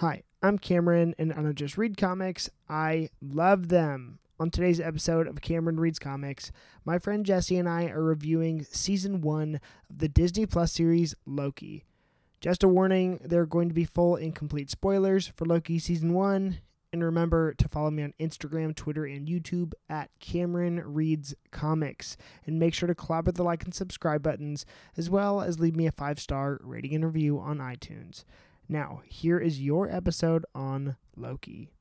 Hi, 0.00 0.22
I'm 0.42 0.56
Cameron, 0.56 1.14
and 1.18 1.30
I 1.30 1.42
don't 1.42 1.54
just 1.54 1.76
read 1.76 1.98
comics, 1.98 2.48
I 2.70 3.10
love 3.20 3.68
them. 3.68 4.18
On 4.38 4.48
today's 4.50 4.80
episode 4.80 5.26
of 5.26 5.42
Cameron 5.42 5.78
Reads 5.78 5.98
Comics, 5.98 6.52
my 6.86 6.98
friend 6.98 7.26
Jesse 7.26 7.58
and 7.58 7.68
I 7.68 7.88
are 7.88 8.02
reviewing 8.02 8.64
season 8.64 9.20
one 9.20 9.60
of 9.90 9.98
the 9.98 10.08
Disney 10.08 10.46
Plus 10.46 10.72
series 10.72 11.14
Loki. 11.26 11.84
Just 12.40 12.62
a 12.62 12.68
warning, 12.68 13.20
there 13.22 13.42
are 13.42 13.46
going 13.46 13.68
to 13.68 13.74
be 13.74 13.84
full 13.84 14.16
and 14.16 14.34
complete 14.34 14.70
spoilers 14.70 15.26
for 15.26 15.44
Loki 15.44 15.78
season 15.78 16.14
one. 16.14 16.60
And 16.94 17.04
remember 17.04 17.52
to 17.52 17.68
follow 17.68 17.90
me 17.90 18.02
on 18.02 18.14
Instagram, 18.18 18.74
Twitter, 18.74 19.04
and 19.04 19.28
YouTube 19.28 19.74
at 19.90 20.08
Cameron 20.18 20.82
Reads 20.82 21.34
Comics. 21.50 22.16
And 22.46 22.58
make 22.58 22.72
sure 22.72 22.86
to 22.86 22.94
clobber 22.94 23.32
the 23.32 23.44
like 23.44 23.64
and 23.64 23.74
subscribe 23.74 24.22
buttons, 24.22 24.64
as 24.96 25.10
well 25.10 25.42
as 25.42 25.60
leave 25.60 25.76
me 25.76 25.86
a 25.86 25.92
five 25.92 26.18
star 26.18 26.58
rating 26.62 26.94
and 26.94 27.04
review 27.04 27.38
on 27.38 27.58
iTunes. 27.58 28.24
Now, 28.70 29.02
here 29.04 29.40
is 29.40 29.60
your 29.60 29.90
episode 29.90 30.46
on 30.54 30.94
Loki. 31.16 31.72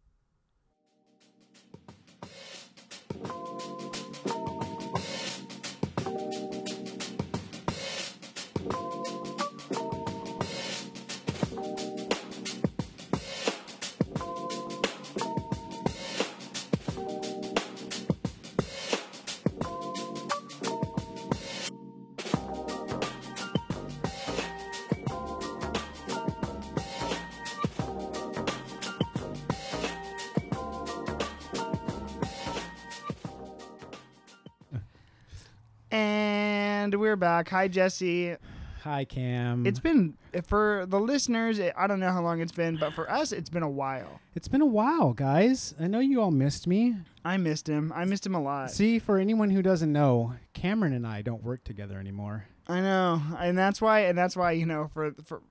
We're 37.09 37.15
back. 37.15 37.49
Hi, 37.49 37.67
Jesse. 37.67 38.35
Hi, 38.83 39.03
Cam. 39.03 39.65
It's 39.65 39.79
been, 39.79 40.15
for 40.45 40.85
the 40.87 40.99
listeners, 40.99 41.59
I 41.59 41.87
don't 41.87 41.99
know 41.99 42.11
how 42.11 42.21
long 42.21 42.39
it's 42.39 42.51
been, 42.51 42.77
but 42.77 42.93
for 42.93 43.09
us, 43.09 43.31
it's 43.31 43.49
been 43.49 43.63
a 43.63 43.69
while. 43.69 44.21
it's 44.35 44.47
been 44.47 44.61
a 44.61 44.65
while, 44.67 45.13
guys. 45.13 45.73
I 45.79 45.87
know 45.87 46.01
you 46.01 46.21
all 46.21 46.29
missed 46.29 46.67
me. 46.67 46.97
I 47.25 47.37
missed 47.37 47.67
him. 47.67 47.91
I 47.95 48.05
missed 48.05 48.27
him 48.27 48.35
a 48.35 48.39
lot. 48.39 48.69
See, 48.69 48.99
for 48.99 49.17
anyone 49.17 49.49
who 49.49 49.63
doesn't 49.63 49.91
know, 49.91 50.35
Cameron 50.53 50.93
and 50.93 51.07
I 51.07 51.23
don't 51.23 51.43
work 51.43 51.63
together 51.63 51.97
anymore. 51.97 52.45
I 52.67 52.79
know, 52.81 53.19
and 53.39 53.57
that's 53.57 53.81
why, 53.81 54.01
and 54.01 54.15
that's 54.15 54.37
why 54.37 54.51
you 54.51 54.67
know, 54.67 54.91
for 54.93 55.15
for 55.25 55.41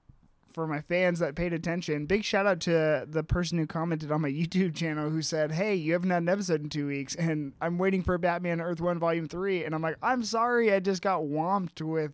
for 0.58 0.66
my 0.66 0.80
fans 0.80 1.20
that 1.20 1.36
paid 1.36 1.52
attention, 1.52 2.04
big 2.04 2.24
shout 2.24 2.44
out 2.44 2.58
to 2.58 3.06
the 3.08 3.22
person 3.22 3.58
who 3.58 3.64
commented 3.64 4.10
on 4.10 4.20
my 4.20 4.28
YouTube 4.32 4.74
channel 4.74 5.08
who 5.08 5.22
said, 5.22 5.52
"Hey, 5.52 5.76
you 5.76 5.92
haven't 5.92 6.10
had 6.10 6.22
an 6.24 6.28
episode 6.28 6.60
in 6.60 6.68
two 6.68 6.88
weeks, 6.88 7.14
and 7.14 7.52
I'm 7.60 7.78
waiting 7.78 8.02
for 8.02 8.18
Batman 8.18 8.60
Earth 8.60 8.80
One 8.80 8.98
Volume 8.98 9.28
3. 9.28 9.62
and 9.62 9.72
I'm 9.72 9.82
like, 9.82 9.98
"I'm 10.02 10.24
sorry, 10.24 10.72
I 10.72 10.80
just 10.80 11.00
got 11.00 11.20
whomped 11.20 11.80
with 11.80 12.10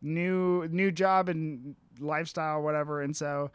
new 0.00 0.68
new 0.68 0.92
job 0.92 1.28
and 1.28 1.74
lifestyle, 1.98 2.62
whatever." 2.62 3.02
And 3.02 3.16
so 3.16 3.50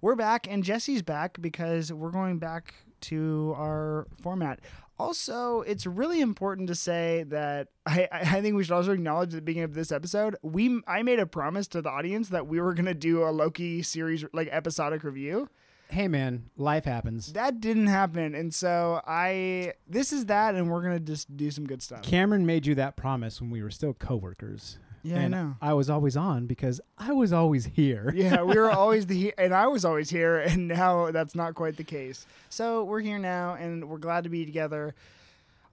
we're 0.00 0.16
back, 0.16 0.48
and 0.50 0.64
Jesse's 0.64 1.02
back 1.02 1.40
because 1.40 1.92
we're 1.92 2.10
going 2.10 2.40
back 2.40 2.74
to 3.02 3.54
our 3.56 4.08
format. 4.20 4.58
Also, 4.98 5.60
it's 5.62 5.86
really 5.86 6.20
important 6.20 6.68
to 6.68 6.74
say 6.74 7.24
that 7.28 7.68
I, 7.86 8.08
I 8.10 8.40
think 8.40 8.56
we 8.56 8.64
should 8.64 8.72
also 8.74 8.92
acknowledge 8.92 9.28
at 9.28 9.36
the 9.36 9.42
beginning 9.42 9.64
of 9.64 9.74
this 9.74 9.92
episode, 9.92 10.36
we 10.42 10.80
I 10.86 11.02
made 11.02 11.18
a 11.18 11.26
promise 11.26 11.66
to 11.68 11.82
the 11.82 11.90
audience 11.90 12.28
that 12.30 12.46
we 12.46 12.60
were 12.60 12.74
gonna 12.74 12.94
do 12.94 13.22
a 13.22 13.30
Loki 13.30 13.82
series 13.82 14.24
like 14.32 14.48
episodic 14.50 15.04
review. 15.04 15.48
Hey, 15.88 16.08
man, 16.08 16.50
life 16.56 16.84
happens. 16.84 17.32
That 17.34 17.60
didn't 17.60 17.86
happen, 17.86 18.34
and 18.34 18.52
so 18.52 19.00
I 19.06 19.74
this 19.86 20.12
is 20.12 20.26
that, 20.26 20.54
and 20.54 20.70
we're 20.70 20.82
gonna 20.82 20.98
just 20.98 21.36
do 21.36 21.50
some 21.50 21.66
good 21.66 21.82
stuff. 21.82 22.02
Cameron 22.02 22.44
made 22.44 22.66
you 22.66 22.74
that 22.76 22.96
promise 22.96 23.40
when 23.40 23.50
we 23.50 23.62
were 23.62 23.70
still 23.70 23.94
coworkers. 23.94 24.78
Yeah, 25.06 25.20
I 25.20 25.28
know. 25.28 25.56
I 25.60 25.72
was 25.74 25.88
always 25.88 26.16
on 26.16 26.46
because 26.46 26.80
I 26.98 27.12
was 27.12 27.32
always 27.32 27.66
here. 27.66 28.12
yeah, 28.14 28.42
we 28.42 28.56
were 28.56 28.70
always 28.82 29.06
the 29.06 29.32
and 29.38 29.54
I 29.54 29.66
was 29.68 29.84
always 29.84 30.10
here, 30.10 30.38
and 30.38 30.68
now 30.68 31.10
that's 31.10 31.34
not 31.34 31.54
quite 31.54 31.76
the 31.76 31.84
case. 31.84 32.26
So 32.48 32.84
we're 32.84 33.00
here 33.00 33.18
now, 33.18 33.54
and 33.54 33.88
we're 33.88 33.98
glad 33.98 34.24
to 34.24 34.30
be 34.30 34.44
together. 34.44 34.94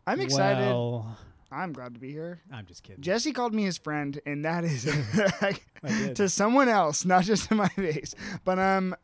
I'm 0.06 0.22
excited. 0.22 0.68
Well, 0.68 1.18
I'm 1.52 1.72
glad 1.72 1.94
to 1.94 2.00
be 2.00 2.12
here. 2.12 2.42
I'm 2.52 2.66
just 2.66 2.84
kidding. 2.84 3.02
Jesse 3.02 3.32
called 3.32 3.54
me 3.54 3.64
his 3.64 3.78
friend, 3.78 4.20
and 4.26 4.44
that 4.46 4.64
is 4.64 4.84
to 6.16 6.30
someone 6.30 6.68
else, 6.70 7.06
not 7.06 7.24
just 7.24 7.50
to 7.50 7.56
my 7.56 7.70
face. 7.70 8.16
But 8.44 8.60
um, 8.60 8.96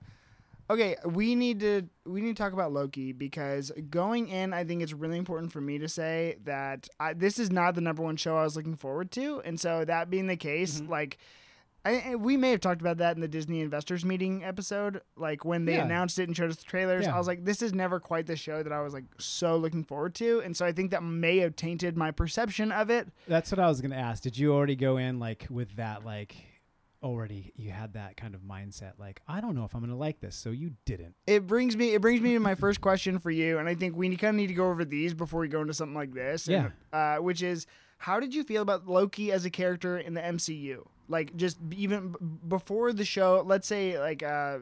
okay, 0.69 0.95
we 1.05 1.35
need 1.35 1.59
to 1.61 1.83
we 2.05 2.21
need 2.21 2.35
to 2.35 2.41
talk 2.43 2.53
about 2.53 2.71
Loki 2.71 3.11
because 3.11 3.71
going 3.89 4.27
in, 4.29 4.53
I 4.53 4.63
think 4.63 4.81
it's 4.81 4.93
really 4.93 5.17
important 5.17 5.51
for 5.51 5.61
me 5.61 5.77
to 5.79 5.87
say 5.87 6.37
that 6.43 6.87
I, 6.99 7.13
this 7.13 7.39
is 7.39 7.51
not 7.51 7.75
the 7.75 7.81
number 7.81 8.01
one 8.03 8.15
show 8.17 8.37
I 8.37 8.43
was 8.43 8.55
looking 8.55 8.75
forward 8.75 9.11
to, 9.11 9.41
and 9.45 9.59
so 9.59 9.85
that 9.85 10.09
being 10.09 10.27
the 10.27 10.37
case, 10.37 10.79
Mm-hmm. 10.81 10.91
like. 10.91 11.17
I, 11.85 12.15
we 12.15 12.35
may 12.35 12.51
have 12.51 12.59
talked 12.59 12.81
about 12.81 12.97
that 12.97 13.15
in 13.15 13.21
the 13.21 13.27
Disney 13.29 13.61
investors 13.61 14.03
meeting 14.03 14.43
episode, 14.43 14.99
like 15.15 15.45
when 15.45 15.63
they 15.63 15.75
Yeah. 15.75 15.85
announced 15.85 16.19
it 16.19 16.27
and 16.27 16.35
showed 16.35 16.49
us 16.49 16.57
the 16.57 16.65
trailers. 16.65 17.05
Yeah. 17.05 17.15
I 17.15 17.17
was 17.17 17.25
like, 17.25 17.45
"This 17.45 17.61
is 17.61 17.73
never 17.73 18.01
quite 18.01 18.27
the 18.27 18.35
show 18.35 18.61
that 18.61 18.73
I 18.73 18.81
was 18.81 18.93
like 18.93 19.05
so 19.17 19.55
looking 19.55 19.85
forward 19.85 20.13
to," 20.15 20.41
and 20.41 20.57
so 20.57 20.65
I 20.65 20.73
think 20.73 20.91
that 20.91 21.03
may 21.03 21.37
have 21.37 21.55
tainted 21.55 21.95
my 21.95 22.11
perception 22.11 22.73
of 22.73 22.89
it. 22.89 23.07
That's 23.29 23.49
what 23.49 23.59
I 23.59 23.69
was 23.69 23.79
gonna 23.79 23.95
ask. 23.95 24.21
Did 24.21 24.37
you 24.37 24.53
already 24.53 24.75
go 24.75 24.97
in 24.97 25.19
like 25.19 25.47
with 25.49 25.73
that 25.77 26.03
like 26.03 26.35
already 27.01 27.53
you 27.55 27.71
had 27.71 27.93
that 27.93 28.17
kind 28.17 28.35
of 28.35 28.41
mindset 28.41 28.93
like 28.97 29.21
I 29.27 29.39
don't 29.41 29.55
know 29.55 29.63
if 29.65 29.73
I'm 29.73 29.81
gonna 29.81 29.95
like 29.97 30.19
this, 30.19 30.35
so 30.35 30.49
you 30.51 30.71
didn't. 30.85 31.15
it 31.27 31.47
brings 31.47 31.75
me 31.77 31.93
it 31.93 32.01
brings 32.01 32.21
me 32.21 32.33
to 32.33 32.39
my 32.39 32.55
first 32.65 32.81
question 32.81 33.19
for 33.19 33.31
you, 33.31 33.57
and 33.57 33.67
I 33.69 33.75
think 33.75 33.95
we 33.95 34.15
kind 34.17 34.35
of 34.35 34.39
need 34.39 34.47
to 34.47 34.53
go 34.53 34.69
over 34.69 34.83
these 34.85 35.13
before 35.13 35.39
we 35.41 35.47
go 35.47 35.61
into 35.61 35.73
something 35.73 35.95
like 35.95 36.13
this. 36.13 36.47
and, 36.47 36.71
uh, 36.93 37.17
which 37.17 37.41
is 37.41 37.65
how 37.99 38.19
did 38.19 38.33
you 38.33 38.43
feel 38.43 38.61
about 38.61 38.87
Loki 38.87 39.31
as 39.31 39.45
a 39.45 39.49
character 39.49 39.97
in 39.97 40.13
the 40.13 40.21
MCU? 40.21 40.85
Like 41.07 41.35
just 41.35 41.57
even 41.71 42.11
b- 42.11 42.17
before 42.47 42.93
the 42.93 43.05
show, 43.05 43.43
let's 43.45 43.67
say 43.67 43.99
like 43.99 44.23
uh, 44.23 44.59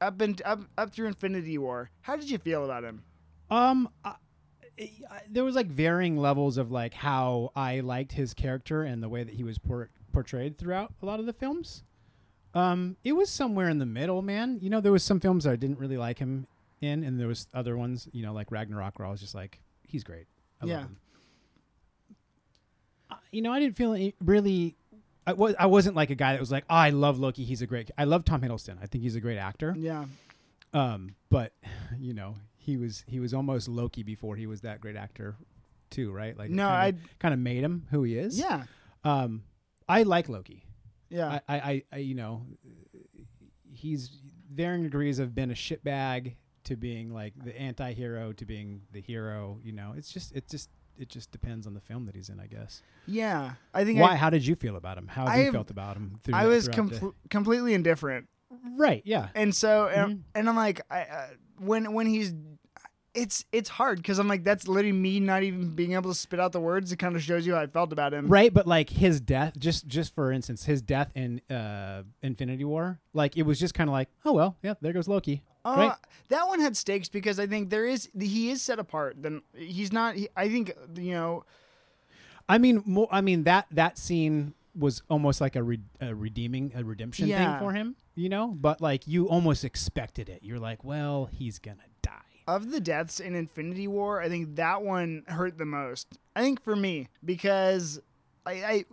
up 0.00 0.20
and 0.20 0.40
up 0.44 0.60
up 0.78 0.92
through 0.92 1.08
Infinity 1.08 1.58
War. 1.58 1.90
How 2.02 2.16
did 2.16 2.30
you 2.30 2.38
feel 2.38 2.64
about 2.64 2.84
him? 2.84 3.02
Um, 3.50 3.88
I, 4.04 4.14
I, 4.80 5.20
there 5.28 5.44
was 5.44 5.54
like 5.54 5.66
varying 5.66 6.16
levels 6.16 6.56
of 6.56 6.70
like 6.70 6.94
how 6.94 7.50
I 7.54 7.80
liked 7.80 8.12
his 8.12 8.32
character 8.32 8.82
and 8.82 9.02
the 9.02 9.08
way 9.08 9.22
that 9.24 9.34
he 9.34 9.44
was 9.44 9.58
por- 9.58 9.90
portrayed 10.12 10.58
throughout 10.58 10.92
a 11.02 11.06
lot 11.06 11.20
of 11.20 11.26
the 11.26 11.32
films. 11.32 11.82
Um, 12.54 12.96
it 13.02 13.12
was 13.12 13.30
somewhere 13.30 13.68
in 13.68 13.78
the 13.78 13.86
middle, 13.86 14.20
man. 14.22 14.58
You 14.60 14.68
know, 14.70 14.80
there 14.80 14.92
was 14.92 15.02
some 15.02 15.20
films 15.20 15.44
that 15.44 15.52
I 15.52 15.56
didn't 15.56 15.78
really 15.78 15.96
like 15.96 16.18
him 16.18 16.46
in, 16.80 17.02
and 17.04 17.18
there 17.18 17.28
was 17.28 17.46
other 17.54 17.76
ones, 17.76 18.08
you 18.12 18.22
know, 18.22 18.32
like 18.34 18.50
Ragnarok, 18.50 18.98
where 18.98 19.08
I 19.08 19.10
was 19.10 19.20
just 19.20 19.34
like, 19.34 19.60
he's 19.86 20.04
great. 20.04 20.26
I 20.60 20.66
Yeah. 20.66 20.74
love 20.76 20.84
him. 20.84 20.96
Uh, 23.10 23.16
You 23.30 23.42
know, 23.42 23.52
I 23.52 23.60
didn't 23.60 23.76
feel 23.76 24.10
really. 24.24 24.76
I 25.26 25.32
was. 25.34 25.54
I 25.58 25.66
wasn't 25.66 25.94
like 25.96 26.10
a 26.10 26.14
guy 26.16 26.32
that 26.32 26.40
was 26.40 26.50
like, 26.50 26.64
oh, 26.68 26.74
I 26.74 26.90
love 26.90 27.18
Loki. 27.18 27.44
He's 27.44 27.62
a 27.62 27.66
great. 27.66 27.90
I 27.96 28.04
love 28.04 28.24
Tom 28.24 28.40
Hiddleston. 28.42 28.76
I 28.82 28.86
think 28.86 29.02
he's 29.02 29.14
a 29.16 29.20
great 29.20 29.38
actor. 29.38 29.74
Yeah, 29.78 30.06
Um, 30.72 31.14
but 31.30 31.52
you 31.98 32.12
know, 32.14 32.34
he 32.58 32.76
was 32.76 33.04
he 33.06 33.20
was 33.20 33.32
almost 33.32 33.68
Loki 33.68 34.02
before 34.02 34.36
he 34.36 34.46
was 34.46 34.62
that 34.62 34.80
great 34.80 34.96
actor, 34.96 35.36
too, 35.90 36.10
right? 36.12 36.36
Like, 36.36 36.50
No, 36.50 36.68
I 36.68 36.94
kind 37.20 37.32
of 37.32 37.38
made 37.40 37.62
him 37.62 37.86
who 37.90 38.02
he 38.02 38.16
is. 38.18 38.38
yeah, 38.38 38.64
Um, 39.04 39.44
I 39.98 40.02
like 40.04 40.28
Loki. 40.28 40.64
yeah, 41.10 41.40
I, 41.48 41.56
I, 41.56 41.82
I, 41.92 41.96
you 41.98 42.14
know, 42.14 42.46
he's 43.72 44.18
varying 44.52 44.82
degrees 44.82 45.18
of 45.18 45.34
being 45.34 45.50
a 45.50 45.54
shitbag 45.54 46.34
to 46.64 46.76
being 46.76 47.12
like 47.12 47.32
the 47.44 47.58
anti-hero 47.58 48.32
to 48.34 48.44
being 48.44 48.82
the 48.92 49.00
hero. 49.00 49.58
You 49.62 49.72
know, 49.72 49.94
it's 49.96 50.12
just 50.12 50.32
it 50.32 50.48
just 50.48 50.70
it 50.98 51.08
just 51.08 51.30
depends 51.32 51.66
on 51.66 51.74
the 51.74 51.80
film 51.80 52.06
that 52.06 52.14
he's 52.14 52.28
in, 52.28 52.38
I 52.38 52.46
guess. 52.46 52.82
yeah. 53.06 53.52
I 53.74 53.84
think 53.84 53.98
Why? 53.98 54.12
I, 54.12 54.16
how 54.16 54.30
did 54.30 54.46
you 54.46 54.54
feel 54.54 54.76
about 54.76 54.98
him? 54.98 55.08
How 55.08 55.26
have 55.26 55.38
I 55.38 55.44
you 55.44 55.52
felt 55.52 55.70
about 55.70 55.96
him? 55.96 56.18
Through 56.22 56.34
I 56.34 56.46
was 56.46 56.68
throughout 56.68 56.90
the- 56.90 57.12
completely 57.30 57.74
indifferent. 57.74 58.28
right. 58.78 59.02
Yeah. 59.04 59.28
and 59.34 59.54
so 59.54 59.88
and, 59.88 60.12
Mhm. 60.16 60.20
and 60.34 60.48
I'm 60.48 60.56
like 60.56 60.82
I, 60.90 61.00
uh, 61.02 61.26
when 61.58 61.92
when 61.94 62.06
he's 62.06 62.34
it's 63.14 63.44
it's 63.52 63.68
hard 63.68 63.98
because 63.98 64.18
I'm 64.18 64.28
like 64.28 64.42
that's 64.44 64.66
literally 64.66 64.92
me 64.92 65.20
not 65.20 65.42
even 65.42 65.70
being 65.74 65.92
able 65.92 66.10
to 66.10 66.14
spit 66.18 66.40
out 66.40 66.52
the 66.52 66.60
words. 66.60 66.92
It 66.92 66.96
kind 66.96 67.14
of 67.14 67.22
shows 67.22 67.46
you 67.46 67.54
how 67.54 67.60
I 67.60 67.66
felt 67.66 67.92
about 67.92 68.14
him. 68.14 68.26
Right, 68.28 68.52
but 68.52 68.66
like 68.66 68.90
his 68.90 69.20
death, 69.20 69.58
just 69.58 69.86
just 69.86 70.14
for 70.14 70.32
instance, 70.32 70.64
his 70.64 70.80
death 70.80 71.10
in 71.14 71.40
uh, 71.50 72.04
Infinity 72.22 72.64
War, 72.64 72.98
like 73.12 73.36
it 73.36 73.42
was 73.42 73.60
just 73.60 73.74
kind 73.74 73.90
of 73.90 73.92
like, 73.92 74.08
oh 74.24 74.32
well, 74.32 74.56
yeah, 74.62 74.74
there 74.80 74.92
goes 74.92 75.08
Loki. 75.08 75.42
Uh, 75.64 75.74
right? 75.76 75.92
That 76.28 76.48
one 76.48 76.58
had 76.60 76.76
stakes 76.76 77.08
because 77.08 77.38
I 77.38 77.46
think 77.46 77.70
there 77.70 77.86
is 77.86 78.08
he 78.18 78.50
is 78.50 78.62
set 78.62 78.78
apart. 78.78 79.16
Then 79.22 79.42
he's 79.54 79.92
not. 79.92 80.16
He, 80.16 80.28
I 80.36 80.48
think 80.48 80.72
you 80.96 81.12
know. 81.12 81.44
I 82.48 82.58
mean, 82.58 82.82
more, 82.86 83.08
I 83.10 83.20
mean 83.20 83.44
that 83.44 83.66
that 83.70 83.98
scene 83.98 84.54
was 84.74 85.02
almost 85.10 85.40
like 85.40 85.54
a, 85.54 85.62
re- 85.62 85.78
a 86.00 86.14
redeeming, 86.14 86.72
a 86.74 86.82
redemption 86.82 87.28
Yeah. 87.28 87.58
thing 87.58 87.66
for 87.68 87.72
him, 87.74 87.94
you 88.14 88.28
know. 88.30 88.48
But 88.48 88.80
like 88.80 89.06
you 89.06 89.28
almost 89.28 89.64
expected 89.64 90.28
it. 90.28 90.40
You're 90.42 90.58
like, 90.58 90.82
well, 90.82 91.28
he's 91.30 91.58
gonna 91.58 91.76
die. 92.00 92.10
Of 92.46 92.70
the 92.70 92.80
deaths 92.80 93.20
in 93.20 93.34
Infinity 93.34 93.86
War, 93.86 94.20
I 94.20 94.28
think 94.28 94.56
that 94.56 94.82
one 94.82 95.22
hurt 95.28 95.58
the 95.58 95.64
most. 95.64 96.18
I 96.34 96.42
think 96.42 96.62
for 96.62 96.74
me 96.74 97.08
because 97.24 98.00
I, 98.44 98.52
I 98.52 98.84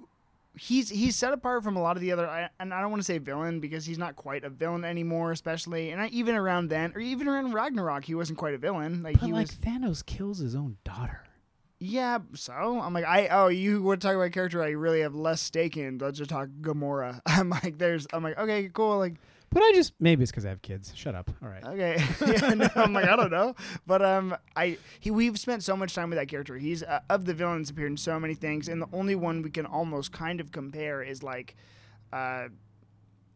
he's 0.57 0.89
he's 0.89 1.15
set 1.15 1.31
apart 1.33 1.63
from 1.63 1.75
a 1.77 1.81
lot 1.81 1.95
of 1.95 2.01
the 2.01 2.11
other 2.11 2.27
I, 2.27 2.49
and 2.59 2.73
I 2.73 2.81
don't 2.81 2.91
want 2.91 3.01
to 3.01 3.05
say 3.05 3.17
villain 3.17 3.59
because 3.59 3.85
he's 3.85 3.97
not 3.97 4.15
quite 4.15 4.43
a 4.43 4.49
villain 4.49 4.83
anymore 4.83 5.31
especially 5.31 5.91
and 5.91 6.01
I, 6.01 6.07
even 6.07 6.35
around 6.35 6.69
then 6.69 6.91
or 6.95 6.99
even 6.99 7.27
around 7.29 7.53
Ragnarok 7.53 8.03
he 8.03 8.13
wasn't 8.13 8.37
quite 8.39 8.53
a 8.55 8.57
villain 8.57 9.01
like 9.03 9.19
But 9.19 9.27
he 9.27 9.31
like 9.33 9.47
was 9.47 9.51
Thanos 9.57 10.05
kills 10.05 10.39
his 10.39 10.55
own 10.55 10.75
daughter. 10.83 11.23
yeah 11.79 12.19
so 12.35 12.51
I'm 12.51 12.93
like 12.93 13.05
I 13.05 13.27
oh 13.29 13.47
you 13.47 13.81
want 13.81 14.01
to 14.01 14.07
talk 14.07 14.15
about 14.15 14.25
a 14.27 14.29
character 14.31 14.61
I 14.61 14.71
really 14.71 14.99
have 15.01 15.15
less 15.15 15.39
stake 15.39 15.77
in 15.77 15.97
let's 15.97 16.17
just 16.17 16.29
talk 16.29 16.49
Gamora 16.61 17.21
I'm 17.25 17.49
like 17.49 17.77
there's 17.77 18.05
I'm 18.11 18.23
like 18.23 18.37
okay 18.37 18.69
cool 18.73 18.97
like 18.97 19.15
But 19.51 19.63
I 19.63 19.71
just 19.73 19.93
maybe 19.99 20.21
it's 20.21 20.31
because 20.31 20.45
I 20.45 20.49
have 20.49 20.61
kids. 20.61 20.91
Shut 20.95 21.15
up. 21.15 21.29
All 21.41 21.49
right. 21.49 21.63
Okay. 21.63 22.03
yeah, 22.27 22.53
no, 22.53 22.69
I'm 22.75 22.93
like 22.93 23.05
I 23.05 23.15
don't 23.15 23.31
know, 23.31 23.55
but 23.87 24.01
um, 24.03 24.35
I 24.55 24.77
he 24.99 25.09
we've 25.09 25.39
spent 25.39 25.63
so 25.63 25.75
much 25.75 25.95
time 25.95 26.09
with 26.09 26.19
that 26.19 26.27
character. 26.27 26.57
He's 26.57 26.83
uh, 26.83 26.99
of 27.09 27.25
the 27.25 27.33
villains 27.33 27.69
appeared 27.69 27.91
in 27.91 27.97
so 27.97 28.19
many 28.19 28.35
things, 28.35 28.67
and 28.67 28.81
the 28.81 28.87
only 28.93 29.15
one 29.15 29.41
we 29.41 29.49
can 29.49 29.65
almost 29.65 30.11
kind 30.11 30.39
of 30.39 30.51
compare 30.51 31.01
is 31.01 31.23
like, 31.23 31.55
uh, 32.13 32.49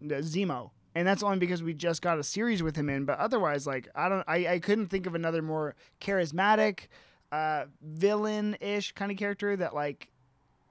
the 0.01 0.15
Zemo, 0.15 0.69
and 0.94 1.07
that's 1.07 1.24
only 1.24 1.39
because 1.39 1.63
we 1.63 1.74
just 1.74 2.04
got 2.04 2.19
a 2.19 2.24
series 2.24 2.62
with 2.62 2.75
him 2.75 2.89
in. 2.89 3.06
But 3.06 3.18
otherwise, 3.18 3.66
like 3.66 3.89
I 3.95 4.07
don't, 4.07 4.24
I 4.27 4.48
I 4.48 4.59
couldn't 4.59 4.88
think 4.88 5.07
of 5.07 5.16
another 5.16 5.42
more 5.42 5.75
charismatic, 6.00 6.89
uh, 7.31 7.66
villain-ish 7.81 8.92
kind 8.92 9.12
of 9.12 9.18
character 9.18 9.56
that 9.56 9.74
like, 9.74 10.09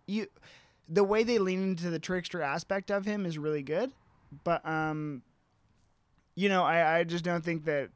you, 0.07 0.29
the 0.89 1.03
way 1.03 1.25
they 1.25 1.39
lean 1.41 1.63
into 1.63 1.91
the 1.91 1.99
trickster 1.99 2.43
aspect 2.43 2.93
of 2.93 3.05
him 3.05 3.27
is 3.27 3.39
really 3.39 3.63
good, 3.63 3.93
but 4.45 4.65
um 4.65 5.23
you 6.35 6.49
know, 6.49 6.63
I, 6.63 6.99
I 6.99 7.05
just 7.05 7.25
don't 7.25 7.45
think 7.45 7.65
that 7.65 7.91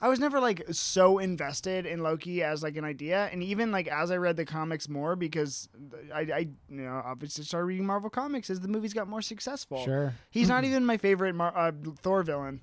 I 0.00 0.08
was 0.08 0.20
never 0.20 0.40
like 0.40 0.62
so 0.70 1.18
invested 1.18 1.86
in 1.86 2.02
Loki 2.02 2.42
as 2.42 2.62
like 2.62 2.76
an 2.76 2.84
idea, 2.84 3.28
and 3.32 3.42
even 3.42 3.72
like 3.72 3.88
as 3.88 4.10
I 4.10 4.16
read 4.16 4.36
the 4.36 4.44
comics 4.44 4.88
more 4.88 5.16
because 5.16 5.68
I, 6.14 6.20
I 6.20 6.38
you 6.68 6.82
know 6.82 7.02
obviously 7.04 7.44
started 7.44 7.66
reading 7.66 7.86
Marvel 7.86 8.10
comics 8.10 8.50
as 8.50 8.60
the 8.60 8.68
movies 8.68 8.92
got 8.92 9.08
more 9.08 9.22
successful. 9.22 9.84
Sure. 9.84 10.14
He's 10.30 10.48
not 10.48 10.64
even 10.64 10.84
my 10.84 10.96
favorite 10.96 11.34
Mar- 11.34 11.56
uh, 11.56 11.72
Thor 12.00 12.22
villain. 12.22 12.60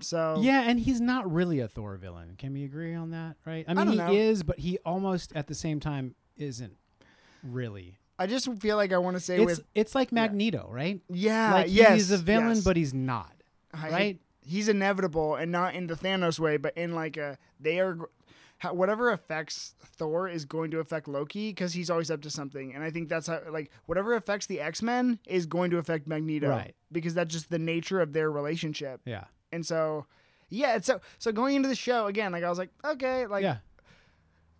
So 0.00 0.38
Yeah, 0.40 0.62
and 0.62 0.80
he's 0.80 1.00
not 1.00 1.30
really 1.32 1.60
a 1.60 1.68
Thor 1.68 1.96
villain. 1.96 2.34
Can 2.36 2.52
we 2.52 2.64
agree 2.64 2.94
on 2.94 3.10
that? 3.10 3.36
Right? 3.46 3.64
I 3.68 3.74
mean, 3.74 3.86
don't 3.86 3.92
he 3.92 3.98
know. 3.98 4.12
is, 4.12 4.42
but 4.42 4.58
he 4.58 4.78
almost 4.84 5.32
at 5.36 5.46
the 5.46 5.54
same 5.54 5.80
time 5.80 6.14
isn't 6.36 6.76
really. 7.42 7.98
I 8.18 8.26
just 8.26 8.52
feel 8.60 8.76
like 8.76 8.92
I 8.92 8.98
want 8.98 9.16
to 9.16 9.20
say 9.20 9.36
It's 9.36 9.44
with 9.44 9.64
it's 9.74 9.94
like 9.94 10.12
Magneto, 10.12 10.68
right? 10.70 11.00
yeah, 11.08 11.54
like 11.54 11.66
yes, 11.70 11.94
he's 11.94 12.10
a 12.10 12.18
villain, 12.18 12.56
yes. 12.56 12.64
but 12.64 12.76
he's 12.76 12.94
not. 12.94 13.31
I- 13.72 13.90
right? 13.90 14.20
He's 14.44 14.68
inevitable, 14.68 15.36
and 15.36 15.52
not 15.52 15.74
in 15.76 15.86
the 15.86 15.94
Thanos 15.94 16.38
way, 16.40 16.56
but 16.56 16.76
in 16.76 16.94
like 16.94 17.16
a 17.16 17.38
they 17.60 17.78
are. 17.80 17.96
Whatever 18.70 19.10
affects 19.10 19.74
Thor 19.96 20.28
is 20.28 20.44
going 20.44 20.70
to 20.70 20.78
affect 20.78 21.08
Loki 21.08 21.50
because 21.50 21.72
he's 21.72 21.90
always 21.90 22.12
up 22.12 22.20
to 22.22 22.30
something, 22.30 22.72
and 22.74 22.84
I 22.84 22.90
think 22.90 23.08
that's 23.08 23.26
how 23.26 23.40
like 23.50 23.72
whatever 23.86 24.14
affects 24.14 24.46
the 24.46 24.60
X 24.60 24.82
Men 24.82 25.18
is 25.26 25.46
going 25.46 25.70
to 25.72 25.78
affect 25.78 26.06
Magneto, 26.06 26.48
Right. 26.48 26.74
Because 26.92 27.12
that's 27.14 27.32
just 27.32 27.50
the 27.50 27.58
nature 27.58 28.00
of 28.00 28.12
their 28.12 28.30
relationship, 28.30 29.00
Yeah. 29.04 29.24
and 29.50 29.66
so 29.66 30.06
yeah, 30.48 30.78
so 30.80 31.00
so 31.18 31.32
going 31.32 31.56
into 31.56 31.68
the 31.68 31.74
show 31.74 32.06
again, 32.06 32.30
like 32.30 32.44
I 32.44 32.48
was 32.50 32.58
like, 32.58 32.70
okay, 32.84 33.26
like 33.26 33.42
yeah. 33.42 33.56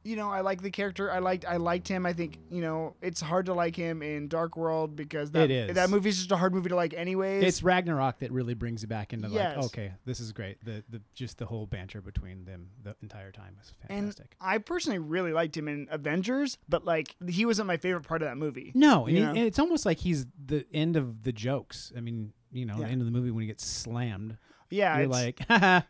You 0.05 0.17
know, 0.17 0.31
I 0.31 0.41
like 0.41 0.63
the 0.63 0.71
character. 0.71 1.11
I 1.11 1.19
liked 1.21 1.45
I 1.45 1.57
liked 1.57 1.87
him. 1.89 2.05
I 2.07 2.13
think 2.13 2.39
you 2.51 2.61
know 2.61 2.97
it's 3.01 3.21
hard 3.21 3.47
to 3.47 3.55
like 3.55 3.77
him 3.77 4.03
in 4.03 4.29
Dark 4.29 4.57
World 4.57 4.97
because 4.97 5.31
that 5.33 5.51
It 5.51 5.71
is. 5.71 5.75
that 5.77 5.91
movie's 5.91 6.17
just 6.19 6.33
a 6.33 6.37
hard 6.37 6.55
movie 6.55 6.69
to 6.71 6.77
like 6.77 6.95
anyways. 6.95 7.45
It's 7.45 7.63
Ragnarok 7.63 8.19
that 8.21 8.33
really 8.33 8.55
brings 8.55 8.83
it 8.85 8.89
back 8.89 9.13
into 9.13 9.29
Yes. 9.29 9.57
like, 9.57 9.65
okay, 9.67 9.93
this 10.05 10.21
is 10.21 10.33
great. 10.33 10.65
The 10.65 10.83
the 10.89 11.01
just 11.15 11.39
the 11.39 11.47
whole 11.47 11.67
banter 11.67 12.01
between 12.01 12.45
them 12.45 12.69
the 12.83 12.97
entire 13.03 13.31
time 13.33 13.57
is 13.63 13.73
And 13.89 14.07
fantastic. 14.07 14.35
I 14.41 14.59
personally 14.59 14.99
really 14.99 15.33
liked 15.33 15.57
him 15.57 15.69
in 15.69 15.87
Avengers, 15.91 16.59
but 16.69 16.85
like 16.85 17.15
he 17.29 17.47
wasn't 17.47 17.69
my 17.69 17.77
favorite 17.77 18.03
part 18.07 18.23
of 18.23 18.29
that 18.29 18.37
movie. 18.37 18.73
no, 18.75 19.07
and, 19.07 19.17
he- 19.17 19.23
and 19.23 19.39
it's 19.39 19.59
almost 19.59 19.87
like 19.87 19.99
he's 19.99 20.27
the 20.45 20.67
end 20.75 20.97
of 20.97 21.23
the 21.23 21.33
jokes. 21.33 21.93
I 21.97 22.01
mean, 22.01 22.33
you 22.51 22.67
know, 22.67 22.75
Yeah. 22.79 22.87
the 22.87 22.91
end 22.93 23.01
of 23.03 23.07
the 23.07 23.13
movie 23.13 23.31
when 23.31 23.43
he 23.43 23.47
gets 23.47 23.65
slammed. 23.67 24.37
Yeah, 24.71 24.97
you're 24.97 25.05
it's- 25.05 25.23
like, 25.25 25.41
Haha. 25.49 25.81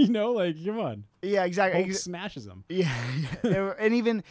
you 0.06 0.08
know, 0.08 0.32
like 0.32 0.64
come 0.64 0.78
on, 0.78 1.04
yeah, 1.22 1.44
exactly. 1.44 1.82
Hulk 1.82 1.94
smashes 1.94 2.46
him. 2.46 2.64
yeah, 2.68 2.94
yeah. 3.44 3.74
and 3.78 3.94
even 3.94 4.24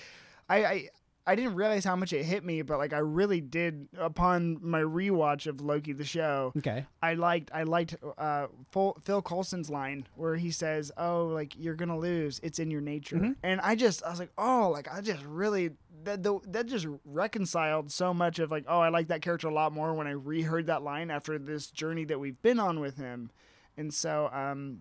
I, 0.50 0.66
I 0.66 0.90
I 1.30 1.36
didn't 1.36 1.54
realize 1.54 1.86
how 1.86 1.96
much 1.96 2.12
it 2.12 2.24
hit 2.24 2.44
me, 2.44 2.64
but 2.64 2.80
like 2.80 2.92
I 2.92 2.98
really 2.98 3.40
did 3.40 3.88
upon 4.00 4.58
my 4.68 4.82
rewatch 4.82 5.46
of 5.46 5.62
Loki 5.62 5.94
the 5.94 6.04
show. 6.04 6.52
Okay, 6.58 6.88
I 7.04 7.14
liked 7.14 7.52
I 7.54 7.64
liked 7.64 7.96
uh, 8.18 8.48
Phil, 8.72 8.98
Phil 9.04 9.22
Coulson's 9.22 9.70
line 9.70 10.08
where 10.16 10.38
he 10.38 10.50
says, 10.50 10.92
"Oh, 10.98 11.28
like 11.28 11.54
you're 11.56 11.76
gonna 11.76 12.00
lose. 12.00 12.40
It's 12.42 12.58
in 12.58 12.72
your 12.72 12.82
nature." 12.82 13.18
Mm-hmm. 13.18 13.32
And 13.44 13.62
I 13.62 13.76
just 13.76 14.04
I 14.04 14.10
was 14.10 14.20
like, 14.20 14.32
"Oh, 14.40 14.72
like 14.74 14.92
I 14.92 15.02
just 15.02 15.24
really." 15.24 15.72
That, 16.06 16.24
the, 16.24 16.40
that 16.48 16.66
just 16.66 16.88
reconciled 17.04 17.92
so 17.92 18.14
much 18.14 18.40
of 18.40 18.50
like 18.52 18.64
oh 18.70 18.80
I 18.80 18.88
like 18.88 19.10
that 19.10 19.22
character 19.22 19.50
a 19.50 19.54
lot 19.54 19.74
more 19.74 19.94
when 19.94 20.08
I 20.08 20.12
reheard 20.12 20.68
that 20.68 20.82
line 20.82 21.12
after 21.12 21.38
this 21.38 21.70
journey 21.70 22.06
that 22.06 22.18
we've 22.22 22.42
been 22.42 22.58
on 22.58 22.80
with 22.80 22.96
him, 22.96 23.32
and 23.76 23.94
so 23.94 24.30
um, 24.32 24.80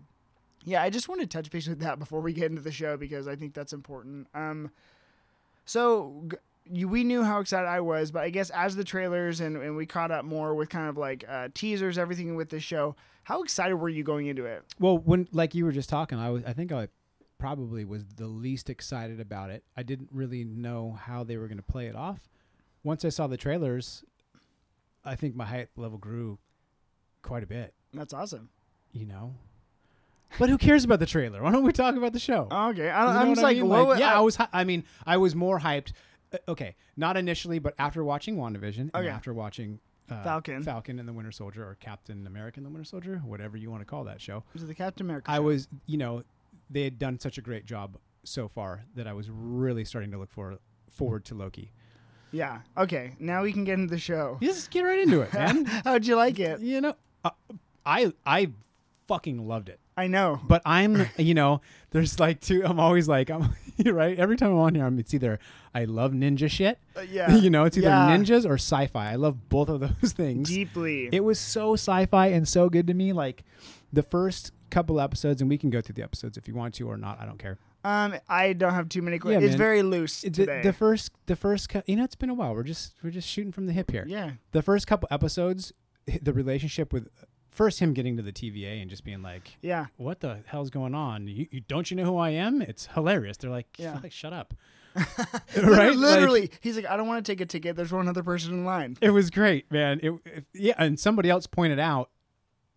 yeah 0.68 0.82
I 0.82 0.90
just 0.90 1.08
want 1.08 1.20
to 1.20 1.26
touch 1.26 1.50
base 1.50 1.66
with 1.68 1.80
that 1.80 1.98
before 1.98 2.20
we 2.20 2.32
get 2.32 2.50
into 2.50 2.62
the 2.62 2.72
show 2.72 2.96
because 2.96 3.26
I 3.26 3.36
think 3.36 3.54
that's 3.54 3.72
important. 3.72 4.26
Um, 4.34 4.70
so 5.64 6.24
g- 6.30 6.36
you, 6.70 6.88
we 6.88 7.04
knew 7.04 7.22
how 7.22 7.40
excited 7.40 7.66
I 7.66 7.80
was, 7.80 8.10
but 8.10 8.22
I 8.22 8.30
guess 8.30 8.50
as 8.50 8.76
the 8.76 8.84
trailers 8.84 9.40
and, 9.40 9.56
and 9.56 9.76
we 9.76 9.86
caught 9.86 10.10
up 10.10 10.24
more 10.24 10.54
with 10.54 10.68
kind 10.68 10.88
of 10.88 10.96
like 10.98 11.24
uh, 11.28 11.48
teasers, 11.54 11.96
everything 11.98 12.34
with 12.36 12.50
the 12.50 12.60
show, 12.60 12.94
how 13.24 13.42
excited 13.42 13.76
were 13.76 13.88
you 13.88 14.02
going 14.02 14.26
into 14.26 14.44
it? 14.44 14.62
Well, 14.78 14.98
when 14.98 15.28
like 15.32 15.54
you 15.54 15.64
were 15.64 15.72
just 15.72 15.88
talking, 15.88 16.18
I 16.18 16.30
was 16.30 16.44
I 16.44 16.52
think 16.52 16.72
I 16.72 16.88
probably 17.38 17.84
was 17.84 18.04
the 18.16 18.26
least 18.26 18.68
excited 18.68 19.20
about 19.20 19.50
it. 19.50 19.62
I 19.76 19.82
didn't 19.82 20.10
really 20.12 20.44
know 20.44 20.98
how 21.00 21.24
they 21.24 21.36
were 21.36 21.46
going 21.46 21.58
to 21.58 21.62
play 21.62 21.86
it 21.86 21.94
off. 21.96 22.28
Once 22.82 23.04
I 23.04 23.08
saw 23.10 23.26
the 23.26 23.36
trailers, 23.36 24.04
I 25.04 25.14
think 25.14 25.34
my 25.36 25.44
hype 25.46 25.70
level 25.76 25.98
grew 25.98 26.38
quite 27.22 27.42
a 27.42 27.46
bit, 27.46 27.74
That's 27.94 28.12
awesome. 28.12 28.48
you 28.92 29.06
know. 29.06 29.34
But 30.38 30.50
who 30.50 30.58
cares 30.58 30.84
about 30.84 30.98
the 31.00 31.06
trailer? 31.06 31.42
Why 31.42 31.52
don't 31.52 31.64
we 31.64 31.72
talk 31.72 31.96
about 31.96 32.12
the 32.12 32.18
show? 32.18 32.48
Okay, 32.50 32.90
I, 32.90 33.06
You 33.08 33.14
know 33.14 33.20
I'm 33.20 33.28
what 33.28 33.34
just 33.34 33.40
I 33.40 33.42
like, 33.48 33.56
mean? 33.56 33.68
what 33.68 33.86
would- 33.86 33.98
yeah, 33.98 34.12
I 34.14 34.18
I- 34.18 34.20
was. 34.20 34.36
hy- 34.36 34.48
I 34.52 34.64
mean, 34.64 34.84
I 35.06 35.16
was 35.16 35.34
more 35.34 35.60
hyped. 35.60 35.92
uh, 36.32 36.38
Okay, 36.48 36.76
not 36.96 37.16
initially, 37.16 37.58
but 37.58 37.74
after 37.78 38.04
watching 38.04 38.36
WandaVision 38.36 38.90
and 38.92 39.06
after 39.06 39.32
watching 39.32 39.80
uh, 40.10 40.22
Falcon. 40.22 40.62
Falcon 40.62 40.98
and 40.98 41.08
the 41.08 41.12
Winter 41.12 41.32
Soldier, 41.32 41.62
or 41.66 41.76
Captain 41.80 42.26
America 42.26 42.58
and 42.58 42.66
the 42.66 42.70
Winter 42.70 42.84
Soldier, 42.84 43.20
whatever 43.24 43.56
you 43.56 43.70
want 43.70 43.80
to 43.82 43.86
call 43.86 44.04
that 44.04 44.20
show. 44.20 44.42
was 44.52 44.62
it 44.62 44.66
the 44.66 44.74
Captain 44.74 45.06
America? 45.06 45.30
I 45.30 45.36
show? 45.36 45.42
was, 45.42 45.68
you 45.86 45.96
know, 45.98 46.22
they 46.70 46.84
had 46.84 46.98
done 46.98 47.18
such 47.18 47.38
a 47.38 47.42
great 47.42 47.64
job 47.66 47.96
so 48.24 48.48
far 48.48 48.84
that 48.94 49.06
I 49.06 49.12
was 49.14 49.30
really 49.30 49.84
starting 49.84 50.10
to 50.10 50.18
look 50.18 50.30
for, 50.30 50.58
forward 50.90 51.24
to 51.26 51.34
Loki. 51.34 51.72
Yeah. 52.32 52.58
Okay. 52.76 53.12
Now 53.18 53.42
we 53.42 53.52
can 53.54 53.64
get 53.64 53.78
into 53.78 53.90
the 53.90 53.98
show. 53.98 54.36
Just 54.42 54.70
get 54.70 54.82
right 54.82 54.98
into 54.98 55.22
it, 55.22 55.32
man. 55.32 55.64
How'd 55.84 56.06
you 56.06 56.16
like 56.16 56.38
it? 56.38 56.60
you 56.60 56.82
know, 56.82 56.94
uh, 57.24 57.30
I 57.86 58.12
I 58.26 58.50
fucking 59.06 59.46
loved 59.48 59.70
it. 59.70 59.80
I 59.98 60.06
know. 60.06 60.40
But 60.46 60.62
I'm, 60.64 61.06
you 61.16 61.34
know, 61.34 61.60
there's 61.90 62.18
like 62.20 62.40
two. 62.40 62.62
I'm 62.64 62.78
always 62.80 63.08
like, 63.08 63.30
I'm 63.30 63.54
right. 63.84 64.18
Every 64.18 64.36
time 64.36 64.50
I'm 64.52 64.58
on 64.58 64.74
here, 64.74 64.86
I'm. 64.86 64.98
It's 64.98 65.12
either 65.14 65.38
I 65.74 65.84
love 65.84 66.12
ninja 66.12 66.50
shit. 66.50 66.78
Uh, 66.96 67.00
yeah. 67.10 67.34
you 67.34 67.50
know, 67.50 67.64
it's 67.64 67.76
either 67.76 67.88
Yeah. 67.88 68.16
ninjas 68.16 68.44
or 68.46 68.54
sci-fi. 68.54 69.12
I 69.12 69.16
love 69.16 69.48
both 69.48 69.68
of 69.68 69.80
those 69.80 70.12
things. 70.12 70.48
Deeply. 70.48 71.08
It 71.12 71.24
was 71.24 71.38
so 71.38 71.74
sci-fi 71.74 72.28
and 72.28 72.46
so 72.46 72.68
good 72.68 72.86
to 72.86 72.94
me. 72.94 73.12
Like 73.12 73.44
the 73.92 74.02
first 74.02 74.52
couple 74.70 75.00
episodes, 75.00 75.40
and 75.40 75.48
we 75.48 75.58
can 75.58 75.70
go 75.70 75.80
through 75.80 75.94
the 75.94 76.02
episodes 76.02 76.36
if 76.36 76.46
you 76.46 76.54
want 76.54 76.74
to 76.74 76.88
or 76.88 76.96
not. 76.96 77.18
I 77.20 77.24
don't 77.26 77.38
care. 77.38 77.56
um, 77.84 78.14
I 78.28 78.52
don't 78.52 78.74
have 78.74 78.88
too 78.90 79.00
many. 79.02 79.18
Qu- 79.18 79.30
Yeah, 79.30 79.38
it's 79.38 79.50
man. 79.50 79.58
very 79.58 79.82
loose 79.82 80.20
The, 80.20 80.30
today. 80.30 80.60
the 80.62 80.72
first, 80.74 81.10
the 81.26 81.36
first, 81.36 81.72
you 81.86 81.96
know, 81.96 82.04
it's 82.04 82.14
been 82.14 82.28
a 82.28 82.34
while. 82.34 82.54
We're 82.54 82.64
just, 82.64 82.92
we're 83.02 83.10
just 83.10 83.26
shooting 83.28 83.50
from 83.52 83.66
the 83.66 83.72
hip 83.72 83.90
here. 83.90 84.04
yeah. 84.06 84.32
The 84.52 84.60
first 84.62 84.86
couple 84.86 85.08
episodes, 85.10 85.72
the 86.22 86.32
relationship 86.34 86.92
with 86.92 87.08
first 87.58 87.78
him 87.80 87.92
getting 87.92 88.16
to 88.16 88.22
the 88.22 88.32
TVA 88.32 88.80
and 88.80 88.88
just 88.88 89.04
being 89.04 89.20
like, 89.20 89.56
Yeah. 89.60 89.86
"What 89.98 90.20
the 90.20 90.38
hell's 90.46 90.70
going 90.70 90.94
on? 90.94 91.28
You, 91.28 91.46
you 91.50 91.60
don't 91.60 91.90
you 91.90 91.96
know 91.98 92.04
who 92.04 92.16
I 92.16 92.30
am?" 92.30 92.62
It's 92.62 92.86
hilarious. 92.94 93.36
They're 93.36 93.50
like, 93.50 93.66
Yeah. 93.78 93.98
"Fuck, 94.00 94.10
shut 94.12 94.32
up." 94.32 94.54
Literally, 94.94 95.06
right? 95.76 95.88
Like, 95.88 95.96
literally. 95.96 96.50
he's 96.60 96.76
like, 96.76 96.86
I 96.86 96.96
don't 96.96 97.06
want 97.06 97.24
to 97.24 97.30
take 97.32 97.40
a 97.40 97.46
ticket. 97.46 97.76
There's 97.76 97.92
one 97.92 98.08
other 98.08 98.22
person 98.22 98.52
in 98.54 98.64
line. 98.64 98.96
it 99.02 99.10
was 99.10 99.28
great, 99.30 99.70
man. 99.70 100.00
It, 100.02 100.12
it- 100.24 100.44
yeah, 100.54 100.74
and 100.78 100.98
somebody 100.98 101.28
else 101.28 101.46
pointed 101.46 101.78
out 101.78 102.10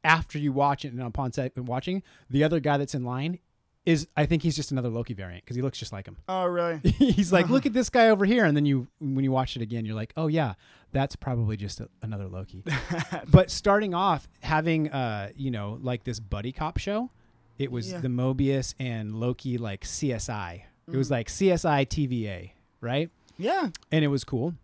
after 0.04 0.38
you 0.40 0.52
watch 0.52 0.84
it 0.84 0.92
and 0.94 1.02
upon 1.02 1.32
set 1.32 1.56
watching 1.58 2.02
the 2.30 2.44
other 2.44 2.60
guy 2.60 2.78
that's 2.78 2.96
in 2.96 3.04
line 3.06 3.38
is 3.86 4.08
I 4.16 4.26
think 4.26 4.44
he's 4.44 4.56
just 4.56 4.72
another 4.72 4.90
Loki 4.90 5.14
variant 5.14 5.44
because 5.44 5.56
he 5.56 5.62
looks 5.62 5.80
just 5.80 5.92
like 5.92 6.08
him. 6.08 6.18
Oh, 6.30 6.46
really? 6.46 6.80
he's 6.84 7.34
like, 7.34 7.50
look 7.50 7.66
at 7.66 7.74
this 7.74 7.90
guy 7.90 8.10
over 8.10 8.26
here, 8.26 8.46
and 8.46 8.56
then 8.56 8.66
you 8.66 8.88
when 9.00 9.24
you 9.24 9.32
watch 9.32 9.56
it 9.56 9.62
again, 9.62 9.86
you're 9.86 9.96
like, 9.96 10.14
oh 10.16 10.28
yeah, 10.28 10.54
that's 10.92 11.16
probably 11.16 11.58
just 11.58 11.80
a, 11.80 11.90
another 12.02 12.28
Loki. 12.28 12.64
but 13.32 13.50
starting 13.50 13.94
off 13.94 14.28
having 14.42 14.90
uh 14.92 15.30
you 15.36 15.50
know 15.52 15.80
like 15.82 16.04
this 16.04 16.20
buddy 16.20 16.52
cop 16.52 16.78
show, 16.78 17.10
it 17.58 17.72
was 17.72 17.92
Yeah. 17.92 18.00
the 18.02 18.08
Mobius 18.08 18.76
and 18.80 19.16
Loki 19.20 19.58
like 19.58 19.82
CSI. 19.84 20.64
It 20.92 20.98
was 20.98 21.10
like 21.10 21.28
CSI 21.30 21.88
TVA, 21.88 22.52
right? 22.82 23.10
yeah. 23.38 23.70
and 23.92 24.04
it 24.04 24.10
was 24.10 24.24
cool. 24.26 24.56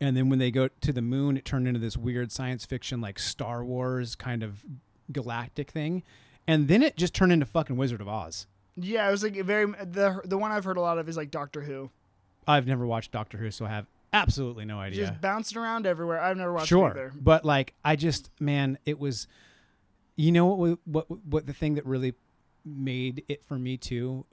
And 0.00 0.16
then 0.16 0.30
when 0.30 0.38
they 0.38 0.50
go 0.50 0.68
to 0.80 0.92
the 0.94 1.02
moon, 1.02 1.36
it 1.36 1.44
turned 1.44 1.68
into 1.68 1.78
this 1.78 1.94
weird 1.96 2.32
science 2.32 2.64
fiction, 2.64 3.02
like 3.02 3.18
Star 3.18 3.62
Wars 3.62 4.14
kind 4.14 4.42
of 4.42 4.64
galactic 5.12 5.70
thing. 5.70 6.02
And 6.50 6.68
then 6.68 6.82
it 6.82 6.96
just 6.96 7.14
turned 7.14 7.32
into 7.32 7.46
fucking 7.46 7.76
Wizard 7.76 8.00
of 8.00 8.08
Oz. 8.08 8.46
Yeah. 8.76 9.06
It 9.08 9.10
was 9.10 9.22
like 9.22 9.36
very 9.36 9.66
the 9.66 10.20
the 10.24 10.38
one 10.38 10.52
I've 10.52 10.64
heard 10.64 10.76
a 10.76 10.80
lot 10.80 10.98
of 10.98 11.08
is 11.08 11.16
like 11.16 11.30
Doctor 11.30 11.60
Who. 11.62 11.90
I've 12.46 12.66
never 12.66 12.86
watched 12.86 13.12
Doctor 13.12 13.38
Who, 13.38 13.50
so 13.50 13.64
I 13.66 13.68
have 13.68 13.86
absolutely 14.12 14.64
no 14.64 14.78
idea. 14.78 15.06
Just 15.08 15.20
bouncing 15.20 15.58
around 15.58 15.86
everywhere. 15.86 16.20
I've 16.20 16.36
never 16.36 16.52
watched 16.52 16.68
sure, 16.68 16.88
it 16.88 16.90
either. 16.92 17.10
Sure. 17.12 17.20
But 17.22 17.44
like 17.44 17.74
I 17.84 17.96
just 17.96 18.30
man, 18.40 18.78
it 18.84 18.98
was. 18.98 19.26
You 20.16 20.32
know 20.32 20.46
what? 20.46 20.78
What? 20.84 21.26
What 21.26 21.46
the 21.46 21.52
thing 21.52 21.74
that 21.76 21.86
really 21.86 22.14
made 22.64 23.24
it 23.28 23.44
for 23.44 23.58
me 23.58 23.76
too. 23.76 24.26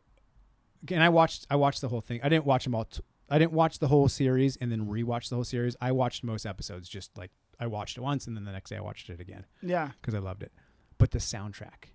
And 0.90 1.04
I 1.04 1.10
watched. 1.10 1.46
I 1.50 1.56
watched 1.56 1.82
the 1.82 1.90
whole 1.90 2.02
thing. 2.02 2.20
I 2.24 2.30
didn't 2.30 2.46
watch 2.46 2.64
them 2.64 2.74
all. 2.76 2.86
T- 2.86 3.02
I 3.30 3.38
didn't 3.38 3.54
watch 3.54 3.80
the 3.80 3.88
whole 3.90 4.08
series 4.08 4.56
and 4.58 4.72
then 4.72 4.88
rewatch 4.88 5.30
the 5.30 5.36
whole 5.36 5.44
series. 5.44 5.76
I 5.82 5.92
watched 5.92 6.24
most 6.24 6.46
episodes 6.46 6.88
just 6.88 7.18
like 7.18 7.32
I 7.60 7.68
watched 7.68 7.98
it 7.98 8.02
once 8.02 8.26
and 8.28 8.38
then 8.38 8.46
the 8.46 8.52
next 8.52 8.70
day 8.70 8.78
I 8.78 8.82
watched 8.82 9.10
it 9.10 9.20
again 9.20 9.46
Yeah. 9.62 9.92
because 10.02 10.14
I 10.16 10.20
loved 10.20 10.44
it. 10.44 10.52
But 10.98 11.12
the 11.12 11.20
soundtrack, 11.20 11.92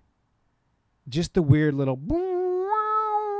just 1.09 1.33
the 1.33 1.41
weird 1.41 1.73
little 1.73 1.97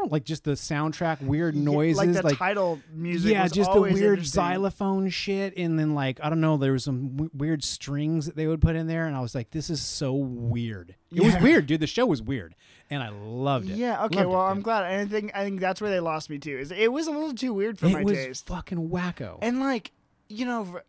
like 0.10 0.26
just 0.26 0.44
the 0.44 0.52
soundtrack, 0.52 1.22
weird 1.22 1.56
Yeah, 1.56 1.64
noises, 1.64 1.98
like 1.98 2.12
the 2.14 2.22
like 2.24 2.38
title 2.38 2.80
music. 2.94 3.32
yeah, 3.32 3.48
just 3.48 3.72
the 3.72 3.80
weird 3.82 4.26
xylophone 4.26 5.10
shit, 5.10 5.54
and 5.56 5.80
then 5.80 5.94
like 5.96 6.20
I 6.22 6.28
don't 6.30 6.42
know, 6.42 6.58
there 6.58 6.74
was 6.74 6.84
some 6.84 7.10
w- 7.16 7.30
weird 7.34 7.64
strings 7.64 8.26
that 8.26 8.36
they 8.36 8.46
would 8.48 8.60
put 8.62 8.76
in 8.76 8.88
there, 8.88 9.08
and 9.08 9.16
I 9.16 9.22
was 9.22 9.34
like, 9.34 9.52
this 9.52 9.70
is 9.70 9.82
so 9.82 10.14
weird. 10.14 10.96
It 11.14 11.24
was 11.24 11.38
weird, 11.42 11.68
dude. 11.68 11.80
The 11.80 11.88
show 11.88 12.06
was 12.06 12.22
weird, 12.22 12.54
and 12.90 13.02
I 13.02 13.10
loved 13.10 13.70
it. 13.70 13.78
Yeah. 13.78 14.04
Okay. 14.06 14.18
Loved 14.18 14.28
it, 14.28 14.30
well, 14.30 14.42
I'm 14.42 14.62
glad. 14.62 14.92
And 14.92 15.02
I 15.02 15.06
think 15.06 15.32
I 15.34 15.46
think 15.46 15.62
that's 15.62 15.80
where 15.80 15.90
they 15.90 16.02
lost 16.02 16.30
me 16.30 16.38
too. 16.38 16.58
Is 16.58 16.72
it 16.72 16.92
was 16.92 17.08
a 17.08 17.12
little 17.12 17.34
too 17.34 17.54
weird 17.54 17.80
for 17.80 17.86
It 17.88 17.94
my 17.94 18.04
was 18.04 18.14
taste. 18.18 18.48
fucking 18.48 18.90
wacko. 18.90 19.40
And 19.42 19.62
like, 19.62 19.92
you 20.28 20.46
know, 20.46 20.66
for, 20.66 20.84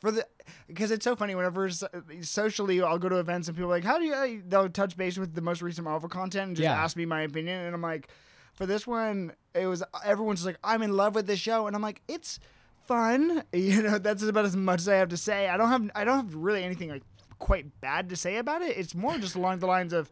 for 0.00 0.10
the 0.10 0.26
because 0.66 0.90
it's 0.90 1.04
so 1.04 1.16
funny 1.16 1.34
whenever 1.34 1.68
so, 1.70 1.88
socially 2.20 2.82
I'll 2.82 2.98
go 2.98 3.08
to 3.08 3.16
events 3.16 3.48
and 3.48 3.56
people 3.56 3.70
are 3.70 3.74
like, 3.74 3.84
how 3.84 3.98
do 3.98 4.04
you? 4.04 4.14
Uh, 4.14 4.28
they'll 4.46 4.68
touch 4.68 4.96
base 4.96 5.18
with 5.18 5.34
the 5.34 5.40
most 5.40 5.62
recent 5.62 5.84
Marvel 5.84 6.08
content 6.08 6.48
and 6.48 6.56
just 6.56 6.64
Yeah. 6.64 6.82
ask 6.82 6.96
me 6.96 7.06
my 7.06 7.22
opinion, 7.22 7.64
and 7.64 7.74
I'm 7.74 7.82
like, 7.82 8.08
for 8.54 8.66
this 8.66 8.86
one, 8.86 9.32
it 9.54 9.66
was 9.66 9.82
uh, 9.82 9.86
everyone's 10.04 10.40
just 10.40 10.46
like, 10.46 10.58
I'm 10.64 10.82
in 10.82 10.92
love 10.96 11.14
with 11.14 11.26
this 11.26 11.40
show, 11.40 11.66
and 11.66 11.74
I'm 11.76 11.82
like, 11.82 12.02
it's 12.08 12.38
fun. 12.86 13.42
You 13.52 13.82
know, 13.82 13.98
that's 13.98 14.22
about 14.22 14.44
as 14.44 14.56
much 14.56 14.80
as 14.80 14.88
I 14.88 14.96
have 14.96 15.08
to 15.10 15.16
say. 15.16 15.48
I 15.48 15.56
don't 15.56 15.68
have 15.68 15.90
I 15.94 16.04
don't 16.04 16.16
have 16.26 16.34
really 16.34 16.62
anything 16.62 16.90
like 16.90 17.02
quite 17.38 17.80
bad 17.80 18.08
to 18.10 18.16
say 18.16 18.36
about 18.36 18.62
it. 18.62 18.76
It's 18.76 18.94
more 18.94 19.16
just 19.18 19.34
along 19.34 19.58
the 19.60 19.66
lines 19.66 19.92
of. 19.92 20.10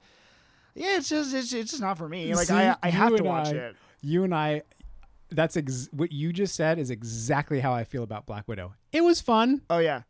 Yeah, 0.75 0.97
it's 0.97 1.09
just 1.09 1.33
it's, 1.35 1.53
it's 1.53 1.71
just 1.71 1.83
not 1.83 1.99
for 1.99 2.09
me. 2.09 2.35
Like 2.35 2.49
See, 2.49 2.55
I 2.55 2.75
I 2.83 2.88
have 2.91 3.14
to 3.17 3.23
watch 3.23 3.49
I- 3.49 3.53
it. 3.57 3.76
You 4.03 4.25
and 4.25 4.35
I, 4.35 4.62
that's 5.31 5.57
ex- 5.57 5.88
what 5.93 6.12
you 6.12 6.33
just 6.33 6.54
said 6.54 6.78
is 6.78 6.90
exactly 6.90 7.61
how 7.61 7.73
I 7.73 7.85
feel 7.85 8.02
about 8.02 8.26
Black 8.26 8.47
Widow. 8.49 8.75
It 8.93 9.02
was 9.02 9.21
fun. 9.21 9.62
Oh 9.71 9.78
yeah. 9.78 10.02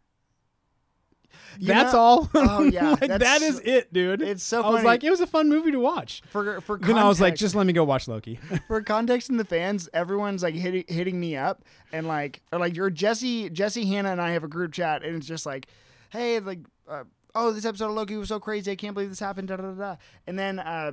You 1.59 1.69
that's 1.69 1.93
know- 1.93 1.99
all. 1.99 2.31
Oh, 2.35 2.63
yeah, 2.65 2.91
like, 3.01 3.19
that 3.19 3.43
is 3.43 3.61
it, 3.65 3.93
dude. 3.93 4.23
it's 4.23 4.43
so 4.43 4.63
Funny. 4.63 4.73
I 4.73 4.75
was 4.77 4.85
like, 4.85 5.05
it 5.05 5.11
was 5.11 5.21
a 5.21 5.27
fun 5.27 5.49
movie 5.49 5.73
to 5.73 5.81
watch. 5.81 6.23
For 6.29 6.61
for 6.61 6.79
Then 6.79 6.97
I 6.99 7.09
was 7.09 7.21
like, 7.21 7.35
just 7.35 7.55
let 7.55 7.67
me 7.67 7.73
go 7.73 7.85
watch 7.85 8.09
Loki. 8.09 8.37
for 8.69 8.81
context 8.83 9.31
in 9.31 9.37
the 9.37 9.45
fans, 9.45 9.89
everyone's 9.93 10.43
like 10.43 10.55
hitting 10.55 10.85
hitting 10.89 11.19
me 11.19 11.37
up 11.37 11.65
and 11.93 12.07
like 12.07 12.43
or 12.53 12.59
like 12.59 12.77
your 12.77 12.91
Jesse 12.91 13.51
Jesse 13.51 13.85
Hannah 13.87 14.11
and 14.11 14.21
I 14.21 14.31
have 14.31 14.45
a 14.45 14.49
group 14.49 14.73
chat 14.73 15.03
and 15.05 15.17
it's 15.17 15.27
just 15.27 15.47
like, 15.47 15.67
hey, 16.11 16.39
like, 16.41 16.61
uh, 16.89 17.05
oh, 17.35 17.53
this 17.53 17.65
episode 17.65 17.87
of 17.87 17.95
Loki 17.95 18.17
was 18.17 18.29
so 18.29 18.41
crazy, 18.41 18.71
I 18.71 18.77
can't 18.77 18.95
believe 18.95 19.11
this 19.11 19.21
happened, 19.21 19.49
da 19.49 19.57
da 19.57 19.63
da. 19.63 19.73
da. 19.75 19.97
And 20.27 20.39
then 20.39 20.59
uh, 20.59 20.93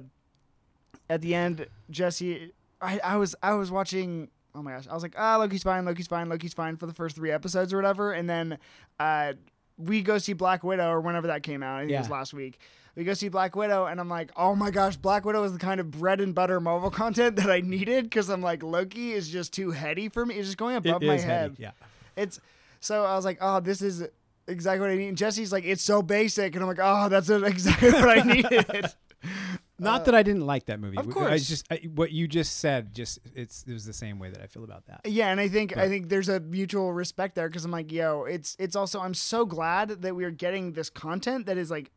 at 1.10 1.22
the 1.22 1.36
end, 1.36 1.68
Jesse, 1.90 2.52
I, 2.82 3.00
I 3.04 3.18
was 3.18 3.36
I 3.42 3.54
was 3.54 3.72
watching. 3.72 4.30
Oh 4.54 4.62
my 4.62 4.72
gosh, 4.72 4.86
I 4.90 4.94
was 4.94 5.02
like, 5.04 5.16
ah, 5.18 5.38
Loki's 5.38 5.64
fine, 5.64 5.86
Loki's 5.86 6.08
fine, 6.08 6.28
Loki's 6.28 6.54
fine 6.54 6.76
for 6.76 6.86
the 6.86 6.94
first 6.94 7.16
three 7.16 7.32
episodes 7.32 7.72
or 7.72 7.78
whatever, 7.78 8.12
and 8.12 8.30
then 8.30 8.58
uh, 9.00 9.34
we 9.78 10.02
go 10.02 10.18
see 10.18 10.34
Black 10.34 10.62
Widow 10.64 10.90
or 10.90 11.00
whenever 11.00 11.28
that 11.28 11.42
came 11.44 11.64
out. 11.64 11.78
I 11.78 11.82
think 11.84 11.92
it 11.92 12.00
was 12.00 12.10
last 12.10 12.34
week. 12.34 12.60
We 12.96 13.06
go 13.06 13.14
see 13.14 13.30
Black 13.30 13.56
Widow, 13.56 13.86
and 13.86 14.02
I'm 14.02 14.10
like, 14.10 14.30
oh 14.36 14.54
my 14.54 14.70
gosh, 14.70 14.98
Black 14.98 15.24
Widow 15.24 15.44
is 15.46 15.54
the 15.54 15.60
kind 15.60 15.80
of 15.80 15.90
bread 15.90 16.20
and 16.20 16.36
butter 16.36 16.60
Marvel 16.60 16.92
content 16.92 17.38
that 17.38 17.50
I 17.50 17.62
needed 17.62 18.04
because 18.06 18.30
I'm 18.30 18.42
like, 18.42 18.62
Loki 18.62 19.14
is 19.14 19.30
just 19.30 19.54
too 19.54 19.72
heady 19.72 20.10
for 20.10 20.26
me. 20.26 20.36
It's 20.36 20.48
just 20.50 20.58
going 20.58 20.76
above 20.76 21.02
It 21.02 21.08
my 21.08 21.16
is 21.16 21.24
heady, 21.24 21.34
head. 21.34 21.56
Yeah. 21.58 21.72
It's 22.18 22.42
so 22.82 23.06
I 23.06 23.16
was 23.16 23.24
like, 23.24 23.38
oh, 23.40 23.62
this 23.62 23.82
is 23.82 24.04
exactly 24.50 24.82
what 24.82 24.90
I 24.90 24.98
need. 24.98 25.08
And 25.08 25.18
Jesse's 25.18 25.54
like, 25.54 25.64
it's 25.64 25.82
so 25.84 26.02
basic, 26.02 26.54
and 26.56 26.62
I'm 26.62 26.68
like, 26.68 26.80
oh, 26.82 27.08
that's 27.08 27.30
exactly 27.30 27.92
what 27.92 28.10
I 28.20 28.22
needed. 28.24 28.86
Not 29.82 30.02
uh, 30.02 30.04
that 30.06 30.16
I 30.16 30.24
didn't 30.24 30.46
like 30.46 30.66
that 30.68 30.80
movie. 30.80 30.98
of 30.98 31.10
course, 31.10 31.32
I 31.32 31.38
just 31.40 31.66
I, 31.72 31.78
what 31.96 32.12
you 32.12 32.28
just 32.28 32.58
said. 32.60 32.94
Just 32.94 33.20
it's 33.36 33.64
it 33.68 33.74
was 33.74 33.86
the 33.86 33.94
same 33.94 34.20
way 34.20 34.30
that 34.30 34.42
I 34.42 34.48
feel 34.48 34.64
about 34.64 34.86
that. 34.86 35.02
Yeah, 35.06 35.30
and 35.30 35.40
I 35.40 35.48
think 35.48 35.76
I 35.76 35.90
think 35.90 36.10
there's 36.10 36.30
a 36.30 36.40
mutual 36.40 36.94
respect 36.94 37.36
there 37.36 37.50
because 37.50 37.66
I'm 37.66 37.72
like, 37.72 37.92
yo, 37.92 38.24
it's 38.26 38.56
it's 38.60 38.76
also 38.76 39.00
I'm 39.00 39.14
so 39.16 39.46
glad 39.46 39.90
that 40.04 40.16
we 40.16 40.24
are 40.24 40.32
getting 40.32 40.74
this 40.74 40.90
content 40.90 41.48
that 41.48 41.58
is 41.58 41.72
like, 41.72 41.92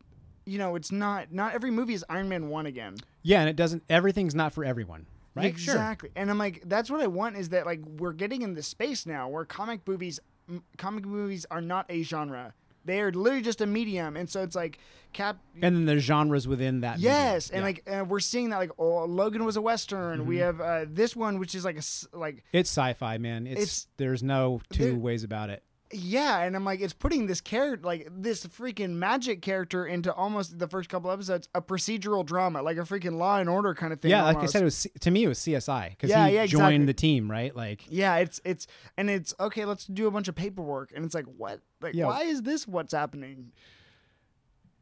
you 0.47 0.59
know, 0.59 0.77
it's 0.77 0.91
not 0.91 1.31
not 1.33 1.55
every 1.55 1.71
movie 1.71 1.95
is 1.95 2.05
Iron 2.09 2.29
Man 2.29 2.49
one 2.49 2.67
again. 2.67 2.97
Yeah, 3.23 3.41
and 3.41 3.49
it 3.49 3.57
doesn't. 3.57 3.83
Everything's 3.89 4.35
not 4.35 4.53
for 4.53 4.65
everyone, 4.65 5.07
right? 5.35 5.59
Sure. 5.59 5.75
Exactly. 5.75 6.11
And 6.17 6.31
I'm 6.31 6.39
like, 6.39 6.63
that's 6.67 6.91
what 6.91 7.01
I 7.01 7.07
want 7.07 7.37
is 7.37 7.51
that 7.51 7.67
like 7.67 7.81
we're 7.85 8.13
getting 8.13 8.43
in 8.43 8.55
this 8.55 8.67
space 8.67 9.05
now 9.07 9.29
where 9.29 9.45
comic 9.45 9.87
movies, 9.87 10.21
m- 10.49 10.63
comic 10.79 11.05
movies 11.05 11.45
are 11.51 11.61
not 11.61 11.87
a 11.91 12.03
genre. 12.03 12.55
They 12.85 13.01
are 13.01 13.11
literally 13.13 13.43
just 13.43 13.61
a 13.61 13.67
medium, 13.67 14.17
and 14.17 14.29
so 14.29 14.43
it's 14.43 14.55
like 14.57 14.79
Cap. 15.13 15.39
And 15.63 15.77
then 15.77 15.85
there's 15.87 16.03
genres 16.03 16.47
within 16.49 16.81
that. 16.81 16.97
medium. 16.97 17.13
Yes, 17.13 17.51
and 17.51 17.59
Yeah. 17.61 17.65
like 17.65 17.83
uh, 17.91 18.05
we're 18.05 18.21
seeing 18.21 18.51
that 18.51 18.59
like 18.59 18.73
oh, 18.79 19.05
Logan 19.05 19.45
was 19.45 19.57
a 19.57 19.63
western. 19.63 20.27
We 20.27 20.37
Mm-hmm. 20.37 20.45
have 20.45 20.61
uh, 20.61 20.87
this 20.91 21.15
one 21.17 21.39
which 21.39 21.55
is 21.55 21.65
like 21.65 21.79
a 21.79 22.17
like 22.17 22.45
it's 22.53 22.69
sci-fi, 22.71 23.19
man. 23.19 23.47
It's, 23.47 23.61
It's- 23.61 23.87
there's 23.97 24.23
no 24.23 24.61
two 24.71 24.99
ways 24.99 25.23
about 25.25 25.51
it. 25.51 25.63
Yeah, 25.93 26.41
and 26.41 26.57
I'm 26.57 26.65
like 26.65 26.81
it's 26.81 26.93
putting 26.93 27.27
this 27.27 27.41
character 27.41 27.87
like 27.87 28.09
this 28.11 28.45
freaking 28.47 28.91
magic 28.95 29.43
character 29.43 29.87
into 29.87 30.13
almost 30.13 30.59
the 30.59 30.67
first 30.67 30.89
couple 30.89 31.11
episodes 31.11 31.49
a 31.55 31.61
procedural 31.63 32.25
drama 32.25 32.63
like 32.63 32.77
a 32.79 32.81
freaking 32.81 33.17
Law 33.19 33.39
and 33.39 33.49
Order 33.49 33.75
kind 33.75 33.93
of 33.93 34.01
thing. 34.01 34.11
Yeah, 34.11 34.25
like 34.25 34.39
I 34.39 34.47
said, 34.47 34.63
it 34.63 34.65
was 34.65 34.87
to 35.01 35.11
me 35.11 35.25
it 35.25 35.29
was 35.29 35.39
CSI 35.39 35.91
because 35.91 36.11
Yeah, 36.11 36.27
he 36.29 36.35
yeah, 36.35 36.47
joined 36.47 36.65
exactly. 36.67 36.87
the 36.87 36.95
team, 36.95 37.31
right? 37.31 37.55
Like 37.55 37.85
Yeah, 37.89 38.17
it's 38.17 38.41
it's 38.45 38.67
and 38.97 39.09
it's 39.11 39.35
okay. 39.39 39.65
Let's 39.65 39.85
do 39.87 40.07
a 40.07 40.11
bunch 40.11 40.29
of 40.29 40.35
paperwork, 40.35 40.91
and 40.95 41.05
it's 41.05 41.15
like 41.15 41.27
what? 41.37 41.61
Like 41.81 41.95
Yeah. 41.95 42.07
why 42.07 42.23
is 42.23 42.43
this 42.43 42.67
what's 42.67 42.93
happening? 42.93 43.53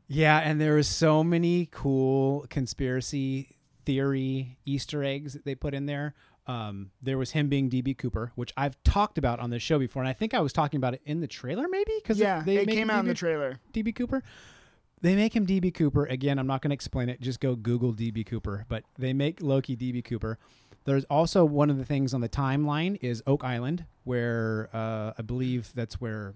Yeah, 0.08 0.38
and 0.38 0.60
there 0.60 0.74
was 0.74 0.88
so 0.88 1.24
many 1.24 1.68
cool 1.70 2.46
conspiracy 2.50 3.56
theory 3.84 4.58
Easter 4.64 5.02
eggs 5.02 5.32
that 5.32 5.44
they 5.44 5.54
put 5.54 5.74
in 5.74 5.86
there. 5.86 6.14
Um, 6.46 6.90
there 7.00 7.18
was 7.18 7.30
him 7.30 7.48
being 7.48 7.70
DB 7.70 7.96
Cooper, 7.96 8.32
which 8.34 8.52
I've 8.56 8.76
talked 8.82 9.16
about 9.16 9.38
on 9.38 9.50
this 9.50 9.62
show 9.62 9.78
before, 9.78 10.02
and 10.02 10.08
I 10.08 10.12
think 10.12 10.34
I 10.34 10.40
was 10.40 10.52
talking 10.52 10.78
about 10.78 10.94
it 10.94 11.00
in 11.04 11.20
the 11.20 11.28
trailer, 11.28 11.66
maybe 11.70 11.92
because 12.02 12.18
Yeah, 12.18 12.42
they 12.44 12.58
it 12.58 12.68
came 12.68 12.90
out 12.90 13.00
in 13.00 13.06
the 13.06 13.14
trailer. 13.14 13.60
DB 13.72 13.94
Cooper. 13.94 14.22
They 15.00 15.14
make 15.16 15.34
him 15.34 15.46
DB 15.46 15.72
Cooper 15.74 16.04
again. 16.06 16.38
I'm 16.38 16.46
not 16.46 16.62
going 16.62 16.70
to 16.70 16.74
explain 16.74 17.08
it. 17.08 17.20
Just 17.20 17.40
go 17.40 17.54
Google 17.56 17.92
DB 17.92 18.24
Cooper. 18.26 18.64
But 18.68 18.84
they 18.98 19.12
make 19.12 19.40
Loki 19.42 19.76
DB 19.76 20.04
Cooper. 20.04 20.38
There's 20.84 21.04
also 21.04 21.44
one 21.44 21.70
of 21.70 21.78
the 21.78 21.84
things 21.84 22.12
on 22.14 22.20
the 22.20 22.28
timeline 22.28 22.98
is 23.02 23.22
Oak 23.26 23.44
Island, 23.44 23.84
where 24.04 24.68
uh, 24.72 25.12
I 25.18 25.22
believe 25.22 25.72
that's 25.74 26.00
where, 26.00 26.34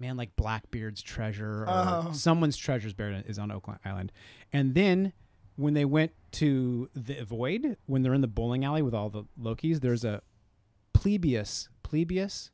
man, 0.00 0.16
like 0.16 0.34
Blackbeard's 0.36 1.02
treasure 1.02 1.62
or 1.62 1.66
Oh. 1.68 2.10
someone's 2.12 2.56
treasure's 2.56 2.94
buried 2.94 3.24
is 3.26 3.38
on 3.38 3.50
Oak 3.52 3.68
Island. 3.84 4.10
And 4.52 4.74
then 4.74 5.12
when 5.56 5.74
they 5.74 5.84
went 5.84 6.12
to 6.32 6.88
the 6.94 7.22
Void, 7.24 7.76
when 7.86 8.02
they're 8.02 8.14
in 8.14 8.20
the 8.20 8.26
bowling 8.28 8.64
alley 8.64 8.82
with 8.82 8.94
all 8.94 9.10
the 9.10 9.24
Lokis, 9.40 9.80
there's 9.80 10.04
a 10.04 10.22
Plebius, 10.94 11.68
Plebius, 11.82 12.50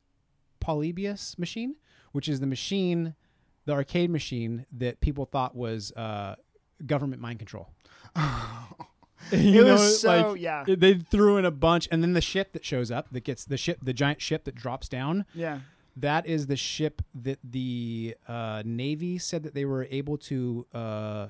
Polybius 0.59 1.37
machine, 1.37 1.75
which 2.11 2.27
is 2.27 2.39
the 2.39 2.47
machine, 2.47 3.15
the 3.65 3.73
arcade 3.73 4.09
machine 4.09 4.65
that 4.71 4.99
people 5.01 5.25
thought 5.25 5.55
was 5.55 5.91
uh, 5.93 6.35
government 6.85 7.21
mind 7.21 7.39
control. 7.39 7.69
It 9.31 9.63
was 9.65 10.01
so- 10.01 10.35
yeah. 10.35 10.63
They 10.67 10.93
threw 10.93 11.37
in 11.37 11.43
a 11.45 11.51
bunch, 11.51 11.87
and 11.91 12.01
then 12.03 12.13
the 12.13 12.21
ship 12.21 12.53
that 12.53 12.63
shows 12.63 12.91
up 12.91 13.09
that 13.11 13.23
gets 13.23 13.43
the 13.45 13.57
ship, 13.57 13.79
the 13.81 13.91
giant 13.93 14.21
ship 14.21 14.45
that 14.45 14.55
drops 14.55 14.87
down. 14.87 15.25
Yeah, 15.33 15.59
That 15.97 16.27
is 16.27 16.47
the 16.47 16.55
ship 16.55 17.01
that 17.15 17.39
the 17.43 18.15
uh, 18.27 18.61
Navy 18.63 19.17
said 19.17 19.43
that 19.43 19.53
they 19.53 19.65
were 19.65 19.87
able 19.89 20.17
to 20.19 20.65
uh, 20.73 21.27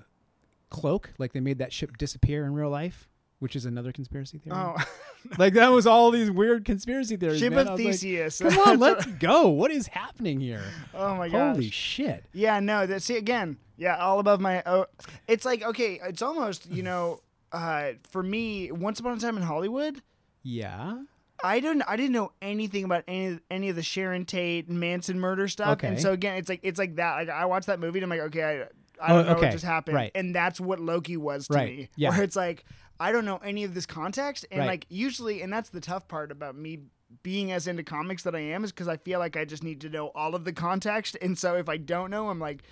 cloak, 0.70 1.14
like 1.18 1.34
they 1.34 1.40
made 1.40 1.60
that 1.60 1.74
ship 1.74 1.98
disappear 1.98 2.46
in 2.46 2.54
real 2.54 2.70
life, 2.70 3.08
which 3.40 3.56
is 3.56 3.66
another 3.66 3.92
conspiracy 3.92 4.38
theory. 4.38 4.56
oh, 4.58 4.76
Like 5.38 5.54
that 5.54 5.72
was 5.72 5.86
all 5.86 6.12
these 6.12 6.32
weird 6.32 6.64
conspiracy 6.66 7.18
theories. 7.18 7.40
ship 7.40 7.52
man. 7.54 7.68
Of 7.68 7.74
was 7.74 7.80
like, 7.80 7.94
Theseus. 7.94 8.40
Come 8.40 8.58
on, 8.60 8.80
let's 8.80 9.06
go. 9.06 9.48
What 9.50 9.72
is 9.72 9.88
happening 9.88 10.40
here? 10.40 10.64
oh 10.94 11.16
my 11.16 11.28
gosh. 11.30 11.56
Holy 11.56 11.70
shit. 11.70 12.26
Yeah, 12.34 12.60
no, 12.60 12.86
that 12.86 13.02
see 13.02 13.18
again. 13.18 13.58
Yeah, 13.78 13.98
all 13.98 14.20
above 14.20 14.40
my. 14.42 14.64
Oh, 14.66 14.86
it's 15.28 15.46
like 15.46 15.64
okay, 15.64 16.00
it's 16.04 16.22
almost 16.22 16.70
you 16.70 16.84
know, 16.84 17.22
uh, 17.52 17.92
for 18.10 18.24
me, 18.24 18.72
Once 18.72 19.00
Upon 19.00 19.18
a 19.18 19.20
Time 19.20 19.38
in 19.38 19.44
Hollywood. 19.44 20.02
Yeah. 20.44 21.04
I 21.44 21.60
don't. 21.60 21.84
I 21.88 21.98
didn't 21.98 22.14
know 22.14 22.32
anything 22.42 22.84
about 22.84 23.04
any 23.08 23.40
any 23.52 23.70
of 23.70 23.76
the 23.76 23.84
Sharon 23.84 24.26
Tate 24.26 24.70
Manson 24.70 25.20
murder 25.20 25.48
stuff. 25.48 25.74
Okay. 25.74 25.90
And 25.90 26.02
so 26.02 26.12
again, 26.12 26.38
it's 26.38 26.50
like 26.50 26.62
it's 26.64 26.80
like 26.80 26.96
that. 26.96 27.14
Like 27.16 27.30
I 27.30 27.46
watched 27.46 27.68
that 27.68 27.80
movie 27.80 28.00
and 28.00 28.06
I'm 28.06 28.10
like, 28.10 28.28
okay, 28.28 28.64
I, 29.02 29.08
I 29.08 29.12
Oh, 29.12 29.18
don't 29.18 29.26
know 29.26 29.32
okay. 29.34 29.42
what 29.48 29.52
just 29.52 29.66
happened. 29.66 29.96
Right. 29.96 30.12
And 30.16 30.34
that's 30.36 30.60
what 30.60 30.80
Loki 30.80 31.18
was 31.18 31.48
to 31.48 31.54
Right. 31.54 31.78
me. 31.78 31.90
Yeah. 31.96 32.10
Where 32.10 32.24
it's 32.24 32.36
like 32.36 32.66
I 33.00 33.12
don't 33.12 33.26
know 33.26 33.38
any 33.44 33.64
of 33.64 33.74
this 33.76 33.86
context, 33.86 34.46
and 34.52 34.62
Right. 34.62 34.68
like 34.68 34.86
usually, 34.90 35.42
and 35.44 35.54
that's 35.54 35.70
the 35.70 35.80
tough 35.82 36.08
part 36.08 36.32
about 36.32 36.56
me 36.56 36.80
being 37.24 37.52
as 37.52 37.68
into 37.68 37.84
comics 37.84 38.24
that 38.24 38.36
I 38.36 38.40
am 38.40 38.64
is 38.64 38.72
because 38.72 38.88
I 38.88 38.98
feel 38.98 39.20
like 39.20 39.38
I 39.38 39.46
just 39.46 39.64
need 39.64 39.82
to 39.82 39.90
know 39.90 40.08
all 40.16 40.34
of 40.36 40.46
the 40.46 40.52
context. 40.54 41.16
And 41.22 41.38
so 41.38 41.56
if 41.56 41.70
I 41.70 41.78
don't 41.78 42.10
know, 42.12 42.30
I'm 42.30 42.40
like. 42.40 42.64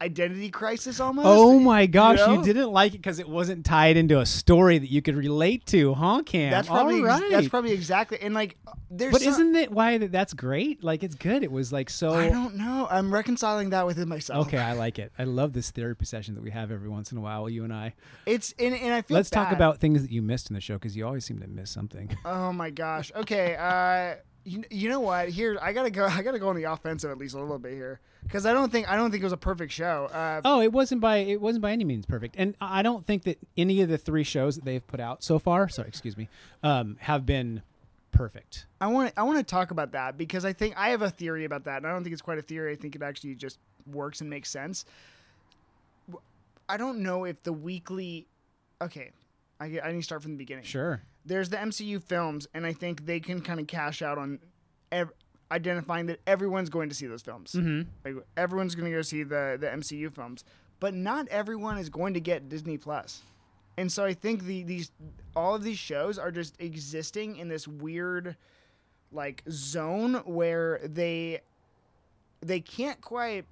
Identity 0.00 0.50
crisis 0.50 1.00
almost. 1.00 1.26
Oh 1.26 1.58
my 1.58 1.86
gosh, 1.86 2.18
know? 2.18 2.34
you 2.34 2.42
didn't 2.42 2.70
like 2.70 2.94
it 2.94 2.98
because 2.98 3.18
it 3.18 3.28
wasn't 3.28 3.64
tied 3.64 3.96
into 3.96 4.20
a 4.20 4.26
story 4.26 4.78
that 4.78 4.90
you 4.90 5.02
could 5.02 5.16
relate 5.16 5.64
to, 5.66 5.94
huh, 5.94 6.22
Cam? 6.24 6.50
That's 6.50 6.68
probably 6.68 7.00
All 7.00 7.06
ex- 7.08 7.20
right. 7.22 7.30
that's 7.30 7.48
probably 7.48 7.72
exactly 7.72 8.18
and 8.20 8.34
like 8.34 8.56
there's 8.90 9.12
but 9.12 9.22
some- 9.22 9.32
isn't 9.32 9.56
it 9.56 9.70
why 9.72 9.98
that- 9.98 10.12
that's 10.12 10.32
great? 10.34 10.84
Like 10.84 11.02
it's 11.02 11.14
good. 11.14 11.42
It 11.42 11.50
was 11.50 11.72
like 11.72 11.90
so. 11.90 12.12
I 12.12 12.28
don't 12.28 12.56
know. 12.56 12.86
I'm 12.90 13.12
reconciling 13.12 13.70
that 13.70 13.86
within 13.86 14.08
myself. 14.08 14.46
Okay, 14.48 14.58
I 14.58 14.72
like 14.74 14.98
it. 14.98 15.12
I 15.18 15.24
love 15.24 15.52
this 15.52 15.70
therapy 15.70 16.04
session 16.04 16.34
that 16.34 16.42
we 16.42 16.50
have 16.50 16.70
every 16.70 16.88
once 16.88 17.12
in 17.12 17.18
a 17.18 17.20
while, 17.20 17.48
you 17.48 17.64
and 17.64 17.72
I. 17.72 17.94
It's 18.26 18.54
and, 18.58 18.74
and 18.74 18.92
I 18.92 19.02
feel 19.02 19.16
Let's 19.16 19.30
talk 19.30 19.52
about 19.52 19.78
things 19.78 20.02
that 20.02 20.10
you 20.10 20.22
missed 20.22 20.50
in 20.50 20.54
the 20.54 20.60
show 20.60 20.74
because 20.74 20.96
you 20.96 21.06
always 21.06 21.24
seem 21.24 21.38
to 21.40 21.46
miss 21.46 21.70
something. 21.70 22.16
Oh 22.24 22.52
my 22.52 22.70
gosh. 22.70 23.10
Okay. 23.16 23.56
Uh, 23.58 24.16
you, 24.46 24.62
you 24.70 24.88
know 24.88 25.00
what? 25.00 25.28
Here, 25.28 25.58
I 25.60 25.72
gotta 25.72 25.90
go. 25.90 26.06
I 26.10 26.22
gotta 26.22 26.38
go 26.38 26.48
on 26.48 26.56
the 26.56 26.64
offensive 26.64 27.10
at 27.10 27.18
least 27.18 27.34
a 27.34 27.40
little 27.40 27.58
bit 27.58 27.72
here 27.72 28.00
because 28.22 28.46
I 28.46 28.52
don't 28.52 28.70
think 28.70 28.88
I 28.88 28.96
don't 28.96 29.10
think 29.10 29.22
it 29.22 29.26
was 29.26 29.32
a 29.32 29.36
perfect 29.36 29.72
show. 29.72 30.08
Uh, 30.12 30.40
oh, 30.44 30.60
it 30.60 30.72
wasn't 30.72 31.00
by 31.00 31.18
it 31.18 31.40
wasn't 31.40 31.62
by 31.62 31.72
any 31.72 31.84
means 31.84 32.06
perfect, 32.06 32.36
and 32.38 32.54
I 32.60 32.82
don't 32.82 33.04
think 33.04 33.24
that 33.24 33.38
any 33.56 33.82
of 33.82 33.88
the 33.88 33.98
three 33.98 34.22
shows 34.22 34.54
that 34.54 34.64
they've 34.64 34.86
put 34.86 35.00
out 35.00 35.24
so 35.24 35.38
far, 35.38 35.68
sorry, 35.68 35.88
excuse 35.88 36.16
me, 36.16 36.28
um, 36.62 36.96
have 37.00 37.26
been 37.26 37.62
perfect. 38.12 38.66
I 38.80 38.86
want 38.86 39.12
I 39.16 39.24
want 39.24 39.38
to 39.38 39.44
talk 39.44 39.72
about 39.72 39.92
that 39.92 40.16
because 40.16 40.44
I 40.44 40.52
think 40.52 40.74
I 40.76 40.90
have 40.90 41.02
a 41.02 41.10
theory 41.10 41.44
about 41.44 41.64
that, 41.64 41.78
and 41.78 41.86
I 41.86 41.90
don't 41.90 42.04
think 42.04 42.12
it's 42.12 42.22
quite 42.22 42.38
a 42.38 42.42
theory. 42.42 42.72
I 42.72 42.76
think 42.76 42.94
it 42.94 43.02
actually 43.02 43.34
just 43.34 43.58
works 43.84 44.20
and 44.20 44.30
makes 44.30 44.48
sense. 44.48 44.84
I 46.68 46.76
don't 46.76 47.00
know 47.00 47.24
if 47.24 47.42
the 47.42 47.52
weekly. 47.52 48.28
Okay, 48.80 49.10
I, 49.58 49.80
I 49.82 49.92
need 49.92 49.98
to 49.98 50.02
start 50.02 50.22
from 50.22 50.32
the 50.32 50.38
beginning. 50.38 50.64
Sure. 50.64 51.02
There's 51.26 51.50
the 51.50 51.56
MCU 51.56 52.02
films, 52.02 52.46
and 52.54 52.64
I 52.64 52.72
think 52.72 53.04
they 53.04 53.20
can 53.20 53.40
kind 53.40 53.60
of 53.60 53.66
cash 53.66 54.00
out 54.00 54.16
on 54.16 54.38
ev- 54.92 55.12
identifying 55.50 56.06
that 56.06 56.20
everyone's 56.26 56.70
going 56.70 56.88
to 56.88 56.94
see 56.94 57.06
those 57.06 57.22
films. 57.22 57.52
Mm-hmm. 57.52 57.82
Like 58.04 58.24
everyone's 58.36 58.74
going 58.74 58.90
to 58.90 58.96
go 58.96 59.02
see 59.02 59.22
the 59.22 59.56
the 59.60 59.66
MCU 59.66 60.12
films, 60.12 60.44
but 60.80 60.94
not 60.94 61.28
everyone 61.28 61.78
is 61.78 61.88
going 61.88 62.14
to 62.14 62.20
get 62.20 62.48
Disney 62.48 62.78
Plus. 62.78 63.22
And 63.76 63.90
so 63.92 64.04
I 64.04 64.14
think 64.14 64.44
the 64.44 64.62
these 64.62 64.90
all 65.34 65.54
of 65.54 65.62
these 65.62 65.78
shows 65.78 66.18
are 66.18 66.30
just 66.30 66.60
existing 66.60 67.36
in 67.36 67.48
this 67.48 67.68
weird 67.68 68.36
like 69.12 69.42
zone 69.50 70.14
where 70.24 70.80
they 70.82 71.40
they 72.40 72.60
can't 72.60 73.00
quite 73.00 73.44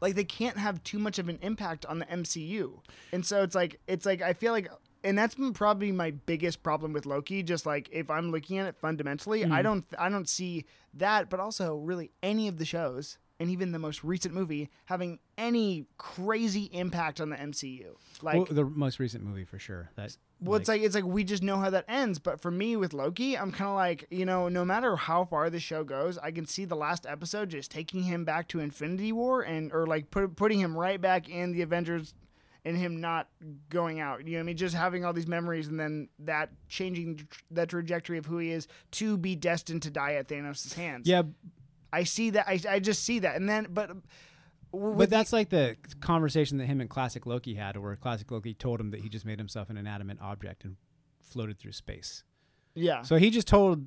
like 0.00 0.14
they 0.14 0.24
can't 0.24 0.58
have 0.58 0.82
too 0.82 0.98
much 0.98 1.18
of 1.18 1.28
an 1.28 1.38
impact 1.42 1.86
on 1.86 1.98
the 1.98 2.06
MCU. 2.06 2.78
And 3.12 3.24
so 3.24 3.42
it's 3.42 3.54
like 3.54 3.80
it's 3.86 4.06
like 4.06 4.22
I 4.22 4.32
feel 4.32 4.52
like 4.52 4.70
and 5.04 5.16
that's 5.16 5.34
been 5.34 5.52
probably 5.52 5.92
my 5.92 6.10
biggest 6.10 6.62
problem 6.62 6.92
with 6.92 7.06
Loki 7.06 7.42
just 7.42 7.66
like 7.66 7.88
if 7.92 8.10
I'm 8.10 8.30
looking 8.30 8.58
at 8.58 8.66
it 8.66 8.76
fundamentally, 8.76 9.44
I 9.44 9.48
mm-hmm. 9.48 9.62
don't 9.62 9.86
I 9.98 10.08
don't 10.08 10.28
see 10.28 10.64
that 10.94 11.30
but 11.30 11.40
also 11.40 11.76
really 11.76 12.10
any 12.22 12.48
of 12.48 12.58
the 12.58 12.64
shows 12.64 13.18
and 13.38 13.50
even 13.50 13.72
the 13.72 13.78
most 13.78 14.02
recent 14.02 14.34
movie 14.34 14.70
having 14.86 15.18
any 15.36 15.86
crazy 15.98 16.64
impact 16.72 17.20
on 17.20 17.30
the 17.30 17.36
MCU. 17.36 17.86
Like 18.22 18.36
well, 18.36 18.46
the 18.46 18.64
most 18.64 18.98
recent 18.98 19.24
movie 19.24 19.44
for 19.44 19.58
sure. 19.58 19.90
That 19.96 20.16
well, 20.40 20.56
it's 20.56 20.68
like 20.68 20.82
it's 20.82 20.94
like 20.94 21.04
we 21.04 21.24
just 21.24 21.42
know 21.42 21.56
how 21.56 21.70
that 21.70 21.84
ends. 21.88 22.18
But 22.18 22.40
for 22.40 22.50
me 22.50 22.76
with 22.76 22.92
Loki, 22.92 23.36
I'm 23.36 23.52
kind 23.52 23.68
of 23.68 23.76
like 23.76 24.06
you 24.10 24.24
know, 24.24 24.48
no 24.48 24.64
matter 24.64 24.96
how 24.96 25.24
far 25.24 25.50
the 25.50 25.60
show 25.60 25.84
goes, 25.84 26.18
I 26.18 26.30
can 26.30 26.46
see 26.46 26.64
the 26.64 26.76
last 26.76 27.06
episode 27.06 27.50
just 27.50 27.70
taking 27.70 28.02
him 28.02 28.24
back 28.24 28.48
to 28.48 28.60
Infinity 28.60 29.12
War 29.12 29.42
and 29.42 29.72
or 29.72 29.86
like 29.86 30.10
put, 30.10 30.36
putting 30.36 30.60
him 30.60 30.76
right 30.76 31.00
back 31.00 31.28
in 31.28 31.52
the 31.52 31.62
Avengers, 31.62 32.14
and 32.66 32.76
him 32.76 33.00
not 33.00 33.28
going 33.70 34.00
out. 34.00 34.26
You 34.26 34.32
know 34.32 34.38
what 34.38 34.40
I 34.40 34.46
mean? 34.46 34.56
Just 34.56 34.74
having 34.74 35.04
all 35.04 35.12
these 35.12 35.28
memories 35.28 35.68
and 35.68 35.78
then 35.78 36.08
that 36.18 36.50
changing 36.68 37.26
the 37.48 37.64
trajectory 37.64 38.18
of 38.18 38.26
who 38.26 38.38
he 38.38 38.50
is 38.50 38.66
to 38.92 39.16
be 39.16 39.36
destined 39.36 39.82
to 39.82 39.90
die 39.90 40.14
at 40.14 40.28
Thanos' 40.28 40.74
hands. 40.74 41.08
yeah, 41.08 41.22
I 41.92 42.02
see 42.02 42.30
that. 42.30 42.46
I, 42.48 42.60
I 42.68 42.80
just 42.80 43.04
see 43.04 43.20
that, 43.20 43.36
and 43.36 43.48
then 43.48 43.68
but. 43.70 43.92
but 44.72 45.08
that's 45.08 45.32
like 45.32 45.48
the 45.48 45.76
conversation 46.00 46.58
that 46.58 46.66
him 46.66 46.80
and 46.80 46.90
Classic 46.90 47.24
Loki 47.24 47.54
had, 47.54 47.76
where 47.76 47.94
Classic 47.94 48.28
Loki 48.28 48.52
told 48.52 48.80
him 48.80 48.90
that 48.90 49.00
he 49.00 49.08
just 49.08 49.24
made 49.24 49.38
himself 49.38 49.70
an 49.70 49.76
inanimate 49.76 50.18
object 50.20 50.64
and 50.64 50.76
floated 51.22 51.60
through 51.60 51.72
space. 51.72 52.24
yeah. 52.74 53.02
So 53.02 53.16
he 53.16 53.30
just 53.30 53.46
told 53.46 53.86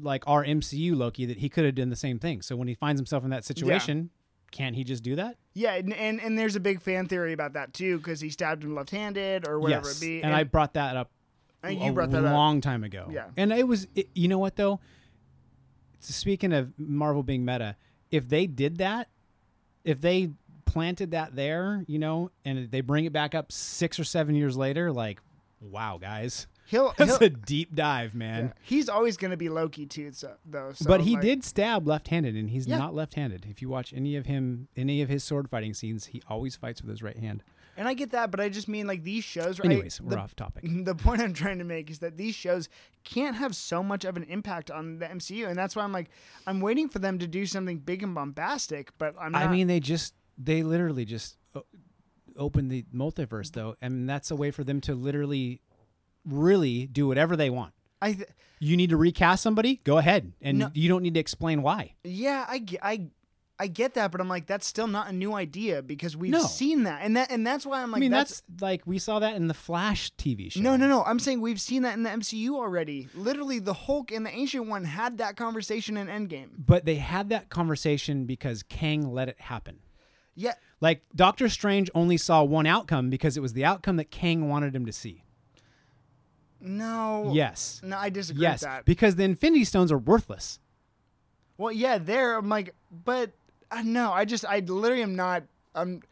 like 0.00 0.24
our 0.26 0.44
MCU 0.44 0.96
Loki 0.96 1.26
that 1.26 1.38
he 1.38 1.50
could 1.50 1.66
have 1.66 1.74
done 1.74 1.90
the 1.90 1.96
same 1.96 2.18
thing. 2.18 2.40
So 2.40 2.56
when 2.56 2.68
he 2.68 2.74
finds 2.74 2.98
himself 2.98 3.22
in 3.22 3.30
that 3.30 3.44
situation, 3.44 4.10
can't 4.52 4.76
he 4.76 4.84
just 4.84 5.02
do 5.02 5.16
that? 5.16 5.36
Yeah, 5.54 5.74
and, 5.74 5.92
and 5.92 6.20
and 6.20 6.38
there's 6.38 6.54
a 6.54 6.60
big 6.60 6.80
fan 6.80 7.08
theory 7.08 7.32
about 7.32 7.54
that 7.54 7.74
too, 7.74 7.98
because 7.98 8.20
he 8.20 8.30
stabbed 8.30 8.62
him 8.62 8.74
left-handed 8.74 9.48
or 9.48 9.58
whatever 9.58 9.88
yes. 9.88 9.96
it 9.96 10.00
be. 10.00 10.22
And, 10.22 10.32
I 10.32 10.44
brought 10.44 10.74
that 10.74 10.96
up 10.96 11.10
and 11.62 11.80
a 11.80 11.84
you 11.84 11.92
brought 11.92 12.10
that 12.12 12.24
up. 12.24 12.32
long 12.32 12.60
time 12.60 12.84
ago. 12.84 13.08
Yeah. 13.10 13.26
And 13.36 13.52
it 13.52 13.66
was, 13.66 13.88
it, 13.94 14.08
you 14.14 14.28
know 14.28 14.38
what 14.38 14.56
though? 14.56 14.78
Speaking 15.98 16.52
of 16.52 16.72
Marvel 16.78 17.22
being 17.22 17.44
meta, 17.44 17.76
if 18.10 18.28
they 18.28 18.46
did 18.46 18.78
that, 18.78 19.08
if 19.84 20.00
they 20.00 20.30
planted 20.64 21.10
that 21.10 21.36
there, 21.36 21.84
you 21.86 21.98
know, 21.98 22.30
and 22.44 22.70
they 22.70 22.80
bring 22.80 23.04
it 23.04 23.12
back 23.12 23.34
up 23.34 23.52
six 23.52 23.98
or 23.98 24.04
seven 24.04 24.34
years 24.34 24.56
later, 24.56 24.92
like, 24.92 25.20
wow, 25.60 25.98
guys, 26.00 26.46
He'll, 26.72 26.94
that's 26.96 27.18
he'll 27.18 27.26
a 27.26 27.30
deep 27.30 27.74
dive, 27.74 28.14
man. 28.14 28.44
yeah. 28.46 28.52
he's 28.62 28.88
always 28.88 29.16
going 29.16 29.30
to 29.30 29.36
be 29.36 29.48
Loki 29.48 29.86
too, 29.86 30.10
so, 30.12 30.32
though. 30.44 30.72
So, 30.74 30.86
but 30.88 31.02
he 31.02 31.12
like- 31.14 31.22
did 31.22 31.44
stab 31.44 31.86
left-handed, 31.86 32.34
and 32.34 32.48
he's 32.50 32.66
Yeah. 32.66 32.78
not 32.78 32.94
left-handed. 32.94 33.46
If 33.48 33.60
you 33.62 33.68
watch 33.68 33.92
any 33.94 34.16
of 34.16 34.26
him, 34.26 34.68
any 34.76 35.02
of 35.02 35.08
his 35.08 35.22
sword 35.22 35.48
fighting 35.50 35.74
scenes, 35.74 36.06
he 36.06 36.22
always 36.28 36.56
fights 36.56 36.80
with 36.82 36.90
his 36.90 37.02
right 37.02 37.16
hand. 37.18 37.44
and 37.76 37.86
I 37.88 37.94
get 37.94 38.10
that, 38.10 38.30
but 38.30 38.38
I 38.40 38.48
just 38.48 38.68
mean 38.68 38.86
like 38.86 39.02
these 39.02 39.22
shows. 39.24 39.58
Right, 39.58 39.66
Anyways, 39.66 40.00
we're 40.00 40.10
the, 40.10 40.18
off 40.18 40.34
topic. 40.34 40.64
The 40.84 40.94
point 40.94 41.20
I'm 41.22 41.32
trying 41.34 41.58
to 41.58 41.64
make 41.64 41.90
is 41.90 42.00
that 42.00 42.16
these 42.16 42.34
shows 42.34 42.68
can't 43.04 43.36
have 43.36 43.54
so 43.54 43.82
much 43.82 44.04
of 44.04 44.16
an 44.16 44.24
impact 44.24 44.70
on 44.70 44.98
the 44.98 45.06
MCU, 45.06 45.46
and 45.48 45.56
that's 45.58 45.76
why 45.76 45.82
I'm 45.82 45.92
like, 45.92 46.08
I'm 46.46 46.60
waiting 46.60 46.88
for 46.88 46.98
them 46.98 47.18
to 47.18 47.26
do 47.26 47.44
something 47.46 47.78
big 47.78 48.02
and 48.02 48.14
bombastic, 48.14 48.96
but 48.98 49.14
I'm 49.20 49.32
not. 49.32 49.42
I 49.42 49.48
mean, 49.50 49.66
they 49.68 49.80
just 49.80 50.14
they 50.38 50.62
literally 50.62 51.04
just 51.04 51.36
o- 51.54 51.64
opened 52.36 52.70
the 52.70 52.84
multiverse 52.94 53.52
though, 53.52 53.74
and 53.82 54.08
that's 54.08 54.30
a 54.30 54.36
way 54.36 54.50
for 54.50 54.64
them 54.64 54.80
to 54.82 54.94
literally, 54.94 55.60
really 56.24 56.86
do 56.86 57.06
whatever 57.08 57.36
they 57.36 57.50
want. 57.50 57.72
I 58.00 58.14
th- 58.14 58.28
You 58.58 58.76
need 58.76 58.90
to 58.90 58.96
recast 58.96 59.42
somebody, 59.42 59.80
go 59.84 59.98
ahead, 59.98 60.32
and 60.40 60.58
No. 60.58 60.70
you 60.74 60.88
don't 60.88 61.02
need 61.02 61.14
to 61.14 61.20
explain 61.20 61.62
why. 61.62 61.94
yeah, 62.04 62.44
I, 62.48 62.64
I, 62.82 63.06
I 63.58 63.66
get 63.68 63.94
that, 63.94 64.10
but 64.10 64.20
I'm 64.20 64.28
like, 64.28 64.46
that's 64.46 64.66
still 64.66 64.88
not 64.88 65.08
a 65.08 65.12
new 65.12 65.34
idea 65.34 65.82
because 65.82 66.16
we've 66.16 66.32
No. 66.32 66.42
seen 66.42 66.82
that, 66.84 67.02
and 67.04 67.16
that, 67.16 67.30
and 67.30 67.46
that's 67.46 67.64
why 67.64 67.80
I'm 67.82 67.92
like, 67.92 67.98
I 67.98 68.00
mean, 68.00 68.10
that's 68.10 68.40
that's, 68.48 68.62
like 68.62 68.82
we 68.86 68.98
saw 68.98 69.20
that 69.20 69.36
in 69.36 69.46
the 69.46 69.54
Flash 69.54 70.10
TV 70.16 70.50
show. 70.50 70.60
No, 70.60 70.76
no, 70.76 70.88
no. 70.88 71.04
I'm 71.04 71.20
saying 71.20 71.40
we've 71.40 71.60
seen 71.60 71.82
that 71.82 71.94
in 71.94 72.02
the 72.02 72.10
MCU 72.10 72.50
already. 72.56 73.08
Literally, 73.14 73.60
the 73.60 73.74
Hulk 73.74 74.10
and 74.10 74.26
the 74.26 74.30
Ancient 74.30 74.66
One 74.66 74.84
had 74.84 75.18
that 75.18 75.36
conversation 75.36 75.96
in 75.96 76.08
Endgame. 76.08 76.48
But 76.58 76.84
they 76.84 76.96
had 76.96 77.28
that 77.28 77.50
conversation 77.50 78.24
because 78.26 78.64
Kang 78.64 79.12
let 79.12 79.28
it 79.28 79.40
happen. 79.40 79.78
Yeah, 80.34 80.54
Like 80.80 81.02
Doctor 81.14 81.48
Strange 81.50 81.90
only 81.94 82.16
saw 82.16 82.42
one 82.42 82.66
outcome 82.66 83.10
because 83.10 83.36
it 83.36 83.40
was 83.40 83.52
the 83.52 83.64
outcome 83.66 83.96
that 83.98 84.10
Kang 84.10 84.48
wanted 84.48 84.74
him 84.74 84.86
to 84.86 84.92
see. 84.92 85.22
No. 86.62 87.30
Yes. 87.34 87.80
No, 87.84 87.98
I 87.98 88.08
disagree 88.10 88.42
Yes, 88.42 88.62
with 88.62 88.70
that. 88.70 88.84
because 88.84 89.16
the 89.16 89.24
Infinity 89.24 89.64
Stones 89.64 89.90
are 89.92 89.98
worthless. 89.98 90.58
Well, 91.58 91.72
yeah, 91.72 91.98
there. 91.98 92.36
I'm 92.36 92.48
like, 92.48 92.74
but 93.04 93.30
uh, 93.70 93.82
no, 93.84 94.12
I 94.12 94.24
just, 94.24 94.44
I 94.44 94.60
literally 94.60 95.02
am 95.02 95.16
not. 95.16 95.44
I'm. 95.74 96.02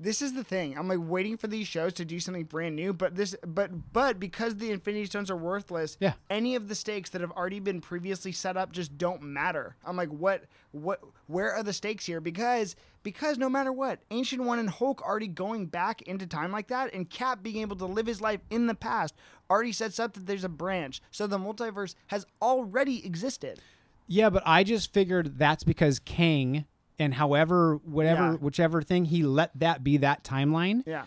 This 0.00 0.22
is 0.22 0.32
the 0.34 0.44
thing. 0.44 0.78
I'm 0.78 0.86
like 0.86 1.00
waiting 1.02 1.36
for 1.36 1.48
these 1.48 1.66
shows 1.66 1.92
to 1.94 2.04
do 2.04 2.20
something 2.20 2.44
brand 2.44 2.76
new, 2.76 2.92
but 2.92 3.16
this, 3.16 3.34
but, 3.44 3.92
but 3.92 4.20
because 4.20 4.54
the 4.54 4.70
Infinity 4.70 5.06
Stones 5.06 5.28
are 5.28 5.36
worthless, 5.36 5.96
Yeah. 5.98 6.12
any 6.30 6.54
of 6.54 6.68
the 6.68 6.76
stakes 6.76 7.10
that 7.10 7.20
have 7.20 7.32
already 7.32 7.58
been 7.58 7.80
previously 7.80 8.30
set 8.30 8.56
up 8.56 8.70
just 8.70 8.96
don't 8.96 9.22
matter. 9.22 9.74
I'm 9.84 9.96
like, 9.96 10.10
what, 10.10 10.44
what, 10.70 11.00
where 11.26 11.52
are 11.52 11.64
the 11.64 11.72
stakes 11.72 12.06
here? 12.06 12.20
Because, 12.20 12.76
because 13.08 13.38
no 13.38 13.48
matter 13.48 13.72
what, 13.72 14.00
Ancient 14.10 14.42
One 14.42 14.58
and 14.58 14.68
Hulk 14.68 15.00
already 15.00 15.28
going 15.28 15.64
back 15.64 16.02
into 16.02 16.26
time 16.26 16.52
like 16.52 16.68
that, 16.68 16.92
and 16.92 17.08
Cap 17.08 17.42
being 17.42 17.56
able 17.62 17.74
to 17.76 17.86
live 17.86 18.04
his 18.06 18.20
life 18.20 18.40
in 18.50 18.66
the 18.66 18.74
past 18.74 19.14
already 19.48 19.72
sets 19.72 19.98
up 19.98 20.12
that 20.12 20.26
there's 20.26 20.44
a 20.44 20.48
branch. 20.50 21.00
So 21.10 21.26
the 21.26 21.38
multiverse 21.38 21.94
has 22.08 22.26
already 22.42 23.06
existed. 23.06 23.60
Yeah, 24.06 24.28
but 24.28 24.42
I 24.44 24.62
just 24.62 24.92
figured 24.92 25.38
that's 25.38 25.64
because 25.64 25.98
Kang 26.00 26.66
and 26.98 27.14
however 27.14 27.76
whatever 27.82 28.32
Yeah. 28.32 28.34
whichever 28.34 28.82
thing 28.82 29.06
he 29.06 29.22
let 29.22 29.58
that 29.58 29.82
be 29.82 29.96
that 29.96 30.22
timeline. 30.22 30.82
Yeah. 30.86 31.04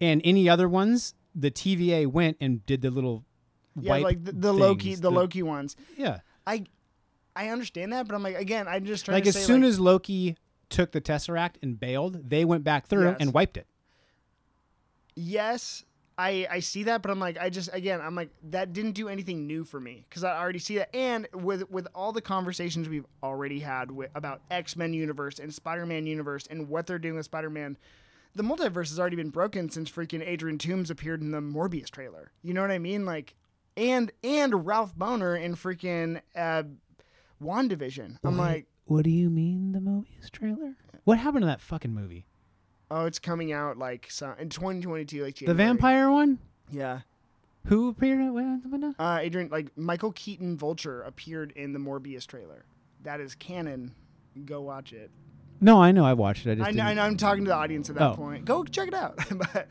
And 0.00 0.20
any 0.24 0.48
other 0.48 0.68
ones, 0.68 1.14
the 1.36 1.52
TVA 1.52 2.08
went 2.08 2.36
and 2.40 2.66
did 2.66 2.82
the 2.82 2.90
little 2.90 3.24
Yeah, 3.78 3.98
like 3.98 4.24
the, 4.24 4.32
the 4.32 4.52
Loki, 4.52 4.88
things, 4.90 5.02
the, 5.02 5.10
Loki 5.12 5.44
ones. 5.44 5.76
Yeah. 5.96 6.18
I, 6.48 6.64
I 7.36 7.48
understand 7.50 7.92
that, 7.92 8.08
but 8.08 8.16
I'm 8.16 8.22
like, 8.24 8.36
again, 8.36 8.66
I'm 8.66 8.84
just 8.84 9.04
trying 9.04 9.22
to 9.22 9.24
say 9.24 9.28
Like 9.30 9.36
as 9.36 9.42
say, 9.42 9.46
soon 9.46 9.62
like, 9.62 9.68
as 9.70 9.78
Loki 9.80 10.36
took 10.70 10.92
the 10.92 11.00
Tesseract 11.00 11.56
and 11.62 11.78
bailed, 11.78 12.28
they 12.30 12.44
went 12.44 12.64
back 12.64 12.86
through 12.86 13.04
Yes. 13.10 13.16
and 13.20 13.32
wiped 13.32 13.56
it. 13.56 13.66
yes, 15.16 15.84
I 16.16 16.46
I 16.50 16.60
see 16.60 16.84
that, 16.84 17.02
but 17.02 17.10
I'm 17.10 17.18
like, 17.20 17.38
I 17.38 17.50
just 17.50 17.70
again, 17.72 18.00
I'm 18.00 18.14
like, 18.14 18.30
that 18.50 18.72
didn't 18.72 18.92
do 18.92 19.08
anything 19.08 19.46
new 19.46 19.64
for 19.64 19.80
me 19.80 20.04
because 20.08 20.22
I 20.24 20.38
already 20.38 20.58
see 20.60 20.76
that, 20.78 20.94
and 20.94 21.26
with 21.32 21.68
with 21.70 21.88
all 21.94 22.12
the 22.12 22.20
conversations 22.22 22.88
we've 22.88 23.06
already 23.22 23.60
had 23.60 23.90
with, 23.90 24.10
about 24.14 24.40
X 24.50 24.76
Men 24.76 24.94
universe 24.94 25.38
and 25.38 25.52
Spider 25.52 25.86
Man 25.86 26.06
universe 26.06 26.46
and 26.48 26.68
what 26.68 26.86
they're 26.86 26.98
doing 26.98 27.16
with 27.16 27.24
Spider 27.24 27.50
Man. 27.50 27.76
The 28.36 28.42
multiverse 28.42 28.88
has 28.88 28.98
already 28.98 29.14
been 29.16 29.30
broken 29.30 29.70
since 29.70 29.88
freaking 29.88 30.20
Adrian 30.26 30.58
Toomes 30.58 30.90
appeared 30.90 31.20
in 31.20 31.30
the 31.30 31.40
Morbius 31.40 31.88
trailer. 31.88 32.32
You 32.42 32.52
know 32.52 32.62
what 32.62 32.72
I 32.72 32.78
mean? 32.80 33.04
Like, 33.06 33.34
and 33.76 34.10
and 34.24 34.66
Ralph 34.66 34.94
Bohner 34.96 35.40
in 35.40 35.54
freaking 35.54 36.20
uh, 36.36 36.64
Wandavision. 37.42 38.18
I'm 38.24 38.36
like, 38.36 38.66
What 38.86 39.04
do 39.04 39.10
you 39.10 39.30
mean 39.30 39.72
the 39.72 39.78
Morbius 39.78 40.30
trailer? 40.30 40.74
What 41.04 41.18
happened 41.18 41.42
to 41.42 41.46
that 41.46 41.60
fucking 41.60 41.92
movie? 41.94 42.26
Oh, 42.90 43.06
it's 43.06 43.18
coming 43.18 43.52
out 43.52 43.78
like 43.78 44.06
so, 44.10 44.34
in 44.38 44.48
2022, 44.50 45.24
like 45.24 45.34
The 45.34 45.46
January. 45.46 45.56
vampire 45.56 46.10
one? 46.10 46.38
Yeah. 46.70 47.00
Who 47.66 47.88
appeared? 47.88 48.20
in- 48.20 48.34
what- 48.34 48.94
Uh, 48.98 49.18
Adrian, 49.20 49.48
like 49.48 49.76
Michael 49.76 50.12
Keaton 50.12 50.56
Vulture 50.58 51.00
appeared 51.02 51.52
in 51.52 51.72
the 51.72 51.78
Morbius 51.78 52.26
trailer. 52.26 52.64
That 53.02 53.20
is 53.20 53.34
canon. 53.34 53.92
Go 54.44 54.60
watch 54.60 54.92
it. 54.92 55.10
No, 55.60 55.80
I 55.82 55.92
know. 55.92 56.04
I 56.04 56.12
watched 56.12 56.46
it. 56.46 56.52
I 56.52 56.54
just 56.56 56.68
I 56.68 56.72
know, 56.72 57.02
I. 57.02 57.06
I'm 57.06 57.16
talking 57.16 57.44
to 57.44 57.48
the 57.48 57.54
audience 57.56 57.88
at 57.88 57.96
that 57.96 58.10
Oh. 58.12 58.14
point. 58.16 58.44
Go 58.44 58.64
check 58.64 58.88
it 58.88 58.94
out. 58.94 59.16
but, 59.52 59.68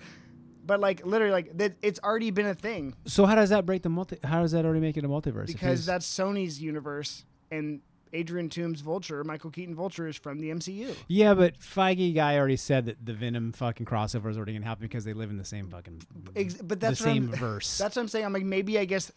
but 0.66 0.80
like 0.80 1.06
literally, 1.06 1.34
like 1.34 1.56
that, 1.58 1.74
it's 1.84 2.00
already 2.04 2.32
been 2.32 2.46
a 2.48 2.56
thing 2.56 2.96
So 3.06 3.26
how 3.26 3.36
does 3.36 3.50
that 3.50 3.66
break 3.66 3.84
the 3.84 3.90
multi? 3.90 4.18
How 4.24 4.42
does 4.42 4.54
that 4.54 4.66
already 4.66 4.80
make 4.80 4.98
it 4.98 5.04
a 5.06 5.10
multiverse? 5.10 5.44
If 5.50 5.54
because 5.54 5.80
he's- 5.80 5.86
that's 5.86 6.08
Sony's 6.12 6.60
universe, 6.62 7.26
and 7.52 7.82
Adrian 8.14 8.48
Toomes 8.50 8.78
Vulture, 8.82 9.24
Michael 9.24 9.50
Keaton 9.52 9.76
Vulture, 9.76 10.08
is 10.08 10.16
from 10.16 10.40
the 10.40 10.50
MCU. 10.50 10.96
yeah, 11.08 11.34
but 11.34 11.60
Feige 11.60 12.14
guy 12.16 12.38
already 12.38 12.56
said 12.56 12.86
that 12.86 13.06
the 13.06 13.14
Venom 13.14 13.52
fucking 13.52 13.86
crossover 13.86 14.30
is 14.30 14.38
already 14.38 14.54
gonna 14.54 14.66
happen 14.66 14.84
because 14.84 15.04
they 15.04 15.14
live 15.14 15.30
in 15.30 15.38
the 15.38 15.46
same 15.46 15.68
fucking 15.70 16.02
Ex- 16.36 16.56
but 16.56 16.80
that's 16.80 17.00
the 17.00 17.04
same 17.06 17.30
I'm- 17.30 17.40
verse. 17.40 17.78
That's 17.78 17.96
what 17.96 18.04
I'm 18.04 18.08
saying. 18.08 18.26
I'm 18.26 18.34
like 18.34 18.44
maybe 18.46 18.78
I 18.80 18.86
guess 18.86 19.12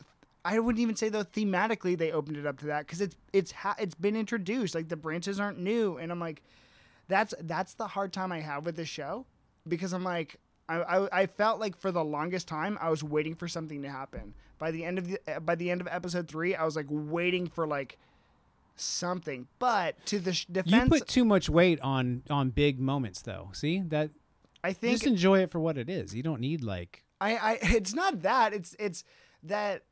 I 0.45 0.59
wouldn't 0.59 0.81
even 0.81 0.97
say 0.97 1.09
though 1.09 1.25
thematically 1.25 1.99
they 1.99 2.13
opened 2.13 2.37
it 2.37 2.47
up 2.47 2.59
to 2.61 2.67
that 2.67 2.87
because 2.87 3.01
it's 3.01 3.17
it's 3.33 3.53
ha- 3.53 3.77
it's 3.79 3.95
been 3.95 4.17
introduced. 4.17 4.75
Like 4.75 4.89
the 4.89 4.97
branches 4.97 5.39
aren't 5.41 5.59
new, 5.59 5.97
and 5.99 6.11
I'm 6.13 6.21
like, 6.21 6.43
that's 7.09 7.35
that's 7.43 7.75
the 7.75 7.87
hard 7.89 8.13
time 8.13 8.33
I 8.33 8.41
have 8.41 8.65
with 8.65 8.77
this 8.77 8.89
show 8.89 9.27
because 9.69 9.93
I'm 9.93 10.05
like. 10.05 10.37
I, 10.69 10.79
I, 10.83 11.21
I 11.23 11.27
felt 11.27 11.61
like 11.61 11.77
for 11.79 11.93
the 11.93 12.03
longest 12.03 12.49
time 12.49 12.77
I 12.81 12.91
was 12.91 13.05
waiting 13.05 13.37
for 13.37 13.47
something 13.47 13.83
to 13.83 13.89
happen. 13.89 14.35
By 14.59 14.73
the 14.73 14.85
end 14.85 14.99
of 14.99 15.07
the 15.07 15.21
by 15.41 15.55
the 15.55 15.71
end 15.71 15.81
of 15.81 15.87
episode 15.89 16.27
three, 16.27 16.57
I 16.57 16.65
was 16.65 16.75
like 16.75 16.87
waiting 16.89 17.47
for 17.47 17.69
like 17.69 17.99
something. 18.77 19.47
But 19.59 20.05
to 20.07 20.19
the 20.19 20.33
sh- 20.33 20.47
you 20.65 20.87
put 20.87 21.09
too 21.09 21.25
much 21.25 21.49
weight 21.49 21.81
on 21.81 22.23
on 22.31 22.51
big 22.51 22.79
moments 22.81 23.23
though. 23.23 23.51
See 23.53 23.81
that? 23.89 24.11
I 24.63 24.73
think 24.73 24.95
Just 24.95 25.07
enjoy 25.07 25.41
it 25.41 25.51
for 25.51 25.61
what 25.61 25.79
it 25.79 25.89
is. 25.89 26.15
You 26.15 26.23
don't 26.23 26.41
need 26.41 26.63
like 26.63 27.05
I, 27.21 27.37
I 27.37 27.59
it's 27.63 27.95
not 27.95 28.23
that 28.23 28.53
it's 28.53 28.75
it's 28.79 29.05
that 29.45 29.83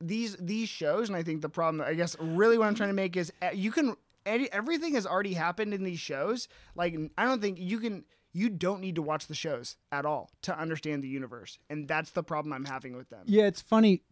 these 0.00 0.36
these 0.36 0.68
shows 0.68 1.08
and 1.08 1.16
I 1.16 1.22
think 1.22 1.42
the 1.42 1.48
problem 1.48 1.82
I 1.86 1.94
guess 1.94 2.16
really 2.20 2.58
what 2.58 2.66
I'm 2.66 2.74
trying 2.74 2.88
to 2.88 2.94
make 2.94 3.16
is 3.16 3.32
uh, 3.42 3.50
you 3.52 3.70
can 3.70 3.96
any, 4.26 4.50
everything 4.52 4.94
has 4.94 5.06
already 5.06 5.34
happened 5.34 5.74
in 5.74 5.84
these 5.84 6.00
shows 6.00 6.48
like 6.74 6.96
I 7.18 7.24
don't 7.24 7.40
think 7.40 7.58
you 7.58 7.78
can 7.78 8.04
you 8.32 8.48
don't 8.48 8.80
need 8.80 8.94
to 8.94 9.02
watch 9.02 9.26
the 9.26 9.34
shows 9.34 9.76
at 9.90 10.06
all 10.06 10.30
to 10.42 10.58
understand 10.58 11.02
the 11.02 11.08
universe 11.08 11.58
and 11.68 11.88
that's 11.88 12.10
the 12.10 12.22
problem 12.22 12.52
I'm 12.52 12.64
having 12.64 12.96
with 12.96 13.10
them. 13.10 13.24
Yeah, 13.26 13.44
it's 13.44 13.60
funny. 13.60 14.02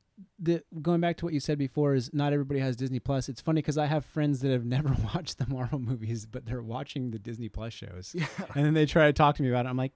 The, 0.40 0.62
going 0.83 1.00
back 1.00 1.16
to 1.18 1.24
what 1.24 1.35
you 1.35 1.40
said 1.40 1.59
before 1.59 1.94
is 1.94 2.11
not 2.12 2.33
everybody 2.33 2.61
has 2.61 2.74
Disney 2.76 2.98
Plus. 3.00 3.28
It's 3.28 3.40
funny 3.40 3.59
because 3.61 3.78
I 3.78 3.87
have 3.87 4.04
friends 4.04 4.40
that 4.40 4.50
have 4.50 4.64
never 4.76 4.94
watched 5.14 5.38
the 5.38 5.46
Marvel 5.48 5.78
movies, 5.78 6.26
but 6.26 6.44
they're 6.46 6.62
watching 6.62 7.11
the 7.11 7.18
Disney 7.18 7.48
Plus 7.48 7.72
shows, 7.72 8.12
Yeah, 8.16 8.26
and 8.54 8.64
then 8.64 8.74
they 8.74 8.87
try 8.87 9.07
to 9.07 9.12
talk 9.12 9.37
to 9.37 9.42
me 9.42 9.48
about 9.48 9.66
it. 9.66 9.68
I'm 9.68 9.76
like, 9.76 9.92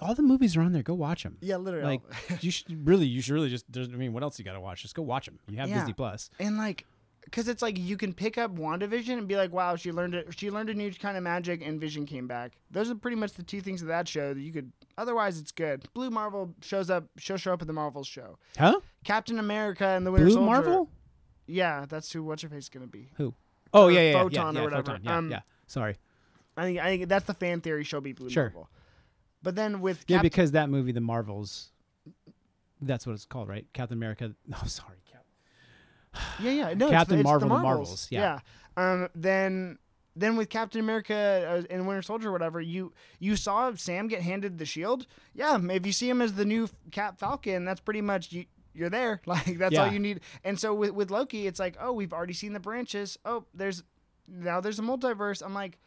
all 0.00 0.14
the 0.14 0.22
movies 0.22 0.56
are 0.56 0.62
on 0.62 0.72
there. 0.72 0.82
Go 0.82 0.94
watch 0.94 1.22
them. 1.22 1.36
yeah, 1.40 1.56
literally. 1.56 2.00
Like 2.30 2.42
you 2.42 2.50
should 2.50 2.86
really, 2.86 3.06
you 3.06 3.20
should 3.20 3.34
really 3.34 3.50
just. 3.50 3.66
I 3.76 3.80
mean, 3.88 4.12
what 4.12 4.22
else 4.22 4.38
you 4.38 4.44
got 4.44 4.54
to 4.54 4.60
watch? 4.60 4.82
Just 4.82 4.94
go 4.94 5.02
watch 5.02 5.26
them. 5.26 5.38
You 5.48 5.58
have 5.58 5.68
Yeah. 5.68 5.76
Disney 5.80 5.92
Plus. 5.92 6.30
and 6.38 6.56
like 6.56 6.86
because 7.26 7.46
it's 7.48 7.60
like 7.60 7.76
you 7.78 7.96
can 7.98 8.14
pick 8.14 8.38
up 8.38 8.56
WandaVision 8.56 9.18
and 9.18 9.28
be 9.28 9.36
like, 9.36 9.52
wow, 9.52 9.76
she 9.76 9.92
learned 9.92 10.14
it. 10.14 10.28
She 10.38 10.50
learned 10.50 10.70
a 10.70 10.74
new 10.74 10.90
kind 10.94 11.16
of 11.18 11.22
magic, 11.22 11.60
and 11.62 11.78
Vision 11.80 12.06
came 12.06 12.26
back. 12.26 12.52
Those 12.70 12.88
are 12.90 12.94
pretty 12.94 13.16
much 13.18 13.34
the 13.34 13.42
two 13.42 13.60
things 13.60 13.82
of 13.82 13.88
that 13.88 14.08
show 14.08 14.32
that 14.32 14.40
you 14.40 14.52
could. 14.52 14.72
Otherwise, 14.96 15.38
it's 15.38 15.52
good. 15.52 15.84
Blue 15.92 16.08
Marvel 16.10 16.54
shows 16.62 16.88
up. 16.88 17.04
She'll 17.18 17.36
show 17.36 17.52
up 17.52 17.60
at 17.60 17.66
the 17.66 17.74
Marvels 17.74 18.06
show. 18.06 18.38
Huh? 18.58 18.80
Captain 19.04 19.38
America 19.38 19.86
and 19.86 20.06
the 20.06 20.10
Winter 20.12 20.26
Blue 20.26 20.34
Soldier. 20.34 20.46
Marvel? 20.46 20.90
Yeah, 21.46 21.84
that's 21.88 22.10
who. 22.12 22.22
What's 22.24 22.42
her 22.42 22.48
face 22.48 22.68
gonna 22.70 22.86
be? 22.86 23.10
Who? 23.16 23.34
Oh 23.74 23.84
Or 23.84 23.90
yeah, 23.90 24.00
yeah, 24.00 24.10
yeah, 24.12 24.22
Photon 24.22 24.54
yeah, 24.54 24.60
or 24.60 24.64
whatever. 24.64 24.82
Photon. 24.92 25.00
Yeah, 25.04 25.16
Um, 25.18 25.30
yeah. 25.30 25.40
Sorry. 25.66 25.96
I 26.56 26.62
think. 26.62 26.78
I 26.78 26.84
think 26.96 27.08
that's 27.08 27.26
the 27.26 27.34
fan 27.34 27.60
theory. 27.60 27.84
She'll 27.84 28.00
be 28.00 28.12
Blue 28.14 28.30
Sure. 28.30 28.44
Marvel. 28.44 28.70
But 29.42 29.54
then 29.56 29.80
with 29.80 30.04
Yeah, 30.08 30.16
Cap- 30.18 30.22
because 30.22 30.52
that 30.52 30.70
movie, 30.70 30.92
The 30.92 31.00
Marvels. 31.02 31.70
That's 32.80 33.06
what 33.06 33.12
it's 33.14 33.24
called, 33.26 33.48
right? 33.48 33.66
Captain 33.72 33.96
America. 33.98 34.32
Oh, 34.54 34.66
sorry. 34.66 34.96
Cap- 35.10 35.24
Yeah, 36.40 36.50
yeah. 36.50 36.74
No, 36.74 36.90
Captain 36.90 37.18
it's, 37.18 37.24
Marvel, 37.24 37.48
the 37.48 37.54
the 37.54 37.62
Marvels. 37.62 37.88
Marvels, 37.88 38.08
yeah. 38.10 38.40
yeah. 38.76 38.92
Um. 38.92 39.08
Then, 39.14 39.78
then 40.14 40.36
with 40.36 40.48
Captain 40.48 40.80
America 40.80 41.14
uh, 41.48 41.72
and 41.72 41.86
Winter 41.86 42.02
Soldier, 42.02 42.28
or 42.28 42.32
whatever, 42.32 42.60
you 42.60 42.92
you 43.18 43.36
saw 43.36 43.74
Sam 43.74 44.08
get 44.08 44.22
handed 44.22 44.58
the 44.58 44.66
shield. 44.66 45.06
Yeah. 45.34 45.58
If 45.70 45.86
you 45.86 45.92
see 45.92 46.08
him 46.08 46.20
as 46.20 46.34
the 46.34 46.44
new 46.44 46.68
Cap 46.90 47.18
Falcon, 47.18 47.64
that's 47.64 47.80
pretty 47.80 48.02
much 48.02 48.32
you. 48.32 48.46
You're 48.74 48.90
there. 48.90 49.22
Like 49.26 49.58
that's 49.58 49.76
all 49.76 49.90
you 49.90 49.98
need. 49.98 50.20
And 50.44 50.60
so 50.60 50.74
with 50.74 50.90
with 50.90 51.10
Loki, 51.10 51.46
it's 51.46 51.58
like, 51.58 51.76
oh, 51.80 51.92
we've 51.92 52.12
already 52.12 52.34
seen 52.34 52.52
the 52.52 52.60
branches. 52.60 53.18
Oh, 53.24 53.44
there's 53.54 53.82
now 54.28 54.60
there's 54.60 54.78
a 54.78 54.82
multiverse. 54.82 55.42
I'm 55.44 55.54
like. 55.54 55.78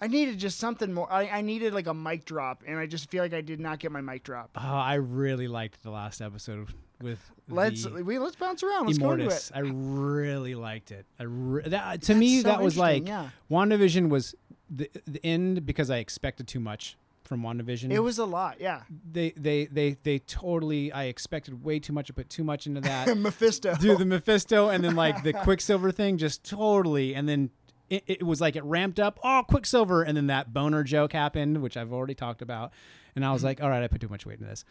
I 0.00 0.08
needed 0.08 0.36
just 0.36 0.58
something 0.58 0.92
more. 0.92 1.06
I, 1.12 1.28
I 1.28 1.40
needed 1.42 1.72
like 1.72 1.86
a 1.86 1.94
mic 1.94 2.24
drop, 2.24 2.64
and 2.66 2.76
I 2.76 2.86
just 2.86 3.08
feel 3.08 3.22
like 3.22 3.32
I 3.32 3.40
did 3.40 3.60
not 3.60 3.78
get 3.78 3.92
my 3.92 4.00
mic 4.00 4.24
drop. 4.24 4.50
Oh, 4.56 4.60
I 4.60 4.94
really 4.94 5.46
liked 5.46 5.84
the 5.84 5.92
last 5.92 6.20
episode 6.20 6.74
with 7.00 7.30
Let's 7.48 7.86
we 7.86 8.18
let's 8.18 8.36
bounce 8.36 8.62
around. 8.62 8.86
Let's 8.86 8.98
go 8.98 9.12
into 9.12 9.26
it. 9.26 9.30
Immortus. 9.30 9.52
I 9.54 9.60
really 9.60 10.54
liked 10.54 10.90
it. 10.90 11.06
I 11.18 11.24
re- 11.24 11.62
that, 11.66 12.02
to 12.02 12.14
me 12.14 12.40
so 12.40 12.48
that 12.48 12.62
was 12.62 12.78
like 12.78 13.08
interesting, 13.08 13.32
WandaVision 13.50 14.08
was 14.08 14.34
the 14.70 14.90
the 15.06 15.24
end 15.24 15.66
because 15.66 15.90
I 15.90 15.98
expected 15.98 16.48
too 16.48 16.60
much 16.60 16.96
from 17.22 17.42
WandaVision. 17.42 17.90
It 17.90 18.00
was 18.00 18.18
a 18.18 18.24
lot, 18.24 18.60
yeah. 18.60 18.82
they 19.10 19.30
they 19.30 19.66
they 19.66 19.96
they 20.02 20.18
totally 20.20 20.92
I 20.92 21.04
expected 21.04 21.62
way 21.64 21.78
too 21.78 21.92
much. 21.92 22.10
I 22.10 22.14
put 22.14 22.30
too 22.30 22.44
much 22.44 22.66
into 22.66 22.80
that. 22.82 23.16
Mephisto. 23.16 23.74
Do 23.74 23.96
the 23.96 24.06
Mephisto 24.06 24.68
and 24.68 24.82
then 24.82 24.96
like 24.96 25.22
the 25.22 25.32
Quicksilver 25.32 25.90
thing, 25.90 26.18
just 26.18 26.44
totally. 26.44 27.14
And 27.14 27.28
then 27.28 27.50
it, 27.90 28.04
it 28.06 28.22
was 28.22 28.40
like 28.40 28.56
it 28.56 28.64
ramped 28.64 28.98
up. 28.98 29.18
Oh, 29.22 29.42
Quicksilver, 29.46 30.02
and 30.02 30.16
then 30.16 30.28
that 30.28 30.52
boner 30.52 30.82
joke 30.82 31.12
happened, 31.12 31.60
which 31.60 31.76
I've 31.76 31.92
already 31.92 32.14
talked 32.14 32.40
about. 32.40 32.72
And 33.14 33.24
I 33.24 33.32
was 33.32 33.40
mm-hmm. 33.40 33.48
like, 33.48 33.62
all 33.62 33.68
right, 33.68 33.82
I 33.82 33.88
put 33.88 34.00
too 34.00 34.08
much 34.08 34.24
weight 34.24 34.38
into 34.38 34.48
this. 34.48 34.64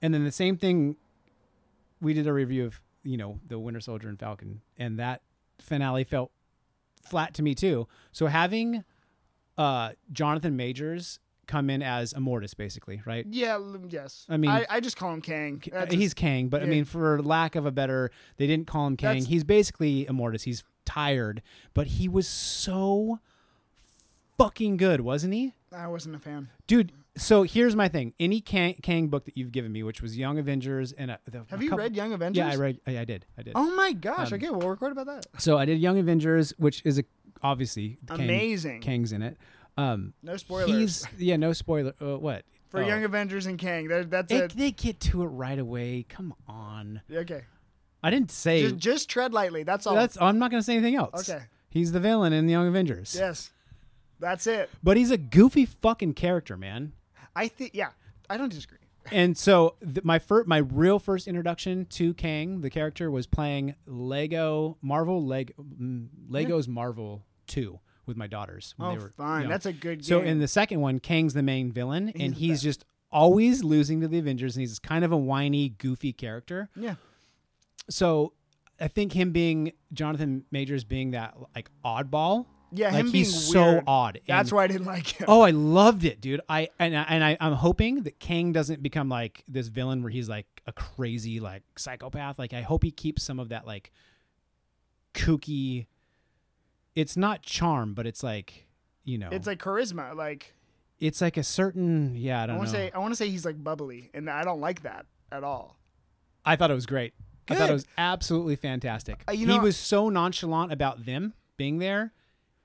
And 0.00 0.14
then 0.14 0.24
the 0.24 0.32
same 0.32 0.56
thing. 0.56 0.96
We 2.00 2.14
did 2.14 2.26
a 2.26 2.32
review 2.32 2.64
of 2.66 2.80
you 3.04 3.16
know 3.16 3.40
the 3.46 3.58
Winter 3.58 3.80
Soldier 3.80 4.08
and 4.08 4.18
Falcon, 4.18 4.60
and 4.78 4.98
that 4.98 5.22
finale 5.60 6.04
felt 6.04 6.30
flat 7.04 7.34
to 7.34 7.42
me 7.42 7.54
too. 7.54 7.86
So 8.12 8.26
having 8.26 8.84
uh, 9.56 9.90
Jonathan 10.12 10.56
Majors 10.56 11.18
come 11.46 11.70
in 11.70 11.82
as 11.82 12.12
Immortus, 12.12 12.54
basically, 12.54 13.00
right? 13.06 13.24
yeah, 13.30 13.58
yes. 13.88 14.26
I 14.28 14.36
mean- 14.36 14.50
I, 14.50 14.66
I 14.68 14.80
just 14.80 14.96
call 14.98 15.12
him 15.14 15.22
Kang. 15.22 15.62
Uh, 15.72 15.78
That's 15.80 15.94
he's 15.94 16.12
Kang, 16.12 16.48
but 16.48 16.62
I 16.62 16.66
mean, 16.66 16.84
for 16.84 17.22
lack 17.22 17.56
of 17.56 17.64
a 17.64 17.70
better, 17.72 18.10
they 18.36 18.46
didn't 18.46 18.66
call 18.66 18.86
him 18.86 18.96
Kang. 18.98 19.08
That's- 19.14 19.26
He's 19.26 19.44
basically 19.44 20.04
Immortus. 20.04 20.42
He's 20.42 20.62
tired, 20.84 21.40
but 21.72 21.86
he 21.86 22.06
was 22.08 22.28
so 22.28 23.18
fucking 24.36 24.76
good, 24.76 25.00
wasn't 25.00 25.34
he? 25.34 25.54
I 25.72 25.86
wasn't 25.86 26.16
a 26.16 26.18
fan. 26.18 26.48
Dude, 26.66 26.92
so 27.18 27.42
here's 27.42 27.76
my 27.76 27.88
thing. 27.88 28.14
Any 28.18 28.40
Kang, 28.40 28.74
Kang 28.82 29.08
book 29.08 29.24
that 29.26 29.36
you've 29.36 29.52
given 29.52 29.70
me, 29.72 29.82
which 29.82 30.00
was 30.02 30.16
Young 30.16 30.38
Avengers 30.38 30.92
and 30.92 31.10
a, 31.10 31.18
the, 31.30 31.44
Have 31.50 31.60
a 31.60 31.64
you 31.64 31.70
couple- 31.70 31.84
read 31.84 31.94
Young 31.96 32.12
Avengers? 32.12 32.38
Yeah, 32.38 32.50
I 32.52 32.56
read. 32.56 32.80
I, 32.86 32.98
I 32.98 33.04
did. 33.04 33.26
I 33.36 33.42
did. 33.42 33.52
Oh 33.56 33.74
my 33.74 33.92
gosh! 33.92 34.32
Um, 34.32 34.38
okay, 34.38 34.50
we'll 34.50 34.68
record 34.68 34.92
about 34.92 35.06
that. 35.06 35.26
So 35.40 35.58
I 35.58 35.64
did 35.64 35.78
Young 35.80 35.98
Avengers, 35.98 36.52
which 36.58 36.82
is 36.84 36.98
a 36.98 37.04
obviously 37.42 37.98
Kang, 38.08 38.20
Amazing. 38.20 38.80
Kang's 38.80 39.12
in 39.12 39.22
it. 39.22 39.36
Um, 39.76 40.12
No 40.22 40.36
spoilers. 40.36 40.68
he's 40.70 41.06
yeah, 41.18 41.36
no 41.36 41.52
spoiler. 41.52 41.92
Uh, 42.00 42.18
what 42.18 42.44
for 42.68 42.82
Oh. 42.82 42.86
Young 42.86 43.04
Avengers 43.04 43.46
and 43.46 43.58
Kang. 43.58 43.86
That, 43.88 44.10
that's 44.10 44.28
They, 44.28 44.38
it. 44.38 44.56
they 44.56 44.70
get 44.72 44.98
to 45.00 45.22
it 45.22 45.26
right 45.26 45.58
away. 45.58 46.04
Come 46.08 46.34
on. 46.48 47.00
Okay, 47.12 47.42
I 48.02 48.10
didn't 48.10 48.30
say 48.32 48.62
just, 48.62 48.76
just 48.76 49.08
tread 49.08 49.32
lightly. 49.32 49.62
That's 49.62 49.86
all. 49.86 49.94
that's. 49.94 50.20
I'm 50.20 50.38
not 50.38 50.50
going 50.50 50.60
to 50.60 50.64
say 50.64 50.74
anything 50.74 50.96
else. 50.96 51.28
okay. 51.30 51.44
He's 51.70 51.92
the 51.92 52.00
villain 52.00 52.32
in 52.32 52.46
the 52.46 52.52
Young 52.52 52.66
Avengers. 52.66 53.14
Yes, 53.16 53.52
that's 54.18 54.46
it. 54.46 54.68
But 54.82 54.96
he's 54.96 55.10
a 55.10 55.18
goofy 55.18 55.64
fucking 55.64 56.14
character, 56.14 56.56
man. 56.56 56.92
I 57.38 57.48
think. 57.48 57.70
Yeah, 57.74 57.90
I 58.28 58.36
don't 58.36 58.50
disagree. 58.52 58.78
And 59.10 59.38
so 59.38 59.76
th- 59.82 60.04
my 60.04 60.18
fir- 60.18 60.44
my 60.44 60.58
real 60.58 60.98
first 60.98 61.26
introduction 61.28 61.86
to 61.86 62.12
Kang, 62.14 62.60
the 62.60 62.68
character, 62.70 63.10
was 63.10 63.26
playing 63.26 63.74
Lego 63.86 64.76
Marvel 64.82 65.24
Leg 65.24 65.54
mm, 65.58 66.08
Legos 66.30 66.68
Marvel 66.68 67.24
Two 67.46 67.80
with 68.04 68.16
my 68.18 68.26
daughters. 68.26 68.74
When 68.76 68.88
Oh, 68.88 68.92
they 68.92 68.98
were, 69.04 69.10
fine. 69.10 69.42
you 69.42 69.48
know. 69.48 69.52
That's 69.54 69.66
a 69.66 69.72
good. 69.72 70.04
so 70.04 70.20
in 70.20 70.40
the 70.40 70.48
second 70.48 70.80
one, 70.80 70.98
Kang's 71.00 71.32
the 71.34 71.42
main 71.42 71.72
villain, 71.72 72.08
and 72.10 72.34
He's 72.34 72.34
the 72.34 72.38
he's 72.40 72.62
just 72.62 72.84
always 73.10 73.64
losing 73.64 74.02
to 74.02 74.08
the 74.08 74.18
Avengers, 74.18 74.56
and 74.56 74.60
he's 74.62 74.78
kind 74.78 75.04
of 75.04 75.12
a 75.12 75.16
whiny, 75.16 75.70
goofy 75.70 76.12
character. 76.12 76.68
yeah, 76.76 76.96
So 77.88 78.34
I 78.80 78.88
think 78.88 79.12
him 79.14 79.32
being 79.32 79.72
Jonathan 79.92 80.44
Majors 80.50 80.84
being 80.84 81.12
that 81.12 81.34
like 81.54 81.70
oddball, 81.84 82.46
yeah. 82.72 82.88
like 82.88 82.96
him 82.96 83.12
being 83.12 83.24
he's 83.24 83.50
so 83.52 83.62
weird. 83.64 83.84
odd. 83.86 84.20
That's 84.26 84.50
and- 84.50 84.56
why 84.56 84.64
I 84.64 84.66
didn't 84.66 84.86
like 84.86 85.06
him. 85.08 85.26
Oh, 85.28 85.40
I 85.42 85.50
loved 85.50 86.04
it, 86.04 86.20
dude. 86.20 86.40
I 86.48 86.68
and 86.78 86.96
I, 86.96 87.02
and 87.08 87.24
I, 87.24 87.36
I'm 87.40 87.54
hoping 87.54 88.02
that 88.02 88.18
Kang 88.20 88.52
doesn't 88.52 88.82
become 88.82 89.08
like 89.08 89.44
this 89.48 89.68
villain 89.68 90.02
where 90.02 90.10
he's 90.10 90.28
like 90.28 90.46
a 90.66 90.72
crazy 90.72 91.40
like 91.40 91.62
psychopath. 91.76 92.38
Like 92.38 92.52
I 92.52 92.62
hope 92.62 92.82
he 92.82 92.90
keeps 92.90 93.22
some 93.22 93.38
of 93.38 93.48
that 93.50 93.66
like 93.66 93.92
kooky. 95.14 95.86
It's 96.94 97.16
not 97.16 97.42
charm, 97.42 97.94
but 97.94 98.06
it's 98.06 98.22
like 98.22 98.66
you 99.04 99.18
know, 99.18 99.28
It's 99.30 99.46
like 99.46 99.58
charisma. 99.58 100.14
Like 100.14 100.54
it's 100.98 101.20
like 101.20 101.36
a 101.36 101.42
certain 101.42 102.14
yeah. 102.14 102.40
I 102.40 102.42
I 102.42 102.46
don't 102.46 102.56
want 102.58 102.72
know. 102.72 102.78
to 102.78 102.84
say, 102.86 102.90
I 102.94 102.98
want 102.98 103.12
to 103.12 103.16
say 103.16 103.28
he's 103.28 103.44
like 103.44 103.62
bubbly, 103.62 104.10
and 104.14 104.28
I 104.28 104.44
don't 104.44 104.60
like 104.60 104.82
that 104.82 105.06
at 105.32 105.44
all. 105.44 105.78
I 106.44 106.56
thought 106.56 106.70
it 106.70 106.74
was 106.74 106.86
great. 106.86 107.14
I 107.50 107.54
thought 107.54 107.70
it 107.70 107.74
was 107.74 107.86
absolutely 107.96 108.56
fantastic. 108.56 109.22
Uh, 109.26 109.32
you 109.32 109.46
he 109.46 109.58
was 109.58 109.76
so 109.76 110.10
nonchalant 110.10 110.70
about 110.72 111.06
them 111.06 111.32
being 111.56 111.78
there, 111.78 112.12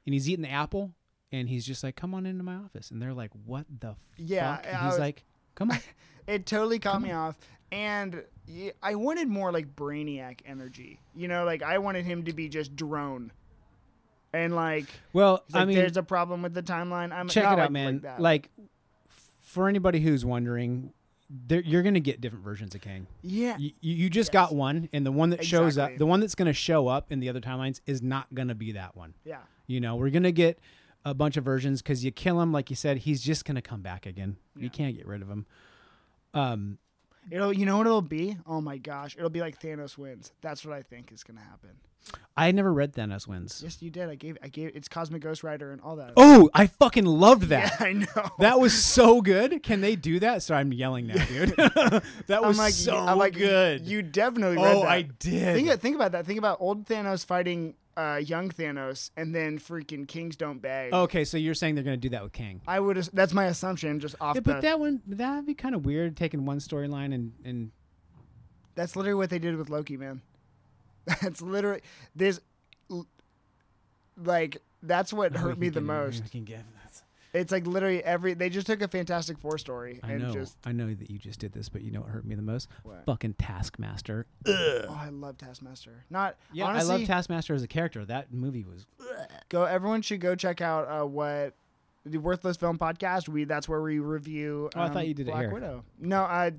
and 0.06 0.14
he's 0.14 0.30
eating 0.30 0.44
the 0.44 0.52
apple, 0.52 0.92
and 1.32 1.50
he's 1.50 1.66
just 1.66 1.84
like, 1.84 1.96
"Come 1.96 2.14
on 2.14 2.26
into 2.26 2.44
my 2.44 2.56
office," 2.56 2.92
and 2.92 3.02
they're 3.02 3.14
like, 3.14 3.32
"What 3.46 3.66
the 3.80 3.96
Yeah, 4.18 4.56
fuck?" 4.58 4.66
And 4.68 4.78
he's 4.78 4.92
was- 4.92 5.00
like, 5.00 5.24
"Come 5.56 5.72
on." 5.72 5.80
It 6.26 6.46
totally 6.46 6.80
caught 6.80 6.94
Come 6.94 7.04
me 7.04 7.12
off, 7.12 7.38
and 7.70 8.24
I 8.82 8.96
wanted 8.96 9.28
more 9.28 9.52
like 9.52 9.76
Brainiac 9.76 10.40
energy. 10.46 11.02
You 11.14 11.28
know, 11.28 11.44
like 11.44 11.62
I 11.62 11.80
wanted 11.80 12.06
him 12.06 12.24
to 12.24 12.32
be 12.34 12.48
just 12.48 12.78
drone, 12.78 13.32
and 14.32 14.56
like, 14.56 14.86
Well, 15.12 15.44
like, 15.52 15.62
I 15.64 15.66
mean, 15.66 15.76
there's 15.76 15.98
a 15.98 16.04
problem 16.04 16.42
with 16.44 16.54
the 16.54 16.64
timeline. 16.64 17.12
I'm 17.12 17.28
check 17.28 17.44
it 17.44 17.48
like, 17.48 17.58
out, 17.60 17.72
man. 17.74 18.02
Like. 18.04 18.20
Like, 18.20 18.50
for 19.42 19.68
anybody 19.68 20.00
who's 20.00 20.24
wondering, 20.24 20.94
there, 21.30 21.60
you're 21.62 21.84
gonna 21.84 22.00
get 22.00 22.22
different 22.22 22.44
versions 22.46 22.74
of 22.74 22.80
Kang. 22.82 23.06
yeah, 23.22 23.58
You, 23.58 23.72
you 23.82 24.10
just 24.10 24.30
Yes. 24.30 24.48
got 24.50 24.56
one, 24.56 24.88
and 24.94 25.06
the 25.06 25.12
one 25.12 25.30
that 25.32 25.44
shows 25.46 25.78
up, 25.78 25.98
the 25.98 26.06
one 26.06 26.22
that's 26.22 26.36
gonna 26.36 26.54
show 26.54 26.88
up 26.88 27.12
in 27.12 27.20
the 27.20 27.28
other 27.30 27.42
timelines 27.42 27.82
is 27.86 28.02
not 28.02 28.34
gonna 28.34 28.56
be 28.56 28.72
that 28.72 28.96
one. 28.96 29.14
yeah. 29.26 29.40
You 29.68 29.80
know, 29.80 29.96
we're 29.96 30.10
gonna 30.10 30.32
get 30.32 30.60
a 31.06 31.14
bunch 31.14 31.38
of 31.38 31.44
versions 31.44 31.82
because 31.82 32.04
you 32.04 32.12
kill 32.12 32.42
him, 32.42 32.52
like 32.52 32.70
you 32.70 32.76
said, 32.76 33.00
he's 33.00 33.22
just 33.22 33.46
gonna 33.46 33.62
come 33.62 33.82
back 33.82 34.06
again. 34.06 34.38
Yeah. 34.56 34.64
You 34.64 34.70
can't 34.70 34.96
get 34.96 35.08
rid 35.08 35.22
of 35.22 35.30
him. 35.30 35.46
Um, 36.34 36.78
It'll, 37.32 37.54
you 37.54 37.66
know 37.66 37.78
what 37.78 37.88
it'll 37.88 38.02
be? 38.02 38.38
Oh 38.46 38.60
my 38.60 38.78
gosh, 38.78 39.16
it'll 39.16 39.30
be 39.30 39.40
like 39.40 39.62
Thanos 39.62 39.98
wins. 39.98 40.34
That's 40.42 40.66
what 40.66 40.76
I 40.76 40.82
think 40.82 41.12
is 41.12 41.24
gonna 41.24 41.40
happen. 41.42 41.72
I 42.36 42.52
never 42.52 42.74
read 42.74 42.94
Thanos 42.94 43.28
wins. 43.28 43.62
Yes, 43.64 43.80
you 43.82 43.92
did. 43.92 44.10
I 44.10 44.16
gave, 44.16 44.38
I 44.42 44.48
gave. 44.48 44.76
It's 44.76 44.88
Cosmic 44.88 45.22
Ghost 45.22 45.44
Rider 45.44 45.72
and 45.72 45.80
all 45.82 45.98
that. 45.98 46.14
Oh, 46.18 46.50
I 46.54 46.66
fucking 46.66 47.06
loved 47.06 47.44
that. 47.44 47.78
yeah, 47.80 47.88
I 47.88 47.94
know. 47.94 48.32
That 48.40 48.60
was 48.60 48.74
so 48.74 49.22
good. 49.22 49.62
Can 49.62 49.82
they 49.82 49.96
do 49.96 50.20
that? 50.20 50.42
So 50.42 50.56
I'm 50.56 50.74
yelling 50.74 51.08
now, 51.08 51.24
dude. 51.26 51.50
that 52.28 52.42
was 52.42 52.58
like, 52.58 52.74
so 52.74 52.98
I'm 52.98 53.20
like, 53.20 53.34
good. 53.34 53.86
You 53.86 54.02
definitely 54.02 54.58
read 54.58 54.78
oh, 54.78 54.80
that. 54.82 54.90
I 54.90 55.02
did. 55.04 55.56
Think, 55.56 55.80
think 55.80 55.96
about 55.96 56.14
that. 56.14 56.26
Think 56.26 56.40
about 56.40 56.58
old 56.60 56.88
Thanos 56.88 57.24
fighting 57.24 57.76
uh, 57.96 58.20
young 58.24 58.50
Thanos, 58.50 59.12
and 59.16 59.36
then 59.36 59.60
freaking 59.60 60.08
Kings 60.08 60.36
don't 60.36 60.60
beg. 60.60 60.92
okay, 60.92 61.26
so 61.26 61.38
you're 61.38 61.54
saying 61.54 61.76
they're 61.76 61.84
gonna 61.84 61.98
do 61.98 62.10
that 62.10 62.24
with 62.24 62.34
King? 62.34 62.62
I 62.68 62.80
would. 62.80 62.98
That's 63.14 63.34
my 63.34 63.46
assumption, 63.46 64.00
just 64.00 64.16
off 64.20 64.36
Yeah, 64.36 64.42
the. 64.42 64.54
but 64.54 64.62
that 64.62 64.80
one 64.80 65.02
that'd 65.06 65.46
be 65.46 65.54
kind 65.54 65.76
of 65.76 65.86
weird 65.86 66.18
taking 66.18 66.46
one 66.46 66.58
storyline 66.58 67.14
and 67.14 67.34
and 67.46 67.72
that's 68.76 68.96
literally 68.96 69.16
what 69.16 69.30
they 69.30 69.40
did 69.40 69.56
with 69.56 69.70
Loki, 69.70 69.98
man. 69.98 70.22
That's 71.22 71.42
literally 71.42 71.82
this. 72.16 72.40
Like 74.18 74.58
that's 74.82 75.12
what 75.12 75.34
we 75.34 75.40
hurt 75.40 75.58
me 75.58 75.70
the 75.70 75.80
get- 75.80 75.84
most. 75.88 76.24
we 76.24 76.30
can 76.30 76.44
get- 76.44 76.64
that's- 76.76 77.04
It's 77.34 77.52
like 77.52 77.66
literally 77.66 78.04
every. 78.04 78.36
They 78.36 78.50
just 78.50 78.68
took 78.68 78.82
a 78.84 78.88
Fantastic 78.88 79.40
Four 79.40 79.58
story 79.58 80.00
I 80.04 80.12
and 80.12 80.24
know, 80.24 80.34
just. 80.34 80.56
I 80.66 80.72
know 80.72 80.94
that 80.94 81.10
you 81.10 81.18
just 81.18 81.40
did 81.40 81.52
this, 81.52 81.68
but 81.68 81.82
you 81.82 81.90
know 81.90 82.02
what 82.02 82.10
hurt 82.10 82.26
me 82.26 82.36
the 82.36 82.44
most? 82.44 82.68
What? 82.84 83.06
Fucking 83.08 83.34
Taskmaster. 83.40 84.28
Oh, 84.46 84.96
I 85.00 85.10
love 85.10 85.38
Taskmaster. 85.40 86.04
Not 86.12 86.36
Yeah, 86.52 86.66
honestly. 86.66 86.94
I 86.94 86.98
love 87.00 87.08
Taskmaster 87.08 87.56
as 87.56 87.64
a 87.64 87.68
character. 87.68 88.06
That 88.06 88.32
movie 88.32 88.64
was. 88.64 88.86
go. 89.50 89.64
Everyone 89.64 90.04
should 90.04 90.20
go 90.22 90.36
check 90.36 90.62
out 90.62 90.88
uh, 90.88 91.08
what 91.08 91.56
the 92.06 92.20
Worthless 92.20 92.58
Film 92.58 92.78
Podcast. 92.78 93.28
We 93.28 93.46
that's 93.46 93.68
where 93.68 93.82
we 93.82 93.98
review. 93.98 94.70
Oh, 94.76 94.82
I 94.82 94.88
thought 94.90 94.98
um, 94.98 95.06
you 95.08 95.16
did 95.16 95.28
it 95.28 95.36
here. 95.36 95.50
Widow. 95.52 95.84
No, 96.00 96.22
I. 96.22 96.52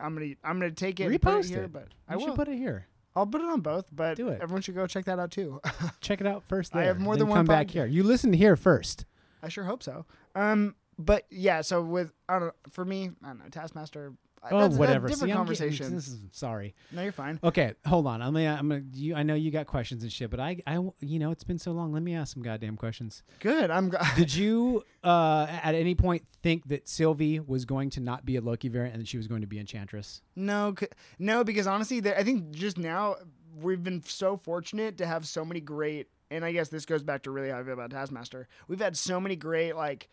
I'm 0.00 0.14
gonna. 0.14 0.34
I'm 0.44 0.58
gonna 0.60 0.70
take 0.72 1.00
it. 1.00 1.04
and 1.04 1.22
put 1.22 1.32
it 1.32 1.36
Repost 1.38 1.48
here, 1.48 1.62
it. 1.64 1.72
but 1.72 1.88
I 2.06 2.12
I 2.12 2.16
will. 2.16 2.26
should 2.26 2.34
put 2.34 2.48
it 2.48 2.56
here. 2.58 2.86
I'll 3.18 3.26
put 3.26 3.40
it 3.40 3.46
on 3.48 3.60
both. 3.60 3.86
But 3.92 4.16
Do 4.16 4.28
it. 4.28 4.40
everyone 4.40 4.62
should 4.62 4.74
go 4.74 4.86
check 4.86 5.04
that 5.06 5.18
out 5.18 5.30
too. 5.30 5.60
Check 6.00 6.20
it 6.20 6.26
out 6.26 6.44
first. 6.44 6.74
I 6.74 6.84
have 6.84 6.98
more 6.98 7.14
then 7.14 7.20
than 7.20 7.28
one 7.28 7.38
Come 7.38 7.46
back 7.46 7.68
podcast. 7.68 7.72
here. 7.72 7.86
You 7.86 8.02
listen 8.02 8.32
here 8.32 8.56
first. 8.56 9.04
I 9.42 9.48
sure 9.48 9.64
hope 9.64 9.82
so. 9.82 10.04
Um, 10.34 10.74
but 10.98 11.26
yeah. 11.30 11.60
So 11.60 11.82
with 11.82 12.12
I 12.28 12.38
don't 12.38 12.48
know. 12.48 12.54
For 12.70 12.84
me, 12.84 13.10
I 13.22 13.28
don't 13.28 13.38
know. 13.38 13.48
Taskmaster. 13.50 14.12
Oh, 14.50 14.60
that's 14.60 14.76
whatever. 14.76 15.08
different 15.08 15.18
See, 15.30 15.32
I'm 15.32 15.46
getting- 15.46 15.56
conversation. 15.66 15.94
this 15.94 16.08
is, 16.08 16.18
sorry. 16.32 16.74
no, 16.92 17.02
you're 17.02 17.12
fine. 17.12 17.38
Okay, 17.42 17.74
hold 17.86 18.06
on. 18.06 18.22
I'm 18.22 18.32
gonna, 18.32 18.56
I'm 18.58 18.68
gonna. 18.68 18.82
You, 18.92 19.14
I 19.14 19.22
know 19.22 19.34
you 19.34 19.50
got 19.50 19.66
questions 19.66 20.02
and 20.02 20.12
shit, 20.12 20.30
but 20.30 20.40
I, 20.40 20.58
I, 20.66 20.74
you 21.00 21.18
know, 21.18 21.30
it's 21.30 21.44
been 21.44 21.58
so 21.58 21.72
long. 21.72 21.92
Let 21.92 22.02
me 22.02 22.14
ask 22.14 22.34
some 22.34 22.42
goddamn 22.42 22.76
questions. 22.76 23.22
Good. 23.40 23.70
I'm. 23.70 23.88
Go- 23.88 23.98
Did 24.16 24.34
you, 24.34 24.84
uh, 25.04 25.46
at 25.62 25.74
any 25.74 25.94
point, 25.94 26.22
think 26.42 26.68
that 26.68 26.88
Sylvie 26.88 27.40
was 27.40 27.64
going 27.64 27.90
to 27.90 28.00
not 28.00 28.24
be 28.24 28.36
a 28.36 28.40
Loki 28.40 28.68
variant 28.68 28.94
and 28.94 29.02
that 29.02 29.08
she 29.08 29.16
was 29.16 29.26
going 29.26 29.40
to 29.40 29.46
be 29.46 29.58
Enchantress? 29.58 30.22
no, 30.36 30.74
no, 31.18 31.44
because 31.44 31.66
honestly, 31.66 32.00
I 32.14 32.22
think 32.22 32.50
just 32.52 32.78
now 32.78 33.16
we've 33.60 33.82
been 33.82 34.02
so 34.04 34.36
fortunate 34.36 34.98
to 34.98 35.06
have 35.06 35.26
so 35.26 35.44
many 35.44 35.60
great. 35.60 36.08
And 36.30 36.44
I 36.44 36.52
guess 36.52 36.68
this 36.68 36.84
goes 36.84 37.02
back 37.02 37.22
to 37.22 37.30
really 37.30 37.48
how 37.48 37.58
I 37.58 37.64
feel 37.64 37.72
about 37.72 37.90
Taskmaster. 37.90 38.48
We've 38.68 38.78
had 38.80 38.96
so 38.98 39.18
many 39.18 39.34
great 39.34 39.74
like 39.74 40.08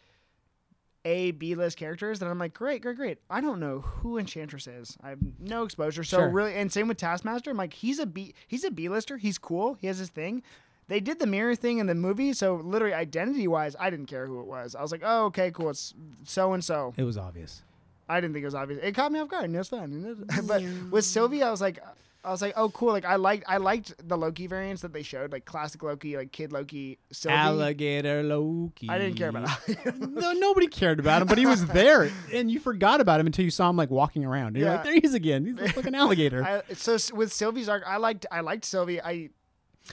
A, 1.06 1.32
B 1.32 1.56
list 1.56 1.78
characters 1.78 2.20
that 2.20 2.28
I'm 2.28 2.39
like, 2.39 2.54
great, 2.54 2.82
great, 2.82 2.98
great. 2.98 3.20
I 3.30 3.39
don't 3.39 3.60
know 3.60 3.80
who 3.82 4.18
Enchantress 4.18 4.68
is. 4.68 4.98
I 5.04 5.10
have 5.10 5.20
no 5.39 5.63
exposure. 5.63 6.04
So 6.04 6.18
Sure. 6.18 6.30
really, 6.30 6.56
and 6.56 6.72
same 6.72 6.88
with 6.88 6.98
Taskmaster. 6.98 7.52
I'm 7.52 7.58
like, 7.58 7.74
he's 7.74 8.00
a 8.00 8.06
B, 8.06 8.34
he's 8.48 8.63
a 8.63 8.72
B 8.72 8.89
lister. 8.89 9.18
He's 9.18 9.38
cool. 9.38 9.76
He 9.80 9.88
has 9.88 10.00
his 10.00 10.10
thing. 10.10 10.41
They 10.88 11.00
did 11.00 11.20
the 11.20 11.26
mirror 11.28 11.56
thing 11.56 11.78
in 11.80 11.88
the 11.88 11.96
movie, 11.96 12.34
so 12.34 12.56
literally 12.56 12.94
identity 12.94 13.48
wise, 13.48 13.76
I 13.80 13.89
didn't 13.89 14.06
care 14.08 14.28
who 14.28 14.39
it 14.39 14.46
was. 14.46 14.76
I 14.76 14.82
was 14.82 14.91
like, 14.91 15.02
oh, 15.04 15.26
okay, 15.26 15.50
cool. 15.52 15.70
It's 15.72 15.94
so 16.26 16.54
and 16.54 16.63
so. 16.63 16.94
It 16.98 17.04
was 17.04 17.18
obvious. 17.18 17.63
I 18.08 18.22
didn't 18.22 18.34
think 18.34 18.44
it 18.44 18.48
was 18.48 18.54
obvious. 18.56 18.80
It 18.84 18.91
caught 18.94 19.12
me 19.12 19.20
off 19.20 19.30
guard, 19.30 19.46
and 19.46 19.56
it 19.56 19.58
was 19.58 19.70
fun. 19.70 20.28
But 20.46 20.62
with 20.91 21.04
Sylvie, 21.06 21.41
I 21.41 21.50
was 21.50 21.60
like, 21.62 21.80
I 22.25 22.31
was 22.31 22.41
like, 22.41 22.53
oh, 22.55 22.69
cool. 22.69 22.91
Like 22.91 23.05
I 23.05 23.17
liked, 23.17 23.43
I 23.47 23.57
liked 23.57 23.93
the 24.07 24.17
Loki 24.17 24.47
variants 24.47 24.81
that 24.81 24.93
they 24.93 25.03
showed, 25.03 25.31
like 25.31 25.45
classic 25.45 25.83
Loki, 25.83 26.17
like 26.17 26.31
kid 26.31 26.51
Loki, 26.51 26.97
Sylvie. 27.11 27.38
Alligator 27.38 28.23
Loki. 28.23 28.89
I 28.89 28.97
didn't 28.97 29.15
care 29.15 29.29
about. 29.29 29.47
him. 29.67 30.15
no, 30.15 30.31
nobody 30.31 30.67
cared 30.67 30.99
about 30.99 31.21
him, 31.21 31.27
but 31.27 31.38
he 31.38 31.45
was 31.45 31.65
there, 31.67 32.11
and 32.33 32.49
you 32.49 32.59
forgot 32.59 32.99
about 32.99 33.19
him 33.19 33.27
until 33.27 33.45
you 33.45 33.51
saw 33.51 33.69
him 33.69 33.77
like 33.77 33.91
walking 33.91 34.25
around. 34.25 34.47
And 34.47 34.57
You're 34.57 34.69
like, 34.69 34.79
Yeah. 34.79 34.83
there 34.83 34.93
he 34.93 34.99
is 35.01 35.13
again. 35.13 35.45
He's 35.45 35.59
a 35.59 35.69
fucking 35.73 35.93
alligator. 35.93 36.43
I, 36.43 36.63
I, 36.69 36.73
so 36.73 36.97
with 37.15 37.31
Sylvie's 37.31 37.69
arc, 37.69 37.83
I 37.85 37.97
liked, 37.97 38.25
I 38.31 38.39
liked 38.39 38.65
Sylvie. 38.65 38.99
I, 38.99 39.29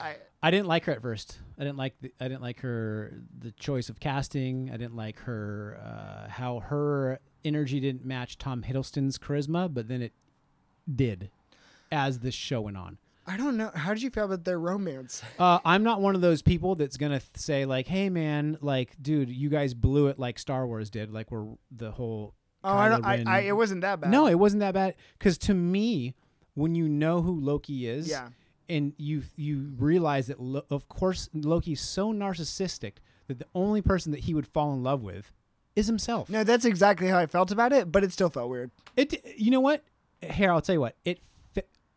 I, 0.00 0.50
didn't 0.50 0.68
like 0.68 0.86
her 0.86 0.92
at 0.92 1.02
first. 1.02 1.38
I 1.58 1.64
didn't 1.64 1.76
like 1.76 1.94
the, 2.00 2.12
I 2.18 2.28
didn't 2.28 2.42
like 2.42 2.60
her 2.60 3.12
the 3.38 3.52
choice 3.52 3.90
of 3.90 4.00
casting. 4.00 4.70
I 4.70 4.78
didn't 4.78 4.96
like 4.96 5.18
her 5.20 5.78
uh, 5.84 6.30
how 6.30 6.60
her 6.60 7.20
energy 7.44 7.78
didn't 7.78 8.06
match 8.06 8.38
Tom 8.38 8.62
Hiddleston's 8.62 9.18
charisma, 9.18 9.72
but 9.72 9.88
then 9.88 10.00
it 10.00 10.12
did 10.92 11.30
as 11.92 12.18
this 12.18 12.34
show 12.34 12.62
went 12.62 12.76
on. 12.76 12.98
I 13.24 13.36
don't 13.36 13.56
know. 13.56 13.70
How 13.72 13.94
did 13.94 14.02
you 14.02 14.10
feel 14.10 14.24
about 14.24 14.42
their 14.44 14.58
romance? 14.58 15.22
Uh, 15.38 15.60
I'm 15.64 15.84
not 15.84 16.00
one 16.00 16.14
of 16.16 16.20
those 16.20 16.42
people 16.42 16.74
that's 16.74 16.96
gonna 16.96 17.20
th- 17.20 17.30
say 17.36 17.64
like, 17.66 17.86
"Hey, 17.86 18.08
man, 18.10 18.58
like, 18.60 18.96
dude, 19.00 19.28
you 19.30 19.48
guys 19.48 19.74
blew 19.74 20.08
it 20.08 20.18
like 20.18 20.38
Star 20.40 20.66
Wars 20.66 20.90
did." 20.90 21.12
Like, 21.12 21.30
we're 21.30 21.46
the 21.70 21.92
whole. 21.92 22.34
Oh, 22.64 22.70
I 22.76 22.88
don't. 22.88 23.04
I, 23.04 23.22
I, 23.26 23.40
it 23.40 23.56
wasn't 23.56 23.82
that 23.82 24.00
bad. 24.00 24.10
No, 24.10 24.26
it 24.26 24.38
wasn't 24.38 24.60
that 24.60 24.74
bad. 24.74 24.94
Because 25.18 25.38
to 25.38 25.54
me, 25.54 26.14
when 26.54 26.74
you 26.74 26.88
know 26.88 27.22
who 27.22 27.38
Loki 27.40 27.86
is, 27.88 28.08
Yeah. 28.08 28.28
and 28.68 28.92
you 28.98 29.22
you 29.36 29.72
realize 29.78 30.26
that 30.28 30.40
Lo- 30.40 30.64
of 30.70 30.88
course 30.88 31.28
Loki's 31.32 31.80
so 31.80 32.12
narcissistic 32.12 32.94
that 33.28 33.38
the 33.38 33.46
only 33.54 33.82
person 33.82 34.10
that 34.12 34.20
he 34.22 34.34
would 34.34 34.46
fall 34.48 34.72
in 34.74 34.82
love 34.82 35.02
with 35.02 35.32
is 35.76 35.86
himself. 35.86 36.28
No, 36.28 36.42
that's 36.44 36.64
exactly 36.64 37.06
how 37.08 37.18
I 37.18 37.26
felt 37.26 37.50
about 37.52 37.72
it, 37.72 37.90
but 37.92 38.02
it 38.04 38.12
still 38.12 38.30
felt 38.30 38.50
weird. 38.50 38.70
It 38.96 39.24
you 39.38 39.50
know 39.52 39.60
what? 39.60 39.84
Here, 40.20 40.50
I'll 40.52 40.60
tell 40.60 40.74
you 40.74 40.80
what. 40.80 40.96
It 41.04 41.20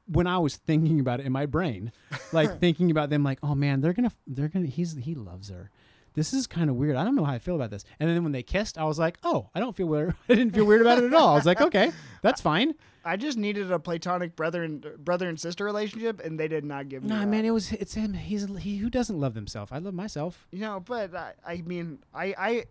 when 0.08 0.28
I 0.28 0.38
was 0.38 0.58
thinking 0.58 1.00
about 1.00 1.20
it 1.20 1.26
in 1.26 1.32
my 1.32 1.46
brain, 1.46 1.92
like 2.32 2.60
thinking 2.60 2.92
about 2.92 3.10
them, 3.10 3.24
like, 3.24 3.40
oh 3.44 3.56
man, 3.56 3.82
they're 3.82 3.94
gonna, 3.94 4.12
they're 4.28 4.48
gonna, 4.48 4.68
he's 4.68 4.96
he 4.96 5.16
loves 5.16 5.50
her. 5.50 5.72
This 6.14 6.34
is 6.34 6.48
kind 6.48 6.70
of 6.70 6.78
weird. 6.78 6.96
I 6.96 7.04
don't 7.04 7.16
know 7.16 7.26
how 7.26 7.34
I 7.34 7.40
feel 7.40 7.56
about 7.56 7.72
this. 7.72 7.84
And 8.00 8.10
then 8.10 8.24
when 8.24 8.32
they 8.32 8.44
kissed, 8.44 8.78
I 8.78 8.86
was 8.86 8.98
like, 8.98 9.18
oh, 9.24 9.50
I 9.54 9.60
don't 9.60 9.76
feel 9.76 9.88
weird. 9.88 10.16
I 10.30 10.36
didn't 10.36 10.54
feel 10.54 10.66
weird 10.66 10.82
about 10.82 10.98
it 10.98 11.04
at 11.04 11.14
all. 11.14 11.30
I 11.30 11.36
was 11.36 11.46
like, 11.46 11.60
okay, 11.70 11.92
that's 12.22 12.40
fine. 12.40 12.76
I 13.04 13.18
just 13.18 13.38
needed 13.38 13.72
a 13.72 13.78
platonic 13.78 14.36
brother 14.36 14.64
and 14.64 14.84
brother 14.98 15.30
and 15.30 15.40
sister 15.40 15.64
relationship, 15.66 16.24
and 16.24 16.40
they 16.40 16.48
did 16.48 16.64
not 16.64 16.90
give 16.90 17.04
me. 17.04 17.10
Nah, 17.10 17.20
that. 17.20 17.28
man, 17.28 17.46
it 17.46 17.52
was 17.52 17.72
it's 17.74 17.94
him. 17.94 18.14
He's 18.14 18.48
he 18.58 18.78
who 18.78 18.90
doesn't 18.90 19.20
love 19.20 19.36
himself. 19.36 19.72
I 19.72 19.78
love 19.78 19.94
myself. 19.94 20.48
You 20.52 20.60
know, 20.60 20.80
but 20.80 21.14
I, 21.14 21.34
I 21.46 21.58
mean, 21.62 22.00
I, 22.14 22.34
I, 22.38 22.64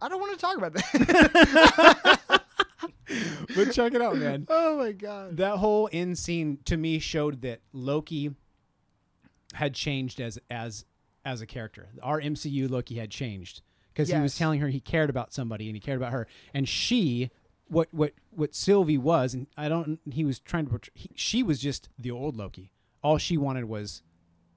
I 0.00 0.08
don't 0.08 0.20
want 0.20 0.38
to 0.38 0.38
talk 0.38 0.56
about 0.56 0.74
that. 0.74 2.39
But 3.56 3.72
check 3.72 3.94
it 3.94 4.02
out, 4.02 4.16
man. 4.16 4.46
oh 4.48 4.78
my 4.78 4.92
god. 4.92 5.36
that 5.38 5.56
whole 5.56 5.88
end 5.92 6.18
scene 6.18 6.58
to 6.66 6.76
me 6.76 6.98
showed 6.98 7.42
that 7.42 7.60
Loki 7.72 8.34
had 9.54 9.74
changed 9.74 10.20
as 10.20 10.38
as 10.48 10.84
as 11.24 11.40
a 11.40 11.46
character. 11.46 11.88
Our 12.02 12.20
MCU 12.20 12.70
Loki 12.70 12.96
had 12.96 13.10
changed 13.10 13.62
because 13.92 14.08
he 14.08 14.18
was 14.18 14.36
telling 14.36 14.60
her 14.60 14.68
he 14.68 14.80
cared 14.80 15.10
about 15.10 15.32
somebody 15.32 15.66
and 15.66 15.76
he 15.76 15.80
cared 15.80 15.98
about 15.98 16.12
her, 16.12 16.26
and 16.54 16.68
she. 16.68 17.30
What 17.66 17.86
what 17.92 18.14
what 18.30 18.52
Sylvie 18.52 18.98
was, 18.98 19.32
and 19.32 19.46
I 19.56 19.68
don't. 19.68 20.00
He 20.10 20.24
was 20.24 20.40
trying 20.40 20.64
to. 20.64 20.70
Portray, 20.70 20.90
he, 20.96 21.10
she 21.14 21.44
was 21.44 21.60
just 21.60 21.88
the 21.96 22.10
old 22.10 22.36
Loki. 22.36 22.72
All 23.00 23.16
she 23.16 23.36
wanted 23.36 23.66
was 23.66 24.02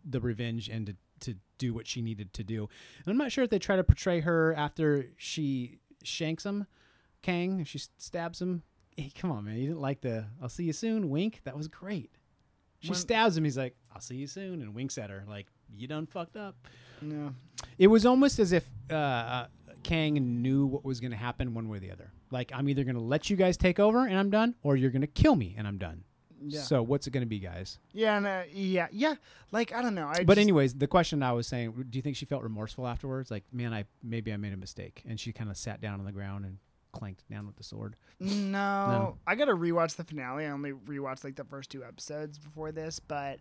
the 0.03 0.19
revenge 0.19 0.67
and 0.67 0.87
to, 0.87 0.95
to 1.19 1.37
do 1.57 1.73
what 1.73 1.87
she 1.87 2.01
needed 2.01 2.33
to 2.33 2.43
do. 2.43 2.67
And 3.05 3.11
I'm 3.11 3.17
not 3.17 3.31
sure 3.31 3.43
if 3.43 3.49
they 3.49 3.59
try 3.59 3.75
to 3.75 3.83
portray 3.83 4.21
her 4.21 4.53
after 4.55 5.07
she 5.17 5.79
shanks 6.03 6.45
him, 6.45 6.67
Kang. 7.23 7.59
If 7.59 7.67
she 7.67 7.79
stabs 7.97 8.39
him, 8.41 8.61
hey, 8.95 9.11
come 9.19 9.31
on, 9.31 9.45
man. 9.45 9.57
You 9.57 9.67
didn't 9.69 9.81
like 9.81 10.01
the 10.01 10.25
"I'll 10.41 10.49
see 10.49 10.65
you 10.65 10.73
soon" 10.73 11.09
wink? 11.09 11.41
That 11.45 11.57
was 11.57 11.67
great. 11.67 12.11
She 12.79 12.89
When- 12.89 12.99
stabs 12.99 13.35
him. 13.35 13.43
He's 13.45 13.57
like, 13.57 13.75
"I'll 13.93 14.01
see 14.01 14.17
you 14.17 14.27
soon," 14.27 14.61
and 14.61 14.75
winks 14.75 14.97
at 14.99 15.09
her 15.09 15.23
like, 15.27 15.47
"You 15.75 15.87
done 15.87 16.05
fucked 16.05 16.37
up." 16.37 16.55
No. 17.01 17.33
It 17.79 17.87
was 17.87 18.05
almost 18.05 18.37
as 18.39 18.51
if 18.51 18.65
uh, 18.91 18.93
uh, 18.93 19.47
Kang 19.83 20.13
knew 20.41 20.65
what 20.67 20.85
was 20.85 20.99
going 20.99 21.11
to 21.11 21.17
happen 21.17 21.53
one 21.53 21.67
way 21.67 21.77
or 21.77 21.79
the 21.79 21.91
other. 21.91 22.11
Like, 22.31 22.51
I'm 22.53 22.69
either 22.69 22.83
going 22.83 22.95
to 22.95 23.01
let 23.01 23.29
you 23.29 23.35
guys 23.35 23.57
take 23.57 23.79
over 23.79 24.05
and 24.07 24.17
I'm 24.17 24.29
done, 24.29 24.55
or 24.63 24.75
you're 24.75 24.89
going 24.91 25.01
to 25.01 25.07
kill 25.07 25.35
me 25.35 25.55
and 25.57 25.67
I'm 25.67 25.77
done. 25.77 26.03
Yeah. 26.45 26.61
So 26.61 26.83
what's 26.83 27.07
it 27.07 27.11
going 27.11 27.21
to 27.21 27.27
be, 27.27 27.39
guys? 27.39 27.79
Yeah, 27.93 28.17
and, 28.17 28.25
uh, 28.25 28.43
yeah, 28.51 28.87
yeah. 28.91 29.15
Like 29.51 29.73
I 29.73 29.81
don't 29.81 29.95
know. 29.95 30.07
I 30.07 30.23
but 30.25 30.35
just- 30.35 30.39
anyways, 30.39 30.73
the 30.75 30.87
question 30.87 31.23
I 31.23 31.31
was 31.31 31.47
saying, 31.47 31.71
do 31.89 31.97
you 31.97 32.01
think 32.01 32.15
she 32.17 32.25
felt 32.25 32.43
remorseful 32.43 32.85
afterwards? 32.87 33.31
Like, 33.31 33.43
man, 33.53 33.73
I 33.73 33.85
maybe 34.01 34.31
I 34.33 34.37
made 34.37 34.51
a 34.53 34.57
mistake, 34.57 35.03
and 35.07 35.17
she 35.19 35.31
kind 35.31 35.49
of 35.49 35.55
sat 35.57 35.79
down 35.79 35.99
on 35.99 36.05
the 36.05 36.11
ground 36.11 36.43
and 36.45 36.57
clanked 36.93 37.27
down 37.29 37.45
with 37.45 37.57
the 37.57 37.63
sword. 37.63 37.95
No, 38.19 39.17
I 39.27 39.35
gotta 39.35 39.51
rewatch 39.53 39.97
the 39.97 40.03
finale. 40.05 40.45
I 40.45 40.49
only 40.49 40.71
rewatched 40.71 41.23
like 41.25 41.35
the 41.35 41.43
first 41.43 41.69
two 41.69 41.83
episodes 41.83 42.37
before 42.39 42.71
this, 42.71 42.99
but 42.99 43.39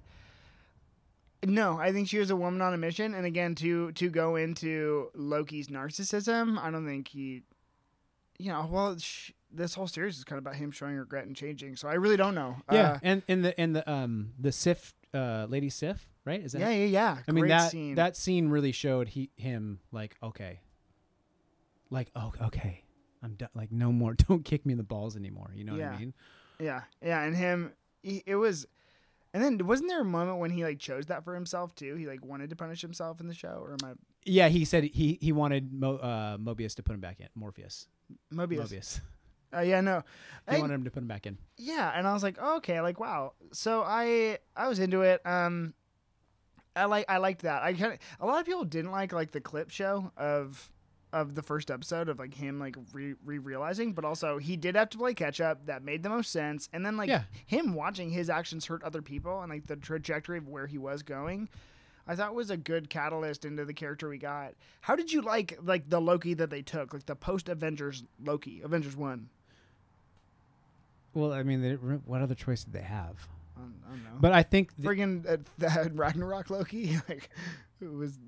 no, 1.44 1.78
I 1.78 1.92
think 1.92 2.08
she 2.08 2.18
was 2.18 2.30
a 2.30 2.36
woman 2.36 2.60
on 2.62 2.72
a 2.72 2.78
mission. 2.78 3.14
And 3.14 3.26
again, 3.26 3.54
to 3.56 3.92
to 3.92 4.10
go 4.10 4.36
into 4.36 5.10
Loki's 5.14 5.68
narcissism, 5.68 6.58
I 6.58 6.70
don't 6.70 6.86
think 6.86 7.08
he, 7.08 7.42
you 8.38 8.50
know, 8.52 8.68
well, 8.70 8.96
sh- 8.98 9.32
this 9.52 9.74
whole 9.74 9.86
series 9.88 10.16
is 10.18 10.24
kind 10.24 10.38
of 10.38 10.44
about 10.46 10.56
him 10.56 10.70
showing 10.70 10.96
regret 10.96 11.26
and 11.26 11.36
changing. 11.36 11.76
So 11.76 11.88
I 11.88 11.94
really 11.94 12.16
don't 12.16 12.34
know. 12.34 12.56
Yeah, 12.70 12.92
Uh, 12.92 12.98
and 13.02 13.22
and 13.28 13.44
the 13.44 13.60
and 13.60 13.76
the 13.76 13.90
um 13.90 14.32
the 14.38 14.52
Sif, 14.52 14.94
uh, 15.12 15.46
Lady 15.48 15.68
Sif, 15.68 16.08
right? 16.24 16.40
Is 16.40 16.52
that? 16.52 16.60
yeah, 16.60 16.70
yeah, 16.70 16.84
yeah. 16.86 17.18
I 17.28 17.32
mean 17.32 17.48
that 17.48 17.70
scene. 17.70 17.94
that 17.96 18.16
scene 18.16 18.48
really 18.48 18.72
showed 18.72 19.08
he 19.08 19.30
him 19.36 19.80
like 19.90 20.16
okay, 20.22 20.60
like 21.90 22.10
oh 22.14 22.32
okay, 22.40 22.84
I'm 23.22 23.34
done. 23.34 23.48
Like 23.54 23.70
no 23.72 23.92
more. 23.92 24.14
Don't 24.28 24.44
kick 24.44 24.66
me 24.66 24.72
in 24.72 24.78
the 24.78 24.84
balls 24.84 25.16
anymore. 25.16 25.50
You 25.54 25.64
know 25.64 25.72
what 25.74 25.82
I 25.82 25.98
mean? 25.98 26.14
Yeah, 26.58 26.82
yeah, 27.04 27.22
and 27.22 27.34
him, 27.36 27.72
he, 28.02 28.22
it 28.26 28.36
was, 28.36 28.66
and 29.34 29.42
then 29.42 29.58
wasn't 29.66 29.88
there 29.88 30.00
a 30.00 30.04
moment 30.04 30.38
when 30.38 30.50
he 30.50 30.64
like 30.64 30.78
chose 30.78 31.06
that 31.06 31.24
for 31.24 31.34
himself 31.34 31.74
too? 31.74 31.96
He 31.96 32.06
like 32.06 32.24
wanted 32.24 32.50
to 32.50 32.56
punish 32.56 32.80
himself 32.82 33.20
in 33.20 33.26
the 33.26 33.34
show, 33.34 33.58
or 33.64 33.72
am 33.72 33.78
I 33.84 33.92
Yeah, 34.24 34.48
he 34.48 34.64
said 34.64 34.84
he 34.84 35.18
he 35.20 35.32
wanted 35.32 35.72
Mo, 35.72 35.96
uh, 35.96 36.36
Mobius 36.36 36.74
to 36.76 36.82
put 36.82 36.94
him 36.94 37.00
back 37.00 37.20
in. 37.20 37.28
Morpheus. 37.34 37.86
Mobius? 38.32 38.58
Mobius. 38.72 39.00
Uh, 39.54 39.60
yeah, 39.60 39.80
no, 39.80 40.02
He 40.50 40.56
I- 40.56 40.60
wanted 40.60 40.74
him 40.74 40.84
to 40.84 40.90
put 40.90 41.02
him 41.02 41.08
back 41.08 41.26
in. 41.26 41.36
yeah, 41.58 41.92
and 41.94 42.06
I 42.06 42.12
was 42.12 42.22
like, 42.22 42.36
oh, 42.40 42.56
okay, 42.58 42.80
like 42.80 43.00
wow. 43.00 43.32
So 43.52 43.82
I 43.82 44.38
I 44.56 44.68
was 44.68 44.78
into 44.78 45.02
it. 45.02 45.20
Um, 45.26 45.74
I 46.76 46.84
like 46.84 47.06
I 47.08 47.18
liked 47.18 47.42
that. 47.42 47.62
I 47.62 47.72
kind 47.72 47.92
of 47.94 47.98
a 48.20 48.26
lot 48.26 48.40
of 48.40 48.46
people 48.46 48.64
didn't 48.64 48.92
like 48.92 49.12
like 49.12 49.32
the 49.32 49.40
clip 49.40 49.70
show 49.70 50.10
of 50.16 50.70
of 51.12 51.34
the 51.34 51.42
first 51.42 51.70
episode 51.70 52.08
of 52.08 52.18
like 52.18 52.34
him 52.34 52.58
like 52.58 52.76
re 52.92 53.14
realizing, 53.24 53.92
but 53.92 54.04
also 54.04 54.38
he 54.38 54.56
did 54.56 54.74
have 54.76 54.88
to 54.90 54.98
play 54.98 55.12
catch 55.14 55.40
up. 55.40 55.66
That 55.66 55.82
made 55.84 56.02
the 56.02 56.08
most 56.08 56.32
sense. 56.32 56.68
And 56.72 56.84
then 56.86 56.96
like 56.96 57.08
Yeah. 57.08 57.24
him 57.46 57.74
watching 57.74 58.10
his 58.10 58.30
actions 58.30 58.66
hurt 58.66 58.82
other 58.82 59.02
people 59.02 59.40
and 59.42 59.50
like 59.52 59.66
the 59.66 59.76
trajectory 59.76 60.38
of 60.38 60.48
where 60.48 60.66
he 60.66 60.78
was 60.78 61.02
going. 61.02 61.48
I 62.06 62.16
thought 62.16 62.34
was 62.34 62.50
a 62.50 62.56
good 62.56 62.90
catalyst 62.90 63.44
into 63.44 63.64
the 63.64 63.74
character 63.74 64.08
we 64.08 64.18
got. 64.18 64.54
How 64.80 64.96
did 64.96 65.12
you 65.12 65.20
like 65.22 65.58
like 65.62 65.88
the 65.88 66.00
Loki 66.00 66.34
that 66.34 66.50
they 66.50 66.62
took, 66.62 66.92
like 66.94 67.06
the 67.06 67.14
post 67.14 67.48
Avengers 67.48 68.02
Loki, 68.24 68.60
Avengers 68.62 68.96
one? 68.96 69.28
Well, 71.14 71.32
I 71.32 71.42
mean, 71.42 71.60
they, 71.62 71.74
what 71.74 72.22
other 72.22 72.34
choice 72.34 72.64
did 72.64 72.72
they 72.72 72.80
have? 72.82 73.28
I 73.56 73.60
don't, 73.60 73.74
I 73.86 73.90
don't 73.90 74.04
know. 74.04 74.10
But 74.18 74.32
I 74.32 74.42
think 74.42 74.74
th- 74.76 74.88
friggin' 74.88 75.28
uh, 75.30 75.36
that 75.58 75.94
Ragnarok 75.94 76.48
Loki, 76.50 76.96
like 77.08 77.28
who 77.80 77.92
was 77.98 78.18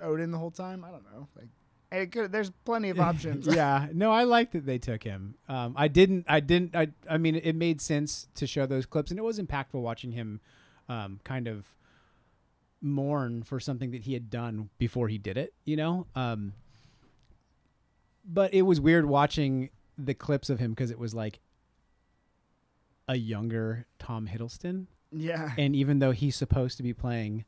Odin 0.00 0.30
the 0.30 0.38
whole 0.38 0.50
time. 0.50 0.84
I 0.84 0.90
don't 0.90 1.04
know. 1.12 1.26
Like, 1.34 1.48
could, 1.90 2.32
there's 2.32 2.50
plenty 2.64 2.90
of 2.90 3.00
options. 3.10 3.46
yeah, 3.46 3.88
no, 3.92 4.12
I 4.12 4.24
like 4.24 4.52
that 4.52 4.66
they 4.66 4.78
took 4.78 5.02
him. 5.02 5.34
Um, 5.48 5.74
I 5.76 5.88
didn't. 5.88 6.26
I 6.28 6.40
didn't. 6.40 6.76
I. 6.76 6.88
I 7.08 7.18
mean, 7.18 7.36
it 7.36 7.54
made 7.54 7.80
sense 7.80 8.28
to 8.34 8.46
show 8.46 8.66
those 8.66 8.86
clips, 8.86 9.10
and 9.10 9.18
it 9.18 9.22
was 9.22 9.38
impactful 9.38 9.80
watching 9.80 10.12
him, 10.12 10.40
um, 10.88 11.20
kind 11.24 11.48
of 11.48 11.74
mourn 12.80 13.42
for 13.42 13.58
something 13.58 13.90
that 13.90 14.02
he 14.02 14.12
had 14.12 14.30
done 14.30 14.68
before 14.78 15.08
he 15.08 15.18
did 15.18 15.36
it. 15.36 15.54
You 15.64 15.76
know. 15.76 16.06
Um, 16.14 16.52
but 18.24 18.52
it 18.52 18.62
was 18.62 18.80
weird 18.80 19.06
watching 19.06 19.70
the 19.96 20.14
clips 20.14 20.50
of 20.50 20.58
him 20.58 20.72
because 20.72 20.90
it 20.90 20.98
was 20.98 21.14
like 21.14 21.40
a 23.08 23.16
younger 23.16 23.86
Tom 23.98 24.28
Hiddleston, 24.28 24.86
yeah. 25.10 25.52
and 25.56 25.74
even 25.74 25.98
though 25.98 26.12
he's 26.12 26.36
supposed 26.36 26.76
to 26.76 26.82
be 26.82 26.92
playing 26.92 27.46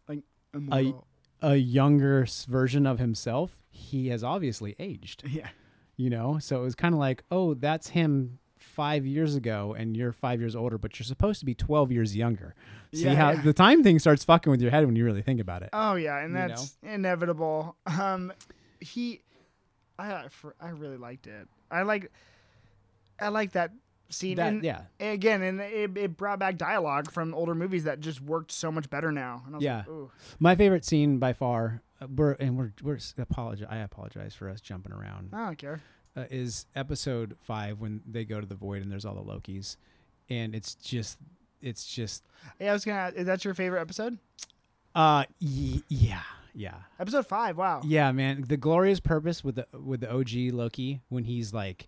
Immortal. 0.55 1.07
a 1.07 1.10
younger 1.48 2.26
version 2.48 2.87
of 2.87 2.98
himself, 2.98 3.62
he 3.70 4.09
has 4.09 4.22
obviously 4.22 4.76
aged 4.79 5.22
yeah. 5.26 5.48
you 5.96 6.11
know 6.11 6.38
so 6.38 6.61
it 6.61 6.62
was 6.62 6.74
kind 6.74 6.92
of 6.94 6.98
like 7.00 7.22
oh 7.31 7.55
that's 7.55 7.88
him 7.88 8.38
five 8.57 9.07
years 9.07 9.35
ago 9.37 9.74
and 9.79 9.96
you're 9.96 10.12
five 10.12 10.38
years 10.38 10.55
older 10.55 10.76
but 10.76 10.98
you're 10.98 11.05
supposed 11.05 11.40
to 11.40 11.46
be 11.46 11.55
12 11.55 11.90
years 11.92 12.14
younger 12.16 12.55
see 12.92 13.05
Yeah, 13.05 13.14
how 13.14 13.31
yeah. 13.31 13.40
the 13.42 13.53
time 13.55 13.83
thing 13.83 13.98
starts 13.98 14.22
fucking 14.24 14.50
with 14.50 14.61
your 14.61 14.70
head 14.70 14.85
when 14.87 14.96
you 14.96 15.05
really 15.05 15.22
think 15.22 15.40
about 15.40 15.62
it 15.62 15.70
Oh 15.72 15.94
yeah, 15.94 16.18
and 16.18 16.35
You 16.35 16.40
know? 16.40 16.48
that's 16.48 16.76
inevitable. 16.83 17.76
Um, 17.87 18.33
he, 18.81 19.22
I, 19.98 20.12
I 20.12 20.29
I 20.61 20.68
really 20.70 20.96
liked 20.98 21.26
it. 21.26 21.48
I 21.70 21.83
like, 21.83 22.11
I 23.18 23.29
like 23.29 23.53
that 23.53 23.70
scene. 24.12 24.37
that, 24.37 24.49
and 24.53 24.62
yeah 24.64 24.83
again, 25.01 25.42
and 25.42 25.61
it, 25.61 25.96
it 25.96 26.16
brought 26.16 26.38
back 26.38 26.57
dialogue 26.57 27.11
from 27.11 27.35
older 27.35 27.55
movies 27.55 27.85
that 27.85 28.01
just 28.01 28.20
worked 28.20 28.53
so 28.53 28.70
much 28.73 28.90
better 28.90 29.11
now. 29.12 29.42
And 29.46 29.55
I 29.55 29.59
was 29.59 29.64
Yeah. 29.64 29.83
like, 29.88 30.09
my 30.38 30.55
favorite 30.57 30.85
scene 30.85 31.18
by 31.18 31.33
far 31.33 31.83
uh, 32.01 32.07
we're 32.14 32.33
and 32.33 32.57
we're 32.59 32.73
we're 32.83 32.99
apologize 33.18 33.68
i 33.70 33.77
apologize 33.79 34.35
for 34.35 34.49
us 34.49 34.61
jumping 34.61 34.92
around 34.92 35.31
I 35.33 35.46
don't 35.46 35.59
care. 35.59 35.81
uh, 36.16 36.25
is 36.31 36.66
episode 36.75 37.37
five 37.40 37.79
when 37.81 38.01
they 38.11 38.25
go 38.25 38.40
to 38.40 38.46
the 38.46 38.55
void 38.55 38.83
and 38.83 38.90
there's 38.90 39.05
all 39.05 39.14
the 39.14 39.23
lokis 39.23 39.77
and 40.29 40.55
it's 40.55 40.75
just 40.75 41.18
it's 41.62 41.87
just 41.87 42.25
Yeah, 42.59 42.70
I 42.70 42.73
was 42.73 42.85
gonna. 42.87 42.99
Ask, 42.99 43.16
is 43.16 43.27
that 43.27 43.44
your 43.44 43.53
favorite 43.55 43.81
episode? 43.81 44.18
uh 44.94 45.25
y- 45.40 45.83
yeah 45.88 46.23
yeah 46.55 46.75
Episode 46.99 47.27
five. 47.27 47.57
Wow. 47.57 47.81
Yeah, 47.85 48.11
man, 48.12 48.44
the 48.49 48.57
glorious 48.57 48.99
purpose 48.99 49.44
with 49.44 49.55
the 49.57 49.66
with 49.79 50.01
the 50.01 50.11
OG 50.12 50.53
Loki 50.53 51.01
when 51.09 51.25
he's 51.25 51.55
like, 51.55 51.87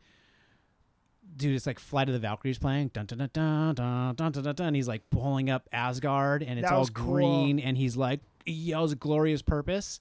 dude, 1.36 1.54
it's 1.56 1.66
like 1.66 1.78
Flight 1.78 2.08
of 2.08 2.12
the 2.12 2.18
Valkyries 2.18 2.58
playing, 2.58 2.88
dun 2.88 3.06
dun 3.06 3.18
dun 3.18 3.30
dun 3.32 3.74
dun 3.74 4.14
dun 4.14 4.32
dun, 4.32 4.42
dun, 4.44 4.54
dun 4.54 4.66
and 4.68 4.76
he's 4.76 4.88
like 4.88 5.08
pulling 5.10 5.50
up 5.50 5.68
Asgard, 5.72 6.42
and 6.42 6.58
it's 6.58 6.70
all 6.70 6.86
cool. 6.86 7.14
green, 7.14 7.58
and 7.60 7.76
he's 7.76 7.96
like 7.96 8.20
he 8.44 8.52
yells 8.52 8.94
glorious 8.94 9.42
purpose, 9.42 10.00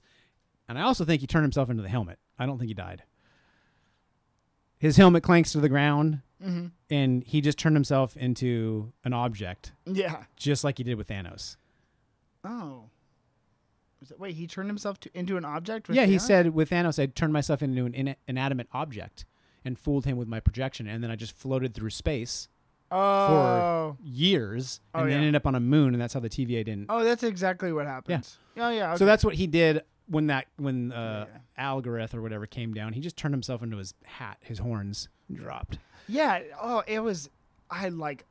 and 0.68 0.78
I 0.78 0.82
also 0.82 1.04
think 1.04 1.20
he 1.20 1.26
turned 1.26 1.44
himself 1.44 1.70
into 1.70 1.82
the 1.82 1.88
helmet. 1.88 2.18
I 2.38 2.46
don't 2.46 2.58
think 2.58 2.68
he 2.68 2.74
died. 2.74 3.02
His 4.78 4.96
helmet 4.96 5.22
clanks 5.22 5.52
to 5.52 5.60
the 5.60 5.68
ground, 5.68 6.20
hmm 6.42 6.66
and 6.90 7.24
he 7.24 7.40
just 7.40 7.56
turned 7.58 7.76
himself 7.76 8.16
into 8.16 8.92
an 9.04 9.12
object, 9.14 9.72
Yeah. 9.86 10.24
just 10.36 10.62
like 10.64 10.76
he 10.78 10.84
did 10.84 10.96
with 10.96 11.08
Thanos. 11.08 11.56
Oh. 12.44 12.90
Was 14.00 14.10
it- 14.10 14.18
wait, 14.20 14.34
he 14.34 14.46
turned 14.46 14.68
himself 14.68 14.98
to, 15.00 15.10
into 15.18 15.36
an 15.38 15.44
object? 15.44 15.88
Yeah, 15.88 16.04
he 16.06 16.18
said 16.18 16.52
with 16.52 16.68
Thanos, 16.70 17.00
I 17.02 17.06
turned 17.06 17.32
myself 17.32 17.62
into 17.62 17.86
an 17.86 17.94
ina- 17.94 18.16
inanimate 18.26 18.66
object 18.72 19.24
and 19.64 19.78
fooled 19.78 20.04
him 20.04 20.16
with 20.16 20.28
my 20.28 20.40
projection, 20.40 20.86
and 20.86 21.02
then 21.02 21.10
I 21.10 21.16
just 21.16 21.32
floated 21.36 21.74
through 21.74 21.90
space 21.90 22.48
Oh. 22.90 23.96
years 24.02 24.80
Oh, 24.94 25.00
and 25.00 25.08
then 25.08 25.12
yeah. 25.12 25.26
ended 25.26 25.36
up 25.36 25.46
on 25.46 25.54
a 25.54 25.60
moon, 25.60 25.94
and 25.94 26.00
that's 26.02 26.12
how 26.14 26.20
the 26.20 26.28
TVA 26.28 26.64
didn't. 26.64 26.86
Oh, 26.88 27.02
that's 27.04 27.22
exactly 27.22 27.72
what 27.72 27.86
happens. 27.86 28.36
Oh, 28.58 28.68
yeah. 28.70 28.90
Okay. 28.90 28.98
So 28.98 29.06
that's 29.06 29.24
what 29.24 29.34
he 29.34 29.46
did 29.46 29.82
when 30.08 30.26
that 30.26 30.46
when 30.58 30.92
uh, 30.92 31.26
Yeah. 31.56 31.72
Algorith 31.74 32.12
or 32.14 32.20
whatever 32.20 32.46
came 32.46 32.74
down. 32.74 32.92
He 32.92 33.00
just 33.00 33.16
turned 33.16 33.32
himself 33.34 33.62
into 33.62 33.78
his 33.78 33.94
hat, 34.04 34.36
his 34.40 34.58
horns, 34.58 35.08
dropped. 35.32 35.78
Yeah. 36.06 36.40
Oh, 36.60 36.82
it 36.86 37.00
was. 37.00 37.30
I 37.70 37.88
like. 37.88 38.26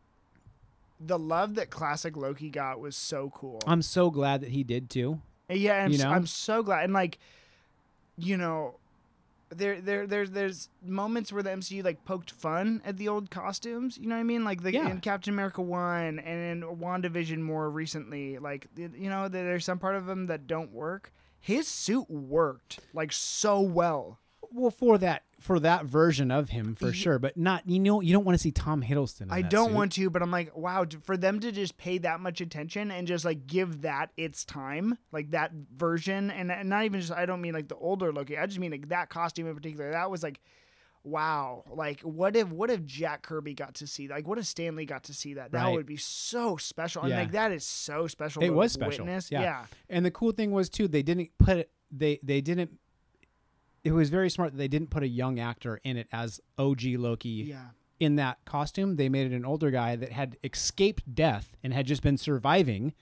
The 1.04 1.18
love 1.18 1.56
that 1.56 1.72
classic 1.72 2.16
Loki 2.16 2.52
got 2.52 2.80
was 2.80 2.96
so 2.96 3.32
cool. 3.34 3.60
I'm 3.66 3.82
so 3.82 4.12
glad 4.12 4.42
that 4.42 4.52
he 4.52 4.64
did 4.64 4.88
too. 4.92 5.20
yeah, 5.50 5.84
I'm, 5.84 5.92
you 5.92 5.98
know? 5.98 6.12
I'm 6.12 6.28
so 6.28 6.62
glad. 6.62 6.84
And 6.84 6.94
like, 6.94 7.18
you 8.18 8.38
know, 8.38 8.76
there, 9.56 9.82
there, 9.82 10.08
there's, 10.08 10.32
there's 10.32 10.70
moments 10.84 11.32
where 11.32 11.44
the 11.44 11.50
MCU 11.50 11.84
like 11.84 12.04
poked 12.06 12.32
fun 12.32 12.82
at 12.86 12.98
the 12.98 13.08
old 13.08 13.30
costumes. 13.30 13.98
You 13.98 14.08
know 14.08 14.16
what 14.16 14.22
I 14.22 14.24
mean? 14.24 14.44
Like 14.44 14.64
the 14.64 14.74
Yeah. 14.74 14.90
in 14.90 15.00
Captain 15.02 15.34
America 15.34 15.62
one 15.62 16.20
and 16.20 16.64
in 16.64 16.78
WandaVision 16.78 17.40
more 17.40 17.70
recently. 17.70 18.38
Like, 18.38 18.68
you 18.76 19.10
know, 19.10 19.28
there's 19.28 19.66
some 19.66 19.80
part 19.80 19.96
of 19.96 20.06
them 20.06 20.28
that 20.28 20.48
don't 20.48 20.72
work. 20.72 21.12
His 21.40 21.68
suit 21.68 22.10
worked 22.10 22.80
like 22.94 23.12
so 23.12 23.60
well. 23.62 24.20
Well, 24.54 24.72
for 24.72 24.98
that 24.98 25.24
for 25.40 25.60
that 25.60 25.86
version 25.86 26.30
of 26.30 26.50
him 26.50 26.76
for 26.76 26.94
sure, 26.94 27.18
but 27.18 27.36
not 27.38 27.68
you 27.68 27.80
know 27.80 28.02
you 28.02 28.14
don't 28.14 28.26
want 28.26 28.36
to 28.38 28.42
see 28.42 28.52
Tom 28.52 28.84
Hiddleston. 28.84 29.22
In 29.22 29.32
I 29.32 29.42
don't 29.42 29.70
suit. 29.70 29.76
want 29.76 29.92
to, 29.94 30.10
but 30.10 30.22
I'm 30.22 30.30
like, 30.30 30.56
wow, 30.56 30.86
for 31.04 31.18
them 31.18 31.40
to 31.40 31.52
just 31.52 31.78
pay 31.78 31.98
that 32.00 32.20
much 32.20 32.42
attention 32.42 32.92
and 32.92 33.08
just 33.08 33.26
like 33.26 33.48
give 33.48 33.82
that 33.82 34.12
its 34.18 34.46
time, 34.46 34.98
like 35.12 35.32
that 35.32 35.52
version, 35.76 36.30
and, 36.30 36.52
and 36.52 36.70
not 36.70 36.84
even 36.86 37.00
just, 37.00 37.12
I 37.14 37.26
don't 37.26 37.42
mean 37.42 37.54
like 37.54 37.70
the 37.70 37.76
older 37.76 38.12
Loki, 38.14 38.38
I 38.38 38.46
just 38.46 38.60
mean 38.60 38.72
like 38.72 38.90
that 38.90 39.10
costume 39.10 39.48
in 39.48 39.56
particular. 39.56 39.92
That 39.92 40.12
was 40.12 40.22
like, 40.22 40.40
wow, 41.04 41.64
like 41.72 42.02
what 42.02 42.36
if 42.36 42.50
what 42.50 42.70
if 42.70 42.86
Jack 42.86 43.24
Kirby 43.24 43.54
got 43.54 43.76
to 43.76 43.88
see, 43.88 44.08
like 44.08 44.28
what 44.28 44.38
if 44.38 44.46
Stan 44.46 44.76
Lee 44.76 44.86
got 44.86 45.04
to 45.06 45.14
see 45.14 45.36
that? 45.36 45.52
That 45.52 45.64
Right. 45.66 45.74
would 45.74 45.86
be 45.86 45.98
so 45.98 46.58
special, 46.58 47.04
and 47.04 47.12
like 47.12 47.32
that 47.32 47.52
is 47.52 47.66
so 47.66 48.08
special. 48.08 48.44
It 48.44 48.50
was 48.50 48.72
special, 48.74 49.06
Witness. 49.06 49.32
yeah. 49.32 49.42
yeah, 49.42 49.66
And 49.90 50.06
the 50.06 50.12
cool 50.12 50.32
thing 50.32 50.52
was 50.52 50.70
too, 50.70 50.88
they 50.88 51.02
didn't 51.04 51.30
put 51.40 51.58
it. 51.58 51.72
They 51.90 52.20
they 52.24 52.42
didn't. 52.42 52.78
It 53.84 53.92
was 53.92 54.10
very 54.10 54.30
smart 54.30 54.52
that 54.52 54.58
they 54.58 54.68
didn't 54.68 54.90
put 54.90 55.04
a 55.04 55.08
young 55.08 55.40
actor 55.40 55.80
in 55.84 55.98
it 55.98 56.08
as 56.12 56.40
OG 56.58 56.84
Loki 56.98 57.30
yeah. 57.30 57.70
in 58.00 58.16
that 58.18 58.44
costume. 58.46 58.96
They 58.96 59.10
made 59.10 59.32
it 59.32 59.36
an 59.36 59.46
older 59.46 59.72
guy 59.72 59.96
that 59.96 60.12
had 60.12 60.38
escaped 60.44 61.16
death 61.16 61.56
and 61.64 61.74
had 61.74 61.88
just 61.88 62.04
been 62.04 62.18
surviving, 62.18 62.94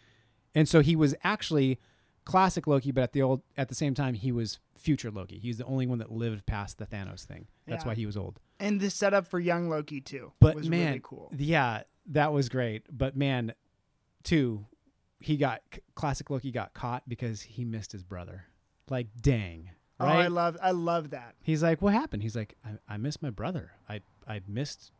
and 0.55 0.67
so 0.67 0.79
he 0.81 0.95
was 0.95 1.15
actually 1.23 1.79
classic 2.25 2.67
Loki, 2.67 2.91
but 2.91 3.01
at 3.01 3.13
the 3.13 3.21
old 3.21 3.41
at 3.57 3.69
the 3.69 3.75
same 3.75 3.93
time 3.93 4.13
he 4.13 4.31
was 4.31 4.59
future 4.77 5.11
Loki. 5.11 5.37
He's 5.39 5.57
the 5.57 5.65
only 5.65 5.87
one 5.87 5.97
that 5.97 6.11
lived 6.11 6.45
past 6.45 6.77
the 6.77 6.85
Thanos 6.85 7.25
thing. 7.25 7.47
That's 7.67 7.83
Yeah. 7.83 7.89
why 7.89 7.95
he 7.95 8.05
was 8.05 8.15
old. 8.15 8.39
And 8.59 8.79
the 8.79 8.89
setup 8.89 9.27
for 9.27 9.39
young 9.39 9.69
Loki 9.69 9.99
too. 9.99 10.31
But 10.39 10.55
was 10.55 10.69
man, 10.69 10.87
really 10.87 11.01
cool. 11.03 11.31
yeah, 11.37 11.83
that 12.07 12.31
was 12.31 12.49
great. 12.49 12.83
But 12.91 13.15
man, 13.15 13.53
too, 14.23 14.65
he 15.19 15.37
got 15.37 15.61
classic 15.95 16.29
Loki 16.29 16.51
got 16.51 16.73
caught 16.73 17.07
because 17.07 17.41
he 17.41 17.65
missed 17.65 17.91
his 17.91 18.03
brother. 18.03 18.45
Like, 18.89 19.07
dang, 19.21 19.69
Oh. 19.99 20.05
I 20.05 20.27
love 20.27 20.57
I 20.61 20.71
love 20.71 21.09
that. 21.11 21.35
He's 21.41 21.61
like, 21.63 21.81
"What 21.81 21.93
happened?" 21.93 22.23
He's 22.23 22.35
like, 22.35 22.55
"I, 22.65 22.93
I 22.93 22.97
missed 22.97 23.21
my 23.21 23.29
brother. 23.29 23.71
I 23.89 24.01
I 24.27 24.41
missed, 24.47 24.91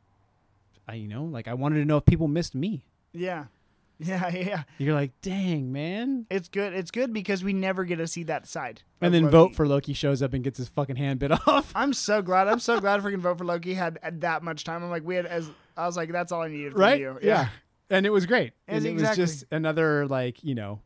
I 0.88 0.96
you 0.96 1.08
know, 1.08 1.24
like 1.26 1.48
I 1.48 1.54
wanted 1.54 1.76
to 1.80 1.86
know 1.86 1.98
if 1.98 2.06
people 2.06 2.28
missed 2.28 2.56
me." 2.56 2.86
Yeah. 3.14 3.46
Yeah, 4.02 4.30
yeah. 4.30 4.64
You're 4.78 4.94
like, 4.94 5.12
"Dang, 5.22 5.74
man!" 5.74 6.26
It's 6.30 6.48
good. 6.48 6.74
It's 6.74 6.90
good 6.90 7.12
because 7.12 7.44
we 7.44 7.52
never 7.52 7.84
get 7.84 7.98
to 7.98 8.08
see 8.08 8.24
that 8.24 8.48
side. 8.48 8.82
And 9.02 9.14
then 9.14 9.24
Loki. 9.24 9.32
vote 9.34 9.56
for 9.56 9.68
Loki 9.68 9.92
shows 9.92 10.22
up 10.22 10.34
and 10.34 10.42
gets 10.42 10.58
his 10.58 10.70
fucking 10.70 10.96
hand 10.96 11.20
bit 11.20 11.32
off. 11.48 11.74
I'm 11.76 11.92
so 11.92 12.22
glad. 12.22 12.48
I'm 12.48 12.62
so 12.62 12.80
glad 12.80 13.02
freaking 13.02 13.20
vote 13.20 13.40
for 13.40 13.44
Loki 13.44 13.74
had, 13.74 14.00
that 14.22 14.42
much 14.42 14.64
time. 14.64 14.86
I'm 14.86 14.90
like, 14.90 15.04
we 15.04 15.16
had 15.16 15.26
as 15.26 15.50
I 15.76 15.86
was 15.86 15.98
like, 15.98 16.14
that's 16.14 16.32
all 16.32 16.44
I 16.44 16.48
needed 16.48 16.72
from 16.72 16.82
right? 16.82 16.98
you. 16.98 17.20
Yeah. 17.22 17.50
And 17.90 18.06
it 18.06 18.12
was 18.12 18.26
great. 18.26 18.54
And 18.70 18.86
it 18.86 18.90
exactly. 18.90 19.22
was 19.22 19.32
just 19.32 19.44
another 19.52 20.08
like 20.08 20.46
you 20.46 20.56
know, 20.56 20.80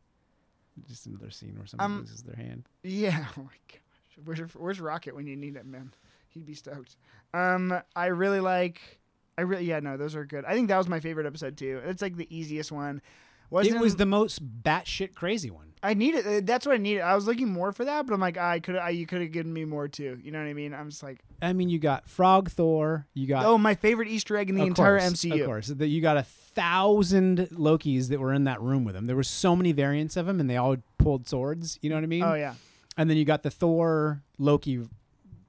just 0.88 1.06
another 1.06 1.30
scene 1.30 1.54
where 1.56 1.66
someone 1.66 1.86
Um, 1.86 2.00
loses 2.00 2.24
their 2.24 2.34
hand. 2.34 2.64
Yeah. 2.82 3.26
Oh 3.38 3.42
my 3.42 3.50
gosh. 3.70 3.80
Where's 4.24 4.40
where's 4.54 4.80
Rocket 4.80 5.14
when 5.14 5.26
you 5.26 5.36
need 5.36 5.56
him, 5.56 5.70
man? 5.70 5.92
He'd 6.28 6.46
be 6.46 6.54
stoked. 6.54 6.96
Um, 7.32 7.80
I 7.94 8.06
really 8.06 8.40
like. 8.40 9.00
I 9.36 9.42
really 9.42 9.64
yeah 9.64 9.80
no 9.80 9.96
those 9.96 10.14
are 10.14 10.24
good. 10.24 10.44
I 10.44 10.54
think 10.54 10.68
that 10.68 10.78
was 10.78 10.88
my 10.88 11.00
favorite 11.00 11.26
episode 11.26 11.56
too. 11.56 11.80
It's 11.84 12.02
like 12.02 12.16
the 12.16 12.28
easiest 12.34 12.70
one. 12.70 13.02
Wasn't 13.50 13.76
it 13.76 13.80
was 13.80 13.96
the 13.96 14.06
most 14.06 14.62
batshit 14.62 15.14
crazy 15.14 15.50
one. 15.50 15.74
I 15.82 15.94
needed. 15.94 16.26
uh, 16.26 16.40
That's 16.42 16.66
what 16.66 16.74
I 16.74 16.78
needed. 16.78 17.02
I 17.02 17.14
was 17.14 17.26
looking 17.26 17.48
more 17.48 17.70
for 17.70 17.84
that, 17.84 18.06
but 18.06 18.14
I'm 18.14 18.20
like, 18.20 18.38
I 18.38 18.58
could. 18.58 18.76
I 18.76 18.88
you 18.90 19.06
could 19.06 19.20
have 19.20 19.32
given 19.32 19.52
me 19.52 19.64
more 19.64 19.86
too. 19.86 20.18
You 20.22 20.32
know 20.32 20.38
what 20.38 20.48
I 20.48 20.54
mean? 20.54 20.72
I'm 20.72 20.90
just 20.90 21.02
like, 21.02 21.20
I 21.42 21.52
mean, 21.52 21.68
you 21.68 21.78
got 21.78 22.08
Frog 22.08 22.50
Thor. 22.50 23.06
You 23.12 23.26
got 23.26 23.44
oh, 23.44 23.58
my 23.58 23.74
favorite 23.74 24.08
Easter 24.08 24.36
egg 24.36 24.48
in 24.48 24.56
the 24.56 24.62
Of 24.62 24.68
entire 24.68 24.98
course, 24.98 25.12
MCU. 25.12 25.40
Of 25.40 25.46
course, 25.46 25.66
that 25.68 25.88
you 25.88 26.00
got 26.00 26.16
a 26.16 26.22
thousand 26.22 27.48
Lokis 27.52 28.08
that 28.08 28.18
were 28.18 28.32
in 28.32 28.44
that 28.44 28.60
room 28.62 28.84
with 28.84 28.96
him. 28.96 29.06
There 29.06 29.16
were 29.16 29.22
so 29.22 29.54
many 29.54 29.72
variants 29.72 30.16
of 30.16 30.26
him, 30.26 30.40
and 30.40 30.48
they 30.48 30.56
all 30.56 30.76
pulled 30.98 31.28
swords. 31.28 31.78
You 31.82 31.90
know 31.90 31.96
what 31.96 32.04
I 32.04 32.08
mean? 32.08 32.22
Oh 32.22 32.34
yeah. 32.34 32.54
And 32.96 33.10
then 33.10 33.16
you 33.16 33.24
got 33.24 33.42
the 33.42 33.50
Thor 33.50 34.22
Loki 34.38 34.86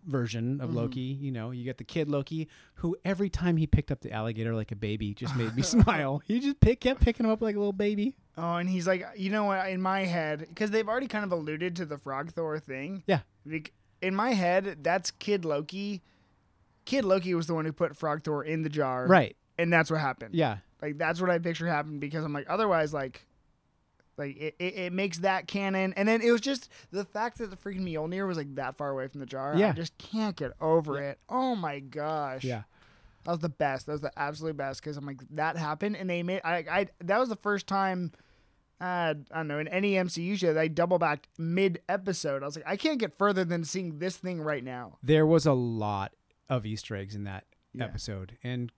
version 0.05 0.61
of 0.61 0.69
Mhm. 0.69 0.75
Loki. 0.75 0.99
You 1.01 1.31
know, 1.31 1.51
you 1.51 1.63
get 1.63 1.77
the 1.77 1.83
kid 1.83 2.09
Loki, 2.09 2.47
who 2.75 2.95
every 3.03 3.29
time 3.29 3.57
he 3.57 3.65
picked 3.67 3.91
up 3.91 4.01
the 4.01 4.11
alligator 4.11 4.53
like 4.53 4.71
a 4.71 4.75
baby, 4.75 5.13
just 5.13 5.35
made 5.35 5.55
me 5.55 5.61
smile. 5.63 6.21
He 6.25 6.39
just 6.39 6.59
pick, 6.59 6.79
kept 6.81 7.01
picking 7.01 7.25
him 7.25 7.31
up 7.31 7.41
like 7.41 7.55
a 7.55 7.59
little 7.59 7.73
baby. 7.73 8.15
Oh, 8.37 8.55
and 8.55 8.69
he's 8.69 8.85
like, 8.87 9.05
you 9.15 9.29
know 9.31 9.45
what? 9.45 9.67
In 9.69 9.81
my 9.81 10.01
head, 10.01 10.45
because 10.49 10.69
they've 10.71 10.87
already 10.87 11.07
kind 11.07 11.23
of 11.25 11.31
alluded 11.31 11.75
to 11.77 11.85
the 11.85 11.97
Frog 11.97 12.31
Thor 12.31 12.59
thing. 12.59 13.03
Yeah. 13.07 13.21
In 14.01 14.13
my 14.15 14.31
head, 14.31 14.79
that's 14.83 15.09
Kid 15.11 15.45
Loki. 15.45 16.01
Kid 16.85 17.05
Loki 17.05 17.33
was 17.33 17.47
the 17.47 17.53
one 17.55 17.65
who 17.65 17.71
put 17.73 17.95
Frog 17.95 18.23
Thor 18.23 18.43
in 18.43 18.61
the 18.61 18.69
jar, 18.69 19.07
Right? 19.07 19.35
And 19.57 19.71
that's 19.71 19.89
what 19.89 20.01
happened. 20.01 20.35
Yeah. 20.35 20.57
Like 20.81 20.97
that's 20.97 21.19
what 21.21 21.29
I 21.31 21.39
picture 21.39 21.65
happened 21.67 21.99
because 22.01 22.23
I'm 22.25 22.33
like, 22.33 22.45
otherwise, 22.49 22.93
like, 22.93 23.25
like 24.17 24.37
it, 24.37 24.55
it, 24.59 24.75
it 24.75 24.93
makes 24.93 25.19
that 25.19 25.47
canon. 25.47 25.93
And 25.93 26.07
then 26.07 26.21
it 26.21 26.31
was 26.31 26.41
just 26.41 26.69
the 26.91 27.03
fact 27.05 27.37
that 27.39 27.49
the 27.49 27.57
freaking 27.57 27.81
Mjolnir 27.81 28.27
was 28.27 28.37
like 28.37 28.53
that 28.55 28.75
far 28.77 28.89
away 28.89 29.07
from 29.07 29.19
the 29.19 29.25
jar. 29.25 29.55
Yeah, 29.57 29.69
I 29.69 29.73
just 29.73 29.97
can't 29.97 30.35
get 30.35 30.51
over 30.61 31.01
it. 31.01 31.19
Oh 31.29 31.55
my 31.55 31.79
gosh. 31.79 32.43
Yeah. 32.43 32.63
That 33.25 33.31
was 33.31 33.39
the 33.39 33.49
best. 33.49 33.87
That 33.87 33.93
was 33.93 34.01
the 34.01 34.11
absolute 34.17 34.55
best 34.55 34.81
because 34.81 34.97
I'm 34.97 35.05
like 35.05 35.21
that 35.31 35.57
happened 35.57 35.95
and 35.97 36.09
they 36.09 36.21
made 36.23 36.41
I 36.43 36.57
I 36.69 36.87
that 37.03 37.17
was 37.19 37.29
the 37.29 37.35
first 37.35 37.65
time 37.67 38.11
uh, 38.81 39.13
I 39.31 39.37
don't 39.37 39.47
know 39.47 39.57
in 39.59 39.67
any 39.69 39.93
MCU 39.93 40.37
show 40.37 40.53
they 40.53 40.67
double 40.69 40.99
backed 40.99 41.27
mid 41.37 41.81
episode. 41.89 42.43
I 42.43 42.45
was 42.45 42.55
like 42.55 42.67
I 42.67 42.75
can't 42.77 42.99
get 42.99 43.17
further 43.17 43.43
than 43.45 43.63
seeing 43.63 43.99
this 43.99 44.17
thing 44.17 44.41
right 44.41 44.63
now. 44.63 44.97
There 45.01 45.25
was 45.25 45.45
a 45.45 45.53
lot 45.53 46.13
of 46.49 46.65
Easter 46.65 46.95
eggs 46.95 47.15
in 47.15 47.23
that 47.23 47.45
Yeah. 47.73 47.85
episode, 47.85 48.37
and 48.43 48.71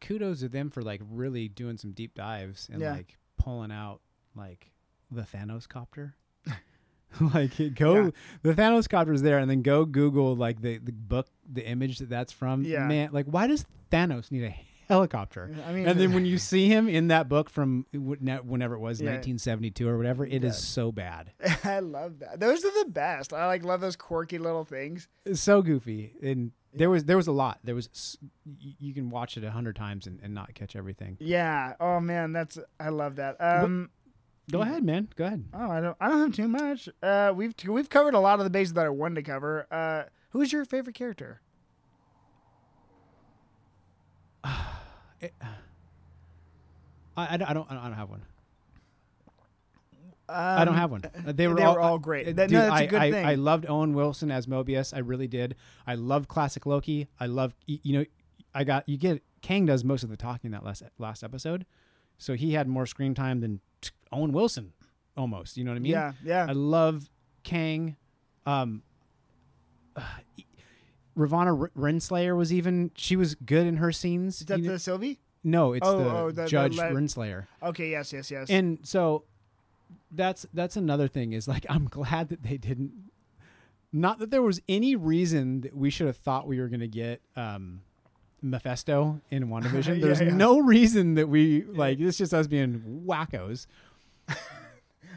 kudos 0.00 0.40
to 0.40 0.48
them 0.48 0.70
for 0.70 0.82
like 0.82 1.00
really 1.10 1.48
doing 1.48 1.76
some 1.76 1.92
deep 1.92 2.14
dives 2.14 2.68
and 2.72 2.80
Yeah. 2.80 2.92
like 2.92 3.18
pulling 3.36 3.72
out 3.72 4.00
like 4.36 4.70
the 5.10 5.22
Thanos 5.22 5.68
copter. 5.68 6.14
like 7.34 7.74
go 7.74 7.94
Yeah. 8.06 8.10
the 8.42 8.54
Thanos 8.54 8.88
copter 8.88 9.12
is 9.12 9.22
there, 9.22 9.38
and 9.38 9.50
then 9.50 9.62
go 9.62 9.84
Google 9.84 10.36
like 10.36 10.60
the 10.60 10.78
the 10.78 10.92
book, 10.92 11.28
the 11.50 11.66
image 11.66 11.98
that 11.98 12.08
that's 12.10 12.32
from. 12.32 12.62
Yeah. 12.64 12.86
man, 12.86 13.10
like 13.12 13.26
why 13.26 13.46
does 13.46 13.64
Thanos 13.90 14.30
need 14.30 14.44
a 14.44 14.54
helicopter? 14.88 15.50
I 15.66 15.72
mean, 15.72 15.86
And 15.88 15.98
then 15.98 16.12
when 16.14 16.26
you 16.26 16.38
see 16.38 16.68
him 16.68 16.88
in 16.88 17.08
that 17.08 17.28
book 17.28 17.48
from 17.50 17.86
whenever 17.92 18.74
it 18.74 18.80
was, 18.80 19.00
Yeah. 19.00 19.06
1972 19.12 19.88
or 19.88 19.96
whatever, 19.96 20.24
it 20.26 20.44
is 20.44 20.44
Yeah. 20.44 20.50
so 20.52 20.92
bad. 20.92 21.32
I 21.64 21.78
love 21.80 22.18
that. 22.20 22.38
Those 22.40 22.64
are 22.64 22.84
the 22.84 22.90
best. 22.90 23.32
I 23.32 23.46
like 23.46 23.64
love 23.64 23.80
those 23.80 23.96
quirky 23.96 24.38
little 24.38 24.64
things. 24.64 25.08
It's 25.24 25.40
so 25.40 25.62
goofy 25.62 26.12
and 26.22 26.52
there 26.74 26.90
was 26.90 27.04
there 27.06 27.16
was 27.16 27.26
a 27.26 27.32
lot 27.32 27.58
there 27.64 27.74
was 27.74 28.18
you 28.60 28.92
can 28.92 29.08
watch 29.08 29.38
it 29.38 29.44
a 29.44 29.50
hundred 29.50 29.76
times 29.76 30.06
and, 30.06 30.20
and 30.22 30.34
not 30.34 30.52
catch 30.54 30.76
everything 30.76 31.16
Yeah. 31.20 31.72
Oh 31.80 32.00
man, 32.00 32.32
that's 32.32 32.58
I 32.78 32.90
love 32.90 33.16
that. 33.16 33.36
Um. 33.40 33.88
Go 34.50 34.60
ahead 34.62 34.84
man 34.84 35.08
go 35.16 35.24
ahead 35.26 35.44
Oh, 35.52 35.70
I 35.70 35.80
don't. 35.80 35.96
I 36.00 36.08
don't 36.08 36.20
have 36.20 36.32
too 36.34 36.48
much. 36.48 36.88
Uh, 37.02 37.32
we've 37.34 37.54
we've 37.66 37.88
covered 37.88 38.14
a 38.14 38.20
lot 38.20 38.38
of 38.38 38.44
the 38.44 38.50
bases 38.50 38.74
that 38.74 38.86
I 38.86 38.88
wanted 38.90 39.16
to 39.16 39.22
cover. 39.22 39.66
Uh, 39.70 40.04
who's 40.30 40.52
your 40.52 40.64
favorite 40.64 40.94
character? 40.94 41.40
It- 45.20 45.32
I, 47.16 47.34
I, 47.34 47.36
don't- 47.38 47.50
I 47.50 47.54
don't 47.54 47.70
I 47.70 47.74
don't 47.84 47.92
have 47.94 48.10
one 48.10 48.22
I 50.28 50.58
don't 50.66 50.74
Um, 50.74 50.80
have 50.80 50.90
one 50.90 51.02
Uh, 51.26 51.32
they 51.32 51.48
were 51.48 51.54
they 51.54 51.62
all, 51.62 51.74
were 51.76 51.80
all 51.80 51.98
great. 51.98 52.28
uh, 52.28 52.32
That- 52.32 52.48
dude, 52.50 52.58
no, 52.58 52.66
that's 52.68 52.80
a 52.82 52.86
good 52.86 53.00
I, 53.00 53.10
thing. 53.10 53.24
I 53.26 53.34
loved 53.36 53.64
Owen 53.68 53.94
Wilson 53.94 54.30
as 54.30 54.46
Mobius 54.46 54.92
I 54.94 54.98
really 54.98 55.26
did 55.26 55.56
I 55.86 55.94
love 55.94 56.28
classic 56.28 56.66
Loki 56.66 57.08
I 57.18 57.26
love 57.26 57.54
you 57.66 57.98
know 57.98 58.04
I 58.54 58.64
got 58.64 58.86
you 58.88 58.98
get 58.98 59.22
Kang 59.40 59.64
does 59.66 59.84
most 59.84 60.02
of 60.02 60.10
the 60.10 60.16
talking 60.18 60.50
that 60.50 60.62
last 60.64 60.82
last 60.98 61.24
episode 61.24 61.64
so 62.18 62.34
he 62.34 62.52
had 62.54 62.66
more 62.68 62.86
screen 62.86 63.14
time 63.14 63.40
than 63.40 63.60
t- 63.80 63.90
Owen 64.12 64.32
Wilson 64.32 64.72
almost 65.16 65.56
you 65.56 65.64
know 65.64 65.70
what 65.70 65.76
I 65.76 65.80
mean 65.80 65.92
yeah, 65.92 66.12
yeah. 66.24 66.46
I 66.48 66.52
love 66.52 67.08
Kang. 67.42 67.96
Um, 68.44 68.82
Ravonna 71.16 71.58
R- 71.58 71.70
Renslayer 71.76 72.36
was 72.36 72.52
even 72.52 72.90
she 72.96 73.16
was 73.16 73.34
good 73.34 73.66
in 73.66 73.76
her 73.78 73.90
scenes. 73.92 74.40
Is 74.40 74.46
that 74.46 74.62
the 74.62 74.78
Sylvie? 74.78 75.18
no, 75.42 75.72
it's 75.72 75.86
Oh, 75.86 75.98
the, 75.98 76.10
oh, 76.10 76.30
the- 76.30 76.42
the 76.42 76.48
Judge 76.48 76.76
le- 76.76 76.90
Renslayer. 76.90 77.46
Okay. 77.62 77.90
Yes. 77.90 78.12
Yes. 78.12 78.30
Yes. 78.30 78.50
And 78.50 78.78
so 78.82 79.24
that's 80.10 80.44
that's 80.52 80.76
another 80.76 81.08
thing 81.08 81.32
is 81.32 81.48
like 81.48 81.64
I'm 81.70 81.86
glad 81.86 82.28
that 82.28 82.42
they 82.42 82.56
didn't. 82.58 82.92
Not 83.92 84.18
that 84.18 84.30
there 84.30 84.42
was 84.42 84.60
any 84.68 84.94
reason 84.96 85.62
that 85.62 85.74
we 85.74 85.88
should 85.88 86.06
have 86.08 86.16
thought 86.18 86.46
we 86.46 86.60
were 86.60 86.68
going 86.68 86.80
to 86.80 86.88
get 86.88 87.22
um, 87.34 87.80
Mephisto 88.42 89.20
in 89.30 89.48
WandaVision. 89.48 89.98
Yeah, 89.98 90.04
There's 90.06 90.20
yeah. 90.20 90.34
no 90.34 90.58
reason 90.58 91.14
that 91.14 91.28
we 91.28 91.62
like. 91.64 91.98
It's 92.00 92.18
just 92.18 92.34
us 92.34 92.46
being 92.46 93.02
wackos. 93.06 93.66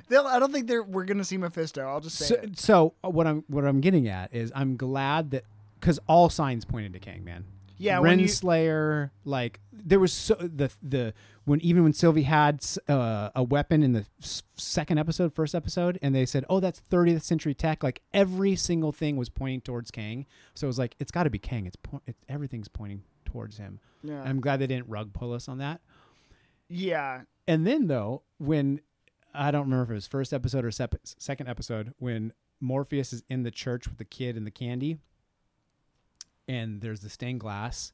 They'll, 0.09 0.26
I 0.26 0.39
don't 0.39 0.51
think 0.51 0.67
they're. 0.67 0.82
We're 0.82 1.03
gonna 1.03 1.24
see 1.24 1.38
Mephisto. 1.38 1.88
I'll 1.88 1.99
just 1.99 2.17
say 2.17 2.26
So, 2.26 2.41
so 2.55 2.93
uh, 3.03 3.09
what 3.09 3.28
I'm 3.28 3.43
what 3.47 3.63
I'm 3.63 3.80
getting 3.80 4.07
at 4.07 4.34
is 4.34 4.51
I'm 4.55 4.76
glad 4.76 5.30
that 5.32 5.43
because 5.80 5.99
all 6.07 6.30
signs 6.30 6.65
pointed 6.65 6.93
to 6.93 6.99
Kang, 6.99 7.24
man. 7.24 7.45
Yeah. 7.80 7.99
When 7.99 8.19
you, 8.19 8.25
Renslayer, 8.27 9.09
like 9.25 9.59
there 9.73 9.99
was 9.99 10.13
so 10.13 10.36
the 10.36 10.69
the 10.84 11.13
when 11.45 11.59
even 11.61 11.82
when 11.84 11.93
Sylvie 11.93 12.23
had 12.23 12.63
uh, 12.88 13.30
a 13.36 13.41
weapon 13.41 13.82
in 13.82 13.93
the 13.93 14.05
second 14.55 14.97
episode, 14.99 15.34
first 15.34 15.55
episode, 15.55 15.97
and 16.01 16.13
they 16.13 16.25
said, 16.27 16.45
"Oh, 16.49 16.59
that's 16.59 16.82
30th 16.91 17.23
century 17.23 17.55
tech." 17.55 17.82
Like 17.82 18.01
every 18.13 18.55
single 18.55 18.91
thing 18.91 19.15
was 19.17 19.30
pointing 19.30 19.61
towards 19.61 19.89
Kang. 19.89 20.25
So 20.53 20.67
it 20.67 20.69
was 20.69 20.77
like 20.77 20.95
it's 20.99 21.11
got 21.11 21.23
to 21.23 21.30
be 21.32 21.39
Kang. 21.39 21.65
It's, 21.65 21.77
po- 21.77 22.01
it, 22.05 22.15
everything's 22.27 22.67
pointing 22.67 23.01
towards 23.25 23.57
him. 23.57 23.80
yeah. 24.03 24.21
I'm 24.21 24.41
glad 24.41 24.57
they 24.59 24.67
didn't 24.67 24.89
rug 24.89 25.13
pull 25.13 25.34
us 25.34 25.47
on 25.47 25.57
that. 25.59 25.82
yeah. 26.67 27.21
And 27.47 27.65
then 27.65 27.88
though, 27.88 28.21
when 28.38 28.82
I 29.34 29.49
don't 29.51 29.63
remember 29.63 29.84
if 29.86 29.89
it 29.89 29.93
was 29.93 30.07
first 30.07 30.34
episode 30.34 30.65
or 30.65 30.71
sep- 30.71 30.95
second 31.03 31.47
episode, 31.47 31.93
when 31.97 32.34
Morpheus 32.61 33.13
is 33.13 33.23
in 33.30 33.43
the 33.43 33.51
church 33.51 33.88
with 33.88 33.97
the 33.97 34.05
kid 34.05 34.36
and 34.38 34.45
the 34.45 34.51
candy, 34.51 34.97
and 36.50 36.82
there's 36.82 37.00
the 37.00 37.10
stained 37.10 37.39
glass, 37.39 37.93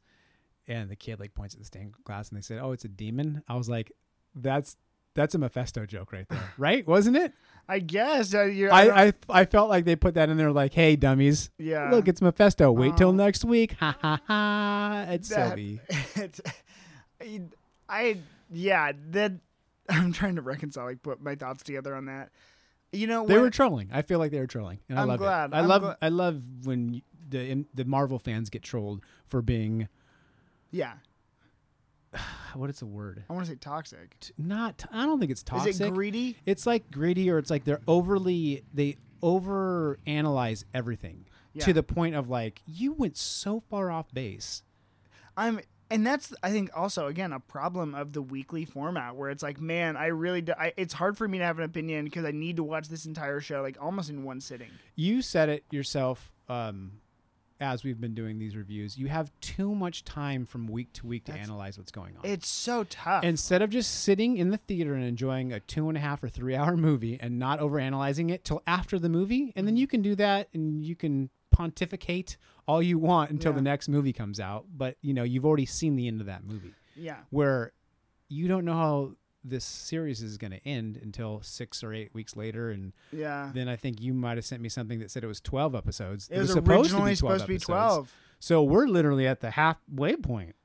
and 0.67 0.89
the 0.89 0.95
kid 0.95 1.19
like 1.19 1.35
points 1.35 1.53
at 1.53 1.59
the 1.59 1.65
stained 1.65 1.93
glass, 2.05 2.29
and 2.29 2.37
they 2.37 2.41
said, 2.41 2.59
"Oh, 2.59 2.71
it's 2.71 2.85
a 2.85 2.87
demon." 2.89 3.43
I 3.47 3.55
was 3.55 3.69
like, 3.69 3.91
"That's 4.33 4.77
that's 5.13 5.35
a 5.35 5.37
Mephisto 5.37 5.85
joke 5.85 6.11
right 6.11 6.27
there, 6.29 6.53
right? 6.57 6.87
Wasn't 6.87 7.15
it?" 7.17 7.33
I 7.67 7.79
guess. 7.79 8.33
Uh, 8.33 8.39
I, 8.71 8.89
I, 8.89 9.05
I 9.07 9.13
I 9.29 9.45
felt 9.45 9.69
like 9.69 9.85
they 9.85 9.95
put 9.95 10.13
that 10.15 10.29
in 10.29 10.37
there, 10.37 10.51
like, 10.51 10.73
"Hey, 10.73 10.95
dummies, 10.95 11.49
yeah. 11.57 11.89
look, 11.91 12.07
it's 12.07 12.21
Mephisto. 12.21 12.71
Wait 12.71 12.95
till 12.97 13.09
Oh. 13.09 13.11
next 13.11 13.43
week." 13.45 13.73
Ha 13.79 13.95
ha 14.01 14.19
ha! 14.27 15.05
It's 15.09 15.29
That- 15.29 15.47
Sylvie. 15.49 15.79
it's, 16.15 16.41
I, 17.21 17.41
I 17.89 18.17
yeah. 18.51 18.91
That 19.11 19.33
I'm 19.89 20.13
trying 20.13 20.35
to 20.37 20.41
reconcile. 20.41 20.85
Like 20.85 21.03
put 21.03 21.21
my 21.21 21.35
thoughts 21.35 21.63
together 21.63 21.93
on 21.95 22.05
that. 22.05 22.29
You 22.91 23.07
know. 23.07 23.25
They 23.25 23.37
were 23.37 23.49
trolling. 23.49 23.89
I 23.91 24.01
feel 24.03 24.19
like 24.19 24.31
they 24.31 24.39
were 24.39 24.47
trolling, 24.47 24.79
and 24.89 24.97
I 24.97 25.01
I'm 25.01 25.07
love 25.09 25.19
glad. 25.19 25.51
it. 25.51 25.55
I 25.55 25.59
I'm 25.59 25.67
love 25.67 25.81
gla- 25.81 25.97
I 26.01 26.09
love 26.09 26.41
when 26.63 27.01
the 27.27 27.45
in, 27.45 27.65
the 27.73 27.85
Marvel 27.85 28.19
fans 28.19 28.49
get 28.49 28.61
trolled 28.63 29.01
for 29.27 29.41
being 29.41 29.87
Yeah. 30.71 30.93
what 32.53 32.69
is 32.69 32.79
the 32.79 32.85
word? 32.85 33.23
I 33.29 33.33
want 33.33 33.45
to 33.45 33.51
say 33.51 33.57
toxic. 33.57 34.19
T- 34.19 34.33
Not 34.37 34.85
I 34.91 35.05
don't 35.05 35.19
think 35.19 35.31
it's 35.31 35.43
toxic. 35.43 35.71
Is 35.71 35.81
it 35.81 35.93
greedy? 35.93 36.37
it's 36.45 36.65
like 36.65 36.89
greedy, 36.91 37.29
or 37.29 37.37
it's 37.37 37.49
like 37.49 37.63
they're 37.65 37.81
overly 37.87 38.63
they 38.73 38.97
over 39.21 39.97
analyze 40.05 40.65
everything 40.73 41.25
Yeah. 41.53 41.65
to 41.65 41.73
the 41.73 41.83
point 41.83 42.15
of 42.15 42.29
like 42.29 42.61
you 42.65 42.93
went 42.93 43.17
so 43.17 43.59
far 43.69 43.89
off 43.91 44.13
base. 44.13 44.63
I'm 45.37 45.59
and 45.91 46.05
that's 46.05 46.33
I 46.41 46.51
think 46.51 46.69
also 46.75 47.07
again 47.07 47.33
a 47.33 47.39
problem 47.39 47.93
of 47.95 48.13
the 48.13 48.21
weekly 48.21 48.65
format 48.65 49.15
where 49.15 49.29
it's 49.29 49.43
like, 49.43 49.59
man, 49.59 49.97
I 49.97 50.07
really 50.07 50.41
do, 50.41 50.53
I, 50.57 50.73
it's 50.77 50.93
hard 50.93 51.17
for 51.17 51.27
me 51.27 51.37
to 51.39 51.43
have 51.43 51.57
an 51.59 51.65
opinion 51.65 52.05
because 52.05 52.25
I 52.25 52.31
need 52.31 52.55
to 52.57 52.63
watch 52.63 52.87
this 52.87 53.05
entire 53.05 53.39
show 53.41 53.61
like 53.61 53.77
almost 53.81 54.09
in 54.09 54.23
one 54.23 54.39
sitting. 54.41 54.69
You 54.95 55.21
said 55.21 55.49
it 55.49 55.63
yourself. 55.71 56.31
Um, 56.47 56.93
as 57.59 57.83
we've 57.83 57.99
been 57.99 58.13
doing 58.13 58.37
these 58.37 58.55
reviews, 58.55 58.97
you 58.97 59.07
have 59.07 59.31
too 59.41 59.73
much 59.73 60.03
time 60.03 60.45
from 60.45 60.67
week 60.67 60.91
to 60.93 61.07
week 61.07 61.25
to 61.25 61.33
analyze 61.33 61.77
what's 61.77 61.91
going 61.91 62.15
on. 62.17 62.21
It's 62.23 62.49
so 62.49 62.83
tough. 62.85 63.23
Instead 63.23 63.61
of 63.61 63.69
just 63.69 64.03
sitting 64.03 64.37
in 64.37 64.49
the 64.51 64.57
theater 64.57 64.93
and 64.93 65.03
enjoying 65.03 65.53
a 65.53 65.59
two 65.59 65.87
and 65.87 65.97
a 65.97 66.01
half 66.01 66.23
or 66.23 66.29
three 66.29 66.55
hour 66.55 66.75
movie 66.75 67.17
and 67.19 67.39
not 67.39 67.59
overanalyzing 67.59 68.29
it 68.31 68.43
till 68.43 68.61
after 68.67 68.99
the 68.99 69.09
movie, 69.09 69.53
and 69.55 69.67
then 69.67 69.75
mm-hmm. 69.75 69.81
you 69.81 69.87
can 69.87 70.01
do 70.01 70.15
that 70.15 70.49
and 70.53 70.85
you 70.85 70.95
can 70.95 71.29
pontificate 71.51 72.37
all 72.67 72.81
you 72.81 72.99
want 72.99 73.31
until 73.31 73.51
Yeah. 73.51 73.57
the 73.57 73.61
next 73.61 73.87
movie 73.87 74.13
comes 74.13 74.39
out. 74.39 74.65
But 74.75 74.97
you 75.01 75.13
know, 75.13 75.23
you've 75.23 75.45
already 75.45 75.65
seen 75.65 75.95
the 75.95 76.07
end 76.07 76.19
of 76.19 76.27
that 76.27 76.43
movie 76.43 76.73
yeah, 76.95 77.17
where 77.29 77.71
you 78.27 78.47
don't 78.47 78.65
know 78.65 78.73
how 78.73 79.11
this 79.47 79.63
series 79.63 80.21
is 80.21 80.37
going 80.37 80.51
to 80.51 80.67
end 80.67 80.99
until 81.01 81.41
six 81.41 81.83
or 81.83 81.93
eight 81.93 82.13
weeks 82.13 82.35
later. 82.35 82.71
And 82.71 82.93
yeah. 83.11 83.51
then 83.53 83.67
I 83.67 83.75
think 83.75 84.01
you 84.01 84.13
might 84.13 84.37
have 84.37 84.45
sent 84.45 84.61
me 84.61 84.69
something 84.69 84.99
that 84.99 85.11
said 85.11 85.23
it 85.23 85.27
was 85.27 85.41
12 85.41 85.75
episodes. 85.75 86.27
It 86.31 86.39
was, 86.39 86.51
supposed 86.53 86.91
originally 86.91 87.15
to 87.15 87.21
be 87.21 87.27
12 87.27 87.39
supposed 87.39 87.41
to 87.43 87.47
be 87.47 87.57
twelve. 87.59 88.13
So 88.39 88.63
we're 88.63 88.87
literally 88.87 89.27
at 89.27 89.41
the 89.41 89.51
halfway 89.51 90.15
point. 90.15 90.55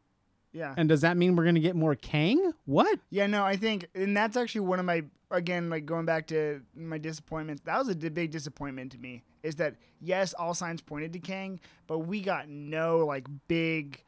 Yeah. 0.53 0.75
And 0.77 0.89
does 0.89 1.03
that 1.03 1.17
mean 1.17 1.37
we're 1.37 1.45
going 1.45 1.55
to 1.55 1.61
get 1.61 1.77
more 1.77 1.95
Kang? 1.95 2.53
What? 2.65 2.99
Yeah, 3.11 3.27
no, 3.27 3.45
I 3.45 3.57
think, 3.57 3.87
and 3.95 4.17
that's 4.17 4.37
actually 4.37 4.63
one 4.63 4.81
of 4.81 4.85
my, 4.85 5.05
again, 5.31 5.71
like 5.71 5.87
going 5.87 6.07
back 6.07 6.27
to 6.29 6.63
my 6.75 6.99
disappointments. 6.99 7.63
That 7.65 7.79
was 7.79 7.89
a 7.89 7.95
big 7.95 8.33
disappointment 8.33 8.93
to 8.93 8.99
me. 8.99 9.23
Is 9.43 9.57
that 9.57 9.77
yes, 10.01 10.35
all 10.35 10.55
signs 10.55 10.81
pointed 10.81 11.13
to 11.15 11.19
Kang, 11.19 11.61
but 11.87 12.01
we 12.01 12.21
got 12.21 12.49
no 12.49 12.99
like 12.99 13.27
big. 13.49 14.03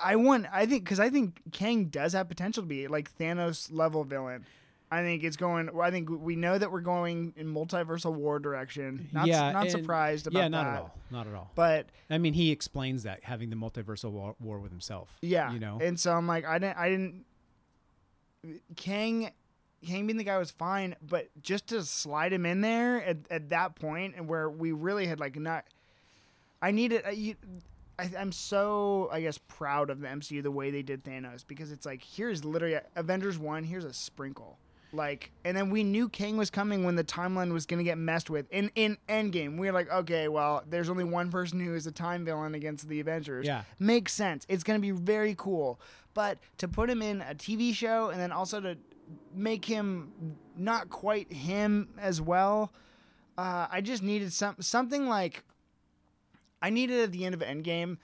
I 0.00 0.16
want, 0.16 0.46
I 0.52 0.66
think, 0.66 0.84
because 0.84 1.00
I 1.00 1.10
think 1.10 1.40
Kang 1.52 1.86
does 1.86 2.12
have 2.12 2.28
potential 2.28 2.62
to 2.62 2.68
be 2.68 2.86
like 2.88 3.16
Thanos 3.18 3.68
level 3.72 4.04
villain. 4.04 4.44
I 4.90 5.02
think 5.02 5.22
it's 5.22 5.36
going. 5.36 5.68
I 5.78 5.90
think 5.90 6.08
we 6.08 6.34
know 6.34 6.56
that 6.56 6.72
we're 6.72 6.80
going 6.80 7.34
in 7.36 7.46
multiversal 7.52 8.14
war 8.14 8.38
direction. 8.38 9.10
Not, 9.12 9.26
Yeah, 9.26 9.52
not 9.52 9.70
surprised 9.70 10.26
about 10.26 10.38
yeah, 10.40 10.48
not 10.48 10.64
that. 10.64 10.74
at 10.76 10.80
all. 10.80 10.94
Not 11.10 11.26
at 11.26 11.34
all. 11.34 11.50
But 11.54 11.88
I 12.08 12.16
mean, 12.16 12.32
he 12.32 12.50
explains 12.52 13.02
that 13.02 13.22
having 13.22 13.50
the 13.50 13.56
multiversal 13.56 14.10
war, 14.12 14.34
war 14.40 14.58
with 14.60 14.70
himself. 14.70 15.10
Yeah, 15.20 15.52
You 15.52 15.58
know? 15.58 15.78
and 15.82 16.00
so 16.00 16.12
I'm 16.12 16.26
like, 16.26 16.46
I 16.46 16.58
didn't, 16.58 16.78
I 16.78 16.88
didn't. 16.88 17.24
Kang, 18.76 19.30
Kang 19.86 20.06
being 20.06 20.16
the 20.16 20.24
guy 20.24 20.38
was 20.38 20.50
fine, 20.50 20.96
but 21.02 21.28
just 21.42 21.66
to 21.68 21.84
slide 21.84 22.32
him 22.32 22.46
in 22.46 22.60
there 22.60 23.04
at, 23.04 23.18
at 23.30 23.48
that 23.50 23.74
point, 23.74 24.14
and 24.16 24.26
where 24.28 24.48
we 24.48 24.72
really 24.72 25.06
had 25.06 25.20
like 25.20 25.36
not, 25.36 25.64
I 26.62 26.70
needed. 26.70 27.02
uh, 27.06 27.10
you, 27.10 27.34
I, 27.98 28.10
I'm 28.18 28.32
so 28.32 29.08
I 29.12 29.20
guess 29.20 29.38
proud 29.38 29.90
of 29.90 30.00
the 30.00 30.06
MCU 30.08 30.42
the 30.42 30.50
way 30.50 30.70
they 30.70 30.82
did 30.82 31.04
Thanos 31.04 31.44
because 31.46 31.72
it's 31.72 31.84
like 31.86 32.02
here's 32.02 32.44
literally 32.44 32.78
Avengers 32.96 33.38
one, 33.38 33.64
here's 33.64 33.84
a 33.84 33.92
sprinkle. 33.92 34.58
Like, 34.90 35.32
and 35.44 35.54
then 35.54 35.68
we 35.68 35.84
knew 35.84 36.08
Kang 36.08 36.38
was 36.38 36.48
coming 36.48 36.82
when 36.82 36.94
the 36.96 37.04
timeline 37.04 37.52
was 37.52 37.66
going 37.66 37.76
to 37.76 37.84
get 37.84 37.98
messed 37.98 38.30
with. 38.30 38.46
In 38.50 38.70
in 38.74 38.96
Endgame, 39.06 39.58
we 39.58 39.66
were 39.66 39.72
like, 39.72 39.90
okay, 39.92 40.28
well, 40.28 40.62
there's 40.66 40.88
only 40.88 41.04
one 41.04 41.30
person 41.30 41.60
who 41.60 41.74
is 41.74 41.86
a 41.86 41.92
time 41.92 42.24
villain 42.24 42.54
against 42.54 42.88
the 42.88 42.98
Avengers 43.00 43.44
Yeah. 43.46 43.64
makes 43.78 44.14
sense. 44.14 44.46
It's 44.48 44.64
going 44.64 44.78
to 44.78 44.82
be 44.82 44.92
very 44.92 45.34
cool. 45.36 45.78
But 46.14 46.38
to 46.56 46.68
put 46.68 46.88
him 46.88 47.02
in 47.02 47.20
a 47.20 47.34
TV 47.34 47.74
show 47.74 48.08
and 48.08 48.18
then 48.18 48.32
also 48.32 48.60
to 48.60 48.78
make 49.34 49.64
him 49.66 50.36
not 50.56 50.88
quite 50.88 51.30
him 51.30 51.90
as 52.00 52.22
well, 52.22 52.72
uh, 53.36 53.66
I 53.70 53.82
just 53.82 54.02
needed 54.02 54.32
some 54.32 54.56
something 54.60 55.06
like 55.06 55.44
I 56.60 56.70
needed 56.70 57.00
at 57.00 57.12
the 57.12 57.24
end 57.24 57.34
of 57.34 57.40
Endgame 57.40 57.98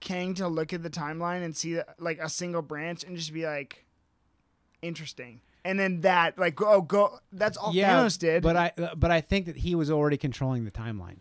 Kang 0.00 0.34
to 0.34 0.48
look 0.48 0.72
at 0.72 0.82
the 0.82 0.90
timeline 0.90 1.44
and 1.44 1.56
see 1.56 1.80
like 1.98 2.18
a 2.20 2.28
single 2.28 2.62
branch 2.62 3.04
and 3.04 3.16
just 3.16 3.32
be 3.32 3.44
like 3.46 3.84
interesting. 4.82 5.40
And 5.64 5.78
then 5.78 6.00
that 6.00 6.38
like 6.38 6.60
oh 6.60 6.82
go 6.82 7.20
that's 7.32 7.56
all 7.56 7.72
yeah, 7.72 7.96
Thanos 7.96 8.18
did. 8.18 8.42
But 8.42 8.56
I, 8.56 8.72
but 8.96 9.10
I 9.10 9.20
think 9.20 9.46
that 9.46 9.56
he 9.56 9.74
was 9.74 9.90
already 9.90 10.16
controlling 10.16 10.64
the 10.64 10.72
timeline. 10.72 11.18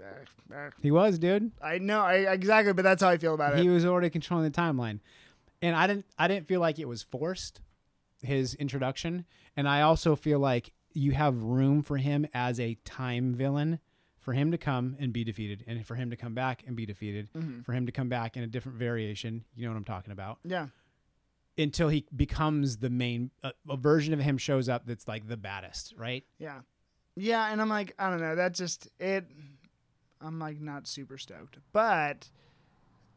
Uh, 0.00 0.54
uh, 0.54 0.70
He 0.80 0.90
was, 0.90 1.18
dude. 1.18 1.52
I 1.62 1.78
know 1.78 2.00
I 2.00 2.32
exactly, 2.32 2.72
but 2.72 2.82
that's 2.82 3.02
how 3.02 3.10
I 3.10 3.18
feel 3.18 3.34
about 3.34 3.54
He 3.54 3.60
it. 3.60 3.62
He 3.64 3.68
was 3.68 3.84
already 3.84 4.08
controlling 4.08 4.50
the 4.50 4.56
timeline, 4.58 5.00
and 5.60 5.76
I 5.76 5.86
didn't. 5.86 6.06
I 6.18 6.28
didn't 6.28 6.48
feel 6.48 6.60
like 6.60 6.78
it 6.78 6.88
was 6.88 7.02
forced. 7.02 7.60
His 8.22 8.54
introduction, 8.54 9.24
and 9.56 9.66
I 9.68 9.82
also 9.82 10.14
feel 10.16 10.38
like 10.38 10.72
you 10.92 11.12
have 11.12 11.42
room 11.42 11.82
for 11.82 11.96
him 11.96 12.26
as 12.34 12.58
a 12.60 12.76
time 12.84 13.32
villain, 13.34 13.78
for 14.20 14.32
him 14.34 14.50
to 14.52 14.58
come 14.58 14.96
and 15.00 15.12
be 15.12 15.24
defeated, 15.24 15.64
and 15.66 15.84
for 15.86 15.94
him 15.94 16.10
to 16.10 16.16
come 16.16 16.34
back 16.34 16.62
and 16.66 16.76
be 16.76 16.86
defeated, 16.86 17.28
Mhm. 17.34 17.64
for 17.64 17.72
him 17.72 17.86
to 17.86 17.92
come 17.92 18.08
back 18.08 18.36
in 18.36 18.42
a 18.42 18.46
different 18.46 18.78
variation. 18.78 19.44
You 19.56 19.64
know 19.64 19.70
what 19.72 19.78
I'm 19.78 19.84
talking 19.84 20.12
about. 20.12 20.38
Yeah. 20.44 20.68
Until 21.58 21.88
he 21.88 22.06
becomes 22.14 22.78
the 22.78 22.90
main, 22.90 23.30
uh, 23.42 23.52
a 23.68 23.76
version 23.76 24.14
of 24.14 24.20
him 24.20 24.38
shows 24.38 24.68
up 24.68 24.86
that's 24.86 25.08
like 25.08 25.26
the 25.26 25.36
baddest, 25.36 25.94
right? 25.96 26.24
Yeah. 26.38 26.60
Yeah, 27.16 27.50
and 27.52 27.60
I'm 27.60 27.68
like, 27.68 27.94
I 27.98 28.08
don't 28.08 28.20
know, 28.20 28.36
that 28.36 28.54
just 28.54 28.88
it 28.98 29.26
I'm 30.22 30.38
like 30.38 30.60
not 30.60 30.86
super 30.86 31.16
stoked. 31.18 31.58
But 31.72 32.28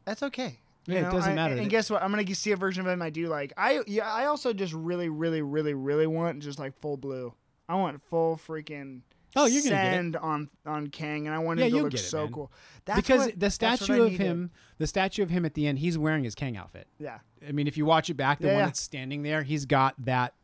that's 0.04 0.22
okay. 0.22 0.58
You 0.86 0.94
Yeah, 0.94 1.08
it 1.08 1.12
doesn't 1.12 1.32
I- 1.32 1.34
matter. 1.34 1.54
And 1.56 1.70
guess 1.70 1.90
what? 1.90 2.02
I'm 2.02 2.10
gonna 2.10 2.34
see 2.34 2.52
a 2.52 2.56
version 2.56 2.84
of 2.84 2.90
him 2.92 3.00
I 3.02 3.10
do 3.10 3.28
like. 3.28 3.52
I 3.56 3.82
yeah, 3.86 4.10
I 4.12 4.24
also 4.26 4.52
just 4.52 4.72
really, 4.72 5.08
really, 5.10 5.42
really, 5.42 5.74
really 5.74 6.06
want 6.06 6.42
just 6.42 6.58
like 6.58 6.78
full 6.80 6.96
blue. 6.96 7.34
I 7.68 7.76
want 7.76 8.02
full 8.02 8.36
freaking 8.36 9.02
Oh, 9.36 9.46
you're 9.46 9.62
gonna 9.62 9.74
get 9.74 9.86
it. 9.92 9.96
send 9.96 10.16
on 10.16 10.48
on 10.64 10.86
Kang, 10.88 11.26
and 11.26 11.34
I 11.34 11.38
wanted 11.38 11.62
Yeah, 11.62 11.66
him 11.66 11.72
to 11.78 11.82
look 11.84 11.94
it, 11.94 11.98
so 11.98 12.24
man. 12.24 12.32
cool. 12.32 12.52
That's 12.84 13.00
because 13.00 13.26
what- 13.26 13.40
the 13.40 13.50
statue 13.50 14.02
of 14.02 14.12
him, 14.12 14.50
the 14.78 14.86
statue 14.86 15.22
of 15.22 15.30
him 15.30 15.44
at 15.44 15.54
the 15.54 15.66
end, 15.66 15.78
he's 15.80 15.96
wearing 15.98 16.24
his 16.24 16.34
Kang 16.34 16.56
outfit. 16.56 16.86
Yeah, 16.98 17.18
I 17.46 17.52
mean, 17.52 17.66
if 17.66 17.76
you 17.76 17.84
watch 17.86 18.10
it 18.10 18.14
back, 18.14 18.38
the 18.38 18.46
Yeah, 18.46 18.52
one 18.52 18.60
yeah. 18.60 18.66
that's 18.66 18.80
standing 18.80 19.22
there, 19.22 19.42
he's 19.42 19.64
got 19.66 19.94
that 20.04 20.34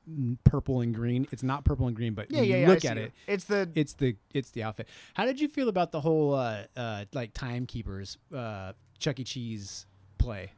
purple 0.44 0.80
and 0.80 0.94
green. 0.94 1.26
It's 1.30 1.42
not 1.42 1.64
purple 1.64 1.86
and 1.86 1.94
green, 1.94 2.14
but 2.14 2.30
yeah, 2.30 2.42
yeah. 2.42 2.66
look 2.68 2.84
at 2.84 2.96
see 2.96 3.02
it, 3.04 3.12
It's 3.28 3.44
the 3.44 3.70
it's 3.74 3.92
the 3.94 4.16
it's 4.34 4.50
the 4.50 4.62
outfit. 4.64 4.88
How 5.14 5.24
did 5.24 5.40
you 5.40 5.48
feel 5.48 5.68
about 5.68 5.92
the 5.92 6.00
whole 6.00 6.34
uh, 6.34 6.64
uh, 6.76 7.04
like 7.12 7.32
timekeepers, 7.34 8.18
uh, 8.34 8.72
Chuck 8.98 9.20
E. 9.20 9.24
Cheese 9.24 9.86
play, 10.18 10.50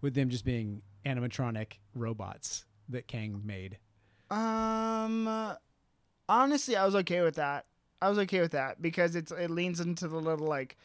with 0.00 0.14
them 0.14 0.30
just 0.30 0.44
being 0.44 0.82
animatronic 1.04 1.74
robots 1.94 2.64
that 2.88 3.06
Kang 3.06 3.42
made? 3.44 3.78
Um, 4.30 5.28
uh, 5.28 5.54
honestly, 6.28 6.76
I 6.76 6.84
was 6.84 6.94
okay 6.96 7.22
with 7.22 7.36
that. 7.36 7.66
I 8.02 8.08
was 8.08 8.18
okay 8.20 8.40
with 8.40 8.52
that 8.52 8.80
because 8.82 9.16
it's 9.16 9.32
it 9.32 9.50
leans 9.50 9.80
into 9.80 10.06
the 10.08 10.16
little 10.18 10.46
like, 10.46 10.76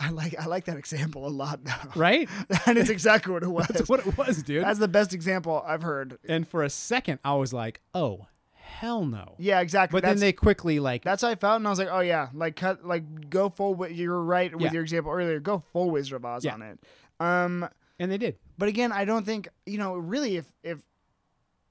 I 0.00 0.10
like 0.10 0.34
I 0.38 0.46
like 0.46 0.64
that 0.64 0.76
example 0.76 1.26
a 1.26 1.28
lot 1.28 1.62
now. 1.64 1.78
Right? 1.96 2.28
and 2.66 2.78
it's 2.78 2.90
exactly 2.90 3.32
what 3.32 3.42
it 3.42 3.48
was. 3.50 3.66
That's 3.68 3.88
what 3.88 4.06
it 4.06 4.16
was, 4.16 4.42
dude. 4.42 4.64
That's 4.64 4.78
the 4.78 4.88
best 4.88 5.12
example 5.12 5.62
I've 5.66 5.82
heard. 5.82 6.18
and 6.28 6.48
for 6.48 6.62
a 6.62 6.70
second, 6.70 7.18
I 7.24 7.34
was 7.34 7.52
like, 7.52 7.80
"Oh, 7.94 8.26
hell 8.52 9.04
no!" 9.04 9.34
Yeah, 9.38 9.60
exactly. 9.60 10.00
But 10.00 10.06
then 10.06 10.18
they 10.18 10.32
quickly 10.32 10.80
like 10.80 11.04
that's 11.04 11.22
how 11.22 11.28
I 11.28 11.34
felt, 11.34 11.56
and 11.56 11.66
I 11.66 11.70
was 11.70 11.78
like, 11.78 11.90
oh 11.92 12.00
yeah, 12.00 12.28
like 12.32 12.56
cut, 12.56 12.84
like 12.86 13.28
go 13.30 13.50
full. 13.50 13.72
wi- 13.74 13.94
You're 13.94 14.20
right 14.22 14.52
with 14.52 14.62
Yeah. 14.62 14.72
your 14.72 14.82
example 14.82 15.12
earlier. 15.12 15.38
Go 15.40 15.58
full 15.72 15.90
Wizard 15.90 16.16
of 16.16 16.24
Oz 16.24 16.44
Yeah. 16.44 16.54
on 16.54 16.62
it. 16.62 16.78
Um, 17.20 17.68
and 17.98 18.10
they 18.10 18.18
did. 18.18 18.38
but 18.58 18.68
again, 18.68 18.90
I 18.90 19.04
don't 19.04 19.24
think 19.26 19.48
you 19.66 19.78
know 19.78 19.94
really 19.96 20.36
if 20.36 20.46
if 20.64 20.80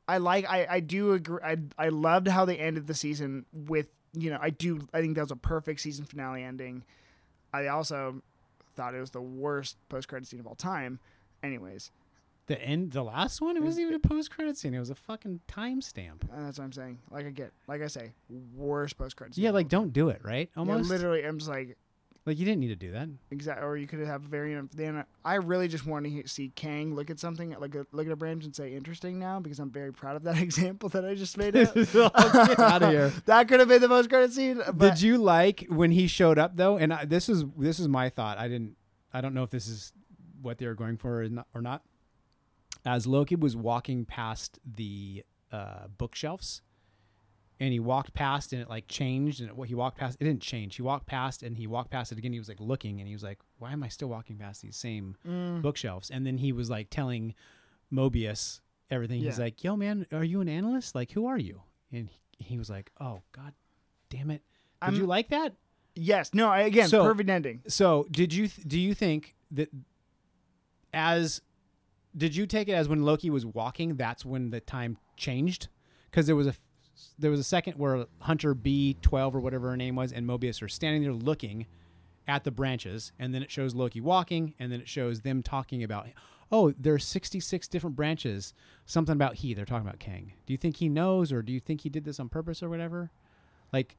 I 0.07 0.17
like 0.17 0.45
I 0.49 0.67
I 0.69 0.79
do 0.79 1.13
agree. 1.13 1.39
I 1.43 1.57
I 1.77 1.89
loved 1.89 2.27
how 2.27 2.45
they 2.45 2.57
ended 2.57 2.87
the 2.87 2.93
season 2.93 3.45
with 3.53 3.87
you 4.13 4.29
know 4.29 4.37
I 4.41 4.49
do 4.49 4.87
I 4.93 5.01
think 5.01 5.15
that 5.15 5.21
was 5.21 5.31
a 5.31 5.35
perfect 5.35 5.79
season 5.81 6.05
finale 6.05 6.43
ending. 6.43 6.83
I 7.53 7.67
also 7.67 8.21
thought 8.75 8.95
it 8.95 8.99
was 8.99 9.11
the 9.11 9.21
worst 9.21 9.77
post 9.89 10.07
credit 10.07 10.27
scene 10.27 10.39
of 10.39 10.47
all 10.47 10.55
time. 10.55 10.99
Anyways, 11.43 11.91
The 12.47 12.59
end, 12.61 12.91
the 12.91 13.03
last 13.03 13.39
one, 13.41 13.55
it 13.57 13.63
wasn't 13.63 13.83
even 13.83 13.93
a 13.95 13.99
post-credit 13.99 14.57
scene. 14.57 14.73
It 14.73 14.79
was 14.79 14.89
a 14.89 14.95
fucking 14.95 15.41
timestamp. 15.47 16.23
uh, 16.33 16.43
that's 16.45 16.57
what 16.57 16.65
I'm 16.65 16.71
saying. 16.71 16.99
Like 17.11 17.25
I 17.25 17.29
get, 17.31 17.51
like 17.67 17.81
I 17.81 17.87
say, 17.87 18.11
worst 18.55 18.97
post 18.97 19.15
credit. 19.15 19.37
Yeah, 19.37 19.51
like 19.51 19.67
don't 19.69 19.93
do 19.93 20.09
it, 20.09 20.21
right? 20.23 20.49
Almost. 20.57 20.85
Yeah, 20.89 20.95
literally, 20.95 21.23
I'm 21.23 21.37
just 21.37 21.49
like 21.49 21.77
Like 22.25 22.39
you 22.39 22.45
didn't 22.45 22.61
need 22.61 22.69
to 22.69 22.75
do 22.77 22.91
that. 22.93 23.09
exact. 23.31 23.61
Or 23.63 23.75
you 23.75 23.85
could 23.85 23.99
have 23.99 24.23
a 24.23 24.27
variant. 24.27 24.75
Then 24.75 25.03
I 25.25 25.35
really 25.35 25.67
just 25.67 25.85
want 25.85 26.05
to 26.05 26.27
see 26.27 26.49
Kang 26.55 26.95
look 26.95 27.09
at 27.09 27.19
something, 27.19 27.53
like 27.59 27.75
a, 27.75 27.85
look 27.91 28.05
at 28.05 28.13
a 28.13 28.15
branch 28.15 28.45
and 28.45 28.55
say 28.55 28.73
interesting 28.73 29.19
now 29.19 29.41
because 29.41 29.59
I'm 29.59 29.69
very 29.69 29.91
proud 29.91 30.15
of 30.15 30.23
that 30.23 30.37
example 30.41 30.87
that 30.89 31.03
I 31.03 31.15
just 31.15 31.37
made. 31.37 31.53
Get 31.53 31.75
out 32.59 32.83
of 32.83 32.89
here. 32.91 33.11
that 33.25 33.47
could 33.49 33.59
have 33.59 33.67
been 33.67 33.81
the 33.81 33.89
most 33.89 34.09
credit 34.09 34.31
scene. 34.31 34.61
But 34.73 34.95
Did 34.95 35.01
you 35.01 35.17
like 35.17 35.65
when 35.67 35.91
he 35.91 36.07
showed 36.07 36.39
up 36.39 36.55
though? 36.55 36.77
And 36.77 36.93
I, 36.93 37.03
this 37.05 37.27
is 37.27 37.43
this 37.57 37.79
is 37.79 37.89
my 37.89 38.09
thought. 38.09 38.37
I 38.37 38.47
didn't. 38.47 38.77
I 39.13 39.19
don't 39.19 39.33
know 39.33 39.43
if 39.43 39.49
this 39.49 39.67
is 39.67 39.91
what 40.41 40.57
they 40.59 40.65
were 40.65 40.75
going 40.75 40.95
for 40.97 41.23
or 41.23 41.29
not. 41.29 41.47
Or 41.53 41.61
not. 41.61 41.83
As 42.85 43.05
Loki 43.05 43.35
was 43.35 43.55
walking 43.55 44.05
past 44.05 44.59
the 44.65 45.23
uh, 45.51 45.87
bookshelves, 45.97 46.61
and 47.59 47.71
he 47.71 47.79
walked 47.79 48.13
past, 48.13 48.51
and 48.53 48.61
it 48.61 48.69
like 48.69 48.87
changed, 48.87 49.41
and 49.41 49.51
what 49.53 49.67
he 49.69 49.75
walked 49.75 49.97
past. 49.97 50.17
It 50.19 50.23
didn't 50.25 50.41
change. 50.41 50.75
He 50.75 50.81
walked 50.81 51.05
past, 51.05 51.43
and 51.43 51.57
he 51.57 51.67
walked 51.67 51.91
past 51.91 52.11
it 52.11 52.17
again. 52.17 52.33
He 52.33 52.39
was 52.39 52.49
like 52.49 52.59
looking, 52.59 52.99
and 52.99 53.07
he 53.07 53.13
was 53.13 53.23
like, 53.23 53.39
"Why 53.59 53.71
am 53.71 53.83
I 53.83 53.87
still 53.89 54.09
walking 54.09 54.37
past 54.37 54.61
these 54.61 54.75
same 54.75 55.15
Mm. 55.27 55.61
bookshelves?" 55.61 56.09
And 56.09 56.25
then 56.25 56.37
he 56.39 56.51
was 56.51 56.69
like 56.69 56.89
telling 56.89 57.33
Mobius 57.91 58.59
everything. 58.89 59.21
He's 59.21 59.39
like, 59.39 59.63
"Yo, 59.63 59.75
man, 59.75 60.05
are 60.11 60.23
you 60.23 60.41
an 60.41 60.49
analyst? 60.49 60.95
Like, 60.95 61.11
who 61.11 61.25
are 61.25 61.37
you?" 61.37 61.61
And 61.91 62.09
he, 62.37 62.43
he 62.45 62.57
was 62.57 62.69
like, 62.69 62.91
"Oh 62.99 63.21
God, 63.31 63.53
damn 64.09 64.29
it." 64.31 64.41
Did 64.81 64.85
I'm- 64.87 64.95
you 64.95 65.05
like 65.05 65.29
that? 65.29 65.53
Yes. 65.95 66.33
No. 66.33 66.49
I, 66.49 66.61
again, 66.61 66.89
So- 66.89 67.03
perfect 67.03 67.29
ending. 67.29 67.61
So, 67.67 68.07
did 68.09 68.33
you 68.33 68.47
th- 68.47 68.67
do 68.67 68.79
you 68.79 68.93
think 68.95 69.35
that 69.51 69.69
as 70.93 71.41
did 72.15 72.35
you 72.35 72.45
take 72.45 72.67
it 72.67 72.73
as 72.73 72.87
when 72.87 73.03
Loki 73.03 73.29
was 73.29 73.45
walking? 73.45 73.95
That's 73.95 74.25
when 74.25 74.49
the 74.51 74.59
time 74.59 74.97
changed 75.17 75.67
because 76.09 76.27
there 76.27 76.35
was 76.35 76.47
a 76.47 76.53
there 77.19 77.31
was 77.31 77.39
a 77.39 77.43
second 77.43 77.77
where 77.77 78.05
Hunter 78.21 78.53
B 78.53 78.97
twelve 79.01 79.35
or 79.35 79.39
whatever 79.39 79.69
her 79.69 79.77
name 79.77 79.95
was 79.95 80.11
and 80.11 80.27
Mobius 80.27 80.61
are 80.61 80.67
standing 80.67 81.01
there 81.03 81.13
looking 81.13 81.65
at 82.27 82.43
the 82.43 82.51
branches, 82.51 83.11
and 83.19 83.33
then 83.33 83.43
it 83.43 83.51
shows 83.51 83.75
Loki 83.75 83.99
walking, 84.01 84.53
and 84.59 84.71
then 84.71 84.79
it 84.79 84.87
shows 84.87 85.21
them 85.21 85.43
talking 85.43 85.83
about. 85.83 86.07
Oh, 86.51 86.71
there 86.77 86.93
are 86.93 86.99
66 86.99 87.67
different 87.67 87.95
branches. 87.95 88.53
Something 88.85 89.13
about 89.13 89.35
he. 89.35 89.53
They're 89.55 89.65
talking 89.65 89.87
about 89.87 89.99
Kang. 89.99 90.33
Do 90.45 90.53
you 90.53 90.57
think 90.57 90.77
he 90.77 90.87
knows, 90.87 91.31
or 91.33 91.41
do 91.41 91.51
you 91.51 91.59
think 91.59 91.81
he 91.81 91.89
did 91.89 92.05
this 92.05 92.19
on 92.19 92.29
purpose, 92.29 92.61
or 92.61 92.69
whatever? 92.69 93.09
Like, 93.73 93.97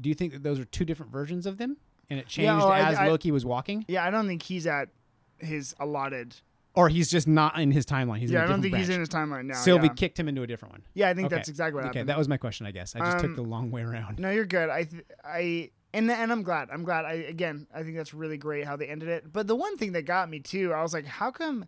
do 0.00 0.08
you 0.08 0.14
think 0.14 0.32
that 0.32 0.42
those 0.44 0.60
are 0.60 0.64
two 0.64 0.84
different 0.84 1.10
versions 1.10 1.44
of 1.44 1.58
them, 1.58 1.76
and 2.08 2.20
it 2.20 2.26
changed 2.28 2.44
Yeah, 2.46 2.62
oh, 2.62 2.68
I- 2.68 2.90
as 2.92 2.98
I- 2.98 3.08
Loki 3.08 3.30
was 3.32 3.44
walking, 3.44 3.84
Yeah, 3.88 4.04
I 4.04 4.10
don't 4.10 4.28
think 4.28 4.42
he's 4.44 4.66
at 4.66 4.90
his 5.38 5.74
allotted. 5.80 6.36
Or 6.78 6.88
he's 6.88 7.10
just 7.10 7.26
not 7.26 7.58
in 7.58 7.70
his 7.72 7.84
timeline? 7.84 8.18
He's 8.18 8.30
yeah, 8.30 8.44
I 8.44 8.46
don't 8.46 8.62
think 8.62 8.76
he's 8.76 8.88
in 8.88 9.00
his 9.00 9.08
timeline 9.08 9.46
now. 9.46 9.54
Sylvie 9.54 9.88
yeah. 9.88 9.94
kicked 9.94 10.18
him 10.18 10.28
into 10.28 10.42
a 10.42 10.46
different 10.46 10.74
one. 10.74 10.82
yeah, 10.94 11.08
I 11.08 11.14
think 11.14 11.26
Okay. 11.26 11.34
that's 11.34 11.48
exactly 11.48 11.74
what 11.74 11.80
Okay, 11.80 11.86
happened. 11.88 12.00
Okay, 12.02 12.06
that 12.14 12.18
was 12.18 12.28
my 12.28 12.36
question. 12.36 12.66
I 12.66 12.70
guess 12.70 12.94
I 12.94 13.00
just 13.00 13.18
took 13.18 13.30
Um, 13.30 13.36
the 13.36 13.42
long 13.42 13.70
way 13.70 13.82
around. 13.82 14.18
No, 14.20 14.30
you're 14.30 14.44
good. 14.46 14.70
I, 14.70 14.84
th- 14.84 15.04
I, 15.24 15.70
and 15.92 16.10
and 16.10 16.30
I'm 16.32 16.42
glad. 16.42 16.68
I'm 16.72 16.84
glad. 16.84 17.04
I 17.04 17.14
again, 17.14 17.66
I 17.74 17.82
think 17.82 17.96
that's 17.96 18.14
really 18.14 18.36
great 18.36 18.64
how 18.64 18.76
they 18.76 18.86
ended 18.86 19.08
it. 19.08 19.32
But 19.32 19.46
the 19.48 19.56
one 19.56 19.76
thing 19.76 19.92
that 19.92 20.02
got 20.02 20.30
me 20.30 20.38
too, 20.40 20.72
I 20.72 20.82
was 20.82 20.92
like, 20.92 21.06
how 21.06 21.30
come? 21.30 21.64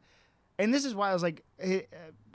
And 0.58 0.72
this 0.72 0.84
is 0.84 0.94
why 0.94 1.10
I 1.10 1.12
was 1.14 1.22
like, 1.22 1.42
uh, 1.62 1.78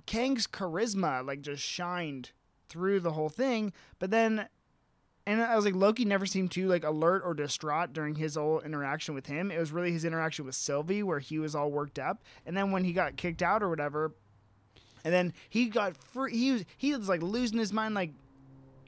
Kang's 0.05 0.47
charisma 0.47 1.25
like 1.25 1.41
just 1.41 1.63
shined 1.63 2.31
through 2.69 2.99
the 2.99 3.11
whole 3.13 3.29
thing. 3.29 3.71
But 3.99 4.11
then, 4.11 4.49
and 5.27 5.41
I 5.41 5.55
was 5.55 5.65
like, 5.65 5.75
Loki 5.75 6.05
never 6.05 6.25
seemed 6.25 6.51
too 6.51 6.67
like 6.67 6.83
alert 6.83 7.23
or 7.25 7.33
distraught 7.33 7.93
during 7.93 8.15
his 8.15 8.35
whole 8.35 8.59
interaction 8.61 9.15
with 9.15 9.25
him. 9.25 9.49
It 9.51 9.59
was 9.59 9.71
really 9.71 9.91
his 9.91 10.05
interaction 10.05 10.45
with 10.45 10.55
Sylvie 10.55 11.01
where 11.03 11.19
he 11.19 11.39
was 11.39 11.55
all 11.55 11.71
worked 11.71 11.97
up. 11.99 12.23
And 12.45 12.55
then 12.55 12.71
when 12.71 12.83
he 12.83 12.93
got 12.93 13.15
kicked 13.17 13.41
out 13.41 13.63
or 13.63 13.69
whatever, 13.69 14.13
and 15.03 15.13
then 15.13 15.33
he 15.49 15.65
got 15.67 15.95
free. 15.97 16.31
He 16.37 16.51
was 16.51 16.65
he 16.77 16.95
was 16.95 17.07
like 17.09 17.21
losing 17.21 17.57
his 17.59 17.71
mind, 17.73 17.93
like, 17.95 18.11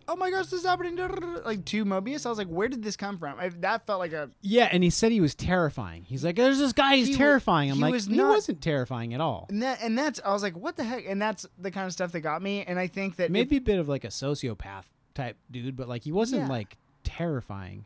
oh 0.08 0.16
my 0.16 0.30
gosh, 0.32 0.46
this 0.46 0.62
is 0.62 0.66
happening, 0.66 0.96
da, 0.96 1.08
da, 1.08 1.16
da, 1.16 1.34
da," 1.36 1.42
like 1.46 1.64
to 1.66 1.86
Mobius. 1.86 2.26
I 2.26 2.30
was 2.30 2.38
like, 2.38 2.48
where 2.48 2.68
did 2.70 2.82
this 2.84 2.96
come 2.96 3.18
from? 3.18 3.38
I, 3.40 3.50
that 3.50 3.86
felt 3.86 4.00
like 4.00 4.14
a 4.14 4.30
Yeah, 4.42 4.68
and 4.72 4.84
he 4.84 4.90
said 4.90 5.12
he 5.12 5.22
was 5.22 5.36
terrifying. 5.36 6.06
He's 6.06 6.24
like, 6.24 6.36
"There's 6.36 6.58
this 6.60 6.74
guy. 6.74 6.96
He's 6.96 7.08
He 7.10 7.16
terrifying." 7.16 7.70
I'm 7.70 7.78
he 7.78 7.82
like, 7.84 7.94
was 7.94 8.06
he 8.08 8.16
not- 8.16 8.30
wasn't 8.30 8.62
terrifying 8.62 9.14
at 9.14 9.22
all. 9.22 9.46
and 9.50 9.62
that 9.62 9.80
and 9.84 9.98
that's 9.98 10.20
I 10.26 10.34
was 10.34 10.42
like, 10.44 10.56
what 10.58 10.76
the 10.76 10.84
heck? 10.84 11.06
And 11.08 11.22
that's 11.22 11.46
the 11.60 11.70
kind 11.72 11.86
of 11.86 11.94
stuff 11.94 12.12
that 12.14 12.22
got 12.22 12.42
me. 12.42 12.64
And 12.64 12.80
I 12.80 12.88
think 12.88 13.18
that 13.18 13.30
maybe 13.32 13.58
a 13.58 13.62
bit 13.62 13.78
of 13.80 13.88
like 13.88 14.04
a 14.04 14.08
sociopath 14.10 14.86
type 15.18 15.36
dude, 15.52 15.76
but 15.76 15.90
like 15.90 16.04
he 16.04 16.12
wasn't 16.12 16.44
Yeah. 16.44 16.48
like 16.50 16.78
terrifying. 17.04 17.86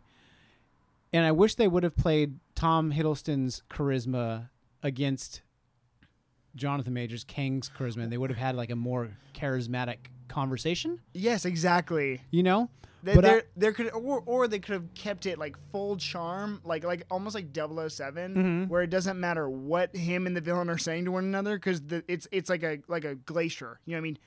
And 1.14 1.26
I 1.26 1.32
wish 1.32 1.56
they 1.56 1.68
would 1.68 1.84
have 1.84 1.96
played 1.96 2.40
Tom 2.56 2.92
Hiddleston's 2.94 3.64
charisma 3.70 4.50
against 4.84 5.42
Jonathan 6.56 6.94
Majors 6.94 7.24
Kang's 7.24 7.70
charisma, 7.70 8.04
and 8.04 8.12
they 8.12 8.18
would 8.18 8.30
have 8.30 8.40
had 8.40 8.56
like 8.56 8.70
a 8.70 8.76
more 8.76 9.10
charismatic 9.34 9.98
conversation. 10.28 11.00
yes, 11.14 11.44
exactly. 11.46 12.22
You 12.32 12.44
know, 12.44 12.70
They, 13.04 13.16
But 13.16 13.22
there, 13.24 13.44
there 13.58 13.74
could 13.74 13.90
or, 13.94 14.22
or 14.28 14.48
they 14.48 14.60
could 14.60 14.74
have 14.74 14.94
kept 14.94 15.26
it 15.26 15.40
like 15.40 15.58
full 15.72 15.98
charm, 15.98 16.62
like 16.64 16.84
like 16.84 17.04
almost 17.10 17.34
like 17.36 17.48
7 17.52 18.36
Mhm. 18.36 18.68
where 18.70 18.84
it 18.84 18.90
doesn't 18.92 19.20
matter 19.20 19.50
what 19.50 19.96
him 19.96 20.28
and 20.28 20.36
the 20.38 20.42
villain 20.42 20.70
are 20.70 20.78
saying 20.78 21.06
to 21.06 21.12
one 21.12 21.24
another 21.26 21.56
because 21.58 21.82
it's 22.08 22.28
it's 22.32 22.48
like 22.50 22.62
a 22.64 22.80
like 22.88 23.04
a 23.04 23.16
glacier. 23.16 23.80
You 23.86 23.94
know 23.94 23.98
what 23.98 24.02
I 24.02 24.04
mean? 24.04 24.18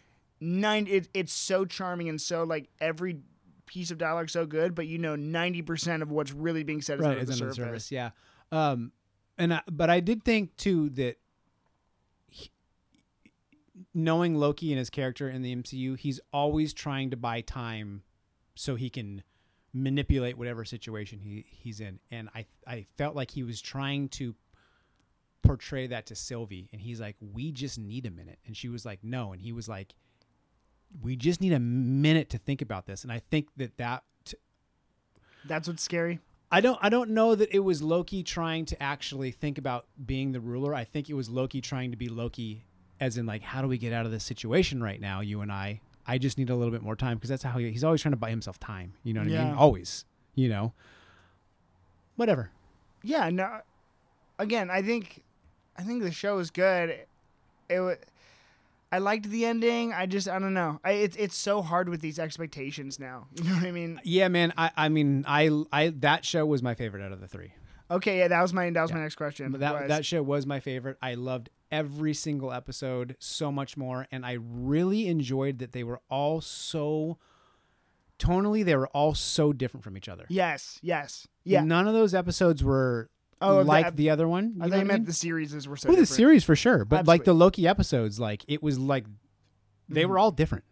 Nine, 0.44 0.86
it, 0.86 1.08
it's 1.14 1.32
so 1.32 1.64
charming 1.64 2.08
and 2.08 2.20
so 2.20 2.44
like 2.44 2.68
every 2.80 3.20
piece 3.66 3.90
of 3.90 3.96
dialogue 3.98 4.28
so 4.28 4.44
good, 4.44 4.74
but 4.74 4.86
you 4.86 4.98
know 4.98 5.16
ninety 5.16 5.62
percent 5.62 6.02
of 6.02 6.10
what's 6.10 6.32
really 6.32 6.62
being 6.64 6.82
said 6.82 6.98
is 7.00 7.06
right? 7.06 7.12
under 7.18 7.24
the 7.24 7.32
Is 7.32 7.40
under 7.40 7.48
the 7.50 7.54
surface. 7.54 7.84
surface, 7.86 7.92
yeah. 7.92 8.10
Um, 8.52 8.92
and 9.38 9.54
I, 9.54 9.62
but 9.70 9.88
I 9.90 10.00
did 10.00 10.22
think 10.24 10.56
too 10.56 10.90
that 10.90 11.16
he- 12.28 12.50
knowing 13.94 14.34
Loki 14.36 14.70
and 14.72 14.78
his 14.78 14.90
character 14.90 15.28
in 15.28 15.42
the 15.42 15.54
MCU, 15.54 15.98
he's 15.98 16.20
always 16.32 16.72
trying 16.72 17.10
to 17.10 17.16
buy 17.16 17.40
time 17.40 18.02
so 18.54 18.74
he 18.76 18.90
can 18.90 19.22
manipulate 19.72 20.38
whatever 20.38 20.64
situation 20.64 21.18
he, 21.18 21.44
he's 21.48 21.80
in. 21.80 21.98
And 22.10 22.28
I 22.34 22.46
I 22.66 22.86
felt 22.96 23.16
like 23.16 23.30
he 23.30 23.42
was 23.42 23.60
trying 23.60 24.08
to 24.10 24.34
portray 25.42 25.86
that 25.88 26.06
to 26.06 26.14
Sylvie, 26.14 26.68
and 26.72 26.80
he's 26.80 27.00
like, 27.00 27.16
"We 27.20 27.50
just 27.50 27.78
need 27.78 28.06
a 28.06 28.10
minute," 28.10 28.38
and 28.46 28.56
she 28.56 28.68
was 28.68 28.84
like, 28.84 29.02
"No," 29.02 29.32
and 29.32 29.42
he 29.42 29.52
was 29.52 29.68
like, 29.68 29.94
"We 31.02 31.16
just 31.16 31.40
need 31.40 31.52
a 31.52 31.60
minute 31.60 32.30
to 32.30 32.38
think 32.38 32.62
about 32.62 32.86
this." 32.86 33.02
And 33.02 33.12
I 33.12 33.18
think 33.18 33.48
that 33.56 33.76
that 33.78 34.02
That's 35.46 35.68
what's 35.68 35.82
scary. 35.82 36.20
I 36.50 36.60
don't 36.60 36.78
I 36.80 36.88
don't 36.88 37.10
know 37.10 37.34
that 37.34 37.50
it 37.52 37.60
was 37.60 37.82
Loki 37.82 38.22
trying 38.22 38.64
to 38.66 38.82
actually 38.82 39.30
think 39.32 39.58
about 39.58 39.86
being 40.06 40.32
the 40.32 40.40
ruler. 40.40 40.74
I 40.74 40.84
think 40.84 41.10
it 41.10 41.14
was 41.14 41.28
Loki 41.28 41.60
trying 41.60 41.90
to 41.90 41.96
be 41.96 42.08
Loki 42.08 42.64
as 43.00 43.18
in 43.18 43.26
like 43.26 43.42
how 43.42 43.60
do 43.60 43.68
we 43.68 43.76
get 43.76 43.92
out 43.92 44.06
of 44.06 44.12
this 44.12 44.24
situation 44.24 44.82
right 44.82 45.00
now, 45.00 45.20
you 45.20 45.40
and 45.40 45.50
I? 45.50 45.80
I 46.06 46.18
just 46.18 46.38
need 46.38 46.50
a 46.50 46.54
little 46.54 46.70
bit 46.70 46.82
more 46.82 46.96
time 46.96 47.16
because 47.16 47.30
that's 47.30 47.42
how 47.42 47.58
he, 47.58 47.70
he's 47.70 47.82
always 47.82 48.02
trying 48.02 48.12
to 48.12 48.18
buy 48.18 48.30
himself 48.30 48.60
time. 48.60 48.92
You 49.02 49.14
know 49.14 49.20
what 49.20 49.32
I 49.32 49.44
mean? 49.44 49.54
Always, 49.54 50.04
you 50.34 50.48
know. 50.48 50.72
Whatever. 52.16 52.50
Yeah, 53.02 53.30
no. 53.30 53.60
Again, 54.38 54.70
I 54.70 54.82
think, 54.82 55.22
I 55.76 55.82
think 55.82 56.02
the 56.02 56.12
show 56.12 56.38
is 56.38 56.50
good. 56.50 57.06
It, 57.68 57.80
wa- 57.80 57.94
I 58.94 58.98
liked 58.98 59.28
the 59.30 59.44
ending. 59.44 59.92
I 59.92 60.06
just, 60.06 60.28
I 60.28 60.38
don't 60.38 60.54
know. 60.54 60.80
I, 60.84 60.92
it's 60.92 61.16
it's 61.16 61.36
so 61.36 61.62
hard 61.62 61.88
with 61.88 62.00
these 62.00 62.18
expectations 62.18 62.98
now. 62.98 63.26
You 63.34 63.44
know 63.50 63.56
what 63.56 63.64
I 63.64 63.72
mean? 63.72 64.00
Yeah, 64.04 64.28
man. 64.28 64.52
I 64.56 64.70
I 64.76 64.88
mean 64.88 65.24
I 65.26 65.50
I 65.72 65.88
that 65.98 66.24
show 66.24 66.46
was 66.46 66.62
my 66.62 66.74
favorite 66.74 67.02
out 67.04 67.12
of 67.12 67.20
the 67.20 67.28
three. 67.28 67.52
Okay, 67.90 68.18
yeah, 68.20 68.28
that 68.28 68.40
was 68.42 68.52
my 68.52 68.70
that 68.70 68.80
was 68.82 68.90
Yeah. 68.90 68.96
my 68.96 69.02
next 69.02 69.16
question. 69.16 69.50
But 69.52 69.60
that 69.60 69.74
was- 69.74 69.88
that 69.88 70.04
show 70.06 70.22
was 70.22 70.46
my 70.46 70.60
favorite. 70.60 70.96
I 71.02 71.14
loved 71.14 71.50
every 71.70 72.14
single 72.14 72.52
episode 72.52 73.16
so 73.18 73.50
much 73.52 73.76
more, 73.76 74.06
and 74.12 74.24
I 74.24 74.38
really 74.40 75.08
enjoyed 75.08 75.58
that 75.58 75.72
they 75.72 75.82
were 75.84 76.00
all 76.08 76.40
so 76.40 77.18
tonally. 78.18 78.64
They 78.64 78.76
were 78.76 78.88
all 78.88 79.14
so 79.14 79.52
different 79.52 79.84
from 79.84 79.96
each 79.96 80.08
other. 80.08 80.26
yes, 80.28 80.78
yes, 80.82 81.26
yeah. 81.44 81.62
None 81.64 81.86
of 81.88 81.94
those 81.94 82.14
episodes 82.14 82.62
were 82.62 83.10
Oh, 83.44 83.60
like 83.62 83.94
the 83.96 84.10
other 84.10 84.26
one. 84.28 84.56
I 84.60 84.68
thought 84.68 84.78
you 84.78 84.84
meant 84.84 85.00
mean? 85.00 85.04
the 85.06 85.12
series 85.12 85.66
were 85.68 85.76
so 85.76 85.90
oh, 85.90 85.94
the 85.94 86.06
series 86.06 86.44
for 86.44 86.56
sure. 86.56 86.84
But 86.84 87.06
like 87.06 87.24
the 87.24 87.32
Loki 87.34 87.66
episodes, 87.68 88.18
like 88.20 88.44
it 88.48 88.62
was 88.62 88.78
like 88.78 89.04
they 89.88 90.02
Mhm. 90.04 90.08
were 90.08 90.18
all 90.18 90.30
different. 90.30 90.64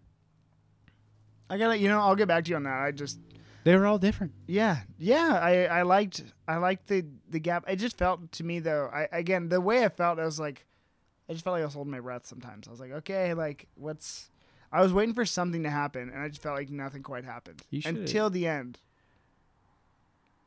I 1.51 1.59
gotta, 1.59 1.77
you 1.79 1.89
know, 1.89 2.01
I'll 2.01 2.17
get 2.17 2.29
back 2.29 2.45
to 2.45 2.51
you 2.51 2.57
on 2.57 2.63
that. 2.65 2.81
I 2.83 2.93
just, 2.93 3.19
They 3.65 3.77
were 3.77 3.87
all 3.87 3.99
different. 3.99 4.33
yeah, 4.47 4.79
yeah. 4.99 5.39
I 5.41 5.67
I 5.67 5.83
liked 5.83 6.23
I 6.49 6.57
liked 6.57 6.87
the 6.89 7.05
the 7.29 7.39
gap. 7.39 7.65
It 7.69 7.77
just 7.77 7.97
felt 7.99 8.33
to 8.33 8.45
me 8.45 8.59
though. 8.59 8.89
I 8.93 9.09
again 9.13 9.49
the 9.49 9.61
way 9.61 9.85
I 9.85 9.89
felt, 9.89 10.19
I 10.19 10.25
was 10.25 10.41
like, 10.41 10.67
I 11.29 11.33
just 11.33 11.45
felt 11.45 11.55
like 11.55 11.63
I 11.63 11.67
was 11.67 11.75
holding 11.75 11.91
my 11.93 12.01
breath 12.01 12.27
sometimes. 12.27 12.67
I 12.67 12.71
was 12.71 12.81
like, 12.81 12.93
okay, 12.93 13.35
like 13.35 13.69
what's. 13.75 14.31
I 14.75 14.81
was 14.81 14.91
waiting 14.93 15.15
for 15.15 15.27
something 15.27 15.65
to 15.65 15.71
happen, 15.71 16.09
and 16.09 16.23
I 16.23 16.29
just 16.29 16.41
felt 16.41 16.57
like 16.57 16.71
nothing 16.71 17.03
quite 17.03 17.25
happened 17.27 17.63
until 17.85 18.31
the 18.31 18.47
end. 18.47 18.79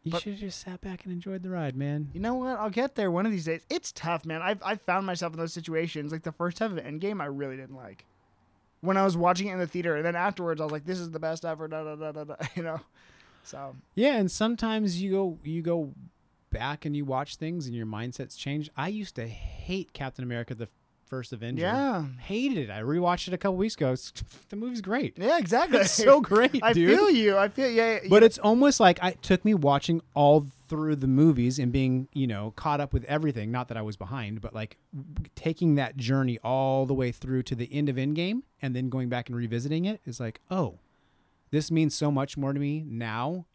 You 0.06 0.20
should 0.20 0.34
have 0.34 0.39
just 0.39 0.62
sat 0.62 0.82
back 0.82 1.03
and 1.03 1.12
enjoyed 1.12 1.41
the 1.41 1.49
ride, 1.49 1.76
man. 1.76 2.10
You 2.14 2.20
know 2.20 2.36
what? 2.36 2.60
I'll 2.60 2.70
get 2.70 2.93
there 2.93 3.10
one 3.10 3.26
of 3.26 3.32
these 3.32 3.45
days. 3.45 3.62
It's 3.72 3.91
tough, 3.91 4.24
man. 4.24 4.39
I've 4.41 4.62
I've 4.64 4.82
found 4.82 5.08
myself 5.08 5.34
in 5.34 5.39
those 5.39 5.51
situations. 5.51 6.12
Like 6.12 6.22
the 6.22 6.32
first 6.32 6.60
half 6.60 6.72
of 6.72 6.78
Endgame, 6.78 7.22
I 7.22 7.26
really 7.26 7.58
didn't 7.58 7.76
like. 7.76 8.06
When 8.82 8.97
I 8.97 9.03
was 9.03 9.18
watching 9.18 9.47
it 9.47 9.53
in 9.53 9.60
the 9.60 9.66
theater, 9.66 9.95
and 9.95 10.06
then 10.06 10.16
afterwards, 10.16 10.62
I 10.62 10.66
was 10.66 10.72
like, 10.72 10.86
"This 10.86 10.99
is 10.99 11.10
the 11.10 11.20
best 11.20 11.43
ever." 11.43 11.68
Da 11.68 11.84
da 11.84 11.95
da 11.95 12.12
da 12.12 12.24
da. 12.24 12.36
You 12.56 12.62
know. 12.62 12.82
So 13.43 13.76
Yeah, 13.95 14.18
and 14.18 14.30
sometimes 14.30 15.01
you 15.01 15.12
go 15.12 15.39
you 15.43 15.64
go 15.64 15.91
back 16.51 16.86
and 16.86 16.95
you 16.95 17.03
watch 17.03 17.38
things 17.38 17.66
and 17.66 17.76
your 17.76 17.88
mindsets 17.88 18.38
change. 18.38 18.70
I 18.78 18.89
used 18.89 19.16
to 19.16 19.28
hate 19.28 19.91
Captain 19.93 20.24
America: 20.24 20.53
The 20.53 20.70
First 21.06 21.34
Avenger. 21.34 21.62
yeah, 21.62 22.03
hated 22.20 22.58
it. 22.58 22.70
I 22.72 22.82
rewatched 22.82 23.28
it 23.28 23.34
a 23.34 23.38
couple 23.38 23.58
weeks 23.58 23.76
ago. 23.76 23.91
It's, 23.91 24.12
the 24.49 24.56
movie's 24.56 24.82
great. 24.82 25.18
yeah, 25.18 25.38
exactly. 25.38 25.80
It's 25.80 25.91
so 25.91 26.20
great, 26.20 26.60
I 26.64 26.74
dude. 26.74 26.89
feel 26.89 27.10
you. 27.10 27.38
I 27.38 27.49
feel 27.49 27.70
yeah. 27.70 27.99
but 28.10 28.22
yeah. 28.22 28.26
it's 28.26 28.38
almost 28.39 28.80
like 28.80 28.97
I 29.01 29.10
it 29.10 29.22
took 29.22 29.45
me 29.45 29.53
watching 29.53 30.01
all 30.14 30.47
through 30.68 30.95
the 30.95 31.08
movies 31.08 31.60
and 31.60 31.72
being, 31.72 32.08
you 32.14 32.28
know, 32.28 32.51
caught 32.56 32.82
up 32.82 32.91
with 32.91 33.03
everything. 33.06 33.51
Not 33.51 33.68
that 33.68 33.78
I 33.78 33.82
was 33.82 33.95
behind, 33.95 34.41
but 34.41 34.53
like 34.53 34.78
taking 35.36 35.76
that 35.76 35.95
journey 35.97 36.39
all 36.43 36.86
the 36.86 36.93
way 36.93 37.12
through 37.12 37.43
to 37.43 37.56
the 37.56 37.72
end 37.72 37.88
of 37.88 37.97
Endgame 37.97 38.41
and 38.62 38.76
then 38.76 38.89
going 38.89 39.10
back 39.10 39.30
and 39.30 39.38
revisiting 39.38 39.86
it 39.86 40.01
is 40.06 40.20
like, 40.20 40.41
oh, 40.49 40.80
this 41.51 41.70
means 41.70 41.95
so 41.95 42.12
much 42.12 42.36
more 42.36 42.51
to 42.51 42.60
me 42.60 42.84
now 42.88 43.45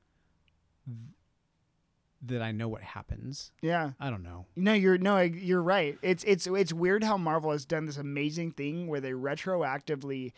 that 2.22 2.42
I 2.42 2.52
know 2.52 2.68
what 2.68 2.82
happens. 2.82 3.50
yeah. 3.62 3.92
I 3.98 4.10
don't 4.10 4.22
know. 4.22 4.46
No, 4.56 4.72
you're 4.72 4.98
no, 4.98 5.18
you're 5.20 5.62
right. 5.62 5.98
It's 6.02 6.22
it's 6.24 6.46
it's 6.46 6.72
weird 6.72 7.02
how 7.04 7.16
Marvel 7.16 7.50
has 7.52 7.64
done 7.64 7.86
this 7.86 7.96
amazing 7.96 8.52
thing 8.52 8.86
where 8.88 9.00
they 9.00 9.12
retroactively 9.12 10.32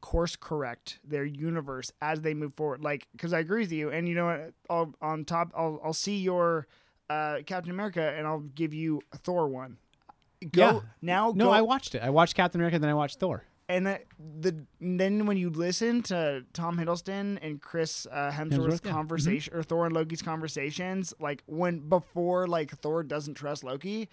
course 0.00 0.34
correct 0.34 0.98
their 1.04 1.24
universe 1.24 1.92
as 2.00 2.22
they 2.22 2.32
move 2.34 2.54
forward. 2.54 2.82
Like, 2.82 3.06
because 3.12 3.32
I 3.32 3.38
agree 3.40 3.60
with 3.62 3.72
you, 3.72 3.90
and 3.90 4.08
you 4.08 4.14
know 4.14 4.26
what? 4.26 4.52
I'll 4.68 4.94
on 5.00 5.24
top, 5.24 5.52
I'll 5.56 5.80
I'll 5.84 5.92
see 5.92 6.18
your 6.18 6.66
uh, 7.08 7.38
Captain 7.46 7.70
America, 7.70 8.14
and 8.16 8.26
I'll 8.26 8.40
give 8.40 8.72
you 8.74 9.00
a 9.12 9.18
Thor 9.18 9.48
one. 9.48 9.76
Go 10.52 10.62
Yeah. 10.62 10.80
now. 11.02 11.32
No, 11.36 11.46
go, 11.46 11.50
I 11.52 11.60
watched 11.60 11.94
it. 11.94 12.02
I 12.02 12.10
watched 12.10 12.34
Captain 12.34 12.60
America, 12.60 12.76
and 12.76 12.82
then 12.82 12.90
I 12.90 12.94
watched 12.94 13.20
Thor. 13.20 13.44
And 13.70 13.86
the, 13.86 14.00
the 14.40 14.66
then 14.80 15.26
when 15.26 15.36
you 15.36 15.48
listen 15.48 16.02
to 16.04 16.44
Tom 16.52 16.76
Hiddleston 16.76 17.38
and 17.40 17.60
Chris 17.60 18.06
uh, 18.10 18.30
Hemsworth's. 18.32 18.80
Mm-hmm. 18.80 18.90
conversation 18.90 19.54
or 19.54 19.62
Thor 19.62 19.86
and 19.86 19.94
Loki's 19.94 20.22
conversations, 20.22 21.14
like 21.20 21.42
when 21.46 21.88
before 21.88 22.46
like 22.46 22.70
Thor 22.78 23.02
doesn't 23.02 23.34
trust 23.34 23.62
Loki, 23.62 24.08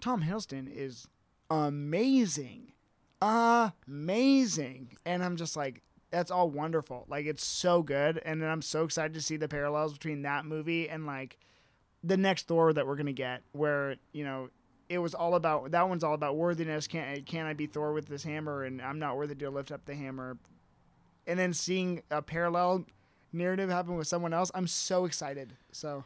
Tom 0.00 0.22
Hiddleston 0.22 0.72
is 0.72 1.08
amazing, 1.50 2.72
amazing, 3.20 4.96
and 5.04 5.22
I'm 5.22 5.36
just 5.36 5.56
like. 5.56 5.82
That's 6.12 6.30
all 6.30 6.48
wonderful. 6.48 7.04
Like 7.08 7.26
it's 7.26 7.44
so 7.44 7.82
good, 7.82 8.22
and 8.24 8.40
then 8.40 8.48
I'm 8.48 8.62
so 8.62 8.84
excited 8.84 9.12
to 9.14 9.20
see 9.20 9.36
the 9.36 9.48
parallels 9.48 9.92
between 9.92 10.22
that 10.22 10.46
movie 10.46 10.88
and 10.88 11.04
like 11.04 11.36
the 12.04 12.16
next 12.16 12.46
Thor 12.46 12.72
that 12.72 12.86
we're 12.86 12.94
gonna 12.94 13.12
get, 13.12 13.42
where 13.50 13.96
you 14.12 14.24
know 14.24 14.48
it 14.88 14.98
was 14.98 15.14
all 15.14 15.34
about 15.34 15.70
that 15.72 15.88
one's 15.88 16.04
all 16.04 16.14
about 16.14 16.36
worthiness. 16.36 16.86
Can 16.86 17.22
can 17.22 17.46
I 17.46 17.54
be 17.54 17.66
Thor 17.66 17.92
with 17.92 18.06
this 18.06 18.24
hammer, 18.24 18.64
and 18.64 18.80
I'm 18.80 18.98
not 18.98 19.16
worthy 19.16 19.34
to 19.36 19.50
lift 19.50 19.72
up 19.72 19.84
the 19.84 19.94
hammer. 19.94 20.38
And 21.26 21.38
then 21.38 21.52
seeing 21.52 22.02
a 22.10 22.22
parallel 22.22 22.84
narrative 23.32 23.68
happen 23.70 23.96
with 23.96 24.06
someone 24.06 24.32
else, 24.32 24.50
I'm 24.54 24.66
so 24.66 25.04
excited. 25.04 25.54
So 25.72 26.04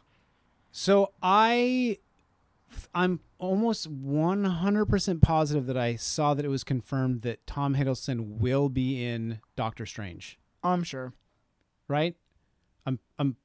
So 0.71 1.11
I, 1.21 1.99
I'm 2.93 3.19
almost 3.37 3.91
100% 4.03 5.21
positive 5.21 5.65
that 5.67 5.77
I 5.77 5.95
saw 5.95 6.33
that 6.33 6.45
it 6.45 6.49
was 6.49 6.63
confirmed 6.63 7.21
that 7.21 7.45
Tom 7.45 7.75
Hiddleston 7.75 8.39
will 8.39 8.69
be 8.69 9.03
in 9.03 9.39
Doctor 9.55 9.85
Strange. 9.85 10.39
I'm 10.63 10.83
sure. 10.83 11.13
Right? 11.87 12.15
I'm 12.85 12.99
I'm 13.19 13.35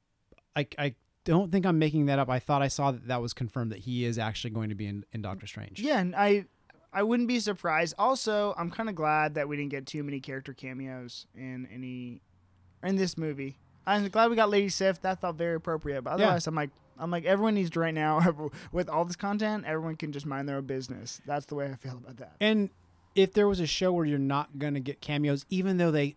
I 0.55 0.67
I 0.77 0.95
don't 1.27 1.51
think 1.51 1.65
I'm 1.65 1.77
making 1.77 2.05
that 2.05 2.19
up. 2.19 2.29
I 2.29 2.39
thought 2.39 2.61
I 2.61 2.69
saw 2.69 2.91
that 2.91 3.07
that 3.09 3.21
was 3.21 3.33
confirmed 3.33 3.73
that 3.73 3.79
he 3.79 4.05
is 4.05 4.17
actually 4.17 4.51
going 4.51 4.69
to 4.69 4.75
be 4.75 4.87
in, 4.87 5.03
in 5.11 5.21
Doctor 5.21 5.45
Strange. 5.45 5.81
Yeah, 5.81 5.99
and 5.99 6.15
I 6.15 6.45
I 6.93 7.03
wouldn't 7.03 7.27
be 7.27 7.41
surprised. 7.41 7.95
Also, 7.99 8.55
I'm 8.57 8.71
kind 8.71 8.87
of 8.87 8.95
glad 8.95 9.35
that 9.35 9.49
we 9.49 9.57
didn't 9.57 9.71
get 9.71 9.85
too 9.85 10.03
many 10.03 10.21
character 10.21 10.53
cameos 10.53 11.27
in 11.35 11.67
any 11.71 12.21
in 12.81 12.95
this 12.95 13.17
movie. 13.17 13.57
I'm 13.85 14.07
glad 14.07 14.29
we 14.29 14.37
got 14.37 14.49
Lady 14.49 14.69
Sif. 14.69 15.01
That 15.01 15.19
felt 15.19 15.35
very 15.35 15.55
appropriate. 15.55 16.01
But 16.03 16.13
otherwise, 16.13 16.47
I'm 16.47 16.55
like 16.55 16.69
I'm 16.97 17.11
like 17.11 17.25
everyone 17.25 17.55
needs 17.55 17.69
to 17.71 17.79
right 17.81 17.93
now 17.93 18.49
with 18.71 18.87
all 18.87 19.03
this 19.03 19.17
content. 19.17 19.65
Everyone 19.65 19.97
can 19.97 20.13
just 20.13 20.25
mind 20.25 20.47
their 20.47 20.57
own 20.57 20.65
business. 20.65 21.21
That's 21.25 21.45
the 21.45 21.55
way 21.55 21.69
I 21.69 21.75
feel 21.75 21.97
about 21.97 22.17
that. 22.17 22.35
And 22.39 22.69
if 23.15 23.33
there 23.33 23.47
was 23.47 23.59
a 23.59 23.67
show 23.67 23.91
where 23.91 24.05
you're 24.05 24.19
not 24.19 24.57
going 24.57 24.75
to 24.75 24.79
get 24.79 25.01
cameos, 25.01 25.45
even 25.49 25.77
though 25.77 25.91
they 25.91 26.15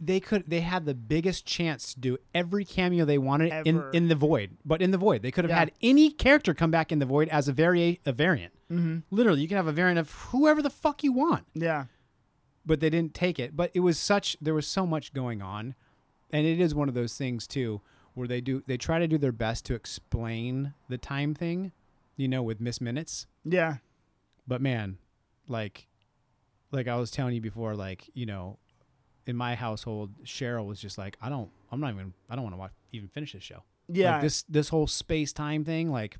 they 0.00 0.20
could 0.20 0.44
they 0.48 0.60
had 0.60 0.84
the 0.86 0.94
biggest 0.94 1.44
chance 1.44 1.92
to 1.94 2.00
do 2.00 2.18
every 2.34 2.64
cameo 2.64 3.04
they 3.04 3.18
wanted 3.18 3.52
in 3.66 3.82
in 3.92 4.08
the 4.08 4.14
void, 4.14 4.56
but 4.64 4.80
in 4.80 4.90
the 4.92 4.98
void 4.98 5.22
they 5.22 5.30
could 5.30 5.44
have 5.44 5.50
Yeah. 5.50 5.58
had 5.58 5.72
any 5.82 6.10
character 6.10 6.54
come 6.54 6.70
back 6.70 6.92
in 6.92 6.98
the 7.00 7.06
void 7.06 7.28
as 7.28 7.48
a 7.48 7.52
vari- 7.52 8.00
a 8.06 8.12
variant. 8.12 8.52
Mm-hmm. 8.70 8.98
Literally, 9.10 9.40
you 9.40 9.48
can 9.48 9.56
have 9.56 9.66
a 9.66 9.72
variant 9.72 9.98
of 9.98 10.10
whoever 10.30 10.62
the 10.62 10.70
fuck 10.70 11.02
you 11.02 11.12
want, 11.12 11.46
Yeah. 11.54 11.86
but 12.64 12.80
they 12.80 12.90
didn't 12.90 13.14
take 13.14 13.38
it. 13.38 13.56
But 13.56 13.70
it 13.74 13.80
was 13.80 13.98
such 13.98 14.36
there 14.40 14.54
was 14.54 14.66
so 14.68 14.86
much 14.86 15.12
going 15.12 15.42
on, 15.42 15.74
and 16.30 16.46
it 16.46 16.60
is 16.60 16.74
one 16.74 16.88
of 16.88 16.94
those 16.94 17.16
things 17.16 17.46
too 17.46 17.80
where 18.14 18.28
they 18.28 18.40
do 18.40 18.62
they 18.66 18.76
try 18.76 18.98
to 18.98 19.08
do 19.08 19.18
their 19.18 19.32
best 19.32 19.64
to 19.66 19.74
explain 19.74 20.74
the 20.88 20.98
time 20.98 21.34
thing, 21.34 21.72
you 22.16 22.28
know, 22.28 22.42
with 22.42 22.60
miss 22.60 22.80
minutes. 22.80 23.26
Yeah. 23.44 23.76
But 24.46 24.60
man, 24.62 24.98
like 25.48 25.86
like 26.70 26.86
I 26.86 26.96
was 26.96 27.10
telling 27.10 27.34
you 27.34 27.40
before, 27.40 27.74
like, 27.74 28.10
you 28.14 28.26
know, 28.26 28.58
in 29.28 29.36
my 29.36 29.54
household, 29.54 30.10
Cheryl 30.24 30.66
was 30.66 30.80
just 30.80 30.98
like, 30.98 31.16
I 31.22 31.28
don't 31.28 31.50
I'm 31.70 31.80
not 31.80 31.92
even 31.92 32.12
I 32.28 32.34
don't 32.34 32.42
want 32.44 32.54
to 32.54 32.58
watch 32.58 32.72
even 32.92 33.08
finish 33.08 33.32
this 33.34 33.42
show. 33.44 33.62
Yeah. 33.88 34.12
Like 34.14 34.22
this 34.22 34.42
this 34.48 34.68
whole 34.70 34.86
space 34.86 35.32
time 35.32 35.64
thing, 35.64 35.90
like 35.92 36.16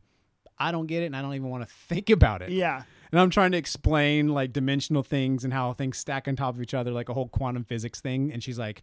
I 0.58 0.70
don't 0.72 0.86
get 0.86 1.02
it 1.02 1.06
and 1.06 1.16
I 1.16 1.22
don't 1.22 1.34
even 1.34 1.48
want 1.50 1.66
to 1.66 1.74
think 1.88 2.10
about 2.10 2.42
it. 2.42 2.50
yeah. 2.50 2.82
And 3.10 3.18
I'm 3.18 3.30
trying 3.30 3.52
to 3.52 3.58
explain 3.58 4.28
like 4.28 4.52
dimensional 4.52 5.02
things 5.02 5.42
and 5.44 5.52
how 5.52 5.72
things 5.72 5.96
stack 5.96 6.28
on 6.28 6.36
top 6.36 6.54
of 6.54 6.60
each 6.62 6.74
other, 6.74 6.90
like 6.90 7.08
a 7.08 7.14
whole 7.14 7.28
quantum 7.28 7.64
physics 7.64 8.00
thing. 8.02 8.30
And 8.32 8.42
she's 8.42 8.58
like, 8.58 8.82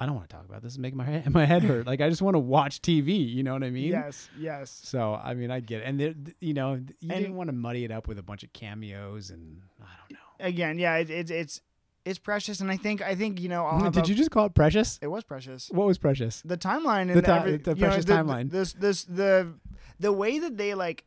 I 0.00 0.06
don't 0.06 0.14
want 0.16 0.28
to 0.30 0.34
talk 0.36 0.46
about 0.48 0.62
this. 0.62 0.72
It's 0.72 0.78
making 0.78 0.96
my 0.96 1.04
head, 1.04 1.30
my 1.30 1.44
head 1.44 1.62
hurt. 1.62 1.86
Like 1.86 2.00
I 2.00 2.08
just 2.08 2.22
want 2.22 2.34
to 2.36 2.38
watch 2.38 2.80
TV. 2.80 3.28
You 3.30 3.42
know 3.42 3.52
what 3.52 3.62
I 3.62 3.68
mean? 3.70 3.90
Yes. 3.90 4.30
Yes. 4.38 4.70
So 4.84 5.14
I 5.22 5.34
mean, 5.34 5.50
I 5.50 5.60
get 5.60 5.82
it, 5.82 5.84
and 5.84 6.00
there, 6.00 6.14
you 6.40 6.54
know, 6.54 6.74
you 7.00 7.10
And- 7.10 7.20
didn't 7.20 7.34
want 7.36 7.48
to 7.48 7.52
muddy 7.52 7.84
it 7.84 7.90
up 7.90 8.08
with 8.08 8.18
a 8.18 8.22
bunch 8.22 8.42
of 8.44 8.52
cameos, 8.54 9.28
and 9.30 9.60
I 9.80 9.84
don't 10.00 10.12
know. 10.12 10.46
Again, 10.46 10.78
yeah. 10.78 10.96
It, 10.96 11.10
it's 11.10 11.30
it's 11.30 11.60
it's 12.04 12.18
precious, 12.18 12.60
and 12.60 12.70
I 12.70 12.76
think 12.76 13.02
I 13.02 13.14
think 13.14 13.40
you 13.40 13.48
know 13.48 13.64
I'll 13.64 13.90
Did 13.90 14.08
you 14.08 14.14
just 14.14 14.30
call 14.30 14.46
it 14.46 14.54
precious? 14.54 14.98
It 15.02 15.06
was 15.08 15.24
precious. 15.24 15.70
What 15.70 15.86
was 15.86 15.98
precious? 15.98 16.42
The 16.44 16.56
timeline 16.58 17.02
and 17.02 17.14
The 17.16 17.22
ti- 17.22 17.30
every, 17.30 17.56
the 17.58 17.70
you 17.74 17.80
know, 17.82 17.86
precious 17.88 18.04
the- 18.04 18.12
timeline. 18.14 18.50
This 18.50 18.72
this 18.74 19.04
the 19.04 19.54
the 20.00 20.12
way 20.12 20.38
that 20.38 20.56
they 20.56 20.74
like 20.74 21.04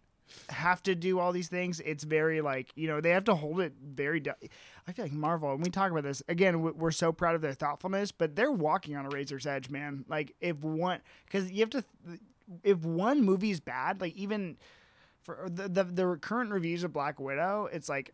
have 0.50 0.84
to 0.84 0.94
do 0.96 1.20
all 1.20 1.32
these 1.32 1.48
things. 1.48 1.80
It's 1.82 2.04
very 2.04 2.42
like 2.42 2.72
you 2.76 2.88
know 2.88 3.00
they 3.02 3.12
have 3.12 3.24
to 3.26 3.36
hold 3.36 3.62
it 3.62 3.74
very. 3.82 4.22
I 4.88 4.92
feel 4.94 5.06
like 5.06 5.12
Marvel, 5.14 5.52
and 5.54 5.64
we 5.64 5.70
talk 5.70 5.92
about 5.92 6.04
this 6.04 6.24
again. 6.28 6.62
we- 6.62 6.72
We're 6.72 6.92
so 6.92 7.12
proud 7.12 7.36
of 7.36 7.42
their 7.42 7.54
thoughtfulness, 7.54 8.12
but 8.12 8.36
they're 8.36 8.52
walking 8.52 8.96
on 8.96 9.06
a 9.06 9.10
razor's 9.10 9.46
edge, 9.46 9.70
man. 9.70 10.06
Like 10.08 10.34
if 10.42 10.62
one, 10.64 11.02
because 11.26 11.52
you 11.52 11.60
have 11.60 11.70
to, 11.72 11.84
if 12.64 12.80
one 12.80 13.22
movie 13.24 13.52
is 13.52 13.60
bad, 13.60 14.02
like 14.02 14.16
even 14.16 14.58
for 15.24 15.48
the, 15.50 15.68
the 15.70 15.84
the 15.84 16.18
current 16.22 16.52
reviews 16.52 16.84
of 16.84 16.94
Black 16.94 17.20
Widow, 17.20 17.68
it's 17.72 17.90
like, 17.90 18.14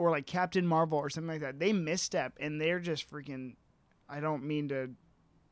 or 0.00 0.10
like 0.10 0.26
Captain 0.26 0.66
Marvel 0.66 0.98
or 0.98 1.10
something 1.10 1.28
like 1.28 1.42
that. 1.42 1.58
They 1.58 1.72
misstep 1.72 2.32
and 2.40 2.60
they're 2.60 2.80
just 2.80 3.10
freaking. 3.10 3.54
I 4.08 4.20
don't 4.20 4.44
mean 4.44 4.68
to 4.70 4.90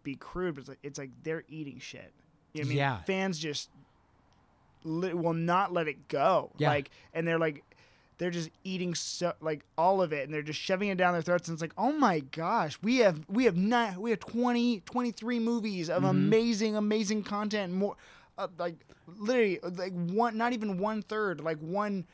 be 0.02 0.16
crude, 0.16 0.54
but 0.54 0.60
it's 0.62 0.68
like 0.68 0.78
it's 0.82 0.98
like 0.98 1.10
they're 1.22 1.44
eating 1.48 1.78
shit. 1.78 2.12
You 2.54 2.62
know 2.62 2.64
what 2.64 2.66
I 2.66 2.68
mean? 2.70 2.78
Yeah. 2.78 2.98
Fans 3.02 3.38
just 3.38 3.68
li- 4.84 5.12
will 5.14 5.34
not 5.34 5.72
let 5.72 5.86
it 5.86 6.08
go. 6.08 6.50
Yeah. 6.56 6.70
Like, 6.70 6.90
and 7.12 7.26
they're 7.28 7.38
like, 7.38 7.62
they're 8.16 8.30
just 8.30 8.50
eating 8.64 8.94
so 8.94 9.32
like 9.40 9.64
all 9.76 10.00
of 10.02 10.12
it, 10.12 10.24
and 10.24 10.32
they're 10.34 10.42
just 10.42 10.58
shoving 10.58 10.88
it 10.88 10.96
down 10.98 11.12
their 11.12 11.22
throats. 11.22 11.48
And 11.48 11.54
it's 11.54 11.62
like, 11.62 11.74
oh 11.78 11.92
my 11.92 12.20
gosh, 12.20 12.78
we 12.82 12.96
have 12.98 13.20
we 13.28 13.44
have 13.44 13.56
not 13.56 13.98
we 13.98 14.10
have 14.10 14.20
20, 14.20 14.80
23 14.80 15.38
movies 15.38 15.88
Mm-hmm. 15.88 15.96
of 16.04 16.10
amazing, 16.10 16.74
amazing 16.74 17.22
content. 17.22 17.72
More, 17.74 17.96
uh, 18.38 18.48
like 18.58 18.74
literally, 19.06 19.60
like 19.62 19.92
one, 19.92 20.36
not 20.36 20.52
even 20.52 20.78
one 20.78 21.02
third, 21.02 21.40
like 21.40 21.58
one, 21.58 22.06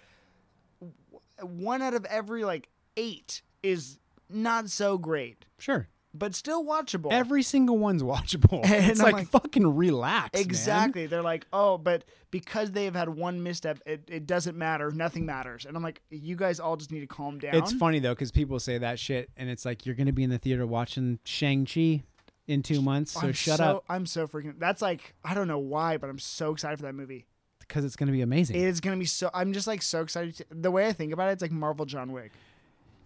one 1.42 1.82
out 1.82 1.94
of 1.94 2.04
every 2.06 2.44
like 2.44 2.68
eight 2.96 3.42
is 3.62 3.98
not 4.30 4.70
so 4.70 4.98
great, 4.98 5.44
Sure. 5.58 5.88
but 6.12 6.34
still 6.34 6.64
watchable. 6.64 7.12
Every 7.12 7.42
single 7.42 7.78
one's 7.78 8.02
watchable. 8.02 8.64
And 8.64 8.90
it's 8.90 9.00
like, 9.00 9.14
like- 9.14 9.28
fucking 9.28 9.76
relax. 9.76 10.34
man. 10.34 10.42
Exactly. 10.42 11.06
They're 11.06 11.22
like, 11.22 11.46
oh, 11.52 11.78
but 11.78 12.04
because 12.30 12.72
they 12.72 12.84
have 12.84 12.94
had 12.94 13.08
one 13.08 13.42
misstep, 13.42 13.80
it, 13.86 14.04
it 14.08 14.26
doesn't 14.26 14.56
matter. 14.56 14.90
Nothing 14.90 15.26
matters. 15.26 15.66
And 15.66 15.76
I'm 15.76 15.82
like, 15.82 16.02
you 16.10 16.36
guys 16.36 16.60
all 16.60 16.76
just 16.76 16.90
need 16.90 17.00
to 17.00 17.06
calm 17.06 17.38
down. 17.38 17.54
It's 17.54 17.72
funny 17.72 17.98
though 17.98 18.14
because 18.14 18.30
people 18.32 18.58
say 18.60 18.78
that 18.78 18.98
shit, 18.98 19.30
and 19.36 19.48
it's 19.50 19.64
like 19.64 19.86
you're 19.86 19.94
gonna 19.94 20.12
be 20.12 20.22
in 20.24 20.30
the 20.30 20.38
theater 20.38 20.66
watching 20.66 21.18
Shang 21.24 21.66
Chi 21.66 22.02
in 22.46 22.62
two 22.62 22.82
months, 22.82 23.12
so 23.12 23.20
I'm 23.20 23.32
shut 23.32 23.58
so, 23.58 23.64
up 23.64 23.84
I'm 23.88 24.04
so 24.06 24.26
freaking. 24.26 24.58
That's 24.58 24.82
like, 24.82 25.14
I 25.24 25.32
don't 25.34 25.48
know 25.48 25.58
why, 25.58 25.96
but 25.96 26.10
I'm 26.10 26.18
so 26.18 26.52
excited 26.52 26.76
for 26.78 26.82
that 26.84 26.94
movie. 26.94 27.26
Because 27.68 27.84
it's 27.84 27.96
gonna 27.96 28.12
be 28.12 28.22
amazing. 28.22 28.56
It 28.56 28.64
is 28.64 28.80
gonna 28.80 28.96
be 28.96 29.04
so. 29.06 29.30
I'm 29.34 29.52
just 29.52 29.66
like 29.66 29.82
so 29.82 30.02
excited. 30.02 30.36
To, 30.36 30.44
the 30.50 30.70
way 30.70 30.86
I 30.86 30.92
think 30.92 31.12
about 31.12 31.28
it, 31.28 31.32
it's 31.32 31.42
like 31.42 31.50
Marvel 31.52 31.86
John 31.86 32.12
Wick. 32.12 32.32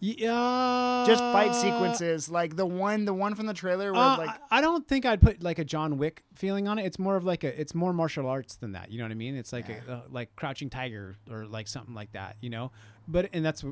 yeah, 0.01 1.05
Just 1.07 1.23
fight 1.23 1.55
sequences, 1.55 2.29
like 2.29 2.55
the 2.57 2.67
one, 2.67 3.05
the 3.05 3.13
one 3.15 3.35
from 3.35 3.47
the 3.47 3.55
trailer 3.55 3.93
where 3.93 4.01
Uh, 4.01 4.19
like, 4.19 4.31
I 4.51 4.61
don't 4.61 4.87
think 4.87 5.05
I'd 5.05 5.21
put 5.21 5.43
like 5.43 5.59
a 5.59 5.65
John 5.65 5.99
Wick 5.99 6.23
feeling 6.35 6.69
on 6.69 6.79
it. 6.79 6.87
It's 6.87 6.99
more 7.01 7.17
of 7.17 7.25
like 7.25 7.43
a, 7.43 7.61
it's 7.61 7.75
more 7.75 7.93
martial 7.93 8.29
arts 8.29 8.55
than 8.57 8.73
that. 8.73 8.93
You 8.93 8.99
know 8.99 9.05
what 9.05 9.11
I 9.11 9.17
mean? 9.17 9.35
It's 9.37 9.53
like 9.53 9.69
a, 9.69 9.93
uh, 9.93 10.01
like 10.11 10.35
Crouching 10.37 10.71
Tiger 10.71 11.17
or 11.31 11.47
like 11.47 11.67
something 11.67 11.95
like 11.95 12.13
that. 12.13 12.37
You 12.41 12.51
know, 12.51 12.71
but 13.09 13.29
and 13.33 13.45
that's 13.45 13.65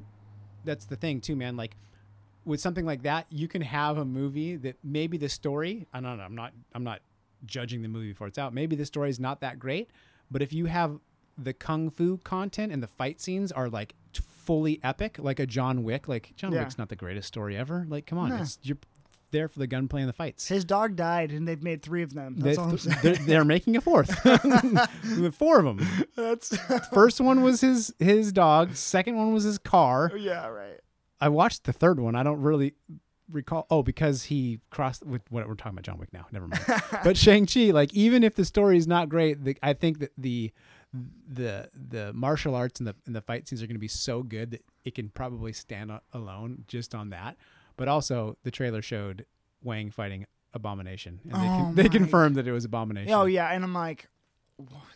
that's 0.64 0.86
the 0.86 0.96
thing 0.96 1.20
too, 1.20 1.36
man. 1.36 1.56
Like 1.56 1.76
with 2.44 2.60
something 2.60 2.84
like 2.84 3.02
that, 3.02 3.26
you 3.30 3.46
can 3.46 3.62
have 3.62 3.98
a 3.98 4.04
movie 4.04 4.56
that 4.56 4.76
maybe 4.82 5.18
the 5.18 5.28
story. 5.28 5.86
I 5.92 6.00
don't 6.00 6.16
know. 6.16 6.24
I'm 6.24 6.34
not. 6.34 6.52
I'm 6.74 6.82
not 6.84 7.02
judging 7.44 7.82
the 7.82 7.88
movie 7.88 8.08
before 8.08 8.26
it's 8.26 8.38
out. 8.38 8.52
Maybe 8.52 8.74
the 8.74 8.86
story 8.86 9.10
is 9.10 9.20
not 9.20 9.40
that 9.42 9.60
great, 9.60 9.90
but 10.30 10.42
if 10.42 10.52
you 10.52 10.66
have 10.66 10.98
the 11.38 11.52
kung 11.52 11.90
fu 11.90 12.18
content 12.18 12.72
and 12.72 12.82
the 12.82 12.86
fight 12.86 13.20
scenes 13.20 13.52
are 13.52 13.68
like 13.68 13.94
t- 14.12 14.22
fully 14.44 14.80
epic, 14.82 15.16
like 15.18 15.38
a 15.38 15.46
John 15.46 15.82
Wick. 15.84 16.08
Like 16.08 16.32
John 16.36 16.52
Yeah. 16.52 16.60
Wick's 16.60 16.78
not 16.78 16.88
the 16.88 16.96
greatest 16.96 17.28
story 17.28 17.56
ever. 17.56 17.84
Like 17.88 18.06
come 18.06 18.18
on, 18.18 18.32
it's 18.32 18.58
you're 18.62 18.78
there 19.32 19.48
for 19.48 19.58
the 19.58 19.66
gunplay 19.66 20.00
and 20.00 20.08
the 20.08 20.12
fights. 20.14 20.46
his 20.48 20.64
dog 20.64 20.94
died, 20.96 21.32
and 21.32 21.46
they've 21.48 21.62
made 21.62 21.82
three 21.82 22.02
of 22.02 22.14
them. 22.14 22.36
That's 22.38 22.56
They, 22.56 22.62
all 22.62 22.70
I'm 22.70 22.78
saying. 22.78 22.98
they're, 23.02 23.14
they're 23.16 23.44
making 23.44 23.76
a 23.76 23.80
fourth. 23.80 24.08
Four 25.34 25.58
of 25.60 25.64
them. 25.76 26.06
That's 26.16 26.56
First 26.92 27.20
one 27.20 27.42
was 27.42 27.60
his 27.60 27.92
his 27.98 28.32
dog. 28.32 28.74
Second 28.76 29.16
one 29.16 29.32
was 29.34 29.44
his 29.44 29.58
car. 29.58 30.12
yeah, 30.16 30.46
right. 30.46 30.80
I 31.20 31.28
watched 31.28 31.64
the 31.64 31.72
third 31.72 31.98
one. 31.98 32.14
I 32.14 32.22
don't 32.22 32.40
really 32.40 32.74
recall. 33.30 33.66
Oh, 33.70 33.82
because 33.82 34.24
he 34.24 34.60
crossed 34.70 35.04
with 35.04 35.22
what 35.30 35.46
we're 35.48 35.54
talking 35.54 35.72
about 35.72 35.84
John 35.84 35.98
Wick 35.98 36.12
now. 36.12 36.26
Never 36.32 36.48
mind. 36.48 36.64
but 37.04 37.16
Shang 37.16 37.46
Chi, 37.46 37.70
like 37.72 37.92
even 37.94 38.22
if 38.22 38.34
the 38.34 38.44
story 38.44 38.76
is 38.76 38.86
not 38.86 39.08
great, 39.08 39.44
the, 39.44 39.56
I 39.62 39.72
think 39.72 39.98
that 40.00 40.12
the 40.16 40.52
the 41.28 41.68
the 41.74 42.12
martial 42.12 42.54
arts 42.54 42.80
and 42.80 42.86
the 42.86 42.94
and 43.06 43.14
the 43.14 43.20
fight 43.20 43.48
scenes 43.48 43.62
are 43.62 43.66
going 43.66 43.76
to 43.76 43.80
be 43.80 43.88
so 43.88 44.22
good 44.22 44.50
that 44.52 44.64
it 44.84 44.94
can 44.94 45.08
probably 45.10 45.52
stand 45.52 45.92
alone 46.12 46.64
just 46.68 46.94
on 46.94 47.10
that. 47.10 47.36
But 47.76 47.88
also, 47.88 48.36
the 48.42 48.50
trailer 48.50 48.82
showed 48.82 49.26
Wong 49.62 49.90
fighting 49.90 50.26
Abomination, 50.54 51.20
and 51.24 51.34
they, 51.34 51.46
Oh 51.46 51.48
con- 51.48 51.74
they 51.74 51.88
confirmed 51.88 52.36
that 52.36 52.46
it 52.46 52.52
was 52.52 52.64
Abomination. 52.64 53.12
Oh 53.12 53.24
yeah, 53.24 53.48
and 53.48 53.62
I'm 53.62 53.74
like, 53.74 54.08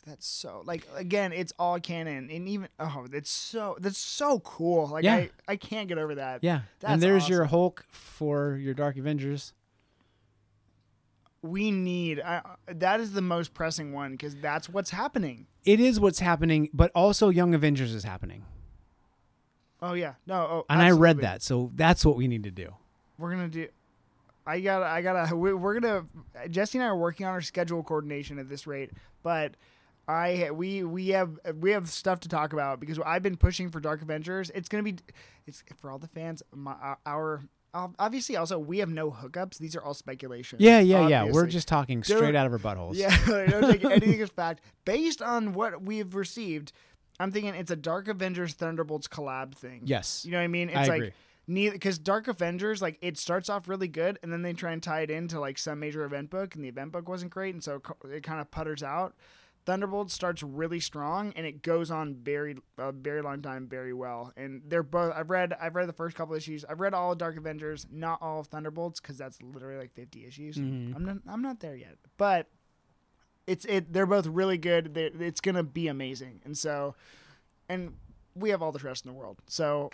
that's 0.07 0.27
so 0.27 0.63
like 0.65 0.87
again, 0.97 1.33
it's 1.33 1.53
all 1.59 1.79
canon, 1.81 2.31
and 2.31 2.49
even 2.49 2.69
oh, 2.79 3.07
it's 3.13 3.31
so 3.31 3.77
that's 3.81 3.99
so 3.99 4.41
cool. 4.41 4.89
Like 4.89 5.05
Yeah. 5.05 5.17
I, 5.17 5.31
I 5.49 5.57
can't 5.57 5.89
get 5.89 5.99
over 5.99 6.15
that. 6.17 6.43
Yeah, 6.43 6.63
That's 6.81 6.95
and 6.95 7.03
there's 7.03 7.29
your. 7.29 7.45
Hulk 7.45 7.85
for 7.91 8.57
your 8.57 8.75
Dark 8.75 8.97
Avengers. 8.97 9.53
We 11.43 11.71
need 11.71 12.21
I, 12.21 12.37
uh, 12.37 12.43
that 12.69 13.01
is 13.01 13.13
the 13.13 13.23
most 13.23 13.55
pressing 13.55 13.93
one 13.93 14.13
because 14.13 14.37
that's 14.37 14.69
what's 14.69 14.91
happening. 14.91 15.47
It 15.65 15.81
is 15.81 15.99
what's 15.99 16.21
happening, 16.21 16.69
but 16.73 16.91
also 16.95 17.29
Young 17.29 17.55
Avengers 17.55 17.95
is 17.95 18.05
happening, 18.05 18.45
Oh 19.83 19.95
yeah, 19.95 20.15
no, 20.27 20.35
oh, 20.35 20.67
and 20.69 20.83
I 20.83 20.91
read 20.91 21.19
that, 21.19 21.43
so 21.43 21.71
that's 21.75 22.05
what 22.05 22.17
we 22.17 22.29
need 22.29 22.45
to 22.45 22.51
do. 22.51 22.75
We're 23.19 23.31
gonna 23.31 23.49
do. 23.49 23.69
I 24.47 24.61
gotta. 24.61 24.87
I 24.87 25.01
gotta. 25.01 25.35
We're 25.35 25.81
gonna. 25.81 26.07
Jesse 26.51 26.79
and 26.79 26.85
I 26.85 26.89
are 26.89 26.97
working 26.97 27.25
on 27.27 27.33
our 27.33 27.41
schedule 27.41 27.83
coordination 27.83 28.39
at 28.39 28.49
this 28.49 28.67
rate, 28.67 28.91
but 29.23 29.57
I 30.09 30.51
we 30.51 30.83
we 30.83 31.09
have 31.09 31.39
we 31.61 31.71
have 31.71 31.89
stuff 31.89 32.21
to 32.21 32.29
talk 32.29 32.53
about 32.53 32.81
because 32.81 32.99
I've 33.05 33.23
been 33.23 33.37
pushing 33.37 33.71
for 33.71 33.81
Dark 33.81 34.03
Avengers. 34.03 34.51
It's 34.51 34.69
gonna 34.69 34.83
be. 34.83 34.97
It's 35.47 35.63
for 35.77 35.91
all 35.91 35.99
the 35.99 36.09
fans. 36.09 36.43
My, 36.55 36.97
our 37.07 37.43
obviously 37.73 38.37
also 38.37 38.59
we 38.59 38.79
have 38.79 38.89
no 38.89 39.11
hookups. 39.11 39.59
These 39.59 39.77
are 39.77 39.83
all 39.83 39.95
speculations. 39.95 40.61
Yeah, 40.61 40.81
yeah, 40.81 41.07
yeah. 41.09 41.25
We're 41.31 41.47
just 41.47 41.69
talking 41.69 42.01
Don't- 42.01 42.17
straight 42.19 42.35
out 42.35 42.47
of 42.47 42.53
our 42.53 42.59
buttholes. 42.59 42.97
Yeah, 42.97 43.17
don't 43.47 43.71
take 43.71 43.85
anything 43.85 44.21
as 44.21 44.31
fact. 44.31 44.63
Based 44.85 45.23
on 45.23 45.53
what 45.53 45.83
we've 45.83 46.15
received, 46.15 46.73
I'm 47.21 47.31
thinking 47.31 47.55
it's 47.55 47.71
a 47.71 47.77
Dark 47.77 48.09
Avengers 48.09 48.55
Thunderbolts 48.55 49.07
collab 49.07 49.55
thing. 49.55 49.83
Yes. 49.85 50.25
You 50.25 50.33
know 50.33 50.39
what 50.39 50.45
I 50.45 50.49
mean? 50.49 50.71
It's 50.71 50.79
I 50.79 50.87
like 50.87 50.97
agree. 50.97 51.13
Neither 51.51 51.73
because 51.73 51.99
Dark 51.99 52.29
Avengers 52.29 52.81
like 52.81 52.97
it 53.03 53.19
starts 53.19 53.49
off 53.51 53.69
really 53.69 53.89
good 53.89 54.19
and 54.23 54.33
then 54.33 54.43
they 54.43 54.53
try 54.53 54.71
and 54.73 54.83
tie 54.83 55.01
it 55.01 55.11
into 55.11 55.41
like 55.41 55.59
some 55.59 55.81
major 55.81 56.05
event 56.05 56.31
book 56.31 56.55
and 56.55 56.63
the 56.65 56.69
event 56.69 56.93
book 56.93 57.09
wasn't 57.09 57.33
great 57.33 57.55
and 57.55 57.63
so 57.63 57.77
it 58.05 58.09
it 58.11 58.23
kind 58.23 58.41
of 58.41 58.51
putters 58.51 58.83
out. 58.83 59.15
Thunderbolts 59.67 60.15
starts 60.15 60.43
really 60.43 60.81
strong 60.81 61.33
and 61.37 61.45
it 61.45 61.63
goes 61.63 61.91
on 61.91 62.15
very 62.15 62.57
a 62.79 62.93
very 62.93 63.21
long 63.21 63.43
time 63.43 63.67
very 63.69 63.93
well. 63.93 64.33
And 64.37 64.63
they're 64.67 64.83
both 64.85 65.13
I've 65.15 65.29
read 65.29 65.53
I've 65.61 65.75
read 65.75 65.89
the 65.89 65.93
first 65.93 66.17
couple 66.17 66.35
issues. 66.35 66.65
I've 66.65 66.81
read 66.81 66.95
all 66.95 67.13
of 67.13 67.19
Dark 67.19 67.37
Avengers 67.37 67.87
not 67.91 68.23
all 68.23 68.41
of 68.41 68.47
Thunderbolts 68.47 69.01
because 69.01 69.19
that's 69.19 69.43
literally 69.43 69.79
like 69.79 69.93
50 69.93 70.25
issues. 70.25 70.57
Mhm. 70.57 70.95
I'm 70.95 71.05
not 71.05 71.17
I'm 71.29 71.43
not 71.43 71.61
there 71.61 71.77
yet. 71.77 71.97
But 72.17 72.47
it's 73.47 73.65
it 73.65 73.93
they're 73.93 74.07
both 74.07 74.27
really 74.27 74.57
good. 74.57 74.95
They're, 74.95 75.11
it's 75.21 75.41
gonna 75.41 75.65
be 75.65 75.89
amazing. 75.89 76.41
And 76.45 76.57
so 76.57 76.95
and 77.69 77.95
we 78.35 78.51
have 78.51 78.63
all 78.63 78.73
the 78.73 78.79
trust 78.79 79.05
in 79.05 79.11
the 79.13 79.19
world. 79.19 79.39
So 79.47 79.91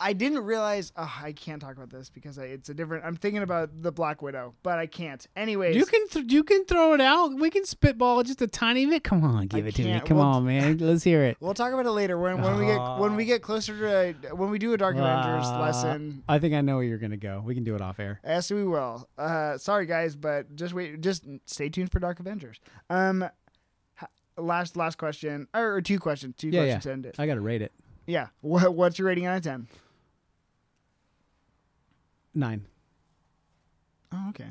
I 0.00 0.12
didn't 0.12 0.40
realize. 0.44 0.92
Oh, 0.96 1.12
I 1.22 1.32
can't 1.32 1.62
talk 1.62 1.76
about 1.76 1.90
this 1.90 2.10
because 2.10 2.38
I, 2.38 2.44
it's 2.44 2.68
a 2.68 2.74
different. 2.74 3.04
I'm 3.04 3.16
thinking 3.16 3.42
about 3.42 3.70
the 3.82 3.92
Black 3.92 4.22
Widow, 4.22 4.54
but 4.62 4.78
I 4.78 4.86
can't. 4.86 5.24
Anyways, 5.36 5.76
You 5.76 5.84
can 5.86 6.08
th- 6.08 6.32
you 6.32 6.42
can 6.42 6.64
throw 6.64 6.94
it 6.94 7.00
out. 7.00 7.34
We 7.34 7.48
can 7.50 7.64
spitball 7.64 8.22
just 8.24 8.42
a 8.42 8.46
tiny 8.46 8.86
bit. 8.86 9.04
Come 9.04 9.22
on, 9.24 9.46
give 9.46 9.64
I 9.64 9.68
it 9.68 9.74
to 9.76 9.84
me. 9.84 10.00
Come 10.00 10.18
on, 10.18 10.44
man. 10.46 10.78
Let's 10.78 11.04
hear 11.04 11.22
it. 11.22 11.36
We'll 11.40 11.54
talk 11.54 11.72
about 11.72 11.86
it 11.86 11.90
later 11.90 12.18
when, 12.18 12.40
when 12.42 12.58
we 12.58 12.66
get 12.66 12.78
when 12.98 13.16
we 13.16 13.24
get 13.24 13.42
closer 13.42 13.78
to 13.78 14.30
uh, 14.32 14.34
when 14.36 14.50
we 14.50 14.58
do 14.58 14.72
a 14.72 14.76
Dark 14.76 14.96
Avengers 14.96 15.46
Uh, 15.46 15.60
lesson. 15.60 16.22
I 16.28 16.38
think 16.38 16.54
I 16.54 16.60
know 16.60 16.76
where 16.76 16.84
you're 16.84 16.98
gonna 16.98 17.16
go. 17.16 17.42
We 17.44 17.54
can 17.54 17.64
do 17.64 17.74
it 17.74 17.80
off 17.80 18.00
air. 18.00 18.20
Yes, 18.24 18.50
we 18.50 18.64
will. 18.64 19.08
Uh, 19.18 19.58
sorry 19.58 19.86
guys, 19.86 20.16
but 20.16 20.54
just 20.56 20.74
wait. 20.74 21.00
Just 21.00 21.24
stay 21.46 21.68
tuned 21.68 21.92
for 21.92 21.98
Dark 22.00 22.18
Avengers. 22.20 22.58
Um, 22.90 23.28
last 24.36 24.76
last 24.76 24.98
question 24.98 25.46
or, 25.54 25.74
or 25.76 25.80
two 25.82 25.98
questions. 25.98 26.34
Two 26.36 26.48
Yeah, 26.48 26.62
questions 26.62 26.84
yeah. 26.84 26.90
to 26.90 26.92
end 26.92 27.06
it. 27.06 27.14
I 27.18 27.26
gotta 27.26 27.40
rate 27.40 27.62
it 27.62 27.72
Yeah. 28.06 28.28
What, 28.40 28.74
what's 28.74 28.98
your 28.98 29.06
rating 29.08 29.26
out 29.26 29.36
of 29.36 29.42
ten? 29.44 29.68
Nine. 32.34 32.66
Oh, 34.12 34.26
okay. 34.30 34.48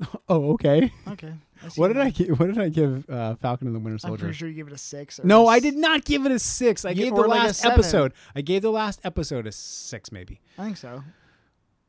Oh, 0.28 0.52
okay. 0.52 0.92
Okay. 1.08 1.32
What 1.74 1.88
did 1.88 1.96
that. 1.96 2.06
I 2.06 2.10
give? 2.10 2.38
What 2.38 2.46
did 2.46 2.58
I 2.58 2.68
give 2.68 3.10
uh, 3.10 3.34
Falcon 3.34 3.66
and 3.66 3.74
the 3.74 3.80
Winter 3.80 3.98
Soldier? 3.98 4.14
I'm 4.14 4.18
pretty 4.20 4.34
sure 4.36 4.48
you 4.48 4.54
give 4.54 4.68
it 4.68 4.72
a 4.72 4.78
six. 4.78 5.18
No, 5.24 5.48
I 5.48 5.58
did 5.58 5.74
not 5.76 6.04
give 6.04 6.24
it 6.24 6.30
a 6.30 6.38
six. 6.38 6.84
I 6.84 6.90
You- 6.90 7.06
gave 7.06 7.14
the 7.16 7.22
or 7.22 7.26
like 7.26 7.40
a 7.40 7.44
last 7.46 7.58
seven. 7.60 7.72
episode. 7.72 8.12
I 8.36 8.42
gave 8.42 8.62
the 8.62 8.70
last 8.70 9.00
episode 9.02 9.44
a 9.48 9.50
six, 9.50 10.12
maybe. 10.12 10.40
I 10.56 10.64
think 10.66 10.76
so. 10.76 11.02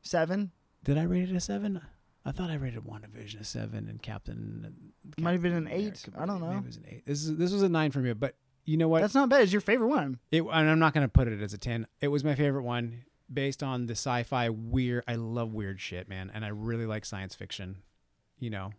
Seven. 0.02 0.52
Did 0.84 0.98
I 0.98 1.04
rate 1.04 1.30
it 1.30 1.36
a 1.36 1.40
seven? 1.40 1.80
I 2.26 2.32
thought 2.32 2.50
I 2.50 2.56
rated 2.56 2.84
WandaVision 2.84 3.42
a 3.42 3.44
seven 3.44 3.88
and 3.88 4.02
Captain. 4.02 4.74
Might 5.20 5.34
have 5.34 5.42
been 5.44 5.54
an 5.54 5.68
eight. 5.68 6.04
America, 6.08 6.12
I 6.18 6.26
don't 6.26 6.42
maybe 6.42 6.54
know. 6.54 6.60
It 6.60 6.66
was 6.66 6.78
an 6.78 6.86
eight. 6.90 7.06
This 7.06 7.24
is 7.24 7.36
this 7.38 7.52
was 7.52 7.62
a 7.62 7.70
nine 7.70 7.92
for 7.92 8.00
me, 8.00 8.14
but 8.14 8.36
you 8.66 8.78
know 8.78 8.88
what? 8.88 9.02
That's 9.02 9.14
not 9.14 9.30
bad. 9.30 9.42
It's 9.44 9.52
your 9.52 9.62
favorite 9.62 9.90
one. 9.90 10.18
It, 10.32 10.42
and 10.42 10.70
I'm 10.70 10.80
not 10.80 10.96
going 10.96 11.06
to 11.06 11.12
put 11.12 11.28
it 11.28 11.40
as 11.44 11.54
a 11.54 11.58
10. 11.60 11.86
It 12.02 12.08
was 12.08 12.24
my 12.24 12.34
favorite 12.34 12.64
one 12.64 13.04
based 13.32 13.62
on 13.64 13.86
the 13.86 13.94
sci 13.94 14.24
fi 14.24 14.50
weird. 14.50 15.04
I 15.08 15.16
love 15.16 15.54
weird 15.54 15.80
shit, 15.80 16.08
man. 16.10 16.32
And 16.34 16.44
I 16.44 16.50
really 16.50 16.86
like 16.86 17.06
science 17.06 17.36
fiction, 17.36 17.78
you 18.40 18.50
know. 18.50 18.72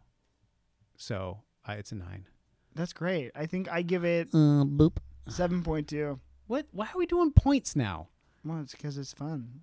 So 0.97 1.39
I, 1.65 1.75
it's 1.75 1.93
a 1.93 1.97
nine. 1.97 2.27
That's 2.75 2.93
great. 2.93 3.31
I 3.35 3.47
think 3.47 3.71
I 3.71 3.83
give 3.83 4.05
it 4.05 4.29
Uh, 4.33 4.65
boop. 4.65 4.99
seven 5.29 5.63
point 5.63 5.89
two. 5.89 6.21
What? 6.47 6.67
Why 6.73 6.87
are 6.87 6.99
we 6.99 7.07
doing 7.07 7.33
points 7.33 7.75
now? 7.77 8.09
Well, 8.45 8.61
it's 8.61 8.73
because 8.73 8.97
it's 8.99 9.13
fun. 9.13 9.61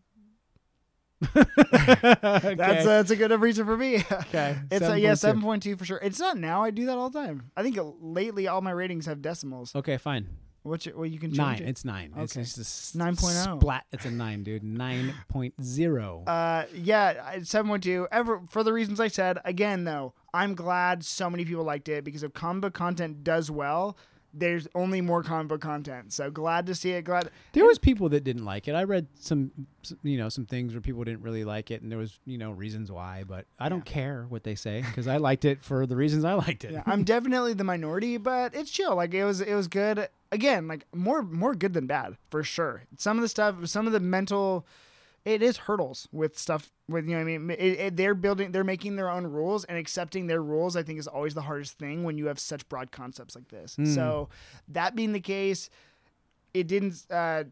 okay. 1.36 2.56
That's 2.56 2.86
that's 2.86 3.10
a 3.12 3.16
good 3.16 3.32
reason 3.42 3.66
for 3.66 3.76
me. 3.76 3.98
okay. 4.12 4.56
It's 4.72 4.86
uh, 4.88 4.94
yeah, 4.94 5.14
7.2. 5.14 5.18
seven 5.18 5.42
point 5.42 5.64
two 5.64 5.76
for 5.76 5.86
sure. 5.86 5.98
It's 6.04 6.20
not 6.20 6.38
now. 6.38 6.64
I 6.64 6.70
do 6.72 6.86
that 6.86 6.98
all 6.98 7.10
the 7.10 7.20
time. 7.20 7.52
I 7.58 7.64
think 7.64 7.78
uh, 7.78 7.84
lately 8.00 8.48
all 8.48 8.62
my 8.62 8.72
ratings 8.72 9.06
have 9.08 9.22
decimals. 9.22 9.76
Okay, 9.76 9.98
fine. 9.98 10.28
What's 10.68 10.86
your, 10.86 10.96
well, 10.96 11.06
you 11.06 11.20
can 11.20 11.30
change 11.32 11.38
Nine. 11.38 11.62
it. 11.64 11.70
It's 11.70 11.86
nine. 11.86 12.14
It's 12.18 12.36
Okay. 12.38 12.44
just 12.44 12.58
a 12.58 12.62
s- 12.62 12.94
9.0. 12.96 13.60
Splat. 13.60 13.86
It's 13.92 14.06
a 14.06 14.12
nine, 14.12 14.44
dude. 14.44 14.64
9.0. 14.64 16.24
Uh, 16.28 16.66
yeah, 16.74 17.40
seven 17.44 17.70
point 17.70 17.84
two. 17.84 18.08
Ever 18.12 18.42
for 18.50 18.64
the 18.64 18.74
reasons 18.74 19.00
I 19.00 19.08
said. 19.08 19.40
Again, 19.46 19.84
though, 19.84 20.14
I'm 20.34 20.56
glad 20.56 21.04
so 21.04 21.30
many 21.30 21.46
people 21.46 21.64
liked 21.64 21.90
it 21.90 22.04
because 22.04 22.24
if 22.24 22.34
book 22.34 22.74
content 22.74 23.24
does 23.24 23.50
well, 23.50 23.98
there's 24.40 24.68
only 24.76 25.02
more 25.02 25.24
comic 25.24 25.48
book 25.48 25.62
content. 25.62 26.14
So 26.14 26.30
glad 26.30 26.66
to 26.68 26.76
see 26.76 26.92
it. 26.92 27.04
Glad. 27.04 27.30
There 27.54 27.66
was 27.66 27.80
people 27.80 28.10
that 28.10 28.24
didn't 28.24 28.46
like 28.46 28.68
it. 28.68 28.74
I 28.74 28.84
read 28.84 29.08
some, 29.20 29.52
you 30.04 30.18
know, 30.18 30.30
some 30.30 30.46
things 30.46 30.74
where 30.74 30.82
people 30.82 31.04
didn't 31.04 31.22
really 31.22 31.44
like 31.44 31.72
it, 31.72 31.82
and 31.82 31.92
there 31.92 32.00
was, 32.00 32.20
you 32.26 32.38
know, 32.38 32.52
reasons 32.52 32.92
why. 32.92 33.24
But 33.28 33.46
I 33.60 33.70
don't 33.70 33.86
care 33.86 34.26
what 34.30 34.44
they 34.44 34.56
say 34.56 34.82
because 34.82 35.08
I 35.08 35.18
liked 35.18 35.46
it 35.46 35.64
for 35.64 35.86
the 35.86 35.96
reasons 35.96 36.26
I 36.26 36.34
liked 36.34 36.64
it. 36.64 36.72
Yeah, 36.74 36.84
I'm 36.86 37.04
definitely 37.04 37.54
the 37.54 37.64
minority, 37.64 38.18
but 38.18 38.54
it's 38.56 38.72
chill. 38.72 38.96
Like 38.96 39.14
it 39.14 39.26
was, 39.26 39.42
it 39.42 39.56
was 39.56 39.68
good. 39.68 40.10
Again, 40.32 40.68
like 40.68 40.86
more, 40.94 41.24
more 41.24 41.56
good 41.56 41.74
than 41.74 41.88
bad 41.88 42.18
for 42.30 42.44
sure. 42.44 42.84
Some 42.98 43.18
of 43.18 43.22
the 43.22 43.30
stuff, 43.30 43.68
some 43.68 43.88
of 43.88 43.94
the 43.94 44.00
mental, 44.00 44.66
it 45.26 45.42
is 45.42 45.58
hurdles 45.58 46.08
with 46.12 46.38
stuff. 46.38 46.72
With 46.88 47.06
you 47.06 47.12
know, 47.12 47.18
what 47.18 47.32
I 47.32 47.38
mean, 47.38 47.50
it, 47.52 47.60
it, 47.60 47.98
they're 47.98 48.16
building, 48.16 48.52
they're 48.52 48.64
making 48.64 48.96
their 48.96 49.10
own 49.10 49.28
rules, 49.28 49.66
and 49.66 49.78
accepting 49.78 50.28
their 50.28 50.42
rules. 50.42 50.76
I 50.76 50.84
think 50.84 51.00
is 51.00 51.08
always 51.08 51.34
the 51.34 51.42
hardest 51.42 51.78
thing 51.78 52.04
when 52.04 52.18
you 52.18 52.28
have 52.28 52.40
such 52.40 52.68
broad 52.70 52.92
concepts 52.92 53.36
like 53.36 53.50
this. 53.50 53.76
Mm. 53.76 53.94
So, 53.94 54.30
that 54.70 54.96
being 54.96 55.12
the 55.12 55.20
case, 55.20 55.70
it 56.54 56.68
didn't. 56.68 57.06
uh 57.12 57.44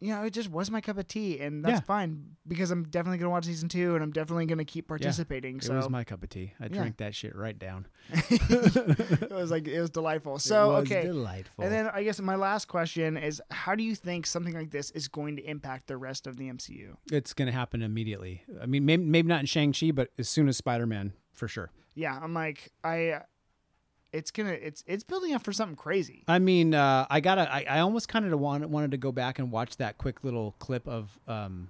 you 0.00 0.14
know, 0.14 0.22
it 0.22 0.30
just 0.32 0.48
was 0.50 0.70
my 0.70 0.80
cup 0.80 0.96
of 0.98 1.08
tea, 1.08 1.40
and 1.40 1.64
that's 1.64 1.78
Yeah. 1.78 1.80
fine 1.80 2.36
because 2.46 2.70
I'm 2.70 2.84
definitely 2.84 3.18
gonna 3.18 3.30
watch 3.30 3.46
season 3.46 3.68
two, 3.68 3.94
and 3.94 4.02
I'm 4.04 4.12
definitely 4.12 4.46
gonna 4.46 4.64
keep 4.64 4.86
participating. 4.88 5.56
It 5.56 5.64
so 5.64 5.72
it 5.74 5.76
was 5.76 5.88
my 5.90 6.04
cup 6.04 6.22
of 6.22 6.28
tea. 6.28 6.52
I 6.60 6.64
Yeah. 6.64 6.68
drank 6.68 6.98
that 6.98 7.14
shit 7.14 7.34
right 7.34 7.58
down. 7.58 7.86
it 8.12 9.30
was 9.30 9.50
like 9.50 9.66
it 9.66 9.80
was 9.80 9.90
delightful. 9.90 10.38
So 10.38 10.70
it 10.70 10.74
was 10.80 10.82
okay, 10.92 11.02
delightful. 11.06 11.64
and 11.64 11.72
then 11.72 11.88
I 11.92 12.02
guess 12.02 12.20
my 12.20 12.36
last 12.36 12.66
question 12.68 13.16
is, 13.16 13.42
how 13.50 13.74
do 13.74 13.82
you 13.82 13.94
think 13.94 14.26
something 14.26 14.54
like 14.54 14.70
this 14.70 14.90
is 14.92 15.08
going 15.08 15.36
to 15.36 15.42
impact 15.42 15.86
the 15.88 15.96
rest 15.96 16.26
of 16.26 16.36
the 16.36 16.48
MCU? 16.48 16.96
it's 17.10 17.32
gonna 17.34 17.52
happen 17.52 17.82
immediately. 17.82 18.42
I 18.60 18.66
mean, 18.66 18.84
maybe, 18.86 19.02
maybe 19.04 19.28
not 19.28 19.40
in 19.40 19.46
Shang 19.46 19.72
Chi, 19.72 19.90
but 19.90 20.10
as 20.18 20.28
soon 20.28 20.48
as 20.48 20.56
Spider 20.56 20.86
Man, 20.86 21.12
for 21.32 21.48
sure. 21.48 21.70
Yeah, 21.94 22.18
I'm 22.22 22.34
like 22.34 22.72
I, 22.84 23.22
it's 24.12 24.30
gonna 24.30 24.50
it's 24.52 24.82
it's 24.86 25.04
building 25.04 25.34
up 25.34 25.44
for 25.44 25.52
something 25.52 25.76
crazy. 25.76 26.24
I 26.28 26.38
mean, 26.38 26.74
uh, 26.74 27.06
I 27.10 27.20
gotta. 27.20 27.52
I, 27.52 27.64
I 27.68 27.80
almost 27.80 28.08
kind 28.08 28.24
of 28.32 28.38
wanted 28.40 28.70
wanted 28.70 28.90
to 28.92 28.96
go 28.96 29.12
back 29.12 29.38
and 29.38 29.50
watch 29.52 29.76
that 29.76 29.98
quick 29.98 30.24
little 30.24 30.54
clip 30.58 30.86
of 30.88 31.18
um, 31.28 31.68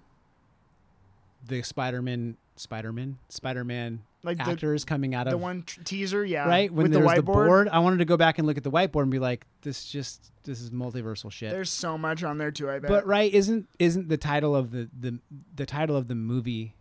the 1.46 1.62
Spider 1.62 2.02
Man, 2.02 2.36
Spider 2.56 2.92
Man, 2.92 3.18
Spider 3.28 3.64
Man 3.64 4.02
Like 4.22 4.38
the 4.38 4.44
actors 4.50 4.84
coming 4.84 5.14
out 5.14 5.26
of 5.26 5.32
the 5.32 5.38
one 5.38 5.62
t- 5.62 5.80
teaser, 5.84 6.24
yeah, 6.24 6.46
right 6.48 6.72
when 6.72 6.84
with 6.84 6.92
the 6.92 7.00
whiteboard. 7.00 7.16
the 7.16 7.22
board. 7.22 7.68
I 7.68 7.78
wanted 7.80 7.98
to 7.98 8.04
go 8.04 8.16
back 8.16 8.38
and 8.38 8.46
look 8.46 8.56
at 8.56 8.64
the 8.64 8.70
whiteboard 8.70 9.02
and 9.02 9.10
be 9.10 9.18
like, 9.18 9.46
this 9.62 9.84
just 9.84 10.30
this 10.44 10.60
is 10.60 10.70
multiversal 10.70 11.30
shit. 11.32 11.50
There's 11.50 11.70
so 11.70 11.98
much 11.98 12.22
on 12.22 12.38
there 12.38 12.50
too. 12.50 12.70
I 12.70 12.78
bet. 12.78 12.88
but 12.88 13.06
right, 13.06 13.32
isn't 13.32 13.68
isn't 13.78 14.08
the 14.08 14.16
title 14.16 14.54
of 14.54 14.70
the 14.70 14.88
the 14.98 15.18
the 15.56 15.66
title 15.66 15.96
of 15.96 16.06
the 16.08 16.14
movie 16.14 16.74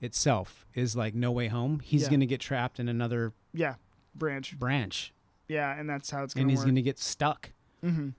itself 0.00 0.66
is 0.74 0.94
like 0.96 1.14
No 1.14 1.32
Way 1.32 1.48
Home? 1.48 1.80
He's 1.80 2.02
Yeah. 2.04 2.10
gonna 2.10 2.26
get 2.26 2.40
trapped 2.40 2.78
in 2.80 2.88
another 2.88 3.32
yeah, 3.54 3.74
branch. 4.18 4.58
branch, 4.58 5.12
Yeah, 5.48 5.78
and 5.78 5.88
that's 5.88 6.10
how 6.10 6.22
it's 6.24 6.34
gonna 6.34 6.42
and 6.42 6.50
he's 6.50 6.58
work. 6.60 6.66
gonna 6.68 6.82
get 6.82 6.98
stuck, 6.98 7.52
mm-hmm. 7.84 8.10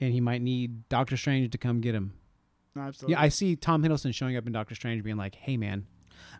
and 0.00 0.12
he 0.12 0.20
might 0.20 0.42
need 0.42 0.88
Doctor 0.88 1.16
Strange 1.16 1.50
to 1.50 1.58
come 1.58 1.80
get 1.80 1.94
him. 1.94 2.14
Absolutely. 2.76 3.12
Yeah, 3.12 3.20
I 3.20 3.28
see 3.28 3.54
Tom 3.56 3.82
Hiddleston 3.82 4.14
showing 4.14 4.36
up 4.36 4.46
in 4.46 4.52
Doctor 4.52 4.74
Strange, 4.74 5.02
being 5.04 5.16
like, 5.18 5.34
"Hey, 5.34 5.56
man." 5.56 5.86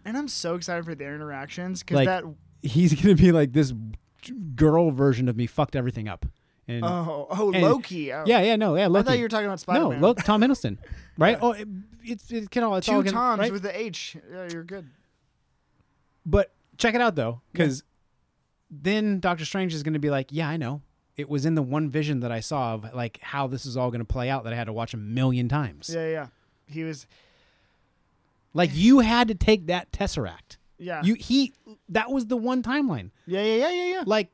and 0.04 0.16
I'm 0.16 0.28
so 0.28 0.54
excited 0.54 0.84
for 0.84 0.94
their 0.94 1.14
interactions 1.14 1.80
because 1.80 1.96
Like, 1.96 2.06
that. 2.06 2.24
He's 2.62 2.94
gonna 3.02 3.14
be 3.16 3.32
like 3.32 3.52
this 3.52 3.72
girl 4.54 4.90
version 4.92 5.28
of 5.28 5.36
me, 5.36 5.46
fucked 5.46 5.74
everything 5.76 6.08
up. 6.08 6.24
And 6.68 6.84
Oh, 6.84 7.26
oh, 7.30 7.52
and- 7.52 7.62
Loki. 7.62 8.12
Oh. 8.12 8.22
yeah, 8.26 8.40
yeah, 8.40 8.54
no, 8.56 8.76
yeah, 8.76 8.84
I 8.84 8.86
Loki. 8.86 9.04
thought 9.06 9.16
you 9.18 9.24
were 9.24 9.28
talking 9.28 9.46
about 9.46 9.58
Spider 9.60 9.80
no, 9.80 9.90
Man. 9.90 10.00
look, 10.00 10.18
Tom 10.22 10.40
Hiddleston, 10.40 10.78
right? 11.18 11.36
Oh, 11.42 11.52
it, 11.52 11.66
it's 12.04 12.30
it 12.30 12.50
can 12.50 12.62
all 12.62 12.76
it's 12.76 12.88
all 12.88 13.02
Two 13.02 13.10
gonna- 13.10 13.16
Toms 13.16 13.38
right? 13.40 13.52
with 13.52 13.62
the 13.62 13.76
H. 13.78 14.16
Yeah, 14.32 14.48
you're 14.50 14.62
good. 14.64 14.88
But 16.24 16.52
check 16.78 16.94
it 16.94 17.00
out 17.00 17.16
though, 17.16 17.40
because 17.52 17.82
then 18.72 19.20
Doctor 19.20 19.44
Strange 19.44 19.74
is 19.74 19.82
going 19.82 19.92
to 19.92 20.00
be 20.00 20.10
like, 20.10 20.28
"Yeah, 20.30 20.48
I 20.48 20.56
know. 20.56 20.80
It 21.16 21.28
was 21.28 21.44
in 21.44 21.54
the 21.54 21.62
one 21.62 21.90
vision 21.90 22.20
that 22.20 22.32
I 22.32 22.40
saw 22.40 22.74
of 22.74 22.94
like 22.94 23.20
how 23.20 23.46
this 23.46 23.66
is 23.66 23.76
all 23.76 23.90
going 23.90 24.00
to 24.00 24.04
play 24.04 24.30
out 24.30 24.44
that 24.44 24.52
I 24.52 24.56
had 24.56 24.64
to 24.64 24.72
watch 24.72 24.94
a 24.94 24.96
million 24.96 25.48
times. 25.48 25.90
Yeah, 25.94 26.08
yeah. 26.08 26.26
He 26.66 26.82
was. 26.82 27.06
Like 28.54 28.70
you 28.72 29.00
had 29.00 29.28
to 29.28 29.34
take 29.34 29.66
that 29.66 29.92
tesseract. 29.92 30.56
Yeah. 30.78 31.02
You 31.02 31.14
he 31.14 31.52
that 31.90 32.10
was 32.10 32.26
the 32.26 32.36
one 32.36 32.62
timeline. 32.62 33.10
Yeah, 33.26 33.42
yeah, 33.42 33.56
yeah, 33.56 33.70
yeah, 33.70 33.92
yeah. 33.92 34.02
Like 34.06 34.30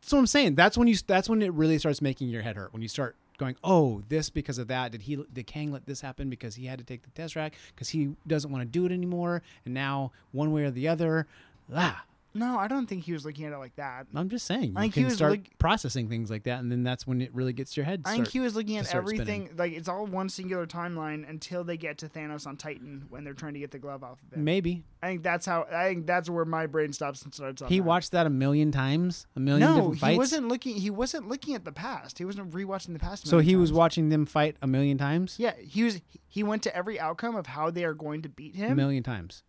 that's 0.00 0.12
what 0.12 0.18
I'm 0.18 0.26
saying. 0.26 0.54
That's 0.54 0.78
when 0.78 0.88
you 0.88 0.96
that's 1.06 1.28
when 1.28 1.42
it 1.42 1.52
really 1.52 1.78
starts 1.78 2.00
making 2.00 2.28
your 2.28 2.42
head 2.42 2.56
hurt. 2.56 2.72
When 2.72 2.82
you 2.82 2.88
start 2.88 3.14
going, 3.38 3.56
"Oh, 3.62 4.02
this 4.08 4.30
because 4.30 4.58
of 4.58 4.68
that. 4.68 4.92
Did 4.92 5.02
he 5.02 5.16
did 5.32 5.46
Kang 5.46 5.70
let 5.70 5.86
this 5.86 6.00
happen 6.00 6.30
because 6.30 6.54
he 6.54 6.66
had 6.66 6.78
to 6.78 6.84
take 6.84 7.02
the 7.02 7.10
tesseract 7.10 7.52
because 7.74 7.90
he 7.90 8.14
doesn't 8.26 8.50
want 8.50 8.62
to 8.62 8.66
do 8.66 8.86
it 8.86 8.92
anymore 8.92 9.42
and 9.64 9.74
now 9.74 10.12
one 10.32 10.52
way 10.52 10.64
or 10.64 10.70
the 10.70 10.88
other." 10.88 11.26
Ah, 11.74 12.04
No, 12.38 12.58
I 12.58 12.68
don't 12.68 12.86
think 12.86 13.04
he 13.04 13.12
was 13.12 13.24
looking 13.24 13.44
at 13.46 13.52
it 13.52 13.58
like 13.58 13.74
that. 13.76 14.06
I'm 14.14 14.28
just 14.28 14.46
saying. 14.46 14.72
You 14.72 14.74
I 14.76 14.80
think 14.82 14.94
he 14.94 15.00
can 15.00 15.04
was 15.06 15.14
start 15.16 15.32
look- 15.32 15.58
processing 15.58 16.08
things 16.08 16.30
like 16.30 16.44
that 16.44 16.60
and 16.60 16.70
then 16.70 16.82
that's 16.84 17.06
when 17.06 17.20
it 17.20 17.34
really 17.34 17.52
gets 17.52 17.76
your 17.76 17.84
head 17.86 18.02
I 18.04 18.12
think 18.12 18.26
start- 18.26 18.32
he 18.32 18.40
was 18.40 18.54
looking 18.54 18.74
to 18.74 18.80
at 18.80 18.86
start 18.86 19.02
everything 19.04 19.46
spinning. 19.46 19.56
like 19.56 19.72
it's 19.72 19.88
all 19.88 20.06
one 20.06 20.28
singular 20.28 20.66
timeline 20.66 21.28
until 21.28 21.64
they 21.64 21.76
get 21.76 21.98
to 21.98 22.08
Thanos 22.08 22.46
on 22.46 22.56
Titan 22.56 23.06
when 23.08 23.24
they're 23.24 23.34
trying 23.34 23.54
to 23.54 23.60
get 23.60 23.70
the 23.70 23.78
glove 23.78 24.04
off 24.04 24.22
of 24.22 24.32
it. 24.32 24.38
Maybe. 24.38 24.84
I 25.02 25.08
think 25.08 25.22
that's 25.22 25.46
how. 25.46 25.66
I 25.72 25.88
think 25.88 26.06
that's 26.06 26.28
where 26.28 26.44
my 26.44 26.66
brain 26.66 26.92
stops 26.92 27.22
and 27.22 27.32
starts. 27.32 27.62
On 27.62 27.68
He 27.68 27.78
that. 27.78 27.84
watched 27.84 28.10
that 28.12 28.26
a 28.26 28.30
million 28.30 28.72
times, 28.72 29.26
a 29.36 29.40
million 29.40 29.60
No, 29.68 29.90
different 29.92 30.12
he 30.12 30.18
wasn't 30.18 30.48
looking. 30.48 30.74
He 30.76 30.90
wasn't 30.90 31.28
looking 31.28 31.54
at 31.54 31.64
the 31.64 31.70
past. 31.72 32.18
He 32.18 32.24
wasn't 32.24 32.50
rewatching 32.50 32.92
the 32.92 32.98
past. 32.98 33.24
a 33.24 33.28
so 33.28 33.36
million 33.36 33.48
he 33.50 33.56
was 33.56 33.70
times. 33.70 33.76
watching 33.78 34.08
them 34.08 34.26
fight 34.26 34.56
a 34.62 34.66
million 34.66 34.98
times? 34.98 35.36
Yeah, 35.38 35.52
he 35.60 35.84
was. 35.84 36.00
He 36.26 36.42
went 36.42 36.62
to 36.64 36.74
every 36.76 36.98
outcome 36.98 37.36
of 37.36 37.46
how 37.46 37.70
they 37.70 37.84
are 37.84 37.94
going 37.94 38.22
to 38.22 38.28
beat 38.28 38.56
him? 38.56 38.64
A 38.64 38.68
him. 38.70 38.76
million 38.76 39.02
times. 39.04 39.44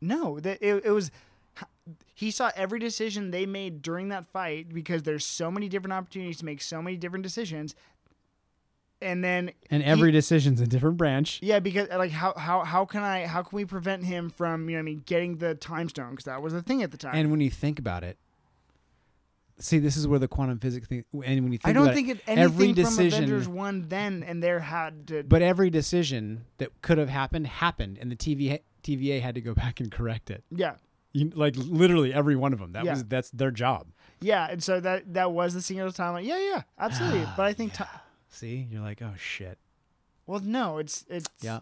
No, 0.00 0.40
that 0.40 0.58
it, 0.60 0.84
it 0.84 0.90
was. 0.90 1.10
He 2.22 2.30
saw 2.30 2.52
every 2.54 2.78
decision 2.78 3.32
they 3.32 3.46
made 3.46 3.82
during 3.82 4.10
that 4.10 4.26
fight 4.26 4.72
because 4.72 5.02
there's 5.02 5.24
so 5.26 5.50
many 5.50 5.68
different 5.68 5.92
opportunities 5.92 6.36
to 6.38 6.44
make 6.44 6.62
so 6.62 6.80
many 6.80 6.96
different 6.96 7.24
decisions, 7.24 7.74
and 9.00 9.24
then 9.24 9.50
And 9.70 9.82
he- 9.82 9.88
every 9.88 10.12
decision's 10.12 10.60
a 10.60 10.66
different 10.68 10.96
branch. 10.96 11.40
yeah, 11.42 11.58
because 11.58 11.88
like 11.88 12.12
how 12.12 12.32
how 12.36 12.62
how 12.62 12.84
can 12.84 13.02
I 13.02 13.26
how 13.26 13.42
can 13.42 13.56
we 13.56 13.64
prevent 13.64 14.04
him 14.04 14.30
from 14.30 14.68
you 14.70 14.76
know 14.76 14.78
what 14.78 14.82
I 14.82 14.84
mean 14.84 15.02
getting 15.04 15.38
the 15.38 15.56
time 15.56 15.88
stone 15.88 16.10
because 16.10 16.26
that 16.26 16.40
was 16.40 16.52
the 16.52 16.62
thing 16.62 16.80
at 16.84 16.92
the 16.92 16.96
time. 16.96 17.16
And 17.16 17.32
when 17.32 17.40
you 17.40 17.50
think 17.50 17.80
about 17.80 18.04
it, 18.04 18.18
see, 19.58 19.80
this 19.80 19.96
is 19.96 20.06
where 20.06 20.20
the 20.20 20.28
quantum 20.28 20.60
physics 20.60 20.86
thing. 20.86 21.04
And 21.12 21.42
when 21.42 21.50
you 21.52 21.58
think 21.58 21.66
I 21.66 21.72
don't 21.72 21.86
about 21.86 21.94
think 21.96 22.08
it, 22.08 22.20
anything 22.28 22.44
every 22.44 22.66
from 22.68 22.74
decision- 22.76 23.24
Avengers 23.24 23.48
one 23.48 23.88
then 23.88 24.22
and 24.22 24.40
there 24.40 24.60
had 24.60 25.08
to. 25.08 25.24
but 25.24 25.42
every 25.42 25.70
decision 25.70 26.44
that 26.58 26.70
could 26.82 26.98
have 26.98 27.08
happened 27.08 27.48
happened, 27.48 27.98
and 28.00 28.12
the 28.12 28.16
TVA 28.16 28.60
TVA 28.84 29.20
had 29.20 29.34
to 29.34 29.40
go 29.40 29.54
back 29.54 29.80
and 29.80 29.90
correct 29.90 30.30
it. 30.30 30.44
yeah, 30.50 30.74
You, 31.12 31.30
like 31.34 31.54
literally 31.56 32.12
every 32.14 32.36
one 32.36 32.52
of 32.52 32.58
them. 32.58 32.72
That 32.72 32.84
Yeah. 32.84 32.92
was 32.92 33.04
that's 33.04 33.30
their 33.30 33.50
job. 33.50 33.88
yeah, 34.20 34.48
and 34.50 34.62
so 34.62 34.80
that 34.80 35.12
that 35.14 35.32
was 35.32 35.52
the 35.54 35.60
singular 35.62 35.90
timeline. 35.90 36.24
Yeah, 36.24 36.38
yeah, 36.38 36.62
absolutely. 36.78 37.26
but 37.36 37.44
I 37.46 37.52
think 37.52 37.74
ti- 37.74 37.84
See, 38.28 38.66
you're 38.70 38.80
like, 38.80 39.02
oh 39.02 39.12
shit. 39.18 39.58
well, 40.26 40.40
no, 40.40 40.78
it's 40.78 41.04
it's 41.08 41.28
Yeah. 41.40 41.60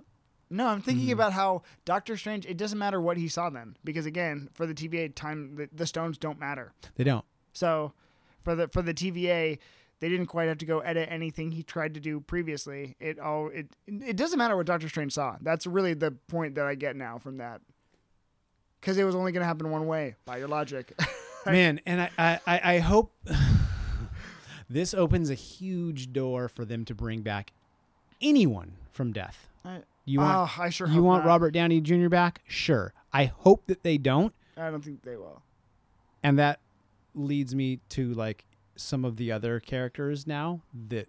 No, 0.52 0.66
I'm 0.66 0.82
thinking 0.82 1.06
Mhm. 1.08 1.12
about 1.12 1.32
how 1.32 1.62
Doctor 1.84 2.16
Strange. 2.16 2.44
It 2.44 2.56
doesn't 2.56 2.78
matter 2.78 3.00
what 3.00 3.16
he 3.16 3.28
saw 3.28 3.50
then, 3.50 3.76
because 3.84 4.04
again, 4.04 4.48
for 4.52 4.66
the 4.66 4.74
TVA 4.74 5.08
time, 5.08 5.54
the, 5.56 5.68
the 5.72 5.86
stones 5.86 6.18
don't 6.18 6.40
matter. 6.40 6.72
They 6.96 7.04
don't. 7.04 7.24
So, 7.52 7.92
for 8.40 8.56
the 8.56 8.66
for 8.68 8.82
the 8.82 8.92
TVA, 8.92 9.58
they 10.00 10.08
didn't 10.08 10.26
quite 10.26 10.48
have 10.48 10.58
to 10.58 10.66
go 10.66 10.80
edit 10.80 11.08
anything 11.10 11.52
he 11.52 11.62
tried 11.62 11.94
to 11.94 12.00
do 12.00 12.18
previously. 12.20 12.96
It 13.00 13.18
all 13.20 13.48
it 13.48 13.76
it 13.86 14.16
doesn't 14.16 14.38
matter 14.38 14.56
what 14.56 14.66
Doctor 14.66 14.88
Strange 14.88 15.12
saw. 15.12 15.36
That's 15.40 15.66
really 15.68 15.94
the 15.94 16.10
point 16.12 16.54
that 16.56 16.66
I 16.66 16.74
get 16.74 16.96
now 16.96 17.18
from 17.18 17.36
that, 17.36 17.60
because 18.80 18.96
it 18.98 19.04
was 19.04 19.14
only 19.14 19.32
going 19.32 19.40
to 19.42 19.46
happen 19.46 19.70
one 19.70 19.86
way 19.86 20.16
by 20.24 20.38
your 20.38 20.48
logic. 20.48 20.92
Man, 21.46 21.80
and 21.86 22.02
I, 22.18 22.40
I, 22.46 22.60
I 22.74 22.78
hope 22.78 23.12
this 24.68 24.94
opens 24.94 25.30
a 25.30 25.34
huge 25.34 26.12
door 26.12 26.48
for 26.48 26.64
them 26.64 26.84
to 26.86 26.94
bring 26.94 27.22
back 27.22 27.52
anyone 28.20 28.72
from 28.92 29.12
death. 29.12 29.48
I- 29.64 29.82
You 30.04 30.20
want 30.20 30.36
oh, 30.58 30.62
I 30.62 30.70
sure 30.70 30.88
you 30.88 31.02
want 31.02 31.24
not. 31.24 31.28
Robert 31.30 31.50
Downey 31.52 31.80
Jr. 31.80 32.08
back? 32.08 32.42
Sure. 32.46 32.92
I 33.12 33.24
hope 33.26 33.66
that 33.66 33.82
they 33.82 33.98
don't, 33.98 34.32
I 34.56 34.70
don't 34.70 34.82
think 34.84 35.02
they 35.02 35.16
will. 35.16 35.42
and 36.22 36.38
that 36.38 36.60
leads 37.14 37.54
me 37.54 37.80
to 37.90 38.12
like 38.14 38.44
some 38.76 39.04
of 39.04 39.16
the 39.16 39.32
other 39.32 39.58
characters 39.60 40.26
now 40.26 40.60
that 40.88 41.08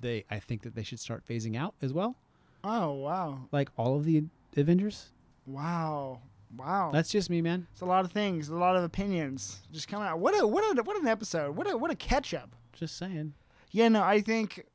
they 0.00 0.24
I 0.30 0.38
think 0.38 0.62
that 0.62 0.74
they 0.74 0.82
should 0.84 1.00
start 1.00 1.24
phasing 1.28 1.56
out 1.56 1.74
as 1.82 1.92
well. 1.92 2.14
Oh 2.62 2.92
wow, 2.92 3.40
Like 3.52 3.70
all 3.76 3.96
of 3.96 4.04
the 4.04 4.24
Avengers. 4.56 5.10
wow, 5.46 6.20
wow. 6.56 6.90
That's 6.92 7.10
just 7.10 7.30
me, 7.30 7.40
man. 7.40 7.66
It's 7.72 7.80
a 7.80 7.86
lot 7.86 8.04
of 8.04 8.12
things, 8.12 8.48
a 8.48 8.54
lot 8.56 8.76
of 8.76 8.84
opinions 8.84 9.60
just 9.72 9.88
coming 9.88 10.06
out. 10.08 10.18
What 10.18 10.38
a 10.40 10.46
what 10.46 10.78
a 10.78 10.82
what 10.82 11.00
an 11.00 11.06
episode. 11.08 11.56
What 11.56 11.70
a 11.70 11.76
what 11.76 11.90
a 11.90 11.94
catch 11.94 12.34
up. 12.34 12.54
Just 12.72 12.96
saying. 12.96 13.34
Yeah, 13.72 13.88
no, 13.88 14.02
I 14.02 14.20
think 14.20 14.66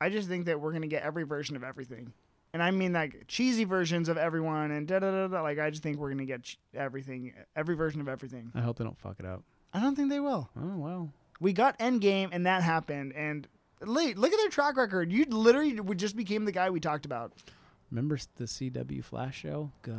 I 0.00 0.08
just 0.08 0.28
think 0.28 0.46
that 0.46 0.60
we're 0.60 0.72
gonna 0.72 0.86
get 0.86 1.02
every 1.02 1.24
version 1.24 1.56
of 1.56 1.62
everything. 1.64 2.12
And 2.52 2.62
I 2.62 2.70
mean 2.72 2.92
like 2.92 3.24
cheesy 3.28 3.64
versions 3.64 4.08
of 4.08 4.16
everyone 4.18 4.70
and 4.72 4.86
da 4.88 4.98
da 4.98 5.10
da 5.10 5.28
da. 5.28 5.42
Like 5.42 5.58
I 5.58 5.70
just 5.70 5.82
think 5.82 5.98
we're 5.98 6.10
gonna 6.10 6.24
get 6.24 6.42
ch- 6.42 6.58
everything, 6.74 7.32
every 7.54 7.76
version 7.76 8.00
of 8.00 8.08
everything. 8.08 8.50
I 8.54 8.60
hope 8.60 8.78
they 8.78 8.84
don't 8.84 8.98
fuck 8.98 9.16
it 9.20 9.26
up. 9.26 9.42
I 9.72 9.80
don't 9.80 9.94
think 9.94 10.10
they 10.10 10.20
will. 10.20 10.50
Oh 10.56 10.76
well. 10.76 11.12
We 11.40 11.52
got 11.52 11.78
Endgame 11.78 12.30
and 12.32 12.44
that 12.46 12.62
happened. 12.62 13.12
And 13.14 13.46
look, 13.80 14.16
look 14.16 14.32
at 14.32 14.36
their 14.38 14.48
track 14.48 14.76
record. 14.76 15.12
You 15.12 15.24
literally 15.26 15.78
would 15.80 15.98
just 15.98 16.16
became 16.16 16.44
the 16.44 16.52
guy 16.52 16.70
we 16.70 16.80
talked 16.80 17.06
about. 17.06 17.32
Remember 17.90 18.18
the 18.36 18.44
CW 18.44 19.02
Flash 19.04 19.38
show? 19.40 19.70
Gah. 19.82 19.92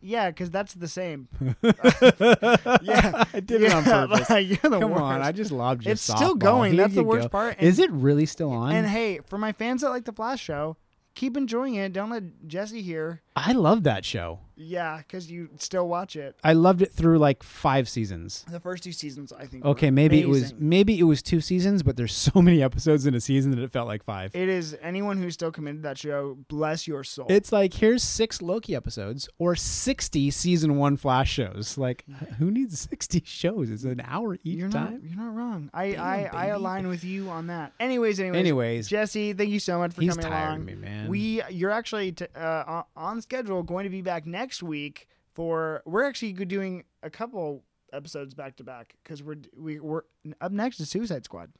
Yeah, 0.00 0.30
because 0.30 0.50
that's 0.50 0.74
the 0.74 0.88
same. 0.88 1.28
yeah, 1.62 1.72
Yeah, 2.82 3.24
I 3.32 3.40
did 3.40 3.62
it 3.62 3.72
on 3.72 3.84
purpose. 3.84 4.30
like, 4.30 4.48
you're 4.48 4.70
the 4.70 4.80
Come 4.80 4.92
on. 4.94 5.20
I 5.22 5.32
just 5.32 5.50
lobbed 5.52 5.84
you. 5.84 5.92
It's 5.92 6.08
a 6.08 6.16
still 6.16 6.34
going. 6.34 6.72
Here 6.72 6.82
That's 6.82 6.94
the 6.94 7.04
worst 7.04 7.24
go. 7.24 7.28
part. 7.28 7.56
And- 7.58 7.66
Is 7.68 7.78
it 7.78 7.90
really 7.90 8.26
still 8.26 8.50
on? 8.50 8.74
And 8.74 8.86
hey, 8.86 9.20
for 9.26 9.38
my 9.38 9.52
fans 9.52 9.82
that 9.82 9.90
like 9.90 10.04
the 10.04 10.12
Flash 10.12 10.40
show, 10.42 10.76
keep 11.14 11.36
enjoying 11.36 11.74
it. 11.74 11.92
Don't 11.92 12.10
let 12.10 12.46
Jesse 12.46 12.82
hear. 12.82 13.22
I 13.34 13.52
love 13.52 13.84
that 13.84 14.04
show. 14.04 14.40
Yeah, 14.54 14.98
because 14.98 15.30
you 15.30 15.48
still 15.58 15.88
watch 15.88 16.14
it. 16.14 16.36
I 16.44 16.52
loved 16.52 16.82
it 16.82 16.92
through 16.92 17.18
like 17.18 17.42
five 17.42 17.88
seasons. 17.88 18.44
The 18.48 18.60
first 18.60 18.84
two 18.84 18.92
seasons, 18.92 19.32
I 19.32 19.46
think. 19.46 19.64
Okay, 19.64 19.90
maybe 19.90 20.20
it 20.20 20.28
was 20.28 20.54
maybe 20.54 20.98
it 21.00 21.04
was 21.04 21.22
two 21.22 21.40
seasons, 21.40 21.82
but 21.82 21.96
there's 21.96 22.14
so 22.14 22.40
many 22.42 22.62
episodes 22.62 23.06
in 23.06 23.14
a 23.14 23.20
season 23.20 23.50
that 23.52 23.60
it 23.60 23.72
felt 23.72 23.88
like 23.88 24.04
five. 24.04 24.30
It 24.36 24.48
is 24.48 24.76
anyone 24.82 25.16
who's 25.20 25.34
still 25.34 25.50
committed 25.50 25.78
to 25.82 25.88
that 25.88 25.98
show. 25.98 26.36
Bless 26.48 26.86
your 26.86 27.02
soul. 27.02 27.26
It's 27.30 27.50
like 27.50 27.74
here's 27.74 28.02
six 28.04 28.40
Loki 28.42 28.76
episodes 28.76 29.28
or 29.38 29.56
sixty 29.56 30.30
season 30.30 30.76
one 30.76 30.96
Flash 30.96 31.32
shows. 31.32 31.76
Like 31.78 32.04
who 32.38 32.50
needs 32.50 32.78
sixty 32.78 33.22
shows? 33.24 33.70
It's 33.70 33.84
an 33.84 34.02
hour 34.04 34.34
each 34.34 34.40
you're 34.44 34.68
not. 34.68 34.90
time. 34.90 35.02
You're 35.04 35.16
not 35.18 35.34
wrong. 35.34 35.70
I 35.74 35.92
Damn, 35.92 36.00
I, 36.04 36.30
I 36.32 36.46
align 36.48 36.86
with 36.88 37.02
you 37.04 37.30
on 37.30 37.46
that. 37.48 37.72
Anyways, 37.80 38.20
anyways, 38.20 38.38
Anyways, 38.38 38.88
Jesse, 38.88 39.32
thank 39.32 39.50
you 39.50 39.58
so 39.60 39.78
much 39.78 39.94
for 39.94 40.02
he's 40.02 40.10
coming 40.14 40.30
tired 40.30 40.48
along. 40.48 40.60
of 40.60 40.66
me, 40.66 40.74
man. 40.74 41.08
We 41.08 41.42
you're 41.50 41.70
actually 41.70 42.12
t- 42.12 42.26
uh, 42.36 42.82
on- 42.96 43.21
on 43.22 43.38
schedule 43.38 43.62
going 43.62 43.84
to 43.84 43.90
be 43.90 44.02
back 44.02 44.26
next 44.26 44.62
week 44.62 45.06
for 45.34 45.82
we're 45.84 46.04
actually 46.04 46.32
doing 46.32 46.84
a 47.02 47.10
couple 47.10 47.62
episodes 47.92 48.34
back 48.34 48.56
to 48.56 48.64
back 48.64 48.94
because 49.02 49.22
we're 49.22 49.36
we, 49.56 49.78
we're 49.80 50.02
up 50.40 50.52
next 50.52 50.80
is 50.80 50.88
Suicide 50.90 51.24
Squad. 51.24 51.50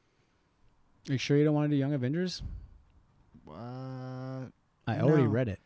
Are 1.09 1.13
you 1.13 1.17
sure 1.17 1.37
you 1.37 1.43
don't 1.45 1.53
want 1.53 1.69
to 1.69 1.75
do 1.75 1.79
Young 1.79 1.93
Avengers? 1.93 2.41
Uh, 3.47 4.45
I 4.87 4.99
already 4.99 5.23
No. 5.23 5.29
read 5.29 5.47
it. 5.49 5.59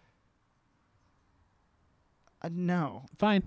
uh 2.41 2.49
no, 2.51 3.05
Fine, 3.17 3.43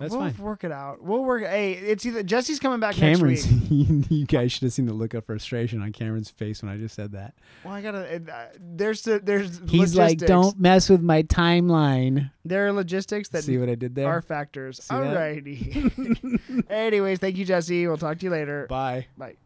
that's 0.00 0.12
we'll 0.12 0.20
fine. 0.30 0.36
work 0.38 0.64
it 0.64 0.72
out. 0.72 1.02
We'll 1.02 1.22
work. 1.22 1.42
Hey, 1.42 1.74
it's 1.74 2.06
either 2.06 2.22
Jesse's 2.22 2.58
coming 2.58 2.80
back 2.80 2.94
Cameron's. 2.94 3.48
next 3.50 3.70
week. 3.70 4.06
you 4.10 4.24
guys 4.24 4.50
should 4.50 4.62
have 4.62 4.72
seen 4.72 4.86
the 4.86 4.94
look 4.94 5.12
of 5.12 5.26
frustration 5.26 5.82
on 5.82 5.92
Cameron's 5.92 6.30
face 6.30 6.62
when 6.62 6.72
I 6.72 6.78
just 6.78 6.94
said 6.94 7.12
that. 7.12 7.34
Well, 7.64 7.74
I 7.74 7.82
gotta. 7.82 8.16
Uh, 8.32 8.46
there's 8.58 9.02
the, 9.02 9.18
there's 9.18 9.60
He's 9.68 9.94
like, 9.94 10.16
"Don't 10.16 10.58
mess 10.58 10.88
with 10.88 11.02
my 11.02 11.22
timeline." 11.22 12.30
There 12.46 12.66
are 12.66 12.72
logistics 12.72 13.28
that 13.28 13.44
See 13.44 13.58
what 13.58 13.68
I 13.68 13.74
did 13.74 13.94
there? 13.94 14.08
are 14.08 14.22
factors. 14.22 14.82
See? 14.82 14.94
Alrighty. 14.94 16.64
Anyways, 16.70 17.18
thank 17.18 17.36
you, 17.36 17.44
Jesse. 17.44 17.86
We'll 17.86 17.98
talk 17.98 18.18
to 18.20 18.24
you 18.24 18.30
later. 18.30 18.66
Bye. 18.68 19.06
Bye. 19.18 19.36